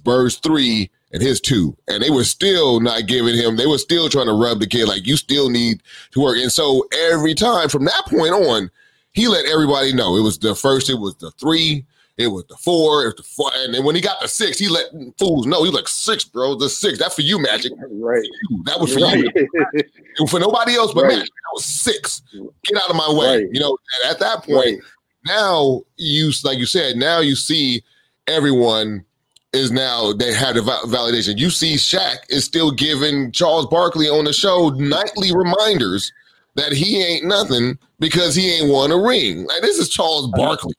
Bird's 0.03 0.35
three, 0.35 0.89
and 1.11 1.21
his 1.21 1.41
two, 1.41 1.75
and 1.87 2.03
they 2.03 2.09
were 2.09 2.23
still 2.23 2.79
not 2.79 3.07
giving 3.07 3.35
him. 3.35 3.55
They 3.55 3.65
were 3.65 3.77
still 3.77 4.09
trying 4.09 4.27
to 4.27 4.33
rub 4.33 4.59
the 4.59 4.67
kid 4.67 4.87
like 4.87 5.07
you 5.07 5.17
still 5.17 5.49
need 5.49 5.81
to 6.11 6.21
work, 6.21 6.37
and 6.37 6.51
so 6.51 6.87
every 7.11 7.33
time 7.33 7.69
from 7.69 7.85
that 7.85 8.05
point 8.07 8.33
on, 8.33 8.69
he 9.13 9.27
let 9.27 9.45
everybody 9.45 9.93
know 9.93 10.15
it 10.15 10.21
was 10.21 10.37
the 10.37 10.53
first, 10.55 10.89
it 10.89 10.99
was 10.99 11.15
the 11.15 11.31
three. 11.31 11.85
It 12.17 12.27
was 12.27 12.45
the 12.49 12.55
four, 12.57 13.03
it 13.03 13.05
was 13.07 13.15
the 13.17 13.23
four, 13.23 13.51
and 13.55 13.73
then 13.73 13.83
when 13.83 13.93
he 13.95 14.01
got 14.01 14.19
the 14.19 14.27
six, 14.27 14.57
he 14.57 14.67
let 14.67 14.85
fools 15.19 15.45
know. 15.45 15.63
He 15.63 15.69
was 15.69 15.75
like 15.75 15.87
six, 15.87 16.23
bro. 16.23 16.55
The 16.55 16.67
six. 16.69 16.97
That's 16.97 17.13
for 17.15 17.21
you, 17.21 17.39
Magic. 17.39 17.71
Right. 17.89 18.27
That 18.65 18.79
was 18.79 18.93
for 18.93 19.01
Right. 19.01 19.23
you. 19.23 20.27
for 20.27 20.39
nobody 20.39 20.75
else 20.75 20.93
but 20.93 21.03
Right. 21.03 21.09
Magic. 21.17 21.27
That 21.29 21.53
was 21.53 21.65
six. 21.65 22.21
Get 22.63 22.77
out 22.83 22.89
of 22.89 22.95
my 22.95 23.11
way. 23.13 23.37
Right. 23.43 23.47
You 23.51 23.59
know, 23.59 23.77
at 24.09 24.17
that 24.19 24.43
point, 24.43 24.81
now 25.25 25.81
you 25.97 26.31
like 26.43 26.57
you 26.57 26.65
said, 26.65 26.95
now 26.95 27.19
you 27.19 27.35
see 27.35 27.83
everyone 28.27 29.03
is 29.53 29.71
now 29.71 30.11
they 30.13 30.33
had 30.33 30.55
the 30.55 30.61
validation. 30.61 31.37
You 31.37 31.49
see 31.49 31.75
Shaq 31.75 32.17
is 32.29 32.43
still 32.45 32.71
giving 32.71 33.31
Charles 33.31 33.65
Barkley 33.67 34.07
on 34.09 34.25
the 34.25 34.33
show 34.33 34.69
nightly 34.69 35.33
reminders 35.35 36.11
that 36.55 36.71
he 36.73 37.01
ain't 37.03 37.25
nothing 37.25 37.77
because 37.99 38.33
he 38.35 38.51
ain't 38.51 38.71
won 38.71 38.91
a 38.91 38.97
ring. 38.97 39.45
Like 39.45 39.61
this 39.61 39.77
is 39.77 39.89
Charles 39.89 40.27
Barkley. 40.35 40.73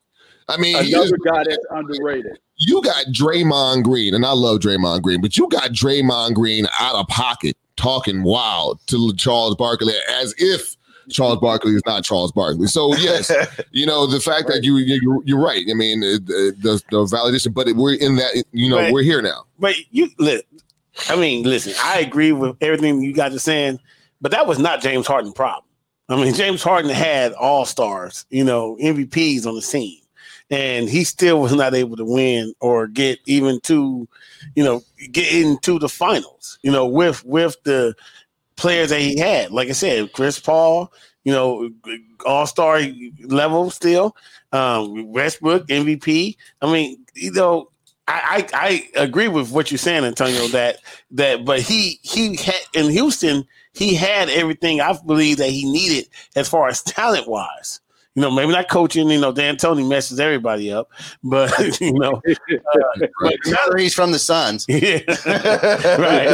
I 0.48 0.56
mean, 0.56 0.82
he 0.82 0.90
is- 0.94 1.10
Another 1.12 1.18
guy 1.24 1.44
that's 1.44 1.64
underrated. 1.70 2.38
you 2.56 2.82
got 2.82 3.06
Draymond 3.06 3.82
Green, 3.84 4.14
and 4.14 4.24
I 4.24 4.32
love 4.32 4.60
Draymond 4.60 5.02
Green, 5.02 5.20
but 5.20 5.36
you 5.36 5.48
got 5.48 5.70
Draymond 5.70 6.34
Green 6.34 6.66
out 6.80 6.94
of 6.96 7.06
pocket 7.08 7.56
talking 7.76 8.22
wild 8.22 8.80
to 8.88 9.12
Charles 9.14 9.54
Barkley 9.56 9.94
as 10.10 10.34
if 10.38 10.74
Charles 11.10 11.38
Barkley 11.38 11.72
is 11.74 11.82
not 11.86 12.04
Charles 12.04 12.32
Barkley. 12.32 12.66
So 12.66 12.94
yes, 12.96 13.30
you 13.72 13.86
know 13.86 14.06
the 14.06 14.20
fact 14.20 14.48
that 14.48 14.62
you, 14.64 14.76
you 14.78 15.22
you're 15.24 15.40
right. 15.40 15.64
I 15.70 15.74
mean 15.74 16.02
uh, 16.02 16.18
the 16.26 16.82
the 16.90 16.98
validation, 17.04 17.54
but 17.54 17.66
we're 17.74 17.94
in 17.94 18.16
that. 18.16 18.42
You 18.52 18.68
know 18.70 18.76
But- 18.78 18.92
we're 18.92 19.02
here 19.02 19.22
now. 19.22 19.44
But 19.58 19.74
you, 19.90 20.08
li- 20.18 20.42
I 21.08 21.16
mean, 21.16 21.44
listen, 21.44 21.74
I 21.82 22.00
agree 22.00 22.32
with 22.32 22.56
everything 22.60 23.00
you 23.02 23.12
guys 23.12 23.34
are 23.34 23.38
saying, 23.38 23.78
but 24.20 24.32
that 24.32 24.46
was 24.46 24.58
not 24.58 24.80
James 24.82 25.06
Harden's 25.06 25.34
problem. 25.34 25.64
I 26.08 26.16
mean, 26.16 26.32
James 26.34 26.62
Harden 26.62 26.90
had 26.90 27.32
all 27.34 27.64
stars, 27.64 28.24
you 28.30 28.42
know, 28.44 28.76
MVPs 28.80 29.46
on 29.46 29.54
the 29.54 29.62
scene, 29.62 30.00
and 30.50 30.88
he 30.88 31.04
still 31.04 31.40
was 31.40 31.54
not 31.54 31.74
able 31.74 31.96
to 31.96 32.04
win 32.04 32.54
or 32.60 32.86
get 32.86 33.18
even 33.26 33.60
to, 33.60 34.08
you 34.54 34.64
know, 34.64 34.82
get 35.12 35.32
into 35.32 35.78
the 35.78 35.88
finals, 35.88 36.58
you 36.62 36.70
know, 36.70 36.86
with 36.86 37.24
with 37.24 37.56
the 37.64 37.94
players 38.56 38.90
that 38.90 39.00
he 39.00 39.18
had. 39.18 39.50
Like 39.50 39.68
I 39.68 39.72
said, 39.72 40.12
Chris 40.12 40.38
Paul, 40.38 40.92
you 41.24 41.32
know, 41.32 41.70
all 42.26 42.46
star 42.46 42.80
level 43.24 43.70
still. 43.70 44.16
Um, 44.52 45.12
Westbrook 45.12 45.66
MVP. 45.68 46.36
I 46.62 46.72
mean, 46.72 47.04
you 47.14 47.32
know, 47.32 47.70
I, 48.08 48.48
I 48.52 48.88
I 48.96 49.02
agree 49.02 49.28
with 49.28 49.50
what 49.52 49.70
you're 49.70 49.78
saying, 49.78 50.04
Antonio. 50.04 50.48
That 50.48 50.78
that, 51.10 51.44
but 51.44 51.60
he 51.60 52.00
he 52.02 52.36
had 52.36 52.60
in 52.72 52.90
Houston, 52.90 53.44
he 53.74 53.94
had 53.94 54.30
everything 54.30 54.80
I 54.80 54.98
believe 55.04 55.36
that 55.36 55.50
he 55.50 55.70
needed 55.70 56.08
as 56.34 56.48
far 56.48 56.68
as 56.68 56.82
talent 56.82 57.28
wise. 57.28 57.80
You 58.18 58.22
know, 58.22 58.32
maybe 58.32 58.50
not 58.50 58.68
coaching. 58.68 59.08
You 59.10 59.20
know, 59.20 59.32
D'Antoni 59.32 59.88
messes 59.88 60.18
everybody 60.18 60.72
up, 60.72 60.90
but 61.22 61.52
you 61.80 61.92
know, 61.92 62.20
uh, 62.50 63.06
but 63.22 63.34
Now 63.46 63.58
he's 63.76 63.94
from 63.94 64.10
the 64.10 64.18
Suns. 64.18 64.66
yeah, 64.68 64.98
right. 65.98 66.28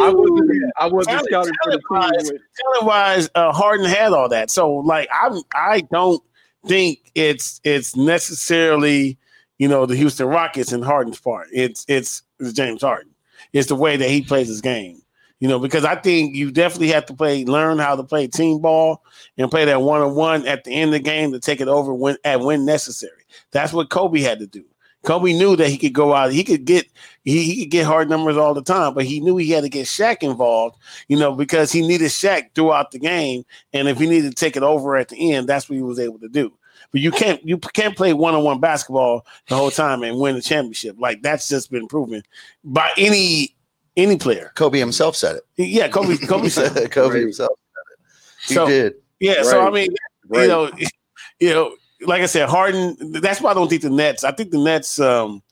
I 0.00 0.10
wasn't, 0.12 0.72
I 0.76 0.86
wasn't 0.86 1.18
Talent- 1.26 1.26
scouting 1.26 1.52
for 1.64 1.72
the 1.72 1.78
team. 1.78 1.82
talent-wise- 1.90 2.30
with- 2.32 2.42
talent-wise, 2.62 3.28
uh, 3.34 3.52
Harden 3.52 3.86
had 3.86 4.12
all 4.12 4.28
that. 4.28 4.50
So, 4.50 4.70
like, 4.72 5.08
I 5.12 5.36
I 5.52 5.80
don't 5.92 6.22
think 6.68 7.10
it's 7.16 7.60
it's 7.64 7.96
necessarily 7.96 9.18
you 9.58 9.66
know 9.66 9.86
the 9.86 9.96
Houston 9.96 10.26
Rockets 10.28 10.70
and 10.70 10.84
Harden's 10.84 11.18
part. 11.20 11.48
It's 11.52 11.84
it's, 11.88 12.22
it's 12.38 12.52
James 12.52 12.82
Harden. 12.82 13.10
It's 13.52 13.66
the 13.68 13.74
way 13.74 13.96
that 13.96 14.08
he 14.08 14.22
plays 14.22 14.46
his 14.46 14.60
game. 14.60 15.02
You 15.40 15.48
know, 15.48 15.58
because 15.58 15.84
I 15.84 15.96
think 15.96 16.36
you 16.36 16.50
definitely 16.50 16.88
have 16.88 17.06
to 17.06 17.14
play, 17.14 17.44
learn 17.44 17.78
how 17.78 17.96
to 17.96 18.02
play 18.04 18.26
team 18.26 18.60
ball 18.60 19.02
and 19.38 19.50
play 19.50 19.64
that 19.64 19.80
one 19.80 20.02
on 20.02 20.14
one 20.14 20.46
at 20.46 20.64
the 20.64 20.72
end 20.72 20.90
of 20.90 20.92
the 20.92 21.10
game 21.10 21.32
to 21.32 21.40
take 21.40 21.60
it 21.60 21.68
over 21.68 21.94
when 21.94 22.16
at 22.24 22.40
when 22.40 22.66
necessary. 22.66 23.24
That's 23.50 23.72
what 23.72 23.90
Kobe 23.90 24.20
had 24.20 24.38
to 24.40 24.46
do. 24.46 24.64
Kobe 25.02 25.32
knew 25.32 25.56
that 25.56 25.70
he 25.70 25.78
could 25.78 25.94
go 25.94 26.12
out, 26.14 26.32
he 26.32 26.44
could 26.44 26.66
get 26.66 26.86
he, 27.24 27.42
he 27.42 27.64
could 27.64 27.70
get 27.70 27.86
hard 27.86 28.10
numbers 28.10 28.36
all 28.36 28.52
the 28.52 28.62
time, 28.62 28.92
but 28.92 29.06
he 29.06 29.20
knew 29.20 29.36
he 29.38 29.50
had 29.50 29.64
to 29.64 29.70
get 29.70 29.86
Shaq 29.86 30.22
involved, 30.22 30.76
you 31.08 31.18
know, 31.18 31.34
because 31.34 31.72
he 31.72 31.80
needed 31.86 32.08
Shaq 32.10 32.54
throughout 32.54 32.90
the 32.90 32.98
game. 32.98 33.44
And 33.72 33.88
if 33.88 33.98
he 33.98 34.06
needed 34.06 34.30
to 34.30 34.34
take 34.34 34.56
it 34.56 34.62
over 34.62 34.96
at 34.96 35.08
the 35.08 35.32
end, 35.32 35.48
that's 35.48 35.68
what 35.68 35.76
he 35.76 35.82
was 35.82 35.98
able 35.98 36.18
to 36.18 36.28
do. 36.28 36.52
But 36.92 37.00
you 37.00 37.10
can't 37.10 37.42
you 37.46 37.56
can't 37.58 37.96
play 37.96 38.12
one 38.12 38.34
on 38.34 38.44
one 38.44 38.60
basketball 38.60 39.24
the 39.48 39.56
whole 39.56 39.70
time 39.70 40.02
and 40.02 40.18
win 40.18 40.34
the 40.34 40.42
championship. 40.42 40.96
Like 40.98 41.22
that's 41.22 41.48
just 41.48 41.70
been 41.70 41.88
proven 41.88 42.22
by 42.62 42.90
any 42.98 43.54
any 44.02 44.16
player. 44.16 44.52
Kobe 44.54 44.78
himself 44.78 45.16
said 45.16 45.36
it. 45.36 45.44
Yeah, 45.56 45.88
Kobe 45.88 46.16
Kobe 46.26 46.48
said 46.48 46.76
it. 46.76 46.90
Kobe 46.90 47.14
Right. 47.14 47.22
himself 47.22 47.58
said 47.74 47.92
it. 47.92 48.48
He 48.48 48.54
So- 48.54 48.66
did. 48.66 48.94
Yeah, 49.20 49.42
so 49.42 49.66
I 49.66 49.70
mean, 49.70 49.94
Right. 50.28 50.42
you 50.42 50.48
know, 50.48 50.70
you 51.40 51.50
know, 51.50 51.74
like 52.06 52.22
I 52.22 52.26
said, 52.26 52.48
Harden. 52.48 52.96
That's 53.20 53.40
why 53.40 53.50
I 53.50 53.54
don't 53.54 53.68
think 53.68 53.82
the 53.82 53.90
Nets. 53.90 54.24
I 54.24 54.32
think 54.32 54.50
the 54.50 54.58
Nets 54.58 54.98
um, 54.98 55.42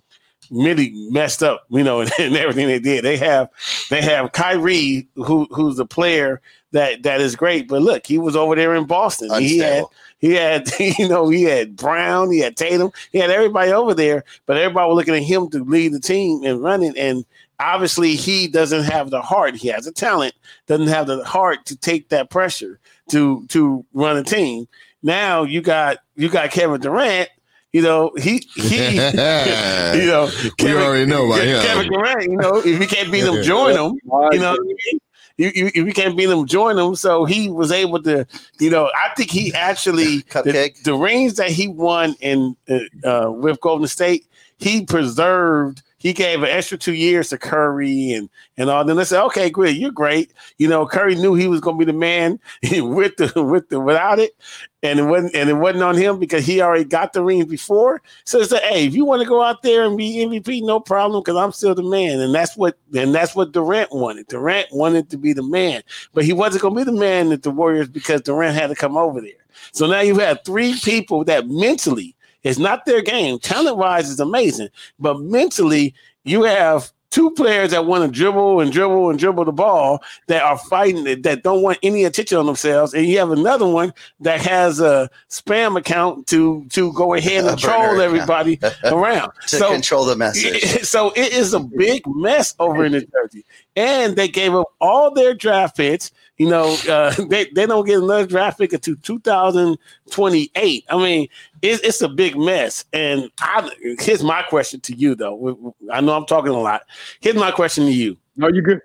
really 0.50 0.92
messed 1.10 1.42
up, 1.42 1.66
you 1.68 1.82
know, 1.82 2.00
and, 2.18 2.36
everything 2.36 2.66
they 2.68 2.78
did. 2.78 3.04
They 3.04 3.16
have 3.18 3.50
they 3.90 4.00
have 4.00 4.32
Kyrie, 4.32 5.06
who 5.16 5.46
who's 5.50 5.78
a 5.78 5.84
player 5.84 6.40
that 6.72 7.02
that 7.02 7.20
is 7.20 7.36
great. 7.36 7.68
But 7.68 7.82
look, 7.82 8.06
he 8.06 8.18
was 8.18 8.36
over 8.36 8.54
there 8.54 8.74
in 8.74 8.86
Boston. 8.86 9.30
He 9.40 9.58
had 9.58 9.84
he 10.18 10.32
had 10.32 10.68
you 10.78 11.08
know 11.08 11.28
he 11.28 11.42
had 11.42 11.76
Brown, 11.76 12.30
he 12.30 12.38
had 12.38 12.56
Tatum, 12.56 12.90
he 13.12 13.18
had 13.18 13.30
everybody 13.30 13.70
over 13.72 13.92
there. 13.94 14.24
But 14.46 14.56
everybody 14.56 14.88
was 14.88 14.96
looking 14.96 15.14
at 15.16 15.22
him 15.22 15.50
to 15.50 15.62
lead 15.64 15.92
the 15.92 16.00
team 16.00 16.42
and 16.44 16.62
running. 16.62 16.96
And 16.96 17.26
obviously, 17.60 18.16
he 18.16 18.48
doesn't 18.48 18.84
have 18.84 19.10
the 19.10 19.22
heart. 19.22 19.56
He 19.56 19.68
has 19.68 19.86
a 19.86 19.92
talent, 19.92 20.34
doesn't 20.66 20.88
have 20.88 21.06
the 21.06 21.24
heart 21.24 21.66
to 21.66 21.76
take 21.76 22.08
that 22.10 22.30
pressure 22.30 22.78
to 23.10 23.46
to 23.48 23.84
run 23.92 24.16
a 24.16 24.24
team. 24.24 24.68
Now 25.02 25.42
you 25.42 25.60
got 25.60 25.98
you 26.16 26.28
got 26.28 26.50
Kevin 26.50 26.80
Durant. 26.80 27.28
You 27.72 27.82
know 27.82 28.12
he 28.16 28.38
he. 28.56 28.94
you 28.96 30.06
know 30.06 30.30
we 30.62 30.74
already 30.74 31.06
know 31.06 31.26
about 31.26 31.44
him. 31.44 31.62
Kevin 31.62 31.92
Durant. 31.92 32.22
You 32.22 32.36
know 32.36 32.56
if 32.58 32.80
you 32.80 32.86
can't 32.86 33.12
beat 33.12 33.24
him, 33.24 33.42
join 33.42 33.74
him. 33.74 33.98
You 34.32 34.38
know. 34.38 34.52
what 34.52 34.60
I 34.60 34.64
mean? 34.64 35.00
You, 35.38 35.52
you, 35.54 35.66
if 35.66 35.76
you 35.76 35.92
can't 35.92 36.16
beat 36.16 36.28
him, 36.28 36.46
join 36.46 36.76
him. 36.76 36.96
So 36.96 37.24
he 37.24 37.48
was 37.48 37.70
able 37.70 38.02
to, 38.02 38.26
you 38.58 38.70
know, 38.70 38.90
I 38.96 39.14
think 39.16 39.30
he 39.30 39.54
actually 39.54 40.16
the, 40.16 40.22
Cupcake. 40.24 40.82
the 40.82 40.94
rings 40.94 41.34
that 41.34 41.50
he 41.50 41.68
won 41.68 42.16
in 42.20 42.56
uh, 42.68 42.78
uh, 43.08 43.30
with 43.30 43.60
Golden 43.60 43.86
State, 43.86 44.26
he 44.58 44.84
preserved. 44.84 45.82
He 45.98 46.12
gave 46.12 46.42
an 46.42 46.48
extra 46.48 46.78
two 46.78 46.94
years 46.94 47.30
to 47.30 47.38
Curry 47.38 48.12
and 48.12 48.30
and 48.56 48.70
all. 48.70 48.84
Then 48.84 48.96
they 48.96 49.04
said, 49.04 49.24
"Okay, 49.26 49.50
great, 49.50 49.76
you're 49.76 49.90
great." 49.90 50.32
You 50.58 50.68
know, 50.68 50.86
Curry 50.86 51.16
knew 51.16 51.34
he 51.34 51.48
was 51.48 51.60
going 51.60 51.76
to 51.76 51.84
be 51.84 51.90
the 51.90 51.98
man 51.98 52.38
with 52.72 53.16
the 53.16 53.42
with 53.42 53.68
the 53.68 53.80
without 53.80 54.20
it, 54.20 54.36
and 54.84 55.00
it 55.00 55.04
wasn't 55.04 55.34
and 55.34 55.50
it 55.50 55.54
wasn't 55.54 55.82
on 55.82 55.96
him 55.96 56.20
because 56.20 56.46
he 56.46 56.60
already 56.60 56.84
got 56.84 57.12
the 57.12 57.22
rings 57.22 57.46
before. 57.46 58.00
So 58.24 58.38
it's 58.38 58.52
like, 58.52 58.62
hey, 58.62 58.86
if 58.86 58.94
you 58.94 59.04
want 59.04 59.22
to 59.22 59.28
go 59.28 59.42
out 59.42 59.62
there 59.62 59.84
and 59.84 59.96
be 59.96 60.18
MVP, 60.18 60.62
no 60.62 60.78
problem, 60.78 61.20
because 61.20 61.36
I'm 61.36 61.52
still 61.52 61.74
the 61.74 61.82
man, 61.82 62.20
and 62.20 62.32
that's 62.32 62.56
what 62.56 62.78
and 62.94 63.12
that's 63.12 63.34
what 63.34 63.50
Durant 63.50 63.92
wanted. 63.92 64.28
Durant 64.28 64.68
wanted 64.70 65.10
to 65.10 65.18
be 65.18 65.32
the 65.32 65.42
man, 65.42 65.82
but 66.14 66.24
he 66.24 66.32
wasn't 66.32 66.62
going 66.62 66.74
to 66.74 66.80
be 66.84 66.84
the 66.84 66.98
man 66.98 67.32
at 67.32 67.42
the 67.42 67.50
Warriors 67.50 67.88
because 67.88 68.22
Durant 68.22 68.54
had 68.54 68.68
to 68.68 68.76
come 68.76 68.96
over 68.96 69.20
there. 69.20 69.32
So 69.72 69.86
now 69.88 70.00
you 70.00 70.16
have 70.18 70.44
three 70.44 70.78
people 70.78 71.24
that 71.24 71.48
mentally 71.48 72.14
it's 72.42 72.58
not 72.58 72.84
their 72.86 73.02
game. 73.02 73.38
Talent 73.38 73.76
wise 73.76 74.08
is 74.08 74.20
amazing, 74.20 74.68
but 74.98 75.20
mentally 75.20 75.94
you 76.24 76.42
have 76.44 76.92
two 77.10 77.30
players 77.30 77.70
that 77.70 77.86
want 77.86 78.04
to 78.04 78.10
dribble 78.16 78.60
and 78.60 78.70
dribble 78.70 79.08
and 79.08 79.18
dribble 79.18 79.46
the 79.46 79.50
ball 79.52 80.02
that 80.26 80.42
are 80.42 80.58
fighting 80.58 81.04
that- 81.04 81.22
that 81.22 81.42
don't 81.42 81.62
want 81.62 81.78
any 81.82 82.04
attention 82.04 82.36
on 82.36 82.44
themselves, 82.44 82.92
and 82.92 83.06
you 83.06 83.18
have 83.18 83.30
another 83.30 83.66
one 83.66 83.94
that 84.20 84.40
has 84.42 84.78
a 84.78 85.08
spam 85.30 85.78
account 85.78 86.26
to 86.26 86.66
to 86.70 86.92
go 86.92 87.14
ahead 87.14 87.44
A 87.44 87.48
and 87.52 87.58
troll 87.58 88.00
everybody 88.02 88.60
around. 88.84 89.32
To 89.48 89.56
control 89.72 90.04
the 90.04 90.16
message. 90.16 90.82
so 90.84 91.10
it 91.16 91.32
is 91.32 91.54
a 91.54 91.60
big 91.60 92.02
mess 92.06 92.54
over 92.58 92.84
in 92.84 92.92
New 92.92 93.06
Jersey, 93.06 93.44
and 93.74 94.14
they 94.14 94.28
gave 94.28 94.54
up 94.54 94.68
all 94.80 95.10
their 95.10 95.32
draft 95.32 95.78
picks. 95.78 96.10
You 96.38 96.48
know, 96.48 96.76
uh, 96.88 97.14
they 97.28 97.46
they 97.54 97.66
don't 97.66 97.84
get 97.84 97.98
another 97.98 98.26
draft 98.26 98.58
pick 98.58 98.72
until 98.72 98.96
2028. 99.02 100.84
I 100.88 100.96
mean, 100.96 101.28
it's, 101.62 101.82
it's 101.82 102.00
a 102.00 102.08
big 102.08 102.36
mess. 102.36 102.84
And 102.92 103.30
I, 103.40 103.70
here's 104.00 104.22
my 104.22 104.42
question 104.42 104.80
to 104.82 104.94
you, 104.94 105.14
though. 105.14 105.74
I 105.92 106.00
know 106.00 106.16
I'm 106.16 106.26
talking 106.26 106.52
a 106.52 106.60
lot. 106.60 106.82
Here's 107.20 107.36
my 107.36 107.50
question 107.50 107.84
to 107.86 107.92
you. 107.92 108.16
No, 108.36 108.48
you 108.48 108.62
good. 108.62 108.80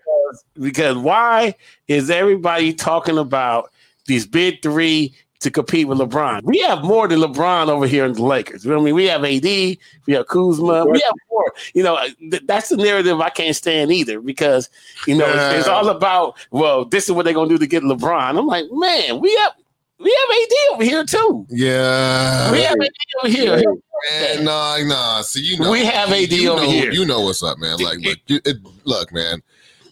Because 0.59 0.97
why 0.97 1.53
is 1.87 2.09
everybody 2.09 2.73
talking 2.73 3.19
about 3.19 3.71
these 4.07 4.25
big 4.25 4.61
three 4.63 5.15
to 5.43 5.51
compete 5.51 5.87
with 5.87 5.99
LeBron. 5.99 6.41
We 6.43 6.59
have 6.59 6.83
more 6.83 7.07
than 7.07 7.19
LeBron 7.19 7.69
over 7.69 7.85
here 7.87 8.05
in 8.05 8.13
the 8.13 8.23
Lakers. 8.23 8.65
You 8.65 8.71
know 8.71 8.77
what 8.77 8.83
I 8.83 8.85
mean? 8.85 8.95
We 8.95 9.05
have 9.05 9.23
AD, 9.23 9.43
we 9.43 10.13
have 10.13 10.27
Kuzma, 10.27 10.85
we 10.85 10.99
have 10.99 11.13
more. 11.31 11.53
You 11.73 11.83
know, 11.83 11.99
th- 12.19 12.43
that's 12.45 12.69
the 12.69 12.77
narrative 12.77 13.19
I 13.21 13.29
can't 13.29 13.55
stand 13.55 13.91
either 13.91 14.19
because 14.21 14.69
you 15.07 15.15
know 15.15 15.25
it's, 15.27 15.59
it's 15.59 15.67
all 15.67 15.89
about 15.89 16.35
well, 16.51 16.85
this 16.85 17.05
is 17.05 17.11
what 17.11 17.25
they're 17.25 17.33
gonna 17.33 17.49
do 17.49 17.57
to 17.57 17.67
get 17.67 17.83
LeBron. 17.83 18.37
I'm 18.37 18.47
like, 18.47 18.65
man, 18.71 19.19
we 19.19 19.33
have 19.37 19.53
we 19.99 20.17
have 20.19 20.37
AD 20.37 20.73
over 20.73 20.83
here 20.83 21.05
too. 21.05 21.45
Yeah. 21.49 22.51
We 22.51 22.61
have 22.61 22.75
AD 22.79 22.89
over 23.21 23.29
here. 23.29 23.75
Man, 24.11 24.43
nah, 24.43 24.77
nah. 24.83 25.21
See, 25.21 25.41
you 25.41 25.57
know, 25.59 25.71
We 25.71 25.85
have 25.85 26.11
AD 26.11 26.31
you 26.31 26.51
over 26.51 26.61
know, 26.61 26.69
here. 26.69 26.91
You 26.91 27.05
know 27.05 27.21
what's 27.21 27.41
up, 27.41 27.57
man. 27.57 27.79
Like, 27.79 27.99
look, 27.99 28.17
you- 28.27 28.41
it, 28.43 28.57
look, 28.83 29.13
man. 29.13 29.41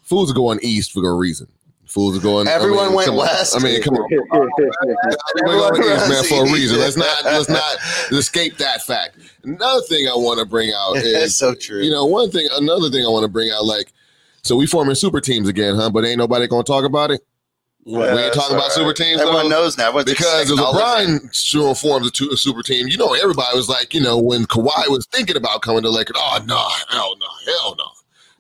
Fools 0.04 0.30
are 0.30 0.34
going 0.34 0.60
east 0.62 0.92
for 0.92 1.08
a 1.08 1.14
reason. 1.14 1.48
Fools 1.92 2.18
are 2.18 2.22
going. 2.22 2.48
Everyone 2.48 2.86
I 2.86 2.88
mean, 2.88 2.96
went 2.96 3.08
come 3.08 3.20
on. 3.20 3.26
west. 3.26 3.54
I 3.54 3.62
mean, 3.62 3.82
come 3.82 3.96
on. 3.96 4.10
Everyone 5.44 5.74
going 5.74 5.98
east, 5.98 6.10
man, 6.10 6.24
for 6.24 6.48
a 6.48 6.54
reason. 6.54 6.80
Let's 6.80 6.96
not 6.96 7.26
let's 7.26 7.50
not 7.50 7.78
escape 8.18 8.58
that 8.60 8.82
fact. 8.82 9.18
Another 9.44 9.82
thing 9.82 10.08
I 10.08 10.14
want 10.16 10.40
to 10.40 10.46
bring 10.46 10.72
out 10.74 10.96
is 10.96 11.36
so 11.36 11.54
true. 11.54 11.82
You 11.82 11.92
know, 11.92 12.06
one 12.06 12.32
thing, 12.32 12.48
another 12.54 12.90
thing 12.90 13.06
I 13.06 13.10
want 13.10 13.24
to 13.24 13.28
bring 13.28 13.52
out, 13.52 13.66
like, 13.66 13.92
so 14.42 14.56
we 14.56 14.68
forming 14.68 14.96
super 14.96 15.20
teams 15.20 15.50
again, 15.50 15.76
huh? 15.76 15.90
But 15.90 16.06
ain't 16.06 16.18
nobody 16.18 16.48
gonna 16.48 16.64
talk 16.64 16.86
about 16.86 17.12
it. 17.12 17.20
we 17.84 18.02
ain't 18.02 18.34
talking 18.34 18.56
about 18.56 18.72
super 18.72 18.94
teams. 18.94 19.20
Everyone 19.20 19.50
though? 19.50 19.64
knows 19.64 19.78
now. 19.78 19.90
Everyone's 19.90 20.06
because 20.06 20.50
if 20.50 20.58
acknowledging 20.58 21.20
LeBron 21.28 21.36
sure 21.36 21.76
forms 21.76 22.08
a, 22.08 22.12
two, 22.12 22.30
a 22.32 22.38
super 22.38 22.64
team, 22.64 22.88
you 22.88 22.96
know, 22.96 23.16
everybody 23.16 23.54
was 23.54 23.68
like, 23.68 23.94
you 23.94 24.00
know, 24.00 24.18
when 24.18 24.46
Kawhi 24.46 24.88
was 24.88 25.06
thinking 25.08 25.36
about 25.36 25.62
coming 25.62 25.82
to 25.82 25.90
Lakers, 25.90 26.16
oh 26.18 26.42
no, 26.46 26.70
hell 26.88 27.18
no, 27.20 27.28
hell 27.52 27.76
no. 27.78 27.84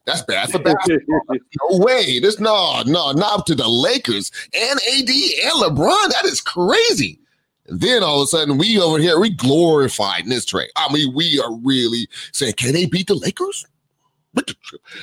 That's 0.05 0.23
bad 0.23 0.49
for 0.49 0.59
basketball. 0.59 1.21
no 1.29 1.77
way. 1.77 2.19
This 2.19 2.39
no, 2.39 2.81
no, 2.85 3.11
not 3.11 3.45
to 3.47 3.55
the 3.55 3.67
Lakers 3.67 4.31
and 4.53 4.79
AD 4.79 5.09
and 5.09 5.61
LeBron. 5.61 6.09
That 6.09 6.25
is 6.25 6.41
crazy. 6.41 7.19
And 7.67 7.79
then 7.79 8.01
all 8.03 8.21
of 8.21 8.25
a 8.25 8.27
sudden, 8.27 8.57
we 8.57 8.79
over 8.79 8.97
here, 8.97 9.19
we 9.19 9.29
glorified 9.29 10.23
in 10.23 10.29
this 10.29 10.45
trade. 10.45 10.69
I 10.75 10.91
mean, 10.91 11.13
we 11.13 11.39
are 11.39 11.53
really 11.57 12.07
saying, 12.31 12.53
can 12.53 12.73
they 12.73 12.85
beat 12.85 13.07
the 13.07 13.15
Lakers? 13.15 13.67
What 14.33 14.47
the, 14.47 14.55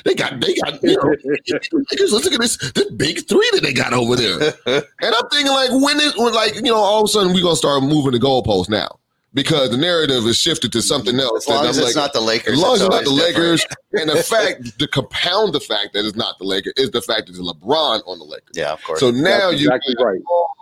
they 0.05 0.15
got, 0.15 0.41
they 0.41 0.55
got, 0.55 0.83
you 0.83 0.97
know, 0.97 1.03
Lakers, 1.23 2.11
let's 2.11 2.25
look 2.25 2.33
at 2.33 2.41
this, 2.41 2.57
this 2.73 2.91
big 2.91 3.27
three 3.27 3.49
that 3.53 3.61
they 3.63 3.73
got 3.73 3.93
over 3.93 4.15
there. 4.15 4.53
And 4.65 5.15
I'm 5.15 5.29
thinking, 5.29 5.51
like, 5.53 5.69
when 5.71 5.99
is, 5.99 6.17
when, 6.17 6.33
like, 6.33 6.55
you 6.55 6.63
know, 6.63 6.75
all 6.75 7.03
of 7.03 7.05
a 7.05 7.07
sudden 7.07 7.33
we're 7.33 7.43
gonna 7.43 7.55
start 7.55 7.83
moving 7.83 8.11
the 8.11 8.19
goalposts 8.19 8.69
now 8.69 8.99
because 9.33 9.69
the 9.69 9.77
narrative 9.77 10.25
is 10.25 10.37
shifted 10.37 10.71
to 10.73 10.81
something 10.81 11.19
else. 11.19 11.47
As 11.47 11.49
long 11.49 11.65
as 11.65 11.77
I'm 11.77 11.83
it's 11.85 11.95
like, 11.95 12.03
not 12.03 12.13
the 12.13 12.21
Lakers, 12.21 12.53
As 12.53 12.59
long 12.61 12.75
as 12.75 12.81
it's 12.81 12.87
it's 12.87 12.95
not 12.95 13.03
the 13.03 13.09
always 13.09 13.35
Lakers, 13.35 13.65
and 13.93 14.09
the 14.09 14.23
fact, 14.23 14.79
to 14.79 14.87
compound 14.87 15.53
the 15.53 15.59
fact 15.59 15.93
that 15.93 16.05
it's 16.05 16.15
not 16.17 16.37
the 16.39 16.45
Lakers, 16.45 16.73
is 16.77 16.91
the 16.91 17.01
fact 17.01 17.27
that 17.27 17.35
it's 17.35 17.39
LeBron 17.39 18.01
on 18.07 18.19
the 18.19 18.25
Lakers. 18.25 18.49
Yeah, 18.53 18.73
of 18.73 18.83
course. 18.83 18.99
So 18.99 19.11
now 19.11 19.49
That's 19.51 19.61
you 19.61 19.67
exactly 19.67 19.95
got 19.95 20.03
right. 20.03 20.21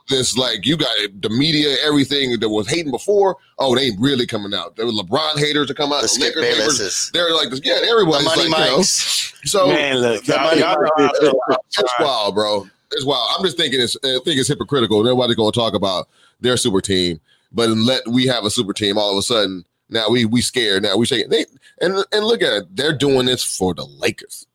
this 0.09 0.37
like 0.37 0.65
you 0.65 0.77
got 0.77 0.95
the 1.21 1.29
media, 1.29 1.75
everything 1.83 2.39
that 2.39 2.49
was 2.49 2.67
hating 2.69 2.91
before. 2.91 3.37
Oh, 3.59 3.75
they 3.75 3.83
ain't 3.83 3.99
really 3.99 4.27
coming 4.27 4.53
out. 4.53 4.75
There 4.75 4.85
were 4.85 4.91
LeBron 4.91 5.39
haters 5.39 5.67
to 5.67 5.73
come 5.73 5.93
out. 5.93 6.01
The 6.01 6.07
The, 6.07 6.09
Skip 6.09 6.35
Lakers 6.35 6.77
haters. 6.77 7.11
They're 7.13 7.33
like, 7.33 7.49
yeah, 7.63 7.79
everybody's 7.89 8.31
The 8.31 8.35
Money 8.35 8.49
like, 8.49 8.69
you 8.69 8.77
know. 8.77 8.81
So 8.81 9.67
Man, 9.67 9.97
look, 9.99 10.25
The 10.25 10.37
money 10.37 10.59
y'all 10.59 10.81
know 10.81 10.89
how 10.97 11.05
I 11.05 11.19
feel 11.19 11.39
about 11.47 11.65
it's 11.69 11.93
wild, 11.99 12.35
bro. 12.35 12.67
It's 12.91 13.05
wild. 13.05 13.29
I'm 13.37 13.45
just 13.45 13.57
thinking 13.57 13.79
it's 13.79 13.95
I 14.03 14.19
think 14.25 14.39
it's 14.39 14.49
hypocritical. 14.49 15.03
Nobody's 15.03 15.35
going 15.35 15.51
to 15.51 15.57
talk 15.57 15.73
about 15.73 16.07
their 16.41 16.57
super 16.57 16.81
team, 16.81 17.19
but 17.51 17.69
let 17.69 18.07
we 18.07 18.25
have 18.27 18.45
a 18.45 18.49
super 18.49 18.73
team. 18.73 18.97
All 18.97 19.11
of 19.11 19.17
a 19.17 19.21
sudden, 19.21 19.65
now 19.89 20.09
we 20.09 20.25
we 20.25 20.41
scared. 20.41 20.83
Now 20.83 20.97
we 20.97 21.05
shaking. 21.05 21.29
They 21.29 21.45
and 21.81 22.03
and 22.11 22.25
look 22.25 22.41
at 22.41 22.53
it. 22.53 22.75
They're 22.75 22.97
doing 22.97 23.25
this 23.25 23.43
for 23.43 23.73
the 23.73 23.85
Lakers. 23.85 24.47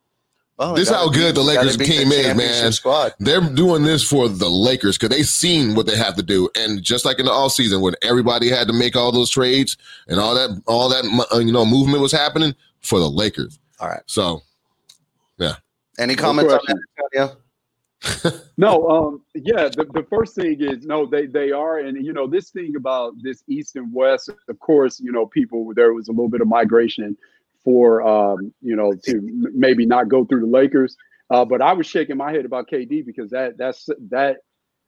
Oh, 0.59 0.77
This 0.77 0.91
gotta 0.91 1.07
how 1.07 1.13
good 1.13 1.35
the 1.35 1.43
Lakers 1.43 1.77
beat 1.77 1.87
team 1.87 2.13
is, 2.13 2.37
man. 2.37 2.73
Squad. 2.73 3.15
They're 3.19 3.41
doing 3.41 3.83
this 3.83 4.09
for 4.09 4.29
the 4.29 4.49
Lakers 4.49 4.97
because 4.97 5.17
they 5.17 5.23
seen 5.23 5.75
what 5.75 5.87
they 5.87 5.97
have 5.97 6.15
to 6.17 6.23
do, 6.23 6.49
and 6.57 6.83
just 6.83 7.05
like 7.05 7.19
in 7.19 7.25
the 7.25 7.33
off 7.33 7.53
season 7.53 7.81
when 7.81 7.95
everybody 8.03 8.49
had 8.49 8.69
to 8.69 8.73
make 8.73 8.95
all 8.95 9.11
those 9.11 9.31
trades 9.31 9.77
and 10.09 10.21
all 10.21 10.35
that, 10.35 10.63
all 10.67 10.89
that 10.89 11.27
uh, 11.35 11.39
you 11.39 11.53
know 11.53 11.65
movement 11.65 12.01
was 12.03 12.13
happening 12.13 12.55
for 12.81 13.01
the 13.01 13.09
Lakers. 13.09 13.59
All 13.81 13.89
right. 13.89 14.03
So 14.07 14.43
yeah. 15.39 15.55
Any 15.99 16.15
comments 16.15 16.53
on 16.53 16.61
that, 16.67 16.79
Antonio? 17.15 17.37
No, 18.59 18.89
um, 18.89 19.23
yeah. 19.35 19.69
The, 19.69 19.87
the 19.93 20.07
first 20.11 20.35
thing 20.35 20.61
is 20.61 20.85
no, 20.85 21.07
they 21.07 21.27
they 21.27 21.51
are, 21.53 21.79
and 21.79 22.05
you 22.05 22.13
know 22.13 22.27
this 22.27 22.51
thing 22.51 22.75
about 22.77 23.15
this 23.23 23.43
East 23.49 23.77
and 23.77 23.93
West. 23.93 24.31
Of 24.49 24.59
course, 24.61 25.01
you 25.01 25.11
know 25.13 25.27
people 25.27 25.73
there 25.75 25.93
was 25.93 26.09
a 26.09 26.13
little 26.13 26.29
bit 26.29 26.41
of 26.41 26.49
migration 26.49 27.17
for 27.65 28.03
um, 28.07 28.53
you 28.61 28.77
know 28.77 28.93
to 29.07 29.21
maybe 29.55 29.87
not 29.87 30.09
go 30.09 30.25
through 30.25 30.41
the 30.41 30.47
Lakers. 30.47 30.97
Uh, 31.31 31.45
but 31.45 31.63
I 31.63 31.73
was 31.73 31.87
shaking 31.87 32.17
my 32.19 32.31
head 32.31 32.45
about 32.45 32.69
KD 32.69 33.05
because 33.07 33.31
that 33.31 33.57
that's 33.57 33.89
that 34.11 34.39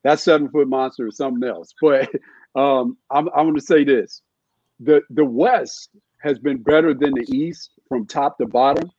that 0.03 0.21
seven 0.21 0.49
foot 0.51 0.69
monster 0.69 1.09
is 1.09 1.17
something 1.17 1.49
else. 1.49 1.73
But 1.81 2.11
um, 2.55 2.97
I'm 3.11 3.29
I'm 3.29 3.47
going 3.47 3.55
to 3.57 3.61
say 3.61 3.85
this: 3.85 4.23
the 4.81 5.03
the 5.11 5.25
West 5.25 5.91
has 6.21 6.39
been 6.39 6.63
better 6.63 6.95
than 6.95 7.15
the 7.15 7.27
East 7.29 7.71
from 7.89 8.07
top 8.07 8.39
to 8.39 8.47
bottom. 8.47 8.91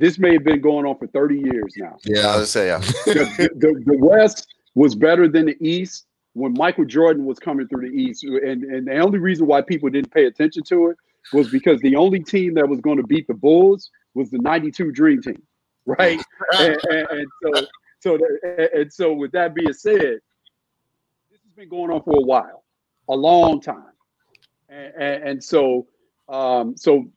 This 0.00 0.18
may 0.18 0.32
have 0.32 0.44
been 0.44 0.62
going 0.62 0.86
on 0.86 0.96
for 0.96 1.06
30 1.08 1.40
years 1.40 1.74
now 1.76 1.98
Yeah, 2.04 2.28
I 2.28 2.38
was 2.38 2.50
say 2.50 2.68
yeah. 2.68 2.78
the, 2.78 3.50
the, 3.54 3.82
the 3.84 3.98
West 3.98 4.48
was 4.74 4.94
better 4.94 5.28
than 5.28 5.44
the 5.44 5.56
East 5.60 6.06
when 6.32 6.54
Michael 6.54 6.86
Jordan 6.86 7.26
was 7.26 7.38
coming 7.38 7.68
through 7.68 7.90
the 7.90 7.94
East. 7.94 8.24
And, 8.24 8.64
and 8.64 8.88
the 8.88 8.98
only 8.98 9.18
reason 9.18 9.46
why 9.46 9.60
people 9.60 9.90
didn't 9.90 10.10
pay 10.10 10.24
attention 10.24 10.62
to 10.64 10.88
it 10.88 10.96
was 11.34 11.50
because 11.50 11.80
the 11.82 11.96
only 11.96 12.20
team 12.20 12.54
that 12.54 12.66
was 12.66 12.80
going 12.80 12.96
to 12.96 13.02
beat 13.02 13.26
the 13.26 13.34
Bulls 13.34 13.90
was 14.14 14.30
the 14.30 14.38
92 14.38 14.90
Dream 14.92 15.20
Team, 15.20 15.42
right? 15.84 16.18
and, 16.58 16.78
and, 16.88 17.06
and 17.10 17.26
so, 17.42 17.66
so 18.00 18.16
that, 18.16 18.70
and 18.72 18.90
so 18.90 19.12
with 19.12 19.32
that 19.32 19.54
being 19.54 19.74
said, 19.74 20.20
this 21.30 21.40
has 21.44 21.52
been 21.54 21.68
going 21.68 21.90
on 21.90 22.02
for 22.04 22.16
a 22.16 22.22
while, 22.22 22.64
a 23.10 23.14
long 23.14 23.60
time. 23.60 23.84
And, 24.70 25.24
and, 25.24 25.44
so, 25.44 25.88
um, 26.30 26.74
so 26.76 27.10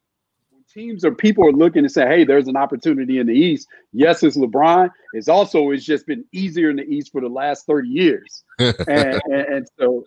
teams 0.73 1.05
or 1.05 1.13
people 1.13 1.47
are 1.47 1.51
looking 1.51 1.83
and 1.83 1.91
say, 1.91 2.07
"Hey, 2.07 2.23
there's 2.23 2.47
an 2.47 2.57
opportunity 2.57 3.19
in 3.19 3.27
the 3.27 3.33
East." 3.33 3.67
Yes, 3.91 4.23
it's 4.23 4.37
LeBron. 4.37 4.89
It's 5.13 5.27
also 5.27 5.71
it's 5.71 5.85
just 5.85 6.07
been 6.07 6.25
easier 6.31 6.69
in 6.69 6.77
the 6.77 6.83
East 6.83 7.11
for 7.11 7.21
the 7.21 7.27
last 7.27 7.65
30 7.65 7.87
years, 7.87 8.43
and, 8.59 8.75
and, 8.87 9.45
and 9.47 9.67
so, 9.79 10.05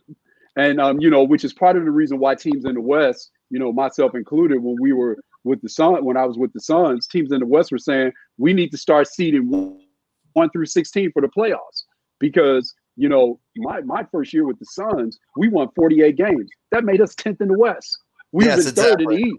and 0.56 0.80
um, 0.80 1.00
you 1.00 1.10
know, 1.10 1.22
which 1.22 1.44
is 1.44 1.52
part 1.52 1.76
of 1.76 1.84
the 1.84 1.90
reason 1.90 2.18
why 2.18 2.34
teams 2.34 2.64
in 2.64 2.74
the 2.74 2.80
West, 2.80 3.30
you 3.50 3.58
know, 3.58 3.72
myself 3.72 4.14
included, 4.14 4.62
when 4.62 4.76
we 4.80 4.92
were 4.92 5.16
with 5.44 5.62
the 5.62 5.68
Sun, 5.68 6.04
when 6.04 6.16
I 6.16 6.24
was 6.24 6.36
with 6.36 6.52
the 6.52 6.60
Suns, 6.60 7.06
teams 7.06 7.32
in 7.32 7.40
the 7.40 7.46
West 7.46 7.70
were 7.70 7.78
saying 7.78 8.12
we 8.38 8.52
need 8.52 8.70
to 8.70 8.78
start 8.78 9.06
seeding 9.06 9.48
one, 9.48 9.80
one 10.32 10.50
through 10.50 10.66
16 10.66 11.12
for 11.12 11.22
the 11.22 11.28
playoffs 11.28 11.84
because 12.18 12.74
you 12.96 13.08
know 13.08 13.38
my 13.56 13.80
my 13.82 14.04
first 14.10 14.32
year 14.32 14.44
with 14.44 14.58
the 14.58 14.66
Suns, 14.66 15.18
we 15.36 15.48
won 15.48 15.68
48 15.76 16.16
games. 16.16 16.50
That 16.72 16.84
made 16.84 17.00
us 17.00 17.14
10th 17.14 17.40
in 17.40 17.48
the 17.48 17.58
West. 17.58 17.98
We 18.32 18.44
Yes, 18.44 18.56
was 18.56 18.66
in 18.66 18.74
third 18.74 19.00
in 19.00 19.08
the 19.08 19.16
East. 19.16 19.38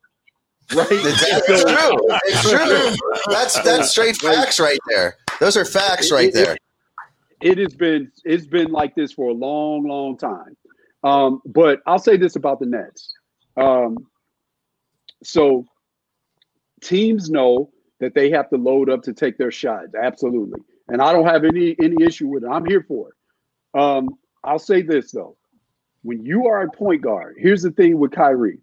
Right? 0.76 0.88
It's 0.92 1.62
So- 1.62 1.66
true. 1.66 2.18
It's 2.26 2.50
true. 2.50 3.34
That's 3.34 3.62
that's 3.62 3.90
straight 3.92 4.18
facts 4.18 4.60
right 4.60 4.80
there. 4.90 5.16
Those 5.40 5.56
are 5.58 5.66
facts 5.66 6.12
right 6.12 6.34
there. 6.34 6.58
it 7.42 7.58
has 7.60 7.74
been 7.76 8.12
it's 8.26 8.48
been 8.48 8.72
like 8.72 8.96
this 8.96 9.12
for 9.14 9.30
a 9.30 9.34
long, 9.34 9.88
long 9.88 10.18
time. 10.18 10.58
Um, 11.04 11.42
but 11.46 11.82
I'll 11.86 12.00
say 12.00 12.18
this 12.18 12.36
about 12.36 12.60
the 12.60 12.66
Nets. 12.66 13.14
Um, 13.56 13.98
so 15.24 15.66
teams 16.82 17.30
know 17.30 17.72
that 18.00 18.14
they 18.14 18.30
have 18.32 18.50
to 18.50 18.58
load 18.58 18.90
up 18.90 19.02
to 19.04 19.14
take 19.14 19.38
their 19.38 19.52
shots, 19.52 19.94
absolutely. 20.00 20.62
And 20.90 21.02
I 21.02 21.12
don't 21.14 21.26
have 21.26 21.44
any 21.44 21.76
any 21.82 22.04
issue 22.04 22.28
with 22.28 22.44
it. 22.44 22.50
I'm 22.50 22.66
here 22.66 22.84
for 22.88 23.10
it. 23.10 23.80
Um, 23.80 24.10
I'll 24.44 24.60
say 24.60 24.82
this 24.82 25.12
though. 25.12 25.38
When 26.04 26.26
you 26.26 26.48
are 26.48 26.62
a 26.64 26.72
point 26.72 27.02
guard, 27.02 27.36
here's 27.38 27.62
the 27.62 27.72
thing 27.72 27.98
with 28.00 28.12
Kyrie. 28.12 28.60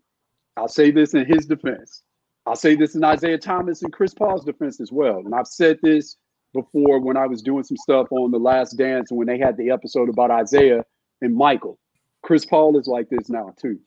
I'll 0.56 0.68
say 0.68 0.90
this 0.90 1.14
in 1.14 1.26
his 1.26 1.47
defense. 1.47 2.02
I'll 2.47 2.56
say 2.56 2.74
this 2.74 2.94
in 2.94 3.05
Isaiah 3.05 3.39
Thomas 3.39 3.82
and 3.82 3.93
Chris 3.93 4.14
Paul's 4.14 4.44
defense 4.44 4.81
as 4.81 4.93
well. 4.93 5.18
And 5.18 5.35
I've 5.35 5.47
said 5.47 5.78
this 5.82 6.16
before 6.52 7.01
when 7.01 7.16
I 7.16 7.26
was 7.26 7.43
doing 7.43 7.64
some 7.64 7.76
stuff 7.76 8.06
on 8.10 8.31
The 8.31 8.39
Last 8.39 8.76
Dance 8.76 9.10
and 9.10 9.18
when 9.18 9.26
they 9.26 9.39
had 9.39 9.56
the 9.56 9.70
episode 9.70 10.09
about 10.09 10.31
Isaiah 10.31 10.85
and 11.22 11.35
Michael. 11.35 11.78
Chris 12.22 12.44
Paul 12.44 12.78
is 12.78 12.86
like 12.86 13.09
this 13.09 13.28
now, 13.28 13.55
too. 13.60 13.78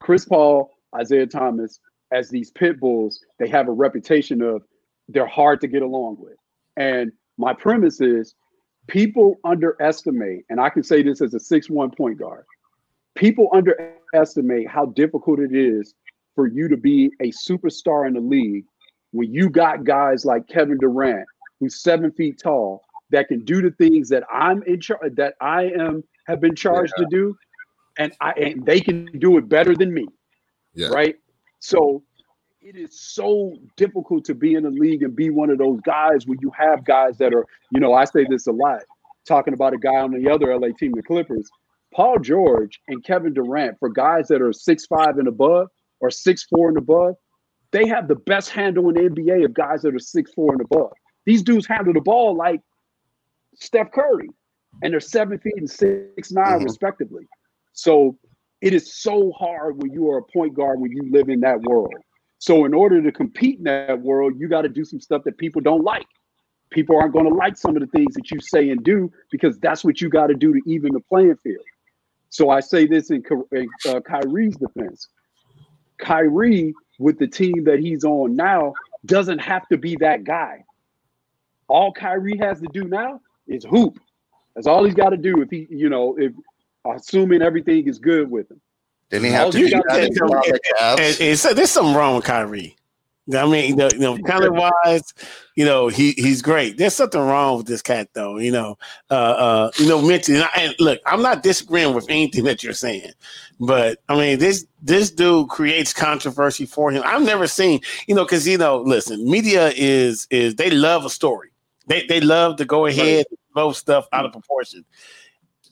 Chris 0.00 0.24
Paul, 0.24 0.70
Isaiah 0.94 1.26
Thomas, 1.26 1.78
as 2.12 2.28
these 2.28 2.50
pit 2.50 2.80
bulls, 2.80 3.20
they 3.38 3.48
have 3.48 3.68
a 3.68 3.72
reputation 3.72 4.42
of 4.42 4.62
they're 5.08 5.26
hard 5.26 5.60
to 5.60 5.68
get 5.68 5.82
along 5.82 6.16
with. 6.18 6.36
And 6.76 7.12
my 7.38 7.54
premise 7.54 8.00
is 8.00 8.34
people 8.88 9.36
underestimate, 9.44 10.44
and 10.48 10.60
I 10.60 10.70
can 10.70 10.82
say 10.82 11.02
this 11.02 11.20
as 11.20 11.34
a 11.34 11.40
6 11.40 11.70
1 11.70 11.90
point 11.92 12.18
guard, 12.18 12.44
people 13.14 13.48
underestimate 13.52 13.99
how 14.12 14.86
difficult 14.86 15.40
it 15.40 15.54
is 15.54 15.94
for 16.34 16.46
you 16.46 16.68
to 16.68 16.76
be 16.76 17.10
a 17.20 17.30
superstar 17.30 18.06
in 18.06 18.14
the 18.14 18.20
league 18.20 18.64
when 19.12 19.32
you 19.32 19.50
got 19.50 19.84
guys 19.84 20.24
like 20.24 20.46
Kevin 20.46 20.78
Durant, 20.78 21.26
who's 21.58 21.82
seven 21.82 22.12
feet 22.12 22.40
tall, 22.42 22.82
that 23.10 23.28
can 23.28 23.44
do 23.44 23.60
the 23.60 23.72
things 23.72 24.08
that 24.10 24.22
I'm 24.32 24.62
in 24.64 24.80
charge 24.80 25.14
that 25.16 25.34
I 25.40 25.64
am 25.64 26.04
have 26.26 26.40
been 26.40 26.54
charged 26.54 26.92
to 26.96 27.06
do, 27.10 27.36
and 27.98 28.12
I 28.20 28.30
and 28.32 28.64
they 28.64 28.80
can 28.80 29.06
do 29.18 29.36
it 29.36 29.48
better 29.48 29.74
than 29.74 29.92
me. 29.92 30.06
Yeah. 30.74 30.88
Right. 30.88 31.16
So 31.58 32.04
it 32.62 32.76
is 32.76 33.00
so 33.00 33.54
difficult 33.76 34.24
to 34.26 34.34
be 34.34 34.54
in 34.54 34.62
the 34.62 34.70
league 34.70 35.02
and 35.02 35.16
be 35.16 35.30
one 35.30 35.50
of 35.50 35.58
those 35.58 35.80
guys 35.80 36.26
when 36.26 36.38
you 36.40 36.52
have 36.56 36.84
guys 36.84 37.18
that 37.18 37.34
are, 37.34 37.46
you 37.72 37.80
know, 37.80 37.94
I 37.94 38.04
say 38.04 38.26
this 38.28 38.46
a 38.46 38.52
lot, 38.52 38.82
talking 39.26 39.54
about 39.54 39.72
a 39.72 39.78
guy 39.78 39.96
on 39.96 40.12
the 40.12 40.30
other 40.30 40.56
LA 40.56 40.68
team, 40.78 40.92
the 40.92 41.02
Clippers. 41.02 41.50
Paul 41.94 42.18
George 42.18 42.80
and 42.88 43.04
Kevin 43.04 43.34
Durant, 43.34 43.78
for 43.78 43.88
guys 43.88 44.28
that 44.28 44.40
are 44.40 44.52
six 44.52 44.86
five 44.86 45.18
and 45.18 45.28
above 45.28 45.68
or 46.00 46.10
six 46.10 46.44
four 46.44 46.68
and 46.68 46.78
above, 46.78 47.16
they 47.72 47.86
have 47.86 48.08
the 48.08 48.16
best 48.16 48.50
handle 48.50 48.88
in 48.88 48.94
the 48.94 49.22
NBA 49.22 49.44
of 49.44 49.54
guys 49.54 49.82
that 49.82 49.94
are 49.94 49.98
six 49.98 50.32
four 50.32 50.52
and 50.52 50.60
above. 50.60 50.92
These 51.26 51.42
dudes 51.42 51.66
handle 51.66 51.92
the 51.92 52.00
ball 52.00 52.34
like 52.36 52.60
Steph 53.54 53.92
Curry, 53.92 54.28
and 54.82 54.92
they're 54.92 55.00
seven 55.00 55.38
feet 55.38 55.56
and 55.56 55.70
six 55.70 56.32
9 56.32 56.60
Mhm. 56.60 56.64
respectively. 56.64 57.26
So 57.72 58.18
it 58.60 58.72
is 58.74 58.94
so 58.94 59.32
hard 59.32 59.82
when 59.82 59.92
you 59.92 60.10
are 60.10 60.18
a 60.18 60.22
point 60.22 60.54
guard 60.54 60.80
when 60.80 60.92
you 60.92 61.10
live 61.10 61.28
in 61.28 61.40
that 61.40 61.60
world. 61.62 61.94
So 62.38 62.64
in 62.64 62.72
order 62.72 63.02
to 63.02 63.12
compete 63.12 63.58
in 63.58 63.64
that 63.64 64.00
world, 64.00 64.34
you 64.38 64.48
got 64.48 64.62
to 64.62 64.68
do 64.68 64.84
some 64.84 65.00
stuff 65.00 65.24
that 65.24 65.36
people 65.38 65.60
don't 65.60 65.84
like. 65.84 66.06
People 66.70 66.96
aren't 66.96 67.12
going 67.12 67.26
to 67.26 67.34
like 67.34 67.56
some 67.56 67.76
of 67.76 67.80
the 67.80 67.88
things 67.88 68.14
that 68.14 68.30
you 68.30 68.40
say 68.40 68.70
and 68.70 68.82
do 68.84 69.10
because 69.30 69.58
that's 69.58 69.84
what 69.84 70.00
you 70.00 70.08
got 70.08 70.28
to 70.28 70.34
do 70.34 70.52
to 70.52 70.60
even 70.66 70.92
the 70.92 71.00
playing 71.00 71.36
field. 71.36 71.64
So 72.30 72.48
I 72.50 72.60
say 72.60 72.86
this 72.86 73.10
in, 73.10 73.22
Ky- 73.22 73.68
uh, 73.88 74.00
Kyrie's 74.00 74.56
defense. 74.56 75.08
Kyrie, 75.98 76.72
with 76.98 77.18
the 77.18 77.26
team 77.26 77.64
that 77.64 77.78
he's 77.80 78.04
on 78.04 78.34
now, 78.36 78.72
doesn't 79.04 79.38
have 79.40 79.68
to 79.68 79.76
be 79.76 79.96
that 79.96 80.24
guy. 80.24 80.64
All 81.68 81.92
Kyrie 81.92 82.38
has 82.38 82.60
to 82.60 82.68
do 82.72 82.84
now 82.84 83.20
is 83.46 83.64
hoop. 83.64 83.98
That's 84.54 84.66
all 84.66 84.84
he's 84.84 84.94
got 84.94 85.10
to 85.10 85.16
do 85.16 85.40
if 85.42 85.50
he, 85.50 85.66
you 85.70 85.88
know, 85.88 86.16
if 86.18 86.32
assuming 86.86 87.42
everything 87.42 87.86
is 87.86 87.98
good 87.98 88.30
with 88.30 88.50
him. 88.50 88.60
Didn't 89.10 89.26
he 89.26 89.30
have 89.32 89.46
All 89.46 89.52
to 89.52 89.58
you 89.58 89.68
do 89.68 89.82
got 89.82 89.94
to 89.94 90.06
in 90.06 90.12
do- 90.12 90.20
the 90.20 90.60
Cavs? 90.80 91.00
And, 91.00 91.20
and 91.20 91.38
so 91.38 91.52
there's 91.52 91.70
something 91.70 91.94
wrong 91.94 92.16
with 92.16 92.24
Kyrie. 92.24 92.76
I 93.34 93.46
mean, 93.46 93.70
you 93.70 93.76
know, 93.76 93.88
you 93.92 93.98
know 93.98 94.16
talent 94.18 94.54
wise, 94.54 95.14
you 95.54 95.64
know, 95.64 95.88
he 95.88 96.12
he's 96.12 96.42
great. 96.42 96.76
There's 96.76 96.94
something 96.94 97.20
wrong 97.20 97.58
with 97.58 97.66
this 97.66 97.82
cat, 97.82 98.08
though. 98.14 98.38
You 98.38 98.52
know, 98.52 98.78
uh, 99.10 99.14
uh, 99.14 99.70
you 99.78 99.88
know, 99.88 100.00
mentally. 100.00 100.38
And, 100.38 100.48
I, 100.54 100.60
and 100.62 100.74
look, 100.78 101.00
I'm 101.06 101.22
not 101.22 101.42
disagreeing 101.42 101.94
with 101.94 102.06
anything 102.08 102.44
that 102.44 102.62
you're 102.62 102.72
saying, 102.72 103.12
but 103.58 103.98
I 104.08 104.16
mean, 104.16 104.38
this 104.38 104.66
this 104.82 105.10
dude 105.10 105.48
creates 105.48 105.92
controversy 105.92 106.66
for 106.66 106.90
him. 106.90 107.02
I've 107.04 107.22
never 107.22 107.46
seen, 107.46 107.80
you 108.06 108.14
know, 108.14 108.24
because 108.24 108.46
you 108.46 108.58
know, 108.58 108.78
listen, 108.78 109.28
media 109.30 109.72
is 109.76 110.26
is 110.30 110.54
they 110.56 110.70
love 110.70 111.04
a 111.04 111.10
story. 111.10 111.50
They 111.86 112.06
they 112.06 112.20
love 112.20 112.56
to 112.56 112.64
go 112.64 112.86
ahead 112.86 113.26
and 113.30 113.38
blow 113.54 113.72
stuff 113.72 114.06
out 114.12 114.24
of 114.24 114.32
proportion. 114.32 114.84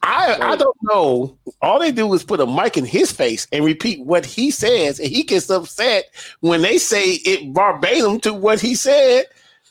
I 0.03 0.37
I 0.41 0.57
don't 0.57 0.77
know. 0.83 1.37
All 1.61 1.79
they 1.81 1.93
do 1.93 2.12
is 2.15 2.25
put 2.25 2.41
a 2.41 2.47
mic 2.47 2.77
in 2.77 2.85
his 2.85 3.11
face 3.12 3.47
and 3.53 3.65
repeat 3.65 4.01
what 4.05 4.25
he 4.25 4.51
says, 4.51 4.99
and 5.01 5.09
he 5.09 5.23
gets 5.23 5.51
upset 5.51 6.05
when 6.41 6.62
they 6.62 6.79
say 6.79 7.12
it 7.12 7.53
verbatim 7.55 8.20
to 8.20 8.33
what 8.33 8.61
he 8.61 8.75
said, 8.75 9.27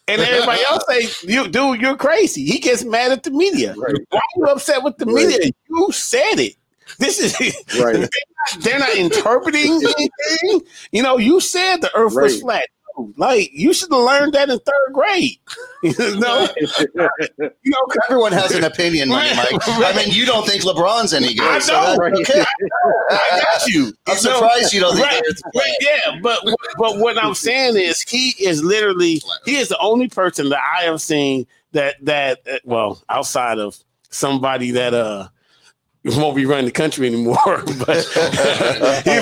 and 0.07 0.21
everybody 0.21 0.61
else 0.69 0.83
say, 0.87 1.09
"You 1.31 1.47
dude, 1.47 1.81
you're 1.81 1.97
crazy." 1.97 2.45
He 2.45 2.59
gets 2.59 2.83
mad 2.83 3.11
at 3.11 3.23
the 3.23 3.31
media. 3.31 3.73
Why 3.75 4.19
are 4.19 4.21
you 4.37 4.45
upset 4.45 4.83
with 4.83 4.97
the 4.97 5.05
media? 5.05 5.51
You 5.69 5.91
said 5.91 6.39
it. 6.39 6.55
This 6.99 7.19
is 7.19 7.33
Right. 7.79 7.93
they're, 7.93 8.01
not, 8.01 8.63
they're 8.63 8.79
not 8.79 8.95
interpreting 8.95 9.81
anything. 9.83 10.61
You 10.91 11.03
know, 11.03 11.17
you 11.17 11.39
said 11.39 11.77
the 11.81 11.91
Earth 11.95 12.15
was 12.15 12.41
flat. 12.41 12.67
Like 13.17 13.51
you 13.53 13.73
should 13.73 13.91
have 13.91 14.01
learned 14.01 14.33
that 14.33 14.49
in 14.49 14.57
third 14.59 14.93
grade. 14.93 15.37
you 15.83 15.93
know, 16.19 16.47
you 16.95 17.09
know, 17.65 17.77
Everyone 18.09 18.31
has 18.31 18.53
an 18.55 18.63
opinion, 18.63 19.09
Money 19.09 19.29
Right, 19.29 19.49
Mike. 19.51 19.67
right. 19.67 19.95
I 19.95 19.97
mean, 19.97 20.13
you 20.13 20.25
don't 20.25 20.47
think 20.47 20.63
LeBron's 20.63 21.13
any 21.13 21.33
good. 21.35 21.47
I 21.47 21.59
so 21.59 21.73
know. 21.73 21.97
that's 22.15 22.29
okay. 22.31 22.45
I 23.11 23.41
got 23.43 23.67
you. 23.67 23.93
I'm 24.07 24.17
You 24.17 24.23
know, 24.23 24.35
surprised 24.39 24.73
you 24.73 24.81
don't 24.81 24.95
think 24.95 25.05
right, 25.07 25.21
right, 25.55 25.75
yeah, 25.81 26.19
but 26.21 26.39
but 26.79 26.97
what 26.97 27.23
I'm 27.23 27.35
saying 27.35 27.77
is 27.77 28.01
he 28.01 28.29
is 28.39 28.63
literally 28.63 29.21
he 29.45 29.57
is 29.57 29.69
the 29.69 29.77
only 29.79 30.07
person 30.07 30.49
that 30.49 30.59
I 30.59 30.83
have 30.85 31.01
seen 31.01 31.45
that 31.73 31.95
that 32.03 32.39
uh, 32.51 32.57
well 32.63 33.03
outside 33.09 33.59
of 33.59 33.77
somebody 34.09 34.71
that 34.71 34.93
uh 34.93 35.27
won't 36.05 36.35
be 36.35 36.45
running 36.45 36.65
the 36.65 36.71
country 36.71 37.05
anymore, 37.07 37.35
but, 37.85 37.97
he, 39.03 39.19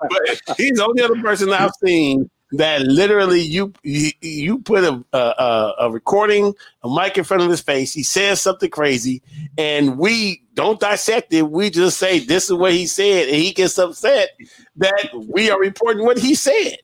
but 0.00 0.56
he's 0.56 0.76
the 0.76 0.84
only 0.86 1.02
other 1.02 1.20
person 1.22 1.52
I've 1.52 1.70
seen 1.84 2.28
that 2.52 2.82
literally 2.82 3.40
you 3.40 3.72
you, 3.82 4.58
put 4.60 4.84
a, 4.84 5.04
a 5.12 5.18
a 5.18 5.74
a 5.80 5.90
recording 5.90 6.54
a 6.82 6.88
mic 6.88 7.18
in 7.18 7.24
front 7.24 7.42
of 7.42 7.50
his 7.50 7.60
face 7.60 7.92
he 7.92 8.02
says 8.02 8.40
something 8.40 8.70
crazy 8.70 9.22
and 9.58 9.98
we 9.98 10.42
don't 10.58 10.80
dissect 10.80 11.32
it. 11.32 11.50
We 11.50 11.70
just 11.70 11.98
say 11.98 12.18
this 12.18 12.46
is 12.46 12.52
what 12.52 12.72
he 12.72 12.86
said 12.88 13.28
and 13.28 13.36
he 13.36 13.52
gets 13.52 13.78
upset 13.78 14.30
that 14.76 15.08
we 15.28 15.50
are 15.50 15.60
reporting 15.60 16.04
what 16.04 16.18
he 16.18 16.34
said. 16.34 16.78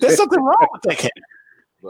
There's 0.00 0.16
something 0.16 0.42
wrong 0.42 0.68
with 0.72 0.82
that 0.82 0.98
cat 0.98 1.12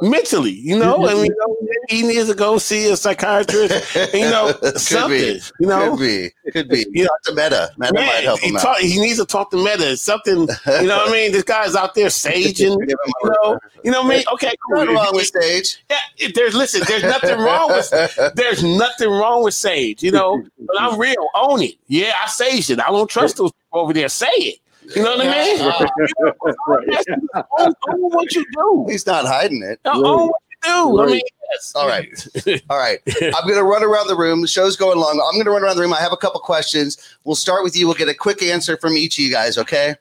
mentally 0.02 0.50
you 0.52 0.78
know 0.78 1.06
I 1.08 1.14
mean, 1.14 1.24
you 1.26 1.36
know, 1.38 1.56
he 1.88 2.02
needs 2.02 2.28
to 2.28 2.34
go 2.34 2.58
see 2.58 2.90
a 2.90 2.96
psychiatrist 2.96 3.94
you 4.14 4.20
know 4.20 4.52
Could 4.60 4.78
something 4.78 5.18
be. 5.18 5.40
you 5.60 5.66
know 5.66 5.96
Could 5.96 6.00
be. 6.00 6.30
Could 6.52 6.68
be. 6.68 6.86
You 6.90 7.04
know, 7.04 7.08
Talk 7.08 7.22
to 7.24 7.34
Metta. 7.34 7.70
Metta 7.76 7.94
Man, 7.94 8.06
might 8.06 8.24
help 8.24 8.40
he, 8.40 8.48
him 8.48 8.56
out. 8.56 8.62
talk- 8.62 8.78
he 8.78 8.98
needs 9.00 9.18
to 9.18 9.26
talk 9.26 9.50
to 9.50 9.62
Metta. 9.62 9.96
Something, 9.98 10.40
you 10.40 10.86
know 10.86 10.96
what 10.98 11.08
I 11.08 11.12
mean? 11.12 11.32
This 11.32 11.42
guy's 11.42 11.74
out 11.76 11.94
there 11.94 12.06
saging, 12.08 12.58
you 12.58 12.76
know, 13.24 13.58
you 13.84 13.90
know 13.90 14.02
what 14.02 14.12
I 14.12 14.16
mean? 14.16 14.24
Okay, 14.34 14.52
cool. 14.66 14.78
Nothing 14.84 14.94
wrong 14.94 15.14
with 15.14 15.26
Sage. 15.26 15.82
Yeah, 15.90 16.28
there's 16.34 16.54
listen, 16.54 16.82
there's 16.88 17.02
nothing 17.02 17.38
wrong 17.38 17.68
with 17.70 17.90
there's 18.34 18.62
nothing 18.62 19.10
wrong 19.10 19.44
with 19.44 19.54
Sage, 19.54 20.02
you 20.02 20.10
know. 20.10 20.42
But 20.58 20.80
I'm 20.80 20.98
real, 20.98 21.28
own 21.34 21.62
it. 21.62 21.74
Yeah, 21.88 22.12
I 22.22 22.28
sage 22.28 22.70
it. 22.70 22.80
I 22.80 22.86
don't 22.88 23.08
trust 23.10 23.36
those 23.36 23.52
people 23.52 23.80
over 23.80 23.92
there. 23.92 24.08
Say 24.08 24.26
it. 24.36 24.58
You 24.94 25.02
know 25.02 25.16
what 25.16 25.26
I 25.26 25.44
mean? 25.44 25.60
own, 27.58 27.74
own 27.88 28.10
what 28.10 28.34
you 28.34 28.44
do. 28.54 28.86
He's 28.88 29.06
not 29.06 29.26
hiding 29.26 29.62
it. 29.62 29.80
Own 29.84 30.02
what 30.02 30.40
you 30.50 30.58
do. 30.62 31.00
I 31.00 31.06
mean, 31.06 31.20
yes. 31.52 31.72
All 31.74 31.86
right. 31.86 32.26
All 32.70 32.78
right. 32.78 32.98
I'm 33.22 33.44
going 33.44 33.56
to 33.56 33.64
run 33.64 33.82
around 33.82 34.08
the 34.08 34.16
room. 34.16 34.40
The 34.40 34.48
show's 34.48 34.76
going 34.76 34.98
long. 34.98 35.20
I'm 35.26 35.34
going 35.34 35.44
to 35.44 35.50
run 35.50 35.62
around 35.62 35.76
the 35.76 35.82
room. 35.82 35.92
I 35.92 36.00
have 36.00 36.12
a 36.12 36.16
couple 36.16 36.40
questions. 36.40 36.96
We'll 37.24 37.36
start 37.36 37.64
with 37.64 37.76
you. 37.76 37.86
We'll 37.86 37.96
get 37.96 38.08
a 38.08 38.14
quick 38.14 38.42
answer 38.42 38.76
from 38.76 38.94
each 38.94 39.18
of 39.18 39.24
you 39.24 39.30
guys, 39.30 39.58
okay? 39.58 39.94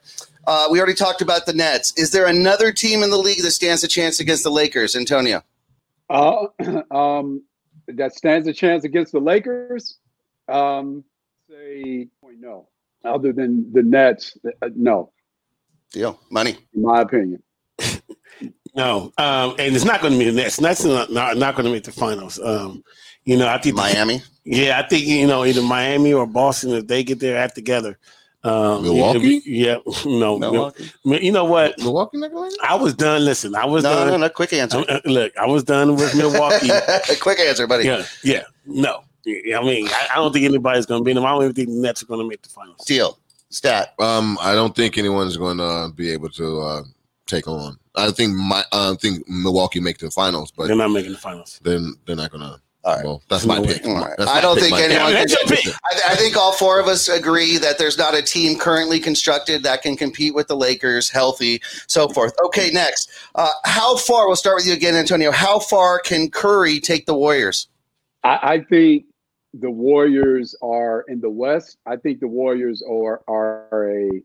Uh, 0.46 0.66
we 0.70 0.78
already 0.78 0.94
talked 0.94 1.20
about 1.20 1.44
the 1.44 1.52
Nets. 1.52 1.92
Is 1.98 2.10
there 2.10 2.26
another 2.26 2.72
team 2.72 3.02
in 3.02 3.10
the 3.10 3.18
league 3.18 3.42
that 3.42 3.50
stands 3.50 3.84
a 3.84 3.88
chance 3.88 4.20
against 4.20 4.44
the 4.44 4.50
Lakers, 4.50 4.96
Antonio? 4.96 5.42
Uh, 6.08 6.46
um, 6.90 7.42
that 7.88 8.14
stands 8.14 8.48
a 8.48 8.52
chance 8.52 8.84
against 8.84 9.12
the 9.12 9.20
Lakers. 9.20 9.98
Um, 10.48 11.04
say 11.50 12.08
no. 12.22 12.68
Other 13.04 13.32
than 13.32 13.72
the 13.72 13.82
Nets, 13.82 14.36
uh, 14.62 14.68
no. 14.74 15.12
Deal. 15.92 16.18
Money. 16.30 16.56
In 16.74 16.82
my 16.82 17.02
opinion. 17.02 17.42
No, 18.74 19.12
um, 19.18 19.56
and 19.58 19.74
it's 19.74 19.84
not 19.84 20.00
going 20.00 20.12
to 20.12 20.18
be 20.18 20.26
the 20.26 20.32
Nets. 20.32 20.60
Nets 20.60 20.84
are 20.84 20.88
not, 20.88 21.10
not, 21.10 21.36
not 21.36 21.56
going 21.56 21.66
to 21.66 21.72
make 21.72 21.82
the 21.82 21.90
finals. 21.90 22.38
Um, 22.38 22.84
you 23.24 23.36
know, 23.36 23.48
I 23.48 23.58
think 23.58 23.74
Miami. 23.74 24.22
Yeah, 24.44 24.78
I 24.78 24.86
think 24.86 25.04
you 25.04 25.26
know 25.26 25.44
either 25.44 25.62
Miami 25.62 26.12
or 26.12 26.26
Boston 26.26 26.70
if 26.72 26.86
they 26.86 27.02
get 27.02 27.18
their 27.18 27.38
act 27.38 27.56
together. 27.56 27.98
Um, 28.44 28.84
Milwaukee? 28.84 29.42
Yeah, 29.44 29.78
no, 30.06 30.38
Milwaukee? 30.38 30.90
You 31.04 31.32
know 31.32 31.44
what? 31.44 31.76
Milwaukee 31.78 32.18
not 32.18 32.30
I 32.62 32.76
was 32.76 32.94
done. 32.94 33.24
Listen, 33.24 33.56
I 33.56 33.64
was 33.66 33.82
No, 33.82 33.94
done. 33.94 34.08
no, 34.08 34.16
no. 34.18 34.28
Quick 34.28 34.52
answer. 34.52 34.84
Uh, 34.88 35.00
Look, 35.06 35.36
I 35.36 35.46
was 35.46 35.64
done 35.64 35.96
with 35.96 36.14
Milwaukee. 36.14 36.70
quick 37.20 37.40
answer, 37.40 37.66
buddy. 37.66 37.84
yeah, 37.84 38.04
yeah, 38.22 38.42
no. 38.64 39.00
Yeah, 39.44 39.58
I 39.58 39.62
mean, 39.64 39.88
I, 39.88 40.08
I 40.12 40.14
don't 40.16 40.32
think 40.32 40.44
anybody's 40.44 40.86
going 40.86 41.00
to 41.00 41.04
beat 41.04 41.14
them. 41.14 41.24
I 41.26 41.30
don't 41.30 41.42
even 41.42 41.54
think 41.54 41.68
the 41.68 41.74
Nets 41.74 42.02
are 42.02 42.06
going 42.06 42.20
to 42.20 42.28
make 42.28 42.42
the 42.42 42.48
finals. 42.48 42.84
Deal. 42.86 43.18
Stat. 43.50 43.94
Um, 43.98 44.38
I 44.40 44.54
don't 44.54 44.74
think 44.76 44.98
anyone's 44.98 45.36
going 45.36 45.58
to 45.58 45.90
be 45.94 46.10
able 46.10 46.28
to 46.30 46.60
uh, 46.60 46.82
take 47.26 47.48
on. 47.48 47.78
I 47.94 48.10
think 48.10 48.34
my 48.34 48.62
I 48.72 48.94
think 49.00 49.28
Milwaukee 49.28 49.80
make 49.80 49.98
the 49.98 50.10
finals, 50.10 50.50
but 50.50 50.66
They're 50.68 50.76
not 50.76 50.88
making 50.90 51.12
the 51.12 51.18
finals. 51.18 51.58
then 51.62 51.94
they're 52.06 52.14
not 52.16 52.30
going 52.30 52.42
to. 52.42 52.60
All 52.84 52.94
right. 52.94 53.04
Well, 53.04 53.22
that's 53.28 53.44
my 53.44 53.60
pick. 53.60 53.84
All 53.84 53.96
right. 53.96 54.14
That's 54.16 54.30
I 54.30 54.40
don't 54.40 54.54
pick, 54.54 54.64
think 54.64 54.72
my 54.72 54.80
pick. 54.82 54.90
anyone 54.92 55.12
Yeah, 55.12 55.24
can. 55.24 55.48
pick. 55.48 55.66
I, 56.06 56.12
I 56.12 56.14
think 56.14 56.36
all 56.36 56.52
four 56.52 56.78
of 56.78 56.86
us 56.86 57.08
agree 57.08 57.58
that 57.58 57.76
there's 57.76 57.98
not 57.98 58.14
a 58.14 58.22
team 58.22 58.56
currently 58.58 59.00
constructed 59.00 59.62
that 59.64 59.82
can 59.82 59.96
compete 59.96 60.32
with 60.34 60.46
the 60.46 60.54
Lakers, 60.56 61.10
healthy, 61.10 61.60
so 61.88 62.08
forth. 62.08 62.34
Okay, 62.46 62.70
next. 62.70 63.10
Uh, 63.34 63.50
how 63.64 63.96
far? 63.96 64.26
We'll 64.28 64.36
start 64.36 64.56
with 64.56 64.66
you 64.66 64.74
again, 64.74 64.94
Antonio. 64.94 65.32
How 65.32 65.58
far 65.58 65.98
can 65.98 66.30
Curry 66.30 66.78
take 66.80 67.06
the 67.06 67.14
Warriors? 67.14 67.66
I, 68.22 68.38
I 68.42 68.60
think 68.60 69.06
the 69.60 69.70
Warriors 69.70 70.54
are 70.62 71.04
in 71.08 71.20
the 71.20 71.30
West. 71.30 71.78
I 71.86 71.96
think 71.96 72.20
the 72.20 72.28
Warriors 72.28 72.82
are 72.88 73.22
are 73.28 73.90
a 73.90 74.22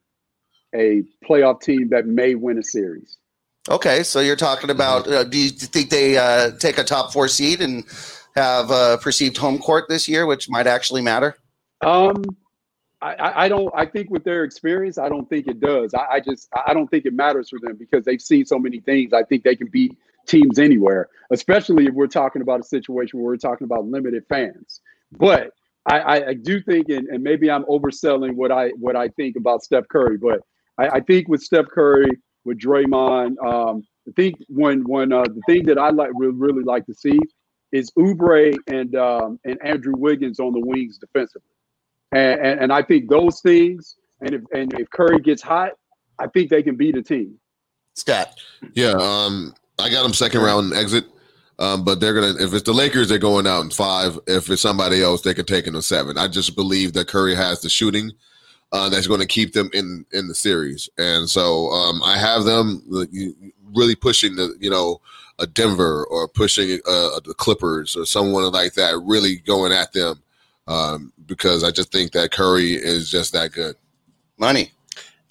a 0.76 1.04
playoff 1.24 1.62
team 1.62 1.90
that 1.90 2.08
may 2.08 2.36
win 2.36 2.58
a 2.58 2.64
series. 2.64 3.18
Okay, 3.70 4.04
so 4.04 4.20
you're 4.20 4.36
talking 4.36 4.70
about. 4.70 5.08
Uh, 5.08 5.24
do 5.24 5.38
you 5.38 5.50
think 5.50 5.90
they 5.90 6.18
uh, 6.18 6.52
take 6.58 6.78
a 6.78 6.84
top 6.84 7.14
four 7.14 7.28
seed 7.28 7.62
and 7.62 7.86
have 8.36 8.72
uh, 8.72 8.98
perceived 8.98 9.38
home 9.38 9.60
court 9.60 9.86
this 9.88 10.08
year, 10.08 10.26
which 10.26 10.50
might 10.50 10.68
actually 10.68 11.02
matter? 11.02 11.38
Um, 11.82 12.24
I, 13.02 13.14
I 13.16 13.44
I 13.46 13.50
don't. 13.50 13.74
I 13.76 13.86
think 13.86 14.10
with 14.10 14.24
their 14.24 14.44
experience, 14.44 14.98
I 14.98 15.10
don't 15.10 15.30
think 15.30 15.48
it 15.48 15.60
does. 15.60 15.94
I, 15.94 16.06
I 16.14 16.20
just 16.20 16.50
I 16.66 16.74
don't 16.74 16.90
think 16.90 17.06
it 17.06 17.14
matters 17.14 17.50
for 17.50 17.60
them 17.60 17.76
because 17.78 18.04
they've 18.06 18.22
seen 18.22 18.46
so 18.46 18.60
many 18.60 18.80
things. 18.80 19.14
I 19.14 19.24
think 19.24 19.44
they 19.44 19.56
can 19.56 19.68
beat 19.68 19.98
teams 20.26 20.60
anywhere, 20.60 21.10
especially 21.32 21.86
if 21.86 21.94
we're 21.94 22.08
talking 22.08 22.42
about 22.42 22.60
a 22.60 22.64
situation 22.64 23.20
where 23.20 23.32
we're 23.32 23.38
talking 23.38 23.66
about 23.66 23.86
limited 23.86 24.26
fans. 24.28 24.82
But 25.18 25.52
I, 25.86 26.00
I, 26.00 26.28
I 26.30 26.34
do 26.34 26.62
think, 26.62 26.90
and, 26.90 27.08
and 27.10 27.24
maybe 27.24 27.52
I'm 27.52 27.64
overselling 27.66 28.36
what 28.36 28.52
I 28.52 28.70
what 28.70 28.96
I 28.96 29.10
think 29.10 29.36
about 29.36 29.64
Steph 29.64 29.88
Curry, 29.90 30.18
but 30.18 30.40
I, 30.78 30.98
I 30.98 31.00
think 31.02 31.28
with 31.28 31.42
Steph 31.42 31.68
Curry, 31.68 32.10
with 32.46 32.60
Draymond, 32.60 33.44
um, 33.44 33.86
I 34.08 34.12
think 34.16 34.36
when 34.48 34.84
when 34.88 35.12
uh, 35.12 35.24
the 35.24 35.42
thing 35.46 35.66
that 35.66 35.78
I 35.78 35.90
like 35.90 36.12
really, 36.16 36.36
really 36.36 36.64
like 36.64 36.86
to 36.88 36.94
see 36.94 37.20
is 37.72 37.92
Oubre 37.98 38.56
and 38.68 38.96
um, 38.96 39.40
and 39.46 39.58
Andrew 39.64 39.94
Wiggins 39.96 40.40
on 40.40 40.54
the 40.54 40.60
wings 40.60 40.98
defensively. 40.98 41.50
and, 42.12 42.40
and 42.40 42.60
and 42.62 42.74
I 42.74 42.82
think 42.82 43.10
those 43.10 43.42
things, 43.42 43.96
and 44.22 44.34
if 44.34 44.42
and 44.54 44.74
if 44.80 44.90
Curry 44.90 45.20
gets 45.20 45.42
hot, 45.42 45.72
I 46.20 46.28
think 46.28 46.50
they 46.50 46.64
can 46.64 46.76
beat 46.76 46.96
a 46.96 47.04
team. 47.04 47.40
Stat. 47.96 48.36
Yeah, 48.74 48.94
um, 49.00 49.54
I 49.80 49.90
got 49.90 50.06
him 50.06 50.14
second 50.14 50.42
round 50.42 50.74
exit. 50.74 51.06
Um, 51.60 51.84
but 51.84 52.00
they're 52.00 52.14
gonna 52.14 52.34
if 52.40 52.54
it's 52.54 52.64
the 52.64 52.74
Lakers, 52.74 53.10
they're 53.10 53.20
going 53.20 53.48
out 53.48 53.62
in 53.62 53.70
five. 53.70 54.20
If 54.28 54.50
it's 54.50 54.62
somebody 54.62 55.04
else, 55.04 55.22
they 55.22 55.34
can 55.34 55.46
take 55.46 55.68
it 55.68 55.76
in 55.76 55.82
seven. 55.82 56.18
I 56.18 56.28
just 56.28 56.56
believe 56.56 56.94
that 56.94 57.08
Curry 57.08 57.36
has 57.36 57.62
the 57.62 57.70
shooting 57.70 58.12
uh, 58.72 58.90
that's 58.90 59.08
going 59.08 59.20
to 59.20 59.28
keep 59.28 59.54
them 59.54 59.70
in 59.74 60.06
in 60.12 60.28
the 60.28 60.36
series, 60.36 60.90
and 60.98 61.30
so 61.30 61.70
um, 61.70 62.02
I 62.04 62.18
have 62.18 62.44
them 62.44 62.84
really 63.76 63.96
pushing 63.96 64.36
the 64.36 64.56
you 64.60 64.70
know 64.70 65.00
a 65.40 65.48
Denver 65.48 66.06
or 66.10 66.28
pushing 66.28 66.80
uh, 66.88 67.20
the 67.24 67.36
Clippers 67.38 67.96
or 67.96 68.06
someone 68.06 68.52
like 68.52 68.74
that, 68.74 69.00
really 69.06 69.38
going 69.38 69.72
at 69.72 69.94
them 69.94 70.22
um, 70.68 71.14
because 71.26 71.64
I 71.64 71.72
just 71.72 71.92
think 71.92 72.12
that 72.12 72.32
Curry 72.32 72.74
is 72.74 73.10
just 73.10 73.34
that 73.34 73.52
good. 73.52 73.76
Money. 74.38 74.72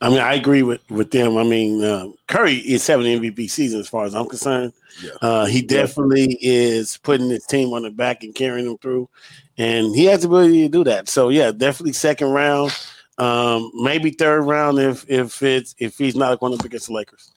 I 0.02 0.08
mean, 0.08 0.18
I 0.18 0.34
agree 0.34 0.62
with 0.62 0.80
with 0.90 1.12
them. 1.12 1.36
I 1.36 1.44
mean, 1.44 1.82
uh, 1.82 2.08
Curry 2.26 2.56
is 2.56 2.82
seven 2.82 3.06
MVP 3.06 3.48
season 3.48 3.78
as 3.78 3.88
far 3.88 4.04
as 4.04 4.16
I'm 4.16 4.28
concerned. 4.28 4.72
Yeah. 5.02 5.12
Uh, 5.22 5.44
he 5.46 5.62
definitely 5.62 6.36
is 6.40 6.96
putting 6.98 7.30
his 7.30 7.46
team 7.46 7.72
on 7.72 7.82
the 7.82 7.90
back 7.90 8.24
and 8.24 8.34
carrying 8.34 8.66
them 8.66 8.78
through, 8.78 9.08
and 9.58 9.94
he 9.94 10.06
has 10.06 10.22
the 10.22 10.26
ability 10.26 10.62
to 10.62 10.68
do 10.68 10.82
that. 10.84 11.08
So 11.08 11.28
yeah, 11.28 11.52
definitely 11.52 11.92
second 11.92 12.30
round, 12.30 12.72
um, 13.18 13.70
maybe 13.74 14.10
third 14.10 14.42
round 14.42 14.80
if 14.80 15.08
if 15.08 15.40
it's 15.40 15.76
if 15.78 15.96
he's 15.98 16.16
not 16.16 16.40
going 16.40 16.52
up 16.52 16.64
against 16.64 16.88
the 16.88 16.94
Lakers. 16.94 17.30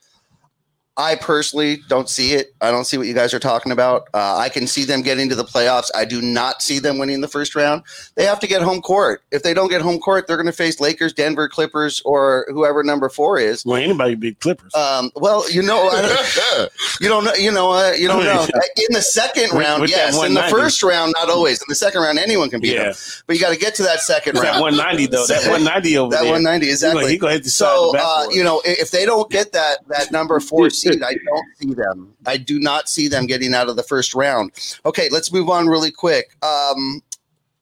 I 0.97 1.15
personally 1.15 1.81
don't 1.89 2.09
see 2.09 2.33
it. 2.33 2.55
I 2.61 2.71
don't 2.71 2.85
see 2.85 2.97
what 2.97 3.05
you 3.05 3.13
guys 3.13 3.33
are 3.33 3.39
talking 3.39 3.73
about. 3.73 4.07
Uh, 4.13 4.37
I 4.37 4.47
can 4.47 4.65
see 4.65 4.85
them 4.85 5.01
getting 5.01 5.27
to 5.27 5.35
the 5.35 5.43
playoffs. 5.43 5.89
I 5.93 6.05
do 6.05 6.21
not 6.21 6.61
see 6.61 6.79
them 6.79 6.97
winning 6.97 7.19
the 7.19 7.27
first 7.27 7.53
round. 7.53 7.83
They 8.15 8.23
have 8.23 8.39
to 8.39 8.47
get 8.47 8.61
home 8.61 8.81
court. 8.81 9.21
If 9.31 9.43
they 9.43 9.53
don't 9.53 9.67
get 9.67 9.81
home 9.81 9.99
court, 9.99 10.25
they're 10.27 10.37
going 10.37 10.45
to 10.45 10.53
face 10.53 10.79
Lakers, 10.79 11.11
Denver, 11.11 11.49
Clippers, 11.49 12.01
or 12.05 12.45
whoever 12.49 12.81
number 12.81 13.09
four 13.09 13.37
is. 13.37 13.65
Well, 13.65 13.75
anybody 13.75 14.15
beat 14.15 14.39
Clippers. 14.39 14.73
Um, 14.73 15.11
well, 15.15 15.49
you 15.51 15.61
know, 15.61 15.83
you 17.01 17.09
don't 17.09 17.25
know. 17.25 17.33
You 17.33 17.51
know, 17.51 17.71
uh, 17.71 17.91
you 17.91 18.07
don't 18.07 18.23
know. 18.23 18.43
In 18.43 18.93
the 18.93 19.01
second 19.01 19.51
round, 19.51 19.81
with, 19.81 19.89
with 19.89 19.97
yes. 19.97 20.23
In 20.23 20.33
the 20.33 20.43
first 20.43 20.81
round, 20.81 21.13
not 21.19 21.29
always. 21.29 21.59
In 21.59 21.65
the 21.67 21.75
second 21.75 22.03
round, 22.03 22.19
anyone 22.19 22.49
can 22.49 22.61
beat 22.61 22.73
yeah. 22.73 22.83
them. 22.85 22.93
But 23.27 23.35
you 23.35 23.41
got 23.41 23.51
to 23.51 23.59
get 23.59 23.75
to 23.75 23.83
that 23.83 23.99
second 23.99 24.35
round. 24.35 24.55
That 24.55 24.61
190 24.61 25.07
though. 25.07 25.27
That 25.27 25.41
190 25.49 25.97
over 25.97 26.11
there. 26.11 26.19
that 26.19 26.23
there. 26.23 26.31
190 26.31 26.69
exactly. 26.69 27.11
He 27.11 27.17
go 27.17 27.27
hit 27.27 27.43
the 27.43 27.49
so 27.49 27.93
uh, 27.97 28.27
you 28.31 28.45
know, 28.45 28.61
if 28.63 28.91
they 28.91 29.05
don't 29.05 29.29
get 29.29 29.51
that 29.51 29.85
that 29.89 30.11
number 30.13 30.39
four 30.39 30.69
seed, 30.93 31.03
I 31.03 31.13
don't 31.13 31.45
see 31.57 31.73
them. 31.73 32.13
I 32.25 32.37
do 32.37 32.59
not 32.59 32.89
see 32.89 33.07
them 33.07 33.25
getting 33.25 33.53
out 33.53 33.69
of 33.69 33.75
the 33.75 33.83
first 33.83 34.13
round. 34.13 34.51
Okay, 34.85 35.09
let's 35.09 35.31
move 35.31 35.49
on 35.49 35.67
really 35.67 35.91
quick. 35.91 36.35
Um, 36.43 37.01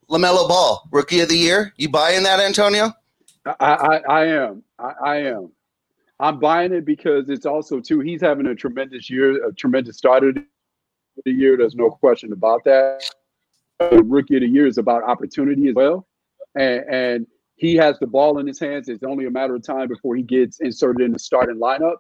LaMelo 0.09 0.47
Ball, 0.47 0.87
Rookie 0.91 1.21
of 1.21 1.29
the 1.29 1.37
Year. 1.37 1.73
You 1.77 1.89
buying 1.89 2.23
that, 2.23 2.39
Antonio? 2.39 2.93
I, 3.45 3.53
I, 3.59 3.97
I 4.09 4.25
am. 4.25 4.63
I, 4.79 4.93
I, 5.03 5.17
am. 5.17 5.51
I'm 6.19 6.39
buying 6.39 6.73
it 6.73 6.85
because 6.85 7.29
it's 7.29 7.45
also 7.45 7.79
too. 7.79 7.99
He's 7.99 8.21
having 8.21 8.45
a 8.47 8.55
tremendous 8.55 9.09
year, 9.09 9.45
a 9.47 9.53
tremendous 9.53 9.97
start 9.97 10.23
of 10.23 10.37
the 11.25 11.31
year. 11.31 11.57
There's 11.57 11.75
no 11.75 11.89
question 11.89 12.31
about 12.31 12.63
that. 12.65 13.03
Rookie 13.91 14.35
of 14.35 14.41
the 14.41 14.47
year 14.47 14.67
is 14.67 14.77
about 14.77 15.03
opportunity 15.03 15.67
as 15.67 15.75
well, 15.75 16.07
and, 16.55 16.83
and 16.89 17.27
he 17.55 17.75
has 17.75 17.99
the 17.99 18.07
ball 18.07 18.39
in 18.39 18.47
his 18.47 18.59
hands. 18.59 18.87
It's 18.87 19.03
only 19.03 19.25
a 19.25 19.31
matter 19.31 19.55
of 19.55 19.63
time 19.63 19.87
before 19.87 20.15
he 20.15 20.23
gets 20.23 20.59
inserted 20.59 21.01
in 21.01 21.11
the 21.11 21.19
starting 21.19 21.57
lineup. 21.57 21.97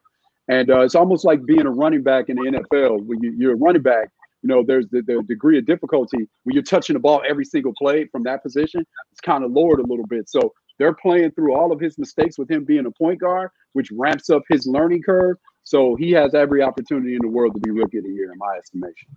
And 0.47 0.69
uh, 0.69 0.81
it's 0.81 0.95
almost 0.95 1.25
like 1.25 1.45
being 1.45 1.65
a 1.65 1.71
running 1.71 2.03
back 2.03 2.29
in 2.29 2.35
the 2.35 2.43
NFL. 2.43 3.05
When 3.05 3.19
you, 3.21 3.49
are 3.49 3.53
a 3.53 3.55
running 3.55 3.81
back, 3.81 4.09
you 4.41 4.49
know, 4.49 4.63
there's 4.65 4.87
the, 4.89 5.01
the, 5.01 5.23
degree 5.23 5.57
of 5.57 5.65
difficulty 5.65 6.27
when 6.43 6.53
you're 6.53 6.63
touching 6.63 6.95
the 6.95 6.99
ball 6.99 7.23
every 7.27 7.45
single 7.45 7.73
play 7.77 8.05
from 8.05 8.23
that 8.23 8.43
position. 8.43 8.85
It's 9.11 9.21
kind 9.21 9.43
of 9.43 9.51
lowered 9.51 9.79
a 9.79 9.87
little 9.87 10.05
bit. 10.05 10.29
So 10.29 10.53
they're 10.79 10.93
playing 10.93 11.31
through 11.31 11.55
all 11.55 11.71
of 11.71 11.79
his 11.79 11.97
mistakes 11.97 12.37
with 12.37 12.51
him 12.51 12.65
being 12.65 12.85
a 12.85 12.91
point 12.91 13.21
guard, 13.21 13.51
which 13.71 13.89
ramps 13.91 14.29
up 14.29 14.41
his 14.49 14.67
learning 14.67 15.03
curve. 15.03 15.37
So 15.63 15.95
he 15.95 16.11
has 16.11 16.33
every 16.33 16.61
opportunity 16.61 17.15
in 17.15 17.21
the 17.21 17.29
world 17.29 17.53
to 17.53 17.61
be 17.61 17.71
rookie 17.71 17.99
of 17.99 18.03
the 18.03 18.09
year, 18.09 18.31
in 18.31 18.37
my 18.37 18.57
estimation. 18.57 19.07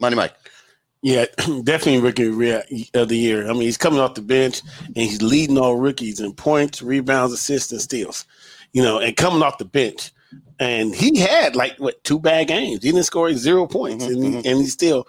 Money 0.00 0.16
Mike. 0.16 0.34
Yeah, 1.02 1.26
definitely 1.62 2.00
rookie 2.00 2.26
of 2.92 3.08
the 3.08 3.16
year. 3.16 3.48
I 3.48 3.52
mean, 3.52 3.62
he's 3.62 3.78
coming 3.78 4.00
off 4.00 4.14
the 4.14 4.22
bench 4.22 4.62
and 4.84 4.96
he's 4.96 5.22
leading 5.22 5.58
all 5.58 5.76
rookies 5.76 6.20
in 6.20 6.34
points, 6.34 6.82
rebounds, 6.82 7.32
assists, 7.32 7.70
and 7.72 7.80
steals. 7.80 8.26
You 8.72 8.82
know, 8.82 8.98
and 8.98 9.16
coming 9.16 9.42
off 9.42 9.58
the 9.58 9.64
bench 9.64 10.10
and 10.60 10.94
he 10.94 11.18
had 11.18 11.56
like 11.56 11.76
what 11.78 12.04
two 12.04 12.20
bad 12.20 12.48
games. 12.48 12.84
He 12.84 12.92
didn't 12.92 13.04
score 13.04 13.32
zero 13.32 13.66
points, 13.66 14.04
mm-hmm. 14.04 14.14
and, 14.14 14.24
he, 14.24 14.30
mm-hmm. 14.30 14.48
and 14.48 14.58
he 14.58 14.66
still, 14.66 15.08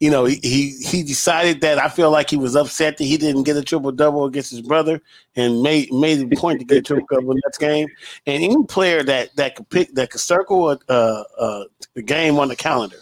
you 0.00 0.10
know, 0.10 0.24
he, 0.24 0.36
he 0.42 0.70
he 0.72 1.02
decided 1.04 1.60
that 1.60 1.78
I 1.78 1.88
feel 1.88 2.10
like 2.10 2.28
he 2.28 2.36
was 2.36 2.56
upset 2.56 2.98
that 2.98 3.04
he 3.04 3.16
didn't 3.16 3.44
get 3.44 3.56
a 3.56 3.62
triple 3.62 3.92
double 3.92 4.24
against 4.24 4.50
his 4.50 4.60
brother, 4.60 5.00
and 5.36 5.62
made 5.62 5.92
made 5.92 6.28
the 6.28 6.36
point 6.36 6.58
to 6.58 6.66
get 6.66 6.78
a 6.78 6.82
triple 6.82 7.06
double 7.10 7.34
next 7.44 7.58
game. 7.58 7.88
And 8.26 8.42
any 8.42 8.64
player 8.64 9.04
that 9.04 9.34
that 9.36 9.54
could 9.54 9.70
pick 9.70 9.94
that 9.94 10.10
could 10.10 10.20
circle 10.20 10.70
a, 10.70 10.78
a, 10.88 11.64
a 11.96 12.02
game 12.02 12.38
on 12.38 12.48
the 12.48 12.56
calendar. 12.56 12.98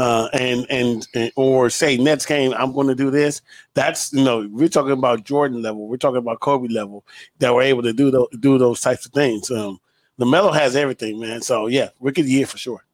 Uh, 0.00 0.28
and, 0.32 0.64
and, 0.70 1.08
and 1.16 1.32
or 1.34 1.68
say 1.68 1.96
next 1.96 2.26
game 2.26 2.54
I'm 2.56 2.72
going 2.72 2.86
to 2.86 2.94
do 2.94 3.10
this. 3.10 3.42
That's 3.74 4.12
you 4.12 4.22
know 4.22 4.48
we're 4.52 4.68
talking 4.68 4.92
about 4.92 5.24
Jordan 5.24 5.60
level. 5.60 5.88
We're 5.88 5.96
talking 5.96 6.18
about 6.18 6.38
Kobe 6.38 6.68
level 6.68 7.04
that 7.40 7.52
were 7.52 7.62
able 7.62 7.82
to 7.82 7.92
do 7.92 8.12
those, 8.12 8.28
do 8.38 8.58
those 8.58 8.80
types 8.80 9.06
of 9.06 9.12
things. 9.12 9.50
Um, 9.50 9.80
LaMelo 10.18 10.52
has 10.54 10.76
everything, 10.76 11.20
man. 11.20 11.42
So 11.42 11.66
yeah, 11.66 11.90
rookie 12.00 12.22
of 12.22 12.26
the 12.26 12.32
year 12.32 12.46
for 12.46 12.58
sure. 12.58 12.84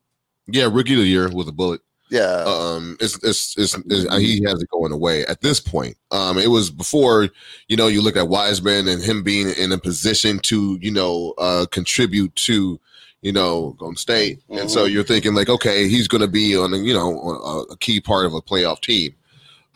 Yeah, 0.47 0.69
rookie 0.71 0.95
of 0.95 1.01
the 1.01 1.07
year 1.07 1.29
with 1.31 1.49
a 1.49 1.53
bullet. 1.53 1.81
Yeah. 2.11 2.45
Um, 2.47 2.97
it's, 3.01 3.17
it's, 3.25 3.57
it's, 3.57 3.77
it's, 3.87 4.15
he 4.17 4.43
has 4.45 4.63
it 4.63 4.69
going 4.71 4.93
away 4.93 5.25
at 5.27 5.41
this 5.41 5.59
point. 5.59 5.97
Um, 6.11 6.39
it 6.39 6.49
was 6.49 6.71
before, 6.71 7.29
you 7.69 7.77
know, 7.77 7.87
you 7.87 8.03
look 8.03 8.17
at 8.17 8.29
Wiseman 8.29 8.89
and 8.89 9.03
him 9.03 9.23
being 9.23 9.49
in 9.59 9.73
a 9.73 9.79
position 9.79 10.39
to, 10.41 10.79
you 10.81 10.91
know, 10.91 11.35
uh, 11.39 11.67
contribute 11.71 12.35
to, 12.37 12.79
you 13.23 13.33
know, 13.33 13.75
Golden 13.79 13.97
State. 13.97 14.41
Mm-hmm. 14.43 14.59
And 14.59 14.71
so 14.71 14.85
mm-hmm. 14.85 14.95
you're 14.95 15.05
thinking 15.05 15.35
like, 15.35 15.49
okay, 15.49 15.89
he's 15.89 16.07
going 16.07 16.21
to 16.21 16.29
be 16.29 16.57
on, 16.57 16.75
a, 16.75 16.77
you 16.77 16.93
know, 16.93 17.19
a, 17.21 17.63
a, 17.73 17.77
key 17.79 18.01
part 18.01 18.27
of 18.27 18.35
a 18.35 18.43
playoff 18.43 18.81
team. 18.81 19.15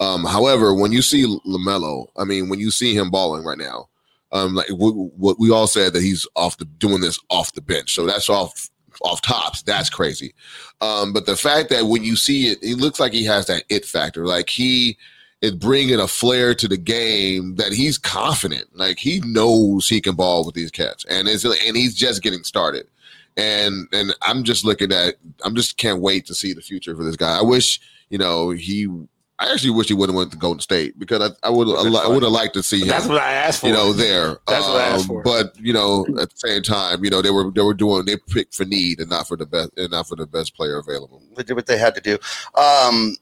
Um, 0.00 0.24
however, 0.24 0.74
when 0.74 0.92
you 0.92 1.02
see 1.02 1.24
LaMelo, 1.24 2.08
I 2.16 2.24
mean, 2.24 2.48
when 2.48 2.60
you 2.60 2.70
see 2.70 2.94
him 2.94 3.10
balling 3.10 3.44
right 3.44 3.58
now, 3.58 3.88
um, 4.32 4.54
like 4.54 4.68
what 4.70 5.38
we 5.38 5.50
all 5.50 5.66
said 5.66 5.92
that 5.92 6.02
he's 6.02 6.26
off 6.36 6.58
the 6.58 6.64
doing 6.64 7.00
this 7.00 7.18
off 7.30 7.52
the 7.52 7.62
bench, 7.62 7.94
so 7.94 8.06
that's 8.06 8.28
off 8.28 8.70
off 9.02 9.22
tops. 9.22 9.62
That's 9.62 9.90
crazy. 9.90 10.34
Um, 10.80 11.12
but 11.12 11.26
the 11.26 11.36
fact 11.36 11.70
that 11.70 11.86
when 11.86 12.04
you 12.04 12.16
see 12.16 12.48
it, 12.48 12.58
it 12.62 12.76
looks 12.76 13.00
like 13.00 13.12
he 13.12 13.24
has 13.24 13.46
that 13.46 13.64
it 13.68 13.84
factor. 13.84 14.26
Like 14.26 14.50
he 14.50 14.98
is 15.40 15.52
bringing 15.52 16.00
a 16.00 16.08
flair 16.08 16.54
to 16.54 16.68
the 16.68 16.76
game 16.76 17.56
that 17.56 17.72
he's 17.72 17.96
confident. 17.96 18.64
Like 18.74 18.98
he 18.98 19.20
knows 19.24 19.88
he 19.88 20.00
can 20.00 20.14
ball 20.14 20.44
with 20.44 20.54
these 20.54 20.70
cats, 20.70 21.04
and 21.08 21.28
it's 21.28 21.44
and 21.44 21.76
he's 21.76 21.94
just 21.94 22.22
getting 22.22 22.44
started. 22.44 22.86
And 23.36 23.86
and 23.92 24.14
I'm 24.22 24.44
just 24.44 24.64
looking 24.64 24.92
at. 24.92 25.14
I'm 25.44 25.54
just 25.54 25.76
can't 25.76 26.00
wait 26.00 26.26
to 26.26 26.34
see 26.34 26.52
the 26.52 26.60
future 26.60 26.94
for 26.96 27.04
this 27.04 27.16
guy. 27.16 27.38
I 27.38 27.42
wish 27.42 27.80
you 28.10 28.18
know 28.18 28.50
he 28.50 28.88
I 29.40 29.52
actually 29.52 29.70
wish 29.70 29.88
he 29.88 29.94
would 29.94 30.08
have 30.08 30.16
went 30.16 30.32
to 30.32 30.36
Golden 30.36 30.60
State 30.60 30.98
because 30.98 31.30
I, 31.42 31.46
I 31.46 31.50
would 31.50 31.68
I 31.68 32.08
would 32.08 32.22
have 32.24 32.32
liked 32.32 32.54
to 32.54 32.62
see 32.62 32.80
him. 32.80 32.88
That's 32.88 33.06
what 33.06 33.22
I 33.22 33.32
asked 33.34 33.60
for. 33.60 33.68
You 33.68 33.72
know, 33.72 33.92
there. 33.92 34.38
That's 34.48 34.66
um, 34.66 34.72
what 34.72 34.80
I 34.80 34.86
asked 34.88 35.06
for. 35.06 35.22
But 35.22 35.56
you 35.60 35.72
know, 35.72 36.04
at 36.20 36.30
the 36.30 36.36
same 36.36 36.62
time, 36.62 37.04
you 37.04 37.10
know, 37.10 37.22
they 37.22 37.30
were 37.30 37.50
they 37.52 37.62
were 37.62 37.74
doing 37.74 38.04
they 38.04 38.16
picked 38.16 38.54
for 38.54 38.64
need 38.64 38.98
and 38.98 39.08
not 39.08 39.28
for 39.28 39.36
the 39.36 39.46
best 39.46 39.70
and 39.76 39.92
not 39.92 40.08
for 40.08 40.16
the 40.16 40.26
best 40.26 40.56
player 40.56 40.78
available. 40.78 41.22
They 41.36 41.44
did 41.44 41.54
what 41.54 41.66
they 41.66 41.78
had 41.78 41.94
to 41.94 42.00
do. 42.00 42.18
Um, 42.60 43.16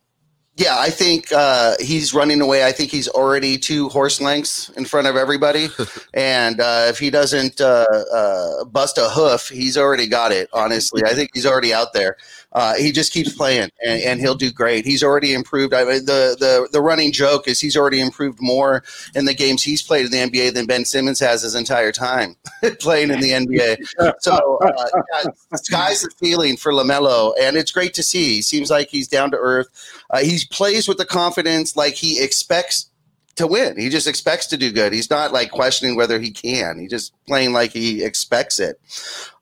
yeah, 0.57 0.79
I 0.79 0.89
think 0.89 1.31
uh, 1.33 1.75
he's 1.81 2.15
running 2.15 2.41
away. 2.41 2.65
I 2.65 2.73
think 2.73 2.91
he's 2.91 3.09
already 3.09 3.59
two 3.59 3.91
horse 3.91 4.23
lengths 4.23 4.71
in 4.71 4.87
front 4.87 5.07
of 5.07 5.15
everybody, 5.15 5.69
and 6.15 6.61
uh, 6.61 6.87
if 6.89 6.99
he 6.99 7.11
doesn't 7.11 7.61
uh, 7.61 7.85
uh, 8.13 8.65
bust 8.65 8.97
a 8.97 9.11
hoof, 9.11 9.51
he's 9.51 9.77
already 9.77 10.07
got 10.07 10.33
it. 10.33 10.49
Honestly, 10.55 11.03
I 11.05 11.13
think 11.13 11.31
he's 11.35 11.45
already 11.45 11.75
out 11.75 11.93
there 11.93 12.17
uh, 12.57 12.75
he 12.75 12.91
just 12.91 13.13
keeps 13.13 13.35
playing 13.35 13.69
and, 13.85 14.03
and, 14.03 14.19
he'll 14.19 14.35
do 14.35 14.51
great. 14.51 14.87
He's 14.87 15.03
already 15.03 15.35
improved. 15.35 15.75
I 15.75 15.85
mean, 15.85 16.07
the, 16.07 16.35
the 16.41 16.69
the 16.73 16.81
running 16.81 17.13
joke 17.13 17.47
is 17.47 17.61
he's 17.61 17.77
already 17.77 18.01
improved 18.01 18.41
more 18.41 18.83
in 19.15 19.27
the 19.27 19.35
games 19.35 19.63
he's 19.63 19.83
played 19.83 20.07
in 20.07 20.11
the 20.11 20.17
NBA 20.17 20.55
than 20.55 20.65
Ben 20.65 20.87
Simmons 20.87 21.21
has 21.21 21.43
his 21.43 21.55
entire 21.55 21.93
time 21.93 22.35
playing 22.81 23.11
in 23.11 23.21
the 23.21 23.33
NBA. 23.33 24.17
So 24.21 24.59
uh, 24.63 24.89
yeah, 25.13 25.31
sky's 25.57 26.01
the 26.01 26.11
ceiling 26.17 26.57
for 26.57 26.73
Lamelo, 26.73 27.35
and 27.39 27.59
it's 27.59 27.71
great 27.71 27.93
to 27.93 28.03
see. 28.03 28.37
He 28.37 28.43
seems 28.43 28.71
like 28.71 28.89
he's 28.89 29.07
down 29.07 29.31
to 29.33 29.37
earth. 29.37 29.69
Uh, 30.09 30.21
he 30.21 30.39
plays 30.51 30.89
with 30.89 30.97
the 30.97 31.05
confidence 31.05 31.77
like 31.77 31.93
he 31.93 32.23
expects 32.23 32.89
to 33.35 33.47
win. 33.47 33.79
He 33.79 33.91
just 33.91 34.07
expects 34.07 34.47
to 34.47 34.57
do 34.57 34.73
good. 34.73 34.95
He's 34.95 35.11
not 35.11 35.31
like 35.31 35.51
questioning 35.51 35.95
whether 35.95 36.19
he 36.19 36.31
can. 36.31 36.79
He's 36.79 36.91
just 36.91 37.13
playing 37.27 37.53
like 37.53 37.73
he 37.73 38.03
expects 38.03 38.59
it. 38.59 38.81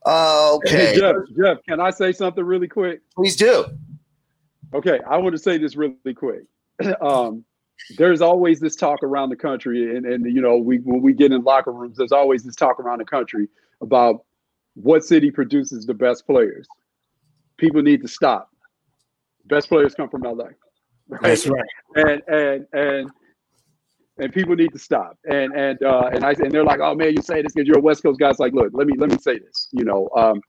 Uh, 0.04 0.54
okay. 0.56 0.86
Hey, 0.86 0.96
Jeff, 0.98 1.16
Jeff, 1.36 1.58
can 1.66 1.80
I 1.80 1.90
say 1.90 2.12
something 2.12 2.44
really 2.44 2.68
quick? 2.68 3.00
Please 3.14 3.36
do. 3.36 3.66
Okay, 4.74 5.00
I 5.08 5.16
want 5.18 5.34
to 5.34 5.38
say 5.38 5.56
this 5.56 5.76
really 5.76 6.14
quick. 6.14 6.44
um, 7.00 7.44
there's 7.96 8.20
always 8.20 8.60
this 8.60 8.76
talk 8.76 9.02
around 9.02 9.30
the 9.30 9.36
country, 9.36 9.96
and, 9.96 10.04
and 10.04 10.26
you 10.26 10.40
know, 10.40 10.56
we 10.56 10.78
when 10.78 11.00
we 11.00 11.12
get 11.12 11.32
in 11.32 11.42
locker 11.42 11.72
rooms, 11.72 11.96
there's 11.96 12.12
always 12.12 12.42
this 12.42 12.56
talk 12.56 12.80
around 12.80 12.98
the 12.98 13.04
country 13.04 13.48
about 13.80 14.24
what 14.74 15.04
city 15.04 15.30
produces 15.30 15.86
the 15.86 15.94
best 15.94 16.26
players. 16.26 16.66
People 17.56 17.82
need 17.82 18.02
to 18.02 18.08
stop. 18.08 18.50
Best 19.46 19.68
players 19.68 19.94
come 19.94 20.08
from 20.08 20.22
LA. 20.22 20.46
Right? 21.08 21.22
That's 21.22 21.46
right. 21.46 21.64
And 21.96 22.22
and 22.28 22.66
and 22.72 23.10
and 24.18 24.32
people 24.32 24.54
need 24.54 24.72
to 24.72 24.78
stop. 24.78 25.18
And 25.28 25.52
and 25.54 25.82
uh, 25.82 26.10
and 26.12 26.24
I 26.24 26.32
and 26.32 26.50
they're 26.50 26.64
like, 26.64 26.80
oh 26.80 26.94
man, 26.94 27.14
you 27.16 27.22
say 27.22 27.42
this 27.42 27.52
because 27.52 27.66
you're 27.66 27.78
a 27.78 27.82
West 27.82 28.02
Coast 28.02 28.20
guy. 28.20 28.30
It's 28.30 28.38
like, 28.38 28.52
look, 28.52 28.70
let 28.72 28.86
me 28.86 28.94
let 28.96 29.10
me 29.10 29.18
say 29.18 29.38
this. 29.38 29.68
You 29.72 29.84
know, 29.84 30.08
um, 30.16 30.40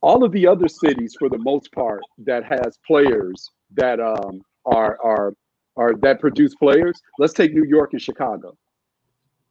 all 0.00 0.24
of 0.24 0.32
the 0.32 0.46
other 0.46 0.68
cities, 0.68 1.16
for 1.18 1.28
the 1.28 1.38
most 1.38 1.72
part, 1.72 2.02
that 2.18 2.44
has 2.44 2.78
players 2.86 3.50
that 3.74 4.00
um, 4.00 4.42
are 4.66 4.98
are 5.02 5.34
are 5.76 5.94
that 6.02 6.20
produce 6.20 6.54
players. 6.54 7.00
Let's 7.18 7.32
take 7.32 7.54
New 7.54 7.64
York 7.64 7.92
and 7.92 8.02
Chicago. 8.02 8.56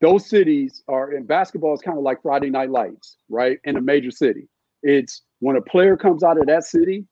Those 0.01 0.27
cities 0.27 0.83
are 0.87 1.13
in 1.13 1.25
basketball 1.25 1.73
is 1.73 1.81
kind 1.81 1.97
of 1.97 2.03
like 2.03 2.21
Friday 2.21 2.49
Night 2.49 2.69
Lights, 2.69 3.17
right? 3.29 3.57
In 3.63 3.77
a 3.77 3.81
major 3.81 4.11
city, 4.11 4.49
it's 4.83 5.21
when 5.39 5.55
a 5.55 5.61
player 5.61 5.95
comes 5.95 6.23
out 6.23 6.37
of 6.37 6.45
that 6.47 6.65
city, 6.65 7.05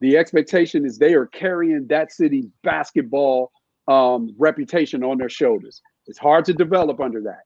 the 0.00 0.16
expectation 0.16 0.86
is 0.86 0.98
they 0.98 1.14
are 1.14 1.26
carrying 1.26 1.86
that 1.88 2.10
city's 2.12 2.46
basketball 2.62 3.52
um, 3.88 4.34
reputation 4.38 5.02
on 5.02 5.18
their 5.18 5.28
shoulders. 5.28 5.80
It's 6.06 6.18
hard 6.18 6.44
to 6.44 6.52
develop 6.52 7.00
under 7.00 7.22
that. 7.22 7.42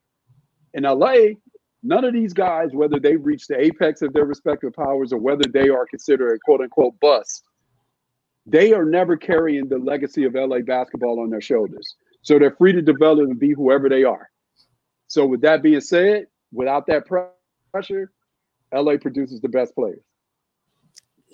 In 0.74 0.82
LA, 0.84 1.34
none 1.82 2.04
of 2.04 2.12
these 2.12 2.32
guys, 2.32 2.70
whether 2.72 2.98
they 2.98 3.16
reach 3.16 3.46
the 3.46 3.58
apex 3.58 4.02
of 4.02 4.12
their 4.12 4.24
respective 4.24 4.72
powers 4.74 5.12
or 5.12 5.18
whether 5.18 5.44
they 5.52 5.68
are 5.68 5.86
considered 5.86 6.34
a 6.34 6.38
quote 6.44 6.60
unquote 6.60 6.98
bust, 7.00 7.44
they 8.44 8.72
are 8.72 8.84
never 8.84 9.16
carrying 9.16 9.68
the 9.68 9.78
legacy 9.78 10.24
of 10.24 10.34
LA 10.34 10.60
basketball 10.60 11.20
on 11.20 11.30
their 11.30 11.40
shoulders. 11.40 11.96
So 12.22 12.38
they're 12.38 12.56
free 12.56 12.72
to 12.72 12.82
develop 12.82 13.28
and 13.28 13.38
be 13.38 13.52
whoever 13.52 13.88
they 13.88 14.04
are. 14.04 14.28
So, 15.06 15.26
with 15.26 15.42
that 15.42 15.62
being 15.62 15.80
said, 15.80 16.26
without 16.52 16.86
that 16.86 17.06
pressure, 17.70 18.10
LA 18.74 18.96
produces 18.96 19.40
the 19.40 19.48
best 19.48 19.74
players. 19.74 20.02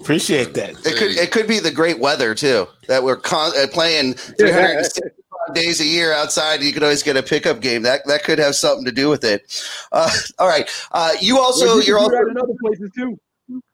Appreciate 0.01 0.55
that. 0.55 0.71
It 0.87 0.97
could 0.97 1.11
it 1.13 1.31
could 1.33 1.47
be 1.47 1.59
the 1.59 1.71
great 1.71 1.99
weather 1.99 2.35
too 2.35 2.67
that 2.87 3.03
we're 3.03 3.17
con- 3.17 3.53
uh, 3.59 3.67
playing 3.73 4.15
365 4.15 5.55
days 5.55 5.81
a 5.81 5.85
year 5.85 6.13
outside. 6.13 6.63
You 6.63 6.73
could 6.73 6.83
always 6.83 7.03
get 7.03 7.17
a 7.17 7.23
pickup 7.23 7.61
game. 7.61 7.83
That 7.83 8.03
that 8.07 8.23
could 8.25 8.39
have 8.39 8.55
something 8.55 8.85
to 8.85 8.93
do 8.93 9.09
with 9.09 9.25
it. 9.25 9.43
Uh, 9.93 10.11
all 10.39 10.49
right. 10.49 10.69
Uh, 10.93 11.13
you 11.21 11.39
also 11.39 11.67
Well, 11.67 11.81
you 11.81 11.87
you're 11.87 11.99
can 11.99 12.05
also 12.15 12.31
in 12.31 12.39
other 12.39 12.55
places 12.65 12.91
too. 12.95 13.19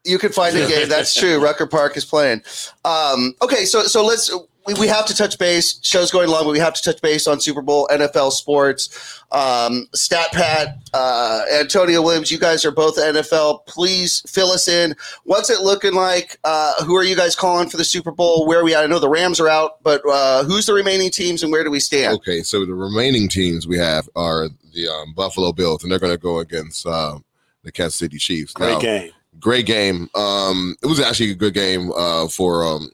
you 0.05 0.19
can 0.19 0.33
find 0.33 0.57
a 0.57 0.67
game. 0.67 0.89
That's 0.89 1.15
true. 1.15 1.39
Rucker 1.45 1.67
Park 1.67 1.97
is 1.97 2.05
playing. 2.05 2.43
Um, 2.85 3.35
okay, 3.43 3.65
so 3.65 3.83
so 3.83 4.05
let's 4.05 4.31
we, 4.67 4.75
we 4.75 4.89
have 4.89 5.07
to 5.07 5.15
touch 5.15 5.39
base. 5.39 5.79
Show's 5.83 6.11
going 6.11 6.29
long, 6.29 6.45
but 6.45 6.53
we 6.53 6.59
have 6.59 6.75
to 6.75 6.83
touch 6.83 7.01
base 7.03 7.27
on 7.27 7.41
Super 7.41 7.63
Bowl, 7.63 7.89
NFL 7.91 8.33
sports, 8.33 9.23
um, 9.31 9.87
Stat 9.95 10.29
Pat, 10.33 10.79
uh, 10.95 11.43
Antonio 11.53 12.03
Williams. 12.03 12.31
You 12.31 12.39
guys 12.39 12.65
are 12.65 12.71
both 12.71 12.97
NFL. 12.97 13.67
Please 13.67 14.23
fill 14.27 14.51
us 14.51 14.69
in. 14.69 14.95
What's 15.25 15.51
it 15.51 15.61
looking 15.61 15.95
like? 15.95 16.39
Uh, 16.45 16.85
who 16.85 16.97
are 16.97 17.05
you 17.05 17.17
guys 17.17 17.37
calling 17.37 17.69
for 17.69 17.77
the 17.77 17.85
Super 17.85 18.11
Bowl? 18.11 18.47
Where 18.47 18.61
are 18.61 18.65
we 18.65 18.75
at? 18.75 18.85
I 18.85 18.87
know 18.87 18.99
the 18.99 19.09
Rams 19.09 19.41
are 19.41 19.49
out, 19.49 19.83
but 19.83 20.03
uh, 20.09 20.45
who's 20.45 20.67
the 20.67 20.75
remaining 20.75 21.11
teams 21.11 21.43
and 21.43 21.53
where 21.53 21.65
do 21.65 21.71
we 21.71 21.81
stand? 21.81 22.15
Okay, 22.17 22.43
so 22.43 22.65
the 22.65 22.75
remaining 22.75 23.29
teams 23.29 23.67
we 23.67 23.79
have 23.79 24.09
are 24.17 24.49
the 24.73 24.89
um, 24.89 25.13
Buffalo 25.15 25.53
Bills, 25.53 25.83
and 25.83 25.93
they're 25.93 25.99
going 25.99 26.13
to 26.13 26.19
go 26.19 26.39
against 26.39 26.87
uh, 26.87 27.19
the 27.63 27.73
Kansas 27.73 27.97
City 27.97 28.19
Chiefs. 28.19 28.53
Great 28.53 28.73
Now, 28.73 28.81
game. 28.81 29.11
Great 29.41 29.67
game. 29.67 30.09
Um, 30.15 30.77
it 30.83 30.87
was 30.87 31.01
actually 31.01 31.33
a 31.33 31.35
good 31.35 31.55
game 31.55 31.91
uh, 31.93 32.29
for 32.29 32.65
um, 32.65 32.89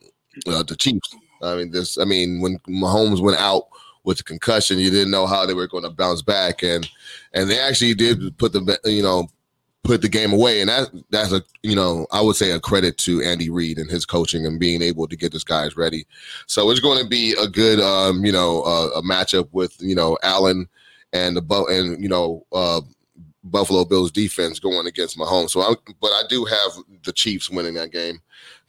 uh, 0.47 0.63
the 0.63 0.75
Chiefs. 0.75 1.15
I 1.41 1.55
mean, 1.55 1.71
this. 1.71 1.97
I 1.97 2.05
mean, 2.05 2.41
when 2.41 2.59
Mahomes 2.67 3.21
went 3.21 3.39
out 3.39 3.67
with 4.03 4.17
the 4.17 4.23
concussion, 4.23 4.79
you 4.79 4.89
didn't 4.89 5.11
know 5.11 5.27
how 5.27 5.45
they 5.45 5.53
were 5.53 5.67
going 5.67 5.83
to 5.83 5.89
bounce 5.89 6.21
back, 6.21 6.63
and 6.63 6.89
and 7.33 7.49
they 7.49 7.59
actually 7.59 7.93
did 7.93 8.37
put 8.37 8.53
the 8.53 8.79
you 8.85 9.03
know 9.03 9.27
put 9.83 10.01
the 10.01 10.09
game 10.09 10.33
away, 10.33 10.61
and 10.61 10.69
that 10.69 10.89
that's 11.09 11.31
a 11.31 11.43
you 11.63 11.75
know 11.75 12.07
I 12.11 12.21
would 12.21 12.35
say 12.35 12.51
a 12.51 12.59
credit 12.59 12.97
to 12.99 13.21
Andy 13.23 13.49
Reid 13.49 13.77
and 13.77 13.89
his 13.89 14.05
coaching 14.05 14.45
and 14.45 14.59
being 14.59 14.81
able 14.81 15.07
to 15.07 15.15
get 15.15 15.31
this 15.31 15.43
guys 15.43 15.75
ready. 15.75 16.05
So 16.47 16.69
it's 16.69 16.79
going 16.79 17.01
to 17.01 17.09
be 17.09 17.35
a 17.41 17.47
good 17.47 17.79
um, 17.79 18.25
you 18.25 18.31
know 18.31 18.61
uh, 18.63 18.89
a 18.95 19.01
matchup 19.01 19.49
with 19.51 19.75
you 19.79 19.95
know 19.95 20.17
Allen 20.23 20.67
and 21.13 21.35
the 21.35 21.65
and 21.69 22.01
you 22.01 22.09
know 22.09 22.45
uh, 22.51 22.81
Buffalo 23.43 23.85
Bills 23.85 24.11
defense 24.11 24.59
going 24.59 24.87
against 24.87 25.17
Mahomes. 25.17 25.51
So, 25.51 25.61
I, 25.61 25.73
but 25.99 26.11
I 26.11 26.23
do 26.29 26.45
have 26.45 26.71
the 27.03 27.11
Chiefs 27.11 27.49
winning 27.49 27.73
that 27.75 27.91
game, 27.91 28.21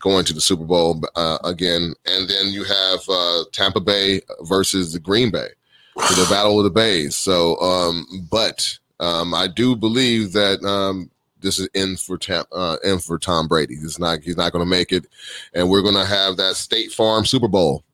going 0.02 0.24
to 0.26 0.34
the 0.34 0.40
Super 0.40 0.64
Bowl 0.64 1.00
uh, 1.14 1.38
again, 1.44 1.94
and 2.04 2.28
then 2.28 2.48
you 2.48 2.64
have 2.64 3.00
uh, 3.08 3.44
Tampa 3.52 3.80
Bay 3.80 4.20
versus 4.42 4.92
the 4.92 4.98
Green 4.98 5.30
Bay, 5.30 5.48
for 5.94 6.14
the 6.14 6.26
Battle 6.28 6.58
of 6.58 6.64
the 6.64 6.70
Bays. 6.70 7.16
So, 7.16 7.56
um, 7.60 8.28
but 8.30 8.78
um, 9.00 9.32
I 9.32 9.46
do 9.46 9.74
believe 9.74 10.32
that 10.32 10.62
um, 10.64 11.10
this 11.40 11.58
is 11.58 11.68
in 11.74 11.96
for 11.96 12.18
Tam- 12.18 12.44
uh, 12.52 12.76
in 12.84 12.98
for 12.98 13.18
Tom 13.18 13.48
Brady. 13.48 13.76
He's 13.76 13.98
not 13.98 14.20
he's 14.20 14.36
not 14.36 14.52
going 14.52 14.64
to 14.64 14.70
make 14.70 14.92
it, 14.92 15.06
and 15.54 15.70
we're 15.70 15.82
going 15.82 15.94
to 15.94 16.04
have 16.04 16.36
that 16.36 16.56
State 16.56 16.92
Farm 16.92 17.24
Super 17.24 17.48
Bowl. 17.48 17.84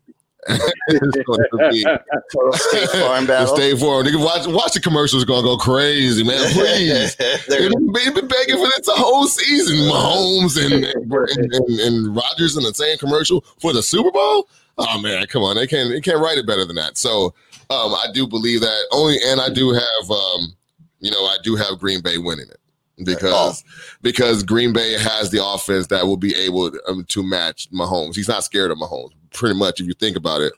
It's 0.46 1.16
going 1.24 1.40
to 1.50 1.68
be- 1.70 2.58
State 2.58 2.88
Farm 2.90 3.26
battle. 3.26 3.56
State 3.56 3.78
Farm. 3.78 4.06
Nigga, 4.06 4.24
watch, 4.24 4.46
watch 4.46 4.72
the 4.72 4.80
commercials 4.80 5.24
going 5.24 5.42
to 5.42 5.48
go 5.48 5.56
crazy, 5.56 6.22
man. 6.22 6.38
Please. 6.52 7.16
They've 7.16 7.70
been, 7.70 8.28
begging 8.28 8.56
for 8.56 8.66
this 8.66 8.86
the 8.86 8.94
whole 8.94 9.26
season. 9.26 9.76
Mahomes 9.76 10.56
and, 10.64 10.84
and, 10.84 11.54
and, 11.54 11.80
and 11.80 12.16
Rodgers 12.16 12.56
in 12.56 12.62
the 12.62 12.74
same 12.74 12.98
commercial 12.98 13.44
for 13.60 13.72
the 13.72 13.82
Super 13.82 14.10
Bowl. 14.10 14.48
Oh 14.78 15.00
man, 15.00 15.26
come 15.26 15.42
on. 15.42 15.56
They 15.56 15.66
can't 15.66 15.90
they 15.90 16.00
can't 16.00 16.20
write 16.20 16.38
it 16.38 16.46
better 16.46 16.64
than 16.64 16.76
that. 16.76 16.96
So 16.96 17.34
um, 17.68 17.92
I 17.94 18.06
do 18.14 18.28
believe 18.28 18.60
that 18.60 18.86
only 18.92 19.16
and 19.26 19.40
I 19.40 19.48
do 19.48 19.72
have 19.72 20.10
um, 20.10 20.54
you 21.00 21.10
know, 21.10 21.24
I 21.24 21.36
do 21.42 21.56
have 21.56 21.78
Green 21.78 22.00
Bay 22.00 22.18
winning 22.18 22.46
it. 22.48 22.58
Because 23.04 23.62
because 24.02 24.42
Green 24.42 24.72
Bay 24.72 24.94
has 24.94 25.30
the 25.30 25.44
offense 25.44 25.86
that 25.88 26.06
will 26.06 26.16
be 26.16 26.34
able 26.34 26.72
um, 26.88 27.04
to 27.08 27.22
match 27.22 27.70
Mahomes. 27.70 28.16
He's 28.16 28.28
not 28.28 28.42
scared 28.42 28.72
of 28.72 28.78
Mahomes. 28.78 29.12
Pretty 29.32 29.54
much, 29.58 29.80
if 29.80 29.86
you 29.86 29.94
think 29.94 30.16
about 30.16 30.40
it, 30.40 30.52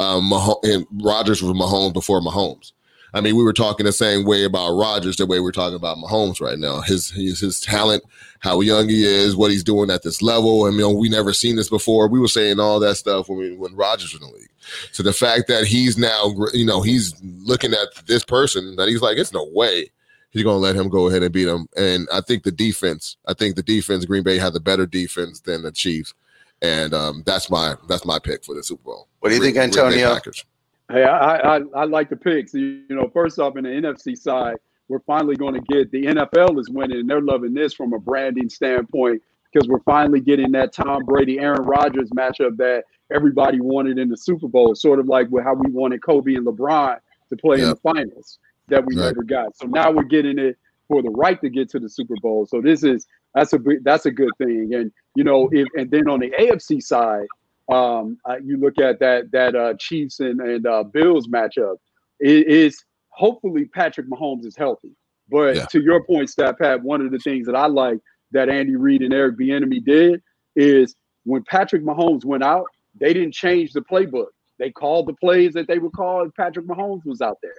um, 0.00 0.30
Mahomes, 0.30 0.58
and 0.64 0.86
Rodgers 1.02 1.42
was 1.42 1.52
Mahomes 1.56 1.92
before 1.92 2.20
Mahomes. 2.20 2.72
I 3.14 3.20
mean, 3.20 3.36
we 3.36 3.44
were 3.44 3.52
talking 3.52 3.84
the 3.84 3.92
same 3.92 4.24
way 4.24 4.44
about 4.44 4.72
Rodgers, 4.72 5.16
the 5.16 5.26
way 5.26 5.38
we're 5.38 5.52
talking 5.52 5.76
about 5.76 5.98
Mahomes 5.98 6.40
right 6.40 6.58
now. 6.58 6.80
His 6.80 7.10
his 7.10 7.40
his 7.40 7.60
talent, 7.60 8.02
how 8.40 8.60
young 8.62 8.88
he 8.88 9.04
is, 9.04 9.36
what 9.36 9.50
he's 9.50 9.64
doing 9.64 9.90
at 9.90 10.02
this 10.02 10.22
level. 10.22 10.64
I 10.64 10.70
mean, 10.70 10.96
we 10.98 11.10
never 11.10 11.34
seen 11.34 11.56
this 11.56 11.68
before. 11.68 12.08
We 12.08 12.20
were 12.20 12.28
saying 12.28 12.58
all 12.58 12.80
that 12.80 12.96
stuff 12.96 13.28
when 13.28 13.38
we, 13.38 13.54
when 13.54 13.76
Rodgers 13.76 14.14
was 14.14 14.22
in 14.22 14.28
the 14.28 14.34
league. 14.34 14.48
So 14.92 15.02
the 15.02 15.12
fact 15.12 15.46
that 15.48 15.66
he's 15.66 15.98
now, 15.98 16.32
you 16.54 16.64
know, 16.64 16.80
he's 16.80 17.14
looking 17.22 17.72
at 17.72 18.06
this 18.06 18.24
person 18.24 18.76
that 18.76 18.88
he's 18.88 19.02
like, 19.02 19.18
it's 19.18 19.32
no 19.32 19.46
way 19.52 19.90
he's 20.32 20.42
going 20.42 20.56
to 20.56 20.60
let 20.60 20.74
him 20.74 20.88
go 20.88 21.08
ahead 21.08 21.22
and 21.22 21.32
beat 21.32 21.48
him. 21.48 21.68
And 21.76 22.08
I 22.12 22.20
think 22.20 22.42
the 22.42 22.50
defense, 22.50 23.16
I 23.26 23.34
think 23.34 23.54
the 23.54 23.62
defense, 23.62 24.04
Green 24.04 24.22
Bay 24.22 24.38
had 24.38 24.56
a 24.56 24.60
better 24.60 24.86
defense 24.86 25.40
than 25.40 25.62
the 25.62 25.70
Chiefs, 25.70 26.14
and 26.62 26.94
um, 26.94 27.22
that's 27.26 27.50
my 27.50 27.74
that's 27.88 28.04
my 28.04 28.18
pick 28.18 28.44
for 28.44 28.54
the 28.54 28.62
Super 28.62 28.82
Bowl. 28.84 29.08
What 29.20 29.28
do 29.28 29.34
you 29.34 29.40
think, 29.42 29.56
Green- 29.56 29.70
Green 29.70 29.84
Bay 29.84 29.86
Antonio? 30.02 30.14
Packers. 30.14 30.44
Hey, 30.90 31.04
I, 31.04 31.56
I 31.56 31.60
I 31.74 31.84
like 31.84 32.08
the 32.10 32.16
picks. 32.16 32.54
You 32.54 32.82
know, 32.90 33.08
first 33.12 33.38
off, 33.38 33.56
in 33.56 33.64
the 33.64 33.70
NFC 33.70 34.16
side, 34.16 34.56
we're 34.88 35.00
finally 35.00 35.36
going 35.36 35.54
to 35.54 35.60
get 35.60 35.90
the 35.90 36.04
NFL 36.06 36.58
is 36.60 36.68
winning, 36.70 37.00
and 37.00 37.08
they're 37.10 37.20
loving 37.22 37.54
this 37.54 37.72
from 37.74 37.92
a 37.92 37.98
branding 37.98 38.48
standpoint 38.48 39.22
because 39.52 39.68
we're 39.68 39.80
finally 39.80 40.20
getting 40.20 40.50
that 40.52 40.72
Tom 40.72 41.04
Brady 41.04 41.38
Aaron 41.38 41.62
Rodgers 41.62 42.10
matchup 42.10 42.56
that 42.58 42.84
everybody 43.12 43.60
wanted 43.60 43.98
in 43.98 44.08
the 44.08 44.16
Super 44.16 44.48
Bowl, 44.48 44.74
sort 44.74 44.98
of 44.98 45.06
like 45.06 45.28
with 45.30 45.44
how 45.44 45.54
we 45.54 45.70
wanted 45.70 46.02
Kobe 46.02 46.34
and 46.34 46.46
LeBron 46.46 46.96
to 47.28 47.36
play 47.36 47.60
in 47.60 47.68
the 47.68 47.76
finals 47.76 48.38
that 48.68 48.84
we 48.86 48.96
Right. 48.96 49.06
never 49.06 49.22
got. 49.22 49.56
So 49.56 49.66
now 49.66 49.90
we're 49.90 50.04
getting 50.04 50.38
it 50.38 50.56
for 50.88 51.02
the 51.02 51.10
right 51.10 51.40
to 51.42 51.48
get 51.50 51.68
to 51.70 51.78
the 51.78 51.88
Super 51.88 52.14
Bowl. 52.22 52.46
So 52.46 52.60
this 52.62 52.82
is 52.82 53.06
that's 53.34 53.52
a 53.52 53.58
that's 53.82 54.06
a 54.06 54.10
good 54.10 54.30
thing. 54.38 54.70
And 54.74 54.92
you 55.14 55.24
know, 55.24 55.48
if 55.52 55.68
and 55.74 55.90
then 55.90 56.08
on 56.08 56.20
the 56.20 56.30
AFC 56.38 56.82
side, 56.82 57.26
um, 57.70 58.18
uh, 58.28 58.36
you 58.42 58.56
look 58.58 58.78
at 58.78 58.98
that 59.00 59.30
that 59.32 59.54
uh, 59.54 59.74
Chiefs 59.78 60.20
and, 60.20 60.40
and 60.40 60.66
uh, 60.66 60.82
Bills 60.84 61.28
matchup. 61.28 61.76
It 62.20 62.46
is 62.46 62.84
hopefully 63.08 63.66
Patrick 63.66 64.08
Mahomes 64.08 64.44
is 64.46 64.56
healthy. 64.56 64.92
But 65.28 65.56
Yeah. 65.56 65.64
to 65.66 65.80
your 65.82 66.04
point, 66.04 66.30
Stat 66.30 66.58
Pat, 66.58 66.82
one 66.82 67.00
of 67.00 67.10
the 67.10 67.18
things 67.18 67.46
that 67.46 67.56
I 67.56 67.66
like 67.66 67.98
that 68.32 68.48
Andy 68.48 68.76
Reid 68.76 69.02
and 69.02 69.12
Eric 69.12 69.38
Bieniemy 69.38 69.84
did 69.84 70.22
is 70.56 70.94
when 71.24 71.42
Patrick 71.44 71.82
Mahomes 71.84 72.24
went 72.24 72.42
out, 72.42 72.66
they 73.00 73.12
didn't 73.12 73.34
change 73.34 73.72
the 73.72 73.80
playbook. 73.80 74.26
They 74.58 74.70
called 74.70 75.06
the 75.06 75.14
plays 75.14 75.52
that 75.54 75.66
they 75.68 75.78
would 75.78 75.92
call 75.92 76.24
if 76.26 76.34
Patrick 76.34 76.66
Mahomes 76.66 77.04
was 77.04 77.20
out 77.20 77.38
there. 77.42 77.52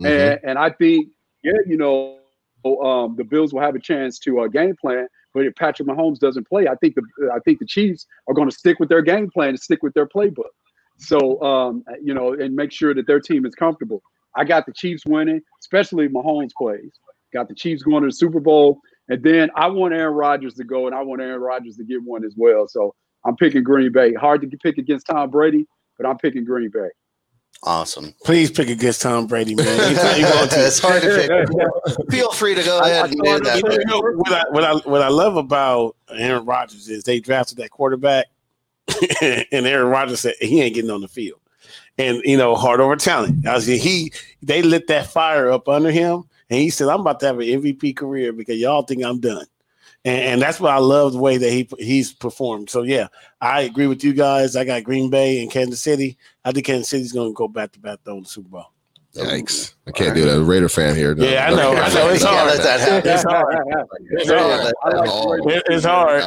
Mhm. 0.00 0.32
And, 0.32 0.40
and 0.44 0.58
I 0.58 0.70
think, 0.70 1.08
yeah, 1.42 1.52
you 1.66 1.76
know, 1.76 2.17
um, 2.64 3.16
the 3.16 3.24
Bills 3.24 3.52
will 3.52 3.60
have 3.60 3.74
a 3.74 3.80
chance 3.80 4.18
to 4.20 4.40
uh, 4.40 4.48
game 4.48 4.74
plan. 4.80 5.06
But 5.34 5.46
if 5.46 5.54
Patrick 5.54 5.88
Mahomes 5.88 6.18
doesn't 6.18 6.48
play, 6.48 6.68
I 6.68 6.74
think 6.76 6.94
the 6.94 7.02
I 7.32 7.38
think 7.40 7.58
the 7.58 7.66
Chiefs 7.66 8.06
are 8.26 8.34
going 8.34 8.48
to 8.48 8.56
stick 8.56 8.80
with 8.80 8.88
their 8.88 9.02
game 9.02 9.30
plan 9.30 9.50
and 9.50 9.60
stick 9.60 9.82
with 9.82 9.94
their 9.94 10.06
playbook. 10.06 10.50
So 10.98 11.40
um, 11.42 11.84
you 12.02 12.14
know, 12.14 12.32
and 12.32 12.54
make 12.54 12.72
sure 12.72 12.94
that 12.94 13.06
their 13.06 13.20
team 13.20 13.46
is 13.46 13.54
comfortable. 13.54 14.02
I 14.36 14.44
got 14.44 14.66
the 14.66 14.72
Chiefs 14.72 15.04
winning, 15.06 15.40
especially 15.60 16.06
if 16.06 16.12
Mahomes 16.12 16.50
plays. 16.56 16.98
Got 17.32 17.48
the 17.48 17.54
Chiefs 17.54 17.82
going 17.82 18.02
to 18.02 18.08
the 18.08 18.12
Super 18.12 18.40
Bowl, 18.40 18.80
and 19.08 19.22
then 19.22 19.50
I 19.54 19.68
want 19.68 19.94
Aaron 19.94 20.14
Rodgers 20.14 20.54
to 20.54 20.64
go, 20.64 20.86
and 20.86 20.94
I 20.94 21.02
want 21.02 21.20
Aaron 21.20 21.40
Rodgers 21.40 21.76
to 21.76 21.84
get 21.84 22.02
one 22.02 22.24
as 22.24 22.34
well. 22.36 22.66
So 22.66 22.94
I'm 23.26 23.36
picking 23.36 23.62
Green 23.62 23.92
Bay. 23.92 24.14
Hard 24.14 24.40
to 24.40 24.56
pick 24.56 24.78
against 24.78 25.06
Tom 25.06 25.30
Brady, 25.30 25.66
but 25.98 26.06
I'm 26.06 26.16
picking 26.16 26.44
Green 26.44 26.70
Bay. 26.70 26.88
Awesome. 27.64 28.14
Please 28.24 28.50
pick 28.52 28.68
against 28.68 29.02
Tom 29.02 29.26
Brady, 29.26 29.54
man. 29.56 29.66
You 29.90 29.96
go 30.22 30.46
to- 30.46 30.54
it's 30.66 30.78
hard 30.78 31.02
to 31.02 31.08
pick. 31.08 32.10
Feel 32.10 32.30
free 32.32 32.54
to 32.54 32.62
go 32.62 32.78
ahead 32.78 32.96
I 32.96 33.04
and 33.08 33.12
do 33.12 33.40
that. 33.40 33.56
You 33.78 33.84
know, 33.86 34.00
what, 34.00 34.32
I, 34.32 34.44
what 34.50 34.64
I 34.64 34.74
what 34.88 35.02
I 35.02 35.08
love 35.08 35.36
about 35.36 35.96
Aaron 36.08 36.44
Rodgers 36.44 36.88
is 36.88 37.02
they 37.02 37.18
drafted 37.18 37.58
that 37.58 37.70
quarterback, 37.70 38.26
and 39.20 39.66
Aaron 39.66 39.88
Rodgers 39.88 40.20
said 40.20 40.34
he 40.40 40.62
ain't 40.62 40.74
getting 40.76 40.90
on 40.90 41.00
the 41.00 41.08
field. 41.08 41.40
and 41.98 42.22
you 42.24 42.36
know, 42.36 42.54
heart 42.54 42.78
over 42.78 42.94
talent. 42.94 43.44
I 43.46 43.54
was 43.56 43.66
he 43.66 44.12
they 44.40 44.62
lit 44.62 44.86
that 44.86 45.08
fire 45.08 45.50
up 45.50 45.68
under 45.68 45.90
him, 45.90 46.22
and 46.50 46.60
he 46.60 46.70
said, 46.70 46.88
"I'm 46.88 47.00
about 47.00 47.18
to 47.20 47.26
have 47.26 47.40
an 47.40 47.46
MVP 47.46 47.96
career 47.96 48.32
because 48.32 48.58
y'all 48.60 48.82
think 48.82 49.02
I'm 49.02 49.18
done." 49.18 49.46
And, 50.08 50.20
and 50.22 50.42
that's 50.42 50.58
why 50.60 50.70
I 50.74 50.78
love 50.78 51.12
the 51.12 51.18
way 51.18 51.36
that 51.36 51.50
he 51.52 51.68
he's 51.78 52.12
performed. 52.12 52.70
So 52.70 52.82
yeah, 52.82 53.08
I 53.40 53.62
agree 53.62 53.86
with 53.86 54.02
you 54.02 54.12
guys. 54.14 54.56
I 54.56 54.64
got 54.64 54.84
Green 54.84 55.10
Bay 55.10 55.42
and 55.42 55.50
Kansas 55.50 55.80
City. 55.80 56.16
I 56.44 56.52
think 56.52 56.66
Kansas 56.66 56.88
City's 56.88 57.12
going 57.12 57.30
to 57.30 57.34
go 57.34 57.48
back 57.48 57.72
to 57.72 57.78
back 57.80 57.98
though 58.04 58.16
in 58.16 58.22
the 58.22 58.28
Super 58.28 58.48
Bowl. 58.48 58.66
Yikes! 59.14 59.74
I 59.86 59.90
can't 59.90 60.14
do 60.14 60.24
that. 60.26 60.42
Raider 60.44 60.68
fan 60.68 60.94
here. 60.94 61.14
No. 61.14 61.24
Yeah, 61.26 61.46
I 61.48 61.50
know. 61.50 61.72
I 61.72 61.92
know. 61.94 62.08
It's 62.10 62.22
hard. 62.22 62.46
let 62.46 62.62
that 62.62 62.80
happen. 62.80 63.10
It's 63.10 63.22
hard. 63.24 63.56
It's 64.10 64.30
hard. 64.30 64.74
I 64.84 64.88
like 64.88 65.08
At 65.08 65.08
all. 65.08 65.32
It- 65.48 65.62
It's 65.68 65.84
hard. 65.84 66.26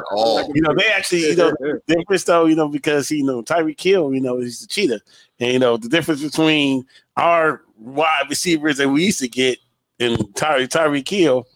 You 0.56 0.62
know, 0.62 0.74
they 0.76 0.88
actually, 0.88 1.30
you 1.30 1.36
know, 1.36 1.52
the 1.60 1.80
difference 1.88 2.24
though, 2.24 2.46
you 2.48 2.56
know, 2.56 2.68
because 2.68 3.10
you 3.12 3.24
know 3.24 3.42
Tyreek 3.44 3.80
Hill, 3.80 4.14
you 4.14 4.20
know, 4.20 4.40
he's 4.40 4.64
a 4.64 4.68
cheetah, 4.68 5.00
and 5.40 5.54
you 5.54 5.60
know 5.60 5.78
the 5.78 5.88
difference 5.90 6.22
between 6.24 6.86
our 7.18 7.62
wide 7.78 8.26
receivers 8.30 8.78
that 8.78 8.90
we 8.90 9.06
used 9.06 9.20
to 9.20 9.28
get 9.30 9.60
and 10.00 10.36
Ty- 10.36 10.66
Tyreek 10.66 11.08
Hill, 11.08 11.48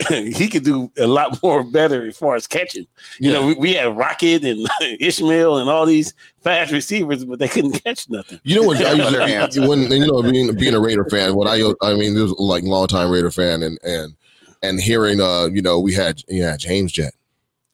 he 0.08 0.48
could 0.48 0.64
do 0.64 0.90
a 0.98 1.06
lot 1.06 1.40
more 1.42 1.62
better 1.62 2.06
as 2.06 2.16
far 2.16 2.34
as 2.34 2.46
catching. 2.46 2.86
You 3.18 3.32
know, 3.32 3.46
we, 3.46 3.54
we 3.54 3.74
had 3.74 3.96
Rocket 3.96 4.44
and 4.44 4.68
Ismail 5.00 5.58
and 5.58 5.70
all 5.70 5.86
these 5.86 6.14
fast 6.42 6.72
receivers, 6.72 7.24
but 7.24 7.38
they 7.38 7.48
couldn't 7.48 7.82
catch 7.84 8.08
nothing. 8.10 8.40
You 8.42 8.56
know 8.56 8.62
what? 8.62 8.78
I 8.78 8.98
Underhands. 8.98 9.54
usually, 9.54 9.68
when 9.68 9.90
you 9.90 10.06
know 10.06 10.22
being 10.22 10.54
being 10.56 10.74
a 10.74 10.80
Raider 10.80 11.04
fan, 11.10 11.34
what 11.34 11.46
I 11.46 11.60
I 11.80 11.94
mean, 11.94 12.14
this 12.14 12.22
was 12.22 12.34
like 12.38 12.64
long 12.64 12.86
time 12.88 13.10
Raider 13.10 13.30
fan, 13.30 13.62
and 13.62 13.78
and 13.82 14.14
and 14.62 14.80
hearing 14.80 15.20
uh 15.20 15.46
you 15.52 15.62
know 15.62 15.78
we 15.78 15.94
had 15.94 16.22
yeah 16.28 16.56
James 16.56 16.90
Jett, 16.90 17.14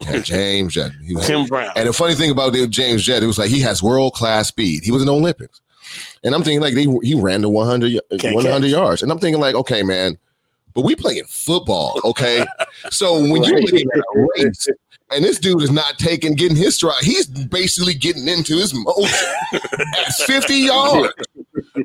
yeah, 0.00 0.18
James 0.18 0.74
Jett, 0.74 0.92
he 1.04 1.14
was, 1.14 1.26
Tim 1.26 1.46
Brown. 1.46 1.72
and 1.74 1.88
the 1.88 1.92
funny 1.92 2.14
thing 2.14 2.30
about 2.30 2.54
James 2.68 3.02
Jett, 3.02 3.22
it 3.22 3.26
was 3.26 3.38
like 3.38 3.50
he 3.50 3.60
has 3.60 3.82
world 3.82 4.12
class 4.12 4.48
speed. 4.48 4.82
He 4.84 4.90
was 4.90 5.00
in 5.00 5.06
the 5.06 5.14
Olympics, 5.14 5.62
and 6.22 6.34
I'm 6.34 6.42
thinking 6.42 6.60
like 6.60 6.74
they 6.74 6.86
he 7.02 7.14
ran 7.14 7.40
to 7.42 7.48
100 7.48 7.98
100 8.10 8.66
yards, 8.66 9.02
and 9.02 9.10
I'm 9.10 9.18
thinking 9.18 9.40
like 9.40 9.54
okay 9.54 9.82
man, 9.82 10.18
but 10.74 10.82
we 10.82 10.96
playing 10.96 11.24
football, 11.24 12.00
okay? 12.04 12.44
so 12.90 13.20
when 13.20 13.42
you're 13.42 13.60
looking 13.60 13.88
at 13.92 13.98
a 13.98 14.26
race. 14.36 14.68
And 15.12 15.24
this 15.24 15.40
dude 15.40 15.62
is 15.62 15.72
not 15.72 15.98
taking 15.98 16.36
getting 16.36 16.56
his 16.56 16.76
stride. 16.76 17.02
He's 17.02 17.26
basically 17.26 17.94
getting 17.94 18.28
into 18.28 18.56
his 18.56 18.72
motion 18.72 19.28
at 19.52 20.14
50 20.24 20.54
yards. 20.54 21.12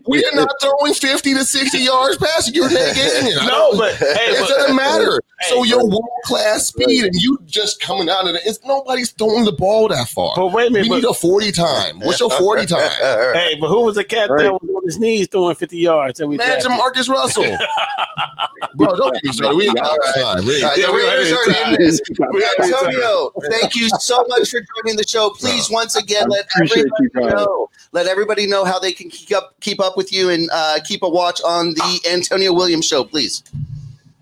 We 0.08 0.26
are 0.26 0.32
not 0.36 0.50
throwing 0.62 0.94
50 0.94 1.34
to 1.34 1.44
60 1.46 1.78
yards 1.80 2.18
past 2.18 2.54
you. 2.54 2.62
You're 2.64 2.72
not 2.72 2.96
getting 2.96 3.30
it. 3.32 3.36
No, 3.46 3.78
but 3.78 3.94
hey, 3.96 4.06
it 4.08 4.40
but- 4.40 4.50
doesn't 4.50 4.76
matter. 4.76 5.22
so 5.48 5.64
Hey, 5.64 5.70
your 5.70 5.86
world 5.88 6.04
class 6.24 6.68
speed 6.68 7.04
and 7.06 7.16
you 7.16 7.38
just 7.46 7.82
coming 7.82 8.10
out 8.10 8.28
of 8.28 8.36
it. 8.36 8.42
It's 8.46 8.60
nobody's 8.66 9.12
throwing 9.12 9.46
the 9.46 9.52
ball 9.52 9.88
that 9.90 10.08
far. 10.08 10.34
But 10.36 10.48
wait 10.54 10.68
a 10.68 10.72
minute. 10.72 10.84
we 10.86 10.90
minute, 10.90 11.04
need 11.04 11.10
a 11.10 11.14
40 11.14 11.52
time. 11.52 12.00
What's 12.00 12.20
your 12.20 12.30
40 12.32 12.66
time? 12.68 12.90
hey, 13.34 13.56
but 13.60 13.68
who 13.68 13.82
was 13.86 13.96
the 13.96 14.04
cat 14.04 14.30
Right. 14.30 14.44
that 14.44 14.54
was 14.54 14.62
on 14.64 14.84
his 14.86 14.98
knees 15.00 15.28
throwing 15.28 15.56
50 15.56 15.78
yards? 15.78 16.20
That 16.20 16.28
we 16.28 16.36
Imagine 16.36 16.62
drafted? 16.72 16.78
Marcus 16.78 17.10
Russell. 17.10 17.58
Bro, 18.76 18.96
don't 18.96 19.14
get 19.14 19.24
me 19.24 19.32
started. 19.32 19.56
We 19.58 19.68
ain't 19.68 19.76
got 19.78 19.88
All 19.90 19.98
right. 19.98 20.16
time. 20.38 20.46
We 20.46 20.56
ain't- 20.56 20.64
All 20.64 20.70
right, 20.70 20.80
Yeah, 20.80 20.86
the 20.88 20.94
we 20.94 21.04
Raiders 21.04 21.30
had 21.30 21.38
are 21.38 21.64
time. 21.64 21.76
in 21.76 21.82
this. 21.82 22.02
We 22.34 22.44
had 22.44 22.56
time. 22.58 22.74
Antonio, 22.88 23.32
thank 23.50 23.76
you 23.76 23.90
so 24.00 24.26
much 24.28 24.50
for 24.50 24.60
joining 24.84 24.98
the 24.98 25.06
show. 25.08 25.30
Please, 25.32 25.70
once 25.70 25.96
again, 25.96 26.28
let 26.30 26.46
appreciate 26.46 26.86
everybody 27.00 27.36
know. 27.36 27.70
Let 27.92 28.08
everybody 28.08 28.48
know 28.48 28.66
how 28.66 28.80
they 28.80 28.92
can 28.92 29.10
keep 29.10 29.36
up 29.36 29.56
keep 29.62 29.80
up 29.80 29.85
with 29.95 30.12
you 30.12 30.30
and 30.30 30.49
uh, 30.52 30.80
keep 30.84 31.03
a 31.03 31.10
watch 31.10 31.41
on 31.44 31.74
the 31.74 31.99
Antonio 32.12 32.53
Williams 32.53 32.86
show. 32.86 33.03
Please. 33.03 33.44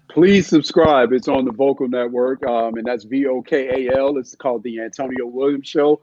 Please 0.09 0.47
subscribe. 0.47 1.11
It's 1.11 1.27
on 1.27 1.43
the 1.43 1.51
Vokal 1.51 1.89
Network, 1.89 2.45
um, 2.45 2.75
and 2.75 2.85
that's 2.85 3.03
V 3.03 3.25
O 3.25 3.41
K 3.41 3.87
A 3.87 3.97
L. 3.97 4.17
It's 4.17 4.35
called 4.35 4.61
the 4.61 4.79
Antonio 4.79 5.25
Williams 5.25 5.67
Show, 5.67 6.01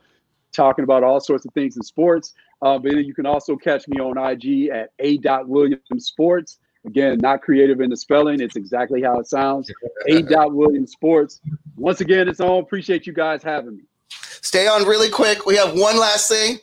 talking 0.53 0.83
about 0.83 1.05
all 1.05 1.21
sorts 1.21 1.45
of 1.45 1.55
things 1.55 1.77
in 1.77 1.83
sports. 1.83 2.35
Uh, 2.61 2.79
but 2.79 2.93
you 2.93 3.15
can 3.15 3.25
also 3.25 3.57
catch 3.57 3.87
me 3.87 4.01
on 4.01 4.19
IG 4.19 4.69
at 4.69 4.91
a 4.99 5.19
Williams 5.45 5.81
Sports. 5.99 6.59
Again, 6.87 7.19
not 7.19 7.43
creative 7.43 7.81
in 7.81 7.91
the 7.91 7.97
spelling. 7.97 8.41
It's 8.41 8.57
exactly 8.57 9.03
how 9.03 9.19
it 9.21 9.27
sounds. 9.27 9.71
A 10.09 10.23
dot 10.23 10.55
Williams 10.55 10.93
Sports. 10.93 11.41
Once 11.77 12.01
again, 12.01 12.27
it's 12.27 12.41
on. 12.41 12.59
Appreciate 12.63 13.07
you 13.07 13.13
guys 13.13 13.43
having 13.43 13.77
me. 13.77 13.83
Stay 14.43 14.67
on 14.67 14.87
really 14.87 15.11
quick. 15.11 15.47
We 15.47 15.57
have 15.57 15.79
one 15.79 15.99
last 15.99 16.29
thing. 16.29 16.59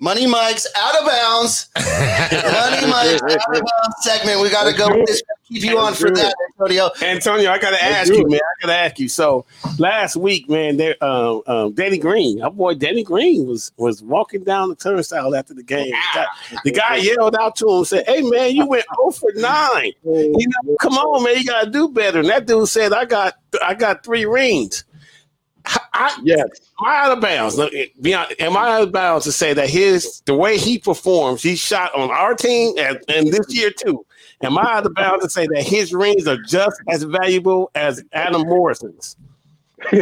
Money 0.00 0.26
Mike's 0.26 0.66
out 0.76 0.96
of 1.00 1.06
bounds. 1.06 1.70
Money 1.76 2.86
Mike's 2.86 3.22
out 3.22 3.56
of 3.56 3.62
bounds 3.62 3.96
segment. 4.00 4.40
We 4.40 4.50
got 4.50 4.70
to 4.70 4.76
go 4.76 4.88
with 4.88 5.06
this. 5.06 5.22
Keep 5.48 5.62
you 5.62 5.78
on 5.78 5.94
for 5.94 6.10
that, 6.10 6.34
Antonio. 6.58 6.90
Antonio, 7.02 7.50
I 7.50 7.58
gotta 7.58 7.82
ask 7.82 8.10
you, 8.10 8.26
man. 8.26 8.40
I 8.40 8.66
gotta 8.66 8.78
ask 8.78 8.98
you. 8.98 9.08
So 9.08 9.44
last 9.78 10.16
week, 10.16 10.48
man, 10.48 10.78
there, 10.78 10.96
um, 11.04 11.42
um, 11.46 11.72
Danny 11.74 11.98
Green, 11.98 12.40
our 12.42 12.50
boy 12.50 12.74
Danny 12.74 13.04
Green 13.04 13.46
was 13.46 13.70
was 13.76 14.02
walking 14.02 14.42
down 14.42 14.70
the 14.70 14.74
turnstile 14.74 15.34
after 15.36 15.52
the 15.52 15.62
game. 15.62 15.90
The 15.90 15.96
guy, 16.14 16.26
the 16.64 16.70
guy 16.72 16.96
yelled 16.96 17.36
out 17.36 17.56
to 17.56 17.68
him, 17.68 17.84
said, 17.84 18.04
"Hey, 18.06 18.22
man, 18.22 18.56
you 18.56 18.66
went 18.66 18.86
0 18.96 19.10
for 19.10 19.30
nine. 19.36 19.92
You 20.02 20.46
know, 20.64 20.76
come 20.80 20.94
on, 20.94 21.22
man, 21.22 21.36
you 21.36 21.44
gotta 21.44 21.70
do 21.70 21.88
better." 21.88 22.20
And 22.20 22.28
that 22.30 22.46
dude 22.46 22.68
said, 22.68 22.94
"I 22.94 23.04
got, 23.04 23.34
I 23.62 23.74
got 23.74 24.02
three 24.02 24.24
rings." 24.24 24.84
I, 25.66 25.78
I, 25.92 26.20
Yes. 26.22 26.46
Am 26.84 26.90
I 26.90 27.04
out 27.04 27.16
of 27.16 27.20
bounds? 27.20 27.56
Look, 27.56 27.72
be 28.00 28.14
Am 28.14 28.56
I 28.56 28.76
out 28.76 28.82
of 28.82 28.92
bounds 28.92 29.24
to 29.24 29.32
say 29.32 29.52
that 29.54 29.70
his 29.70 30.22
the 30.26 30.34
way 30.34 30.58
he 30.58 30.78
performs, 30.78 31.42
he 31.42 31.56
shot 31.56 31.94
on 31.94 32.10
our 32.10 32.34
team 32.34 32.74
and, 32.78 32.98
and 33.08 33.28
this 33.28 33.46
year 33.54 33.70
too? 33.70 34.04
Am 34.42 34.58
I 34.58 34.62
out 34.62 34.86
of 34.86 34.94
bounds 34.94 35.24
to 35.24 35.30
say 35.30 35.46
that 35.46 35.62
his 35.62 35.94
rings 35.94 36.26
are 36.26 36.38
just 36.42 36.80
as 36.90 37.04
valuable 37.04 37.70
as 37.74 38.02
Adam 38.12 38.42
Morrison's? 38.42 39.16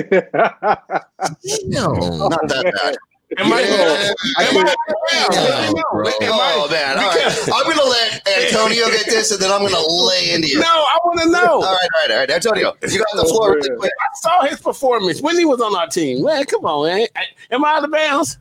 No, 1.64 1.92
Not 2.28 2.48
that 2.48 2.98
bad. 3.36 3.46
Am 3.46 3.52
I? 3.52 3.60
Yeah. 3.60 4.48
Am 4.48 4.56
I 4.56 4.60
out 4.60 4.76
of 4.88 4.94
bounds? 5.12 5.36
Let 5.36 5.68
me 5.68 5.74
know. 5.74 5.82
Bro. 5.92 6.06
Am 6.22 6.32
I- 6.32 6.52
Oh 6.54 6.68
man! 6.70 6.98
All 6.98 7.08
right, 7.08 7.48
I'm 7.54 7.64
gonna 7.76 7.88
let 7.90 8.28
Antonio 8.28 8.86
get 8.88 9.06
this, 9.06 9.30
and 9.32 9.40
then 9.40 9.50
I'm 9.50 9.62
gonna 9.62 9.80
lay 9.86 10.32
into 10.32 10.48
you. 10.48 10.60
No, 10.60 10.66
I 10.66 10.98
want 11.04 11.20
to 11.22 11.28
know. 11.30 11.38
All 11.54 11.60
right, 11.62 11.62
all 11.62 11.72
right, 12.02 12.10
all 12.10 12.16
right. 12.18 12.30
Antonio, 12.30 12.74
you 12.88 12.98
got 12.98 13.08
the 13.16 13.24
floor 13.24 13.54
really 13.54 13.76
quick. 13.78 13.92
I 14.00 14.08
saw 14.20 14.42
his 14.46 14.60
performance 14.60 15.20
when 15.22 15.38
he 15.38 15.44
was 15.44 15.60
on 15.60 15.74
our 15.74 15.86
team. 15.88 16.22
Man, 16.24 16.44
come 16.44 16.64
on, 16.66 16.86
man. 16.86 17.06
Am 17.50 17.64
I 17.64 17.72
out 17.74 17.84
of 17.84 17.90
bounds? 17.90 18.38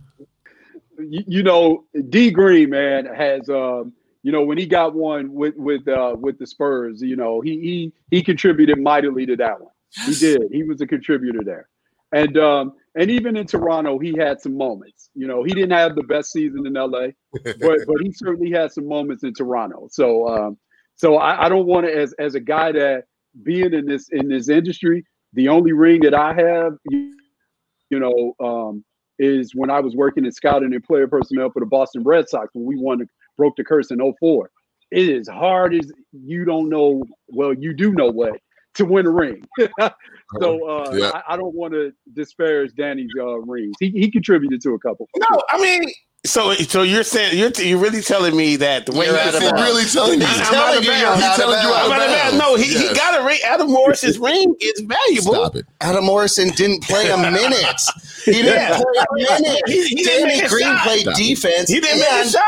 you, 0.99 1.23
you 1.27 1.43
know, 1.43 1.85
D 2.09 2.31
Green 2.31 2.69
man 2.69 3.05
has 3.05 3.49
um, 3.49 3.93
you 4.23 4.31
know, 4.31 4.43
when 4.43 4.57
he 4.57 4.65
got 4.65 4.93
one 4.93 5.33
with 5.33 5.55
with 5.55 5.87
uh 5.87 6.15
with 6.19 6.37
the 6.37 6.45
Spurs, 6.45 7.01
you 7.01 7.15
know, 7.15 7.41
he 7.41 7.59
he 7.59 7.93
he 8.11 8.23
contributed 8.23 8.79
mightily 8.79 9.25
to 9.25 9.35
that 9.37 9.59
one. 9.59 9.71
He 10.05 10.15
did. 10.15 10.43
He 10.51 10.63
was 10.63 10.81
a 10.81 10.87
contributor 10.87 11.39
there. 11.43 11.67
And 12.11 12.37
um 12.37 12.73
and 12.95 13.09
even 13.09 13.37
in 13.37 13.47
Toronto, 13.47 13.99
he 13.99 14.15
had 14.17 14.41
some 14.41 14.57
moments. 14.57 15.09
You 15.15 15.27
know, 15.27 15.43
he 15.43 15.53
didn't 15.53 15.71
have 15.71 15.95
the 15.95 16.03
best 16.03 16.31
season 16.31 16.65
in 16.67 16.73
LA, 16.73 17.07
but 17.33 17.79
but 17.87 18.01
he 18.01 18.11
certainly 18.11 18.51
had 18.51 18.71
some 18.71 18.87
moments 18.87 19.23
in 19.23 19.33
Toronto. 19.33 19.87
So 19.91 20.27
um 20.27 20.57
so 20.95 21.17
I, 21.17 21.45
I 21.45 21.49
don't 21.49 21.65
want 21.65 21.85
to 21.85 21.95
as 21.95 22.13
as 22.19 22.35
a 22.35 22.39
guy 22.39 22.71
that 22.73 23.05
being 23.43 23.73
in 23.73 23.85
this 23.85 24.09
in 24.11 24.27
this 24.27 24.49
industry, 24.49 25.05
the 25.33 25.47
only 25.47 25.71
ring 25.71 26.01
that 26.01 26.13
I 26.13 26.33
have, 26.33 26.73
you, 26.89 27.15
you 27.89 27.99
know, 27.99 28.35
um, 28.45 28.83
is 29.19 29.53
when 29.55 29.69
I 29.69 29.79
was 29.79 29.95
working 29.95 30.25
in 30.25 30.31
scouting 30.31 30.73
and 30.73 30.83
player 30.83 31.07
personnel 31.07 31.49
for 31.51 31.59
the 31.59 31.65
Boston 31.65 32.03
Red 32.03 32.27
Sox 32.27 32.49
when 32.53 32.65
we 32.65 32.75
won 32.75 32.99
the, 32.99 33.07
broke 33.37 33.55
the 33.55 33.63
curse 33.63 33.91
in 33.91 33.99
04. 34.19 34.49
It 34.91 35.09
is 35.09 35.27
hard 35.29 35.73
as 35.73 35.91
you 36.11 36.43
don't 36.43 36.69
know. 36.69 37.03
Well, 37.29 37.53
you 37.53 37.73
do 37.73 37.93
know 37.93 38.11
what 38.11 38.39
to 38.75 38.85
win 38.85 39.05
a 39.05 39.09
ring. 39.09 39.43
so 40.39 40.67
uh, 40.67 40.91
Yeah. 40.93 41.11
I, 41.27 41.33
I 41.33 41.37
don't 41.37 41.53
want 41.55 41.73
to 41.73 41.91
disparage 42.13 42.73
Danny's 42.75 43.09
uh, 43.19 43.39
rings. 43.39 43.75
He, 43.79 43.89
he 43.91 44.09
contributed 44.11 44.61
to 44.61 44.71
a 44.73 44.79
couple. 44.79 45.09
No, 45.17 45.41
I 45.49 45.59
mean, 45.61 45.83
so 46.25 46.53
so 46.53 46.83
you're 46.83 47.03
saying 47.03 47.35
you're 47.37 47.49
you're 47.65 47.79
really 47.79 48.01
telling 48.01 48.35
me 48.37 48.55
that 48.57 48.85
the 48.85 48.91
way 48.91 49.07
You're 49.07 49.15
he 49.15 49.21
out 49.21 49.33
of 49.33 49.41
performed- 49.41 49.59
really 49.63 49.85
telling 49.85 50.21
you. 50.21 50.27
He's 50.27 50.37
I'm 50.37 50.43
out 50.45 50.51
telling 50.51 50.77
of 50.77 50.83
you 50.85 50.91
you're 50.91 51.01
bounds. 51.01 51.23
out 51.23 51.31
of 51.31 51.37
telling 51.37 51.61
you 51.63 51.69
bounds. 51.69 51.85
I'm 51.85 51.91
out 51.99 52.07
of 52.07 52.21
bounds. 52.21 52.37
No, 52.37 52.55
he, 52.55 52.87
he 52.87 52.93
got 52.93 53.19
a 53.21 53.25
ring. 53.25 53.39
Adam 53.43 53.67
Morris's 53.71 54.19
ring 54.19 54.55
is 54.61 54.81
valuable. 54.81 55.33
Stop 55.33 55.55
it. 55.55 55.65
Adam 55.81 56.05
Morrison 56.05 56.49
didn't 56.49 56.83
play 56.83 57.09
a 57.09 57.17
minute. 57.31 57.81
He 58.25 58.33
didn't 58.33 58.53
Yeah. 58.53 58.77
play 58.77 59.25
a 59.27 59.39
minute. 59.41 59.61
He- 59.67 59.87
he 59.87 60.03
Danny 60.03 60.47
Green 60.47 60.63
shot. 60.63 60.83
played 60.83 61.01
Stop 61.01 61.13
it. 61.15 61.23
defense. 61.23 61.69
He 61.69 61.79
didn't 61.79 61.99
make 61.99 62.07
a 62.09 62.13
and 62.13 62.29
shot. 62.29 62.43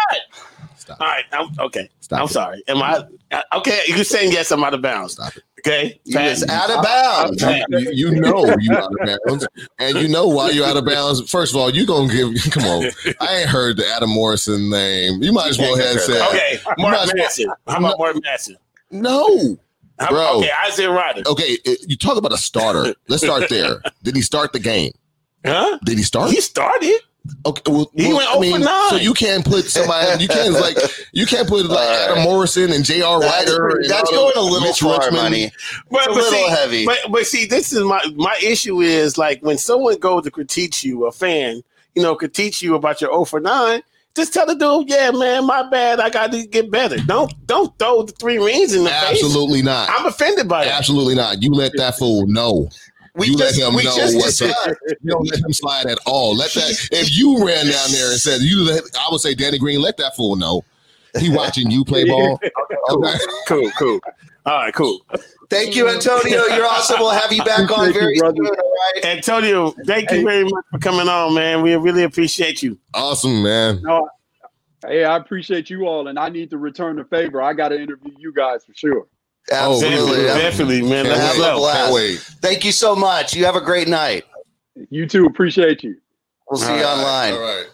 Stop 0.77 1.01
All 1.01 1.07
right, 1.07 1.23
I'm, 1.31 1.47
okay. 1.59 1.89
Stop 2.01 2.19
I'm 2.19 2.25
it. 2.25 2.29
sorry. 2.31 2.63
Am 2.67 2.77
I 2.83 3.05
uh, 3.31 3.41
okay? 3.55 3.79
You're 3.87 4.03
saying 4.03 4.33
yes. 4.33 4.51
I'm 4.51 4.63
out 4.63 4.73
of 4.75 4.81
bounds. 4.83 5.13
Stop 5.13 5.35
it. 5.35 5.43
Okay, 5.65 5.97
Pat. 6.11 6.49
out 6.49 6.69
of 6.71 6.83
bounds. 6.83 7.41
You, 7.69 7.93
you 7.93 8.11
know 8.19 8.45
you 8.59 8.73
out 8.73 8.91
of 8.91 9.19
bounds, 9.27 9.47
and 9.79 9.97
you 9.97 10.09
know 10.09 10.27
why 10.27 10.49
you're 10.49 10.65
out 10.65 10.75
of 10.75 10.85
bounds. 10.85 11.29
First 11.31 11.53
of 11.53 11.61
all, 11.61 11.69
you 11.69 11.85
gonna 11.85 12.11
give. 12.11 12.33
Come 12.51 12.63
on, 12.65 12.85
I 13.21 13.37
ain't 13.37 13.49
heard 13.49 13.77
the 13.77 13.87
Adam 13.87 14.09
Morrison 14.09 14.69
name. 14.69 15.23
You 15.23 15.31
might 15.31 15.47
as 15.49 15.57
well 15.57 15.77
have 15.77 16.01
said 16.01 16.21
Okay, 16.29 16.59
Mark 16.77 16.97
well- 17.15 17.55
How 17.67 17.77
about 17.77 17.97
Mark 17.97 18.15
Madsen? 18.17 18.55
no. 18.91 19.57
How- 19.99 20.09
Bro. 20.09 20.39
Okay, 20.39 20.49
Isaiah 20.67 20.89
Rider. 20.91 21.21
Okay, 21.27 21.57
you 21.87 21.95
talk 21.95 22.17
about 22.17 22.33
a 22.33 22.37
starter. 22.37 22.93
Let's 23.07 23.23
start 23.23 23.47
there. 23.47 23.81
Did 24.03 24.15
he 24.17 24.21
start 24.23 24.51
the 24.51 24.59
game? 24.59 24.91
Huh? 25.45 25.77
Did 25.85 25.97
he 25.97 26.03
start? 26.03 26.31
He 26.31 26.41
started. 26.41 26.99
Okay, 27.45 27.71
well, 27.71 27.89
He 27.95 28.07
well, 28.09 28.17
went 28.17 28.29
I 28.29 28.33
oh 28.35 28.39
mean, 28.41 28.61
9. 28.61 28.89
so 28.89 28.95
you 28.97 29.13
can't 29.13 29.45
put 29.45 29.65
somebody. 29.65 30.21
You 30.21 30.27
can't 30.27 30.53
like 30.53 30.77
you 31.13 31.25
can't 31.25 31.47
put 31.47 31.65
like 31.67 31.79
All 31.87 32.11
Adam. 32.11 32.23
Morrison 32.23 32.71
and 32.73 32.83
J.R. 32.83 33.19
That's, 33.21 33.49
Rider. 33.49 33.67
and 33.69 33.89
that's 33.89 34.11
going 34.11 34.33
a 34.35 34.41
little 34.41 34.67
Mitch 34.67 34.79
far, 34.81 34.99
Richmond. 34.99 35.15
money. 35.23 35.51
But, 35.89 35.99
It's 35.99 36.07
a 36.07 36.11
little 36.11 36.31
see, 36.31 36.49
heavy. 36.49 36.85
But 36.85 36.97
but 37.09 37.25
see, 37.25 37.45
this 37.45 37.71
is 37.71 37.79
my 37.83 38.03
my 38.15 38.37
issue 38.43 38.81
is 38.81 39.17
like 39.17 39.41
when 39.41 39.57
someone 39.57 39.97
goes 39.99 40.23
to 40.25 40.31
critique 40.31 40.83
you, 40.83 41.05
a 41.05 41.13
fan, 41.13 41.63
you 41.95 42.01
know, 42.01 42.13
critique 42.15 42.61
you 42.61 42.75
about 42.75 42.99
your 42.99 43.11
0 43.11 43.23
for 43.23 43.39
9, 43.39 43.81
just 44.15 44.33
tell 44.33 44.45
the 44.45 44.55
dude, 44.55 44.89
yeah, 44.89 45.09
man, 45.11 45.45
my 45.47 45.63
bad. 45.69 45.99
I 46.01 46.09
got 46.09 46.31
to 46.33 46.45
get 46.45 46.69
better. 46.69 46.97
Don't 46.97 47.33
don't 47.47 47.77
throw 47.79 48.03
the 48.03 48.11
three 48.11 48.37
rings 48.37 48.73
in 48.75 48.83
the 48.83 48.89
face. 48.89 49.23
Absolutely 49.23 49.61
not. 49.61 49.89
I'm 49.89 50.05
offended 50.05 50.49
by 50.49 50.65
that. 50.65 50.77
Absolutely 50.77 51.15
not. 51.15 51.41
You 51.41 51.51
let 51.51 51.71
that 51.77 51.97
fool 51.97 52.27
know. 52.27 52.69
We 53.15 53.27
you 53.27 53.37
just- 53.37 53.59
let 53.59 53.67
him 53.67 53.75
we 53.75 53.83
know 53.83 53.95
what's 53.95 54.41
up. 54.41 54.75
You 55.01 55.11
don't 55.11 55.29
let 55.29 55.39
him 55.39 55.53
slide 55.53 55.85
at 55.85 55.99
all. 56.05 56.35
Let 56.35 56.51
that. 56.53 56.89
If 56.91 57.15
you 57.15 57.45
ran 57.45 57.65
down 57.67 57.91
there 57.91 58.11
and 58.11 58.19
said 58.19 58.41
you, 58.41 58.63
let, 58.65 58.83
I 58.97 59.07
would 59.11 59.21
say 59.21 59.35
Danny 59.35 59.59
Green, 59.59 59.81
let 59.81 59.97
that 59.97 60.15
fool 60.15 60.35
know. 60.35 60.63
He 61.19 61.29
watching 61.35 61.69
you 61.69 61.85
play 61.85 62.05
ball. 62.05 62.39
Okay. 62.91 63.17
Cool, 63.47 63.71
cool. 63.79 63.99
All 64.45 64.57
right, 64.57 64.73
cool. 64.73 64.99
Thank 65.49 65.73
you, 65.73 65.87
Antonio. 65.87 66.43
You're 66.47 66.65
awesome. 66.65 66.97
We'll 66.99 67.11
have 67.11 67.31
you 67.31 67.41
back 67.45 67.71
on 67.71 67.93
very 67.93 68.15
you, 68.15 68.19
soon. 68.19 68.45
All 68.45 68.51
right. 68.51 69.05
Antonio, 69.05 69.71
thank 69.85 70.11
you 70.11 70.21
very 70.25 70.43
much 70.43 70.65
for 70.69 70.79
coming 70.79 71.07
on, 71.07 71.33
man. 71.33 71.61
We 71.61 71.73
really 71.77 72.03
appreciate 72.03 72.61
you. 72.61 72.77
Awesome, 72.93 73.41
man. 73.41 73.81
No, 73.83 74.09
hey, 74.85 75.05
I 75.05 75.15
appreciate 75.15 75.69
you 75.69 75.85
all, 75.87 76.09
and 76.09 76.19
I 76.19 76.27
need 76.27 76.49
to 76.49 76.57
return 76.57 76.97
the 76.97 77.05
favor. 77.05 77.41
I 77.41 77.53
got 77.53 77.69
to 77.69 77.81
interview 77.81 78.11
you 78.17 78.33
guys 78.33 78.65
for 78.65 78.73
sure. 78.75 79.07
Absolutely. 79.51 80.23
Definitely, 80.23 80.81
man. 80.83 81.05
Have 81.05 81.17
Let's 81.17 81.35
a 81.35 81.39
go. 81.39 81.57
blast. 81.57 82.23
Thank 82.41 82.63
you 82.65 82.71
so 82.71 82.95
much. 82.95 83.33
You 83.35 83.45
have 83.45 83.55
a 83.55 83.61
great 83.61 83.87
night. 83.87 84.23
You 84.89 85.05
too. 85.05 85.25
Appreciate 85.25 85.83
you. 85.83 85.97
We'll 86.49 86.59
see 86.59 86.77
you 86.77 86.83
online. 86.83 87.33
All 87.33 87.41
right. 87.41 87.65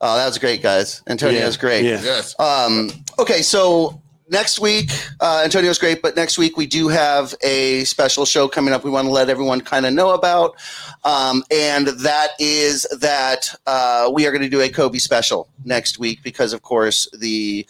Oh, 0.00 0.16
that 0.16 0.26
was 0.26 0.38
great, 0.38 0.62
guys. 0.62 1.02
Antonio's 1.06 1.54
Yeah, 1.56 1.60
great. 1.60 1.84
yeah. 1.84 2.00
Yes. 2.02 2.34
Um, 2.40 2.90
okay, 3.20 3.40
so 3.40 4.02
next 4.28 4.58
week, 4.58 4.90
uh, 5.20 5.42
Antonio's 5.44 5.78
great, 5.78 6.02
but 6.02 6.16
next 6.16 6.38
week 6.38 6.56
we 6.56 6.66
do 6.66 6.88
have 6.88 7.34
a 7.42 7.84
special 7.84 8.24
show 8.24 8.48
coming 8.48 8.74
up. 8.74 8.82
We 8.82 8.90
want 8.90 9.06
to 9.06 9.12
let 9.12 9.28
everyone 9.30 9.60
kind 9.60 9.86
of 9.86 9.92
know 9.94 10.10
about, 10.10 10.56
um, 11.04 11.44
and 11.52 11.86
that 11.88 12.30
is 12.40 12.82
that 12.98 13.54
uh, 13.66 14.10
we 14.12 14.26
are 14.26 14.32
going 14.32 14.42
to 14.42 14.48
do 14.48 14.60
a 14.60 14.68
Kobe 14.68 14.98
special 14.98 15.48
next 15.64 15.98
week 16.00 16.20
because, 16.24 16.52
of 16.52 16.62
course, 16.62 17.08
the 17.16 17.64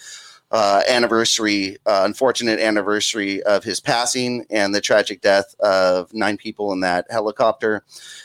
uh, 0.52 0.82
anniversary, 0.88 1.78
uh, 1.86 2.02
unfortunate 2.04 2.60
anniversary 2.60 3.42
of 3.44 3.64
his 3.64 3.80
passing 3.80 4.44
and 4.50 4.74
the 4.74 4.80
tragic 4.80 5.22
death 5.22 5.54
of 5.60 6.12
nine 6.12 6.36
people 6.36 6.72
in 6.72 6.80
that 6.80 7.06
helicopter. 7.10 7.82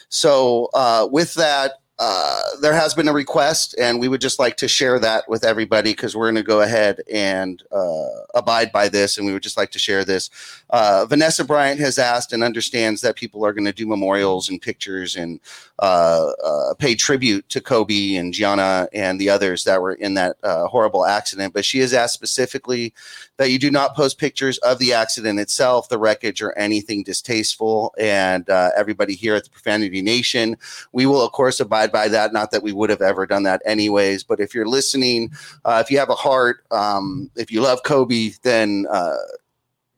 So, 0.09 0.69
uh, 0.73 1.07
with 1.09 1.33
that, 1.35 1.73
uh, 1.99 2.41
there 2.61 2.73
has 2.73 2.93
been 2.93 3.07
a 3.07 3.13
request, 3.13 3.73
and 3.79 3.99
we 3.99 4.07
would 4.07 4.21
just 4.21 4.37
like 4.37 4.55
to 4.57 4.67
share 4.67 4.99
that 4.99 5.27
with 5.27 5.43
everybody 5.43 5.91
because 5.91 6.15
we're 6.15 6.25
going 6.25 6.35
to 6.35 6.43
go 6.43 6.61
ahead 6.61 7.01
and 7.11 7.63
uh, 7.71 8.05
abide 8.35 8.71
by 8.71 8.87
this, 8.87 9.17
and 9.17 9.25
we 9.25 9.33
would 9.33 9.41
just 9.41 9.57
like 9.57 9.71
to 9.71 9.79
share 9.79 10.05
this. 10.05 10.29
Uh, 10.69 11.07
Vanessa 11.07 11.43
Bryant 11.43 11.79
has 11.79 11.97
asked 11.97 12.33
and 12.33 12.43
understands 12.43 13.01
that 13.01 13.15
people 13.15 13.43
are 13.43 13.51
going 13.51 13.65
to 13.65 13.73
do 13.73 13.87
memorials 13.87 14.47
and 14.47 14.61
pictures 14.61 15.15
and 15.15 15.39
uh, 15.79 16.31
uh, 16.43 16.73
pay 16.75 16.93
tribute 16.93 17.49
to 17.49 17.61
Kobe 17.61 18.13
and 18.15 18.31
Gianna 18.31 18.87
and 18.93 19.19
the 19.19 19.29
others 19.29 19.63
that 19.63 19.81
were 19.81 19.93
in 19.93 20.13
that 20.15 20.37
uh, 20.43 20.67
horrible 20.67 21.03
accident. 21.03 21.53
But 21.53 21.65
she 21.65 21.79
has 21.79 21.93
asked 21.93 22.13
specifically 22.13 22.93
that 23.38 23.51
you 23.51 23.59
do 23.59 23.72
not 23.72 23.95
post 23.95 24.18
pictures 24.18 24.57
of 24.59 24.80
the 24.80 24.93
accident 24.93 25.39
itself, 25.39 25.89
the 25.89 25.97
wreckage, 25.97 26.41
or 26.41 26.57
anything 26.57 27.03
distasteful. 27.03 27.93
And 27.97 28.49
uh, 28.49 28.72
everybody 28.76 29.14
here 29.14 29.35
at 29.35 29.43
the 29.43 29.49
Profanity 29.49 30.01
Nation, 30.01 30.57
we 30.91 31.05
will, 31.05 31.22
of 31.22 31.31
course, 31.31 31.59
abide 31.59 31.91
by 31.91 32.07
that. 32.09 32.34
Not 32.34 32.51
that 32.51 32.64
we 32.64 32.73
would 32.73 32.89
have 32.89 33.01
ever 33.01 33.26
done 33.26 33.43
that 33.43 33.61
anyways, 33.65 34.23
but 34.23 34.39
if 34.39 34.53
you're 34.53 34.68
listening, 34.68 35.31
uh, 35.65 35.81
if 35.84 35.91
you 35.91 35.99
have 35.99 36.09
a 36.09 36.15
heart, 36.15 36.65
um, 36.72 37.30
if 37.35 37.51
you 37.51 37.61
love 37.61 37.84
Kobe, 37.84 38.31
then 38.41 38.85
uh, 38.91 39.15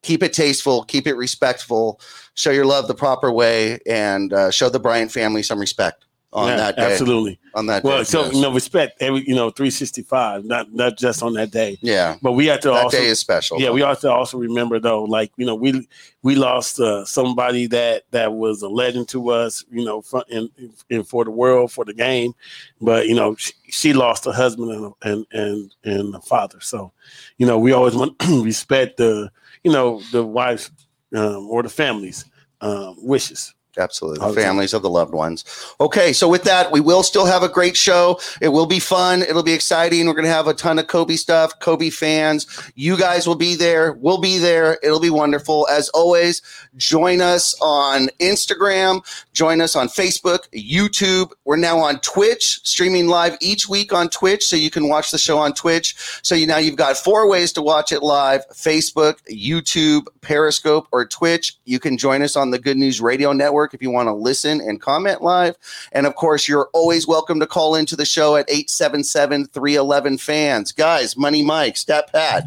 keep 0.01 0.21
it 0.21 0.33
tasteful, 0.33 0.83
keep 0.83 1.07
it 1.07 1.15
respectful, 1.15 1.99
show 2.33 2.51
your 2.51 2.65
love 2.65 2.87
the 2.87 2.95
proper 2.95 3.31
way, 3.31 3.79
and 3.85 4.33
uh, 4.33 4.51
show 4.51 4.69
the 4.69 4.79
Bryant 4.79 5.11
family 5.11 5.43
some 5.43 5.59
respect 5.59 6.05
on 6.31 6.47
Yeah, 6.49 6.55
that 6.57 6.75
day. 6.75 6.91
Absolutely. 6.91 7.39
On 7.55 7.65
that 7.65 7.83
Well, 7.83 7.99
day. 7.99 8.03
so 8.03 8.29
you 8.31 8.41
know, 8.41 8.53
respect 8.53 9.01
every 9.01 9.27
you 9.27 9.33
know, 9.33 9.49
365, 9.49 10.45
not 10.45 10.71
not 10.73 10.97
just 10.97 11.23
on 11.23 11.33
that 11.33 11.49
day. 11.51 11.77
Yeah. 11.81 12.17
But 12.21 12.33
we 12.33 12.45
have 12.47 12.59
to 12.61 12.69
That 12.69 12.83
also 12.83 12.97
day 12.97 13.07
is 13.07 13.19
special, 13.19 13.59
Yeah, 13.59 13.67
though. 13.67 13.73
we 13.73 13.81
have 13.81 13.99
to 14.01 14.11
also 14.11 14.37
remember 14.37 14.79
though, 14.79 15.03
like 15.05 15.31
you 15.37 15.45
know, 15.45 15.55
we 15.55 15.87
we 16.21 16.35
lost 16.35 16.79
uh, 16.79 17.03
somebody 17.05 17.65
that 17.67 18.03
that 18.11 18.33
was 18.33 18.61
a 18.61 18.69
legend 18.69 19.07
to 19.09 19.29
us, 19.31 19.65
you 19.71 19.83
know, 19.83 20.01
for, 20.01 20.23
in, 20.29 20.49
in 20.89 21.03
for 21.03 21.23
the 21.25 21.31
world 21.31 21.71
for 21.71 21.83
the 21.85 21.93
game, 21.93 22.33
but 22.79 23.07
you 23.07 23.15
know, 23.15 23.35
she, 23.35 23.53
she 23.69 23.93
lost 23.93 24.27
a 24.27 24.31
husband 24.31 24.71
and 24.71 24.93
and 25.01 25.25
and 25.31 25.75
and 25.83 26.15
a 26.15 26.21
father. 26.21 26.59
So, 26.61 26.91
you 27.37 27.47
know, 27.47 27.57
we 27.57 27.71
always 27.71 27.95
want 27.95 28.15
respect 28.29 28.97
the 28.97 29.31
you 29.63 29.71
know 29.71 30.01
the 30.11 30.23
wives 30.23 30.69
um, 31.15 31.47
or 31.49 31.63
the 31.63 31.69
families' 31.69 32.25
um, 32.61 32.95
wishes. 32.99 33.55
Absolutely. 33.79 34.27
The 34.27 34.33
families 34.33 34.73
of 34.73 34.81
the 34.81 34.89
loved 34.89 35.13
ones. 35.13 35.45
Okay, 35.79 36.13
so 36.13 36.27
with 36.27 36.43
that, 36.43 36.71
we 36.71 36.81
will 36.81 37.03
still 37.03 37.25
have 37.25 37.43
a 37.43 37.49
great 37.49 37.77
show. 37.77 38.19
It 38.41 38.49
will 38.49 38.65
be 38.65 38.79
fun. 38.79 39.21
It'll 39.21 39.43
be 39.43 39.53
exciting. 39.53 40.05
We're 40.05 40.13
going 40.13 40.25
to 40.25 40.31
have 40.31 40.47
a 40.47 40.53
ton 40.53 40.77
of 40.79 40.87
Kobe 40.87 41.15
stuff, 41.15 41.59
Kobe 41.59 41.89
fans. 41.89 42.45
You 42.75 42.97
guys 42.97 43.25
will 43.25 43.35
be 43.35 43.55
there. 43.55 43.93
We'll 43.93 44.19
be 44.19 44.37
there. 44.37 44.77
It'll 44.83 44.99
be 44.99 45.09
wonderful. 45.09 45.67
As 45.69 45.89
always, 45.89 46.41
join 46.75 47.21
us 47.21 47.55
on 47.61 48.09
Instagram, 48.19 49.01
join 49.33 49.61
us 49.61 49.75
on 49.75 49.87
Facebook, 49.87 50.49
YouTube. 50.53 51.31
We're 51.45 51.57
now 51.57 51.79
on 51.79 51.99
Twitch, 52.01 52.59
streaming 52.63 53.07
live 53.07 53.37
each 53.41 53.69
week 53.69 53.93
on 53.93 54.09
Twitch, 54.09 54.45
so 54.45 54.55
you 54.55 54.69
can 54.69 54.89
watch 54.89 55.11
the 55.11 55.17
show 55.17 55.37
on 55.37 55.53
Twitch. 55.53 55.95
So 56.21 56.35
you 56.35 56.45
now 56.45 56.57
you've 56.57 56.75
got 56.75 56.97
four 56.97 57.29
ways 57.29 57.53
to 57.53 57.61
watch 57.61 57.91
it 57.91 58.03
live: 58.03 58.47
Facebook, 58.49 59.15
YouTube, 59.31 60.07
Periscope, 60.21 60.87
or 60.91 61.05
Twitch. 61.05 61.57
You 61.65 61.79
can 61.79 61.97
join 61.97 62.21
us 62.21 62.35
on 62.35 62.51
the 62.51 62.59
Good 62.59 62.77
News 62.77 62.99
Radio 63.01 63.31
Network 63.31 63.68
if 63.73 63.81
you 63.81 63.91
want 63.91 64.07
to 64.07 64.13
listen 64.13 64.61
and 64.61 64.81
comment 64.81 65.21
live. 65.21 65.55
And 65.91 66.05
of 66.05 66.15
course, 66.15 66.47
you're 66.47 66.69
always 66.73 67.07
welcome 67.07 67.39
to 67.39 67.47
call 67.47 67.75
into 67.75 67.95
the 67.95 68.05
show 68.05 68.35
at 68.35 68.49
877 68.49 69.47
311 69.47 70.17
fans. 70.17 70.71
Guys, 70.71 71.15
Money 71.17 71.43
Mike, 71.43 71.77
Stat 71.77 72.11
Pat. 72.11 72.45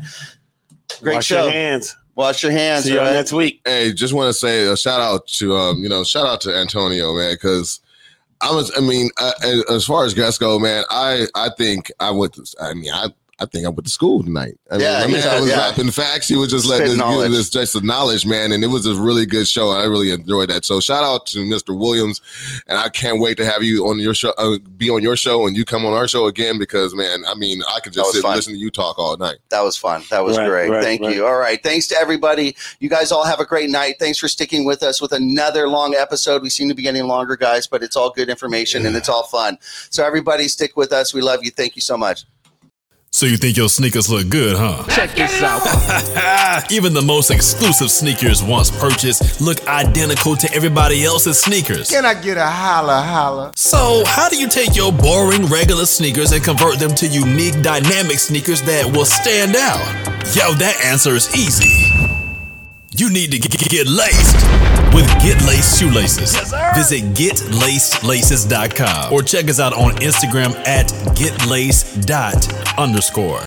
Great 1.01 1.15
Wash 1.17 1.27
show. 1.27 1.45
your 1.45 1.53
hands. 1.53 1.97
Wash 2.15 2.43
your 2.43 2.53
hands. 2.53 2.85
See 2.85 2.95
y'all 2.95 3.05
right? 3.05 3.13
next 3.15 3.33
week. 3.33 3.61
Hey, 3.65 3.93
just 3.93 4.13
want 4.13 4.29
to 4.29 4.35
say 4.39 4.67
a 4.67 4.77
shout 4.77 5.01
out 5.01 5.27
to 5.29 5.55
um, 5.57 5.83
you 5.83 5.89
know, 5.89 6.05
shout 6.05 6.27
out 6.27 6.41
to 6.43 6.55
Antonio, 6.55 7.15
man, 7.17 7.33
because 7.35 7.81
I 8.43 8.51
was, 8.55 8.71
I 8.77 8.81
mean, 8.81 9.09
uh, 9.19 9.33
as- 9.43 9.65
as 9.71 9.85
far 9.87 10.05
as 10.05 10.13
guests 10.13 10.39
go, 10.39 10.59
man, 10.59 10.85
I 10.91 11.27
I 11.35 11.49
think 11.57 11.91
I 12.01 12.11
went. 12.11 12.35
To, 12.35 12.45
I 12.61 12.75
mean, 12.75 12.93
I. 12.93 13.09
I 13.43 13.47
think 13.47 13.67
I 13.67 13.69
went 13.69 13.85
to 13.85 13.91
school 13.91 14.23
tonight. 14.23 14.55
I 14.71 14.75
mean, 14.75 14.83
Yeah, 14.87 14.99
I 15.03 15.07
mean, 15.07 15.17
yeah, 15.17 15.29
I 15.33 15.41
was 15.41 15.51
yeah. 15.51 15.57
rapping 15.69 15.91
facts. 15.91 16.29
He 16.29 16.37
was 16.37 16.49
just 16.51 16.67
letting 16.67 16.87
Spit 16.87 17.01
us 17.01 17.07
give 17.09 17.17
knowledge. 17.17 17.33
us 17.33 17.51
just 17.51 17.73
the 17.73 17.81
knowledge, 17.81 18.25
man. 18.25 18.53
And 18.53 18.63
it 18.63 18.69
was 18.69 18.87
a 18.87 18.95
really 18.95 19.27
good 19.27 19.49
show. 19.49 19.71
I 19.71 19.85
really 19.85 20.11
enjoyed 20.13 20.49
that. 20.51 20.65
So 20.65 20.81
shout 20.81 21.03
out 21.05 21.27
to 21.27 21.39
Mr. 21.41 21.77
Williams, 21.79 22.21
and 22.69 22.79
I 22.79 22.89
can't 22.89 23.21
wait 23.21 23.37
to 23.39 23.45
have 23.45 23.63
you 23.63 23.89
on 23.89 23.99
your 23.99 24.15
show, 24.15 24.31
uh, 24.39 24.59
be 24.77 24.89
on 24.91 25.03
your 25.03 25.17
show, 25.17 25.47
and 25.47 25.57
you 25.57 25.65
come 25.65 25.85
on 25.85 25.93
our 25.93 26.07
show 26.09 26.27
again 26.27 26.59
because, 26.59 26.95
man, 26.95 27.25
I 27.29 27.35
mean, 27.35 27.61
I 27.75 27.81
could 27.81 27.93
just 27.93 28.13
sit 28.13 28.23
fun. 28.23 28.31
and 28.33 28.37
listen 28.37 28.53
to 28.55 28.59
you 28.59 28.71
talk 28.71 28.99
all 28.99 29.17
night. 29.17 29.39
That 29.51 29.63
was 29.63 29.77
fun. 29.77 30.03
That 30.11 30.25
was 30.25 30.39
Right, 30.39 30.49
great. 30.49 30.71
right, 30.71 30.83
Thank 30.85 31.03
right. 31.03 31.15
you. 31.15 31.27
All 31.27 31.37
right. 31.39 31.63
Thanks 31.63 31.87
to 31.89 31.97
everybody. 31.99 32.55
You 32.81 32.89
guys 32.89 33.11
all 33.13 33.25
have 33.25 33.41
a 33.41 33.45
great 33.45 33.71
night. 33.71 33.97
Thanks 33.99 34.19
for 34.19 34.29
sticking 34.29 34.65
with 34.65 34.83
us 34.83 35.01
with 35.01 35.13
another 35.13 35.69
long 35.69 35.95
episode. 35.95 36.43
We 36.43 36.51
seem 36.51 36.69
to 36.69 36.75
be 36.75 36.83
getting 36.83 37.07
longer, 37.07 37.37
guys, 37.37 37.67
but 37.67 37.83
it's 37.83 37.97
all 37.97 38.11
good 38.11 38.29
information 38.31 38.87
and 38.87 38.95
it's 38.97 39.09
all 39.09 39.25
fun. 39.25 39.59
So, 39.91 40.05
everybody, 40.05 40.49
stick 40.49 40.77
with 40.77 40.93
us. 40.93 41.13
We 41.13 41.21
love 41.23 41.41
you. 41.43 41.51
Thank 41.51 41.77
you 41.77 41.83
so 41.83 41.97
much. 41.97 42.25
So 43.15 43.27
you 43.27 43.37
think 43.37 43.59
your 43.59 43.69
sneakers 43.69 44.09
look 44.09 44.31
good, 44.31 44.57
huh? 44.57 44.85
Check 44.89 45.15
this 45.15 45.43
out. 45.43 45.61
Even 46.73 46.95
the 46.95 47.03
most 47.03 47.31
exclusive 47.31 47.91
sneakers 47.91 48.43
once 48.43 48.71
purchased 48.71 49.39
look 49.39 49.69
identical 49.69 50.35
to 50.35 50.51
everybody 50.55 51.05
else's 51.05 51.39
sneakers. 51.39 51.91
Can 51.91 52.07
I 52.07 52.15
get 52.15 52.39
a 52.39 52.47
holla 52.47 53.03
holla? 53.03 53.53
So, 53.55 54.03
how 54.07 54.31
do 54.31 54.39
you 54.39 54.49
take 54.49 54.75
your 54.75 54.93
boring 54.93 55.45
regular 55.45 55.85
sneakers 55.85 56.33
and 56.33 56.43
convert 56.43 56.79
them 56.79 56.95
to 56.95 57.07
unique 57.07 57.61
dynamic 57.63 58.19
sneakers 58.19 58.63
that 58.63 58.87
will 58.87 59.05
stand 59.05 59.57
out? 59.57 59.85
Yo, 60.35 60.55
that 60.55 60.81
answer 60.83 61.11
is 61.11 61.29
easy. 61.37 62.12
You 62.95 63.09
need 63.11 63.31
to 63.31 63.39
get, 63.39 63.59
get 63.71 63.87
laced 63.87 64.37
with 64.93 65.07
Get 65.23 65.43
Laced 65.47 65.81
Shoelaces. 65.81 66.35
Yes, 66.35 66.51
sir. 66.51 66.73
Visit 66.75 67.15
getlacedlaces.com 67.15 69.13
or 69.15 69.23
check 69.23 69.49
us 69.49 69.59
out 69.59 69.73
on 69.73 69.93
Instagram 69.93 70.55
at 70.67 70.89
getlace 71.17 71.97
underscore. 72.77 73.41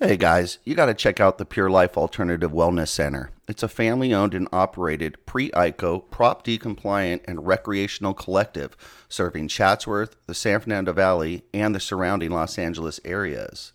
Hey 0.00 0.16
guys, 0.16 0.60
you 0.64 0.74
got 0.74 0.86
to 0.86 0.94
check 0.94 1.20
out 1.20 1.36
the 1.36 1.44
Pure 1.44 1.68
Life 1.68 1.98
Alternative 1.98 2.50
Wellness 2.50 2.88
Center. 2.88 3.32
It's 3.48 3.62
a 3.62 3.68
family 3.68 4.14
owned 4.14 4.32
and 4.32 4.48
operated 4.50 5.26
pre 5.26 5.50
ICO, 5.50 6.10
Prop 6.10 6.42
D 6.42 6.56
compliant, 6.56 7.20
and 7.28 7.46
recreational 7.46 8.14
collective 8.14 8.78
serving 9.10 9.48
Chatsworth, 9.48 10.16
the 10.26 10.34
San 10.34 10.60
Fernando 10.60 10.94
Valley, 10.94 11.44
and 11.52 11.74
the 11.74 11.80
surrounding 11.80 12.30
Los 12.30 12.58
Angeles 12.58 12.98
areas. 13.04 13.72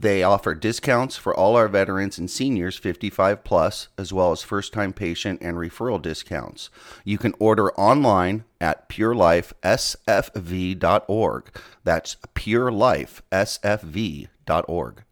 They 0.00 0.22
offer 0.22 0.54
discounts 0.54 1.18
for 1.18 1.36
all 1.36 1.56
our 1.56 1.68
veterans 1.68 2.16
and 2.16 2.30
seniors 2.30 2.78
55 2.78 3.44
plus, 3.44 3.88
as 3.98 4.14
well 4.14 4.32
as 4.32 4.42
first 4.42 4.72
time 4.72 4.94
patient 4.94 5.42
and 5.42 5.58
referral 5.58 6.00
discounts. 6.00 6.70
You 7.04 7.18
can 7.18 7.34
order 7.38 7.70
online 7.74 8.44
at 8.62 8.88
purelifesfv.org. 8.88 11.60
That's 11.84 12.16
purelifesfv.org. 12.34 15.02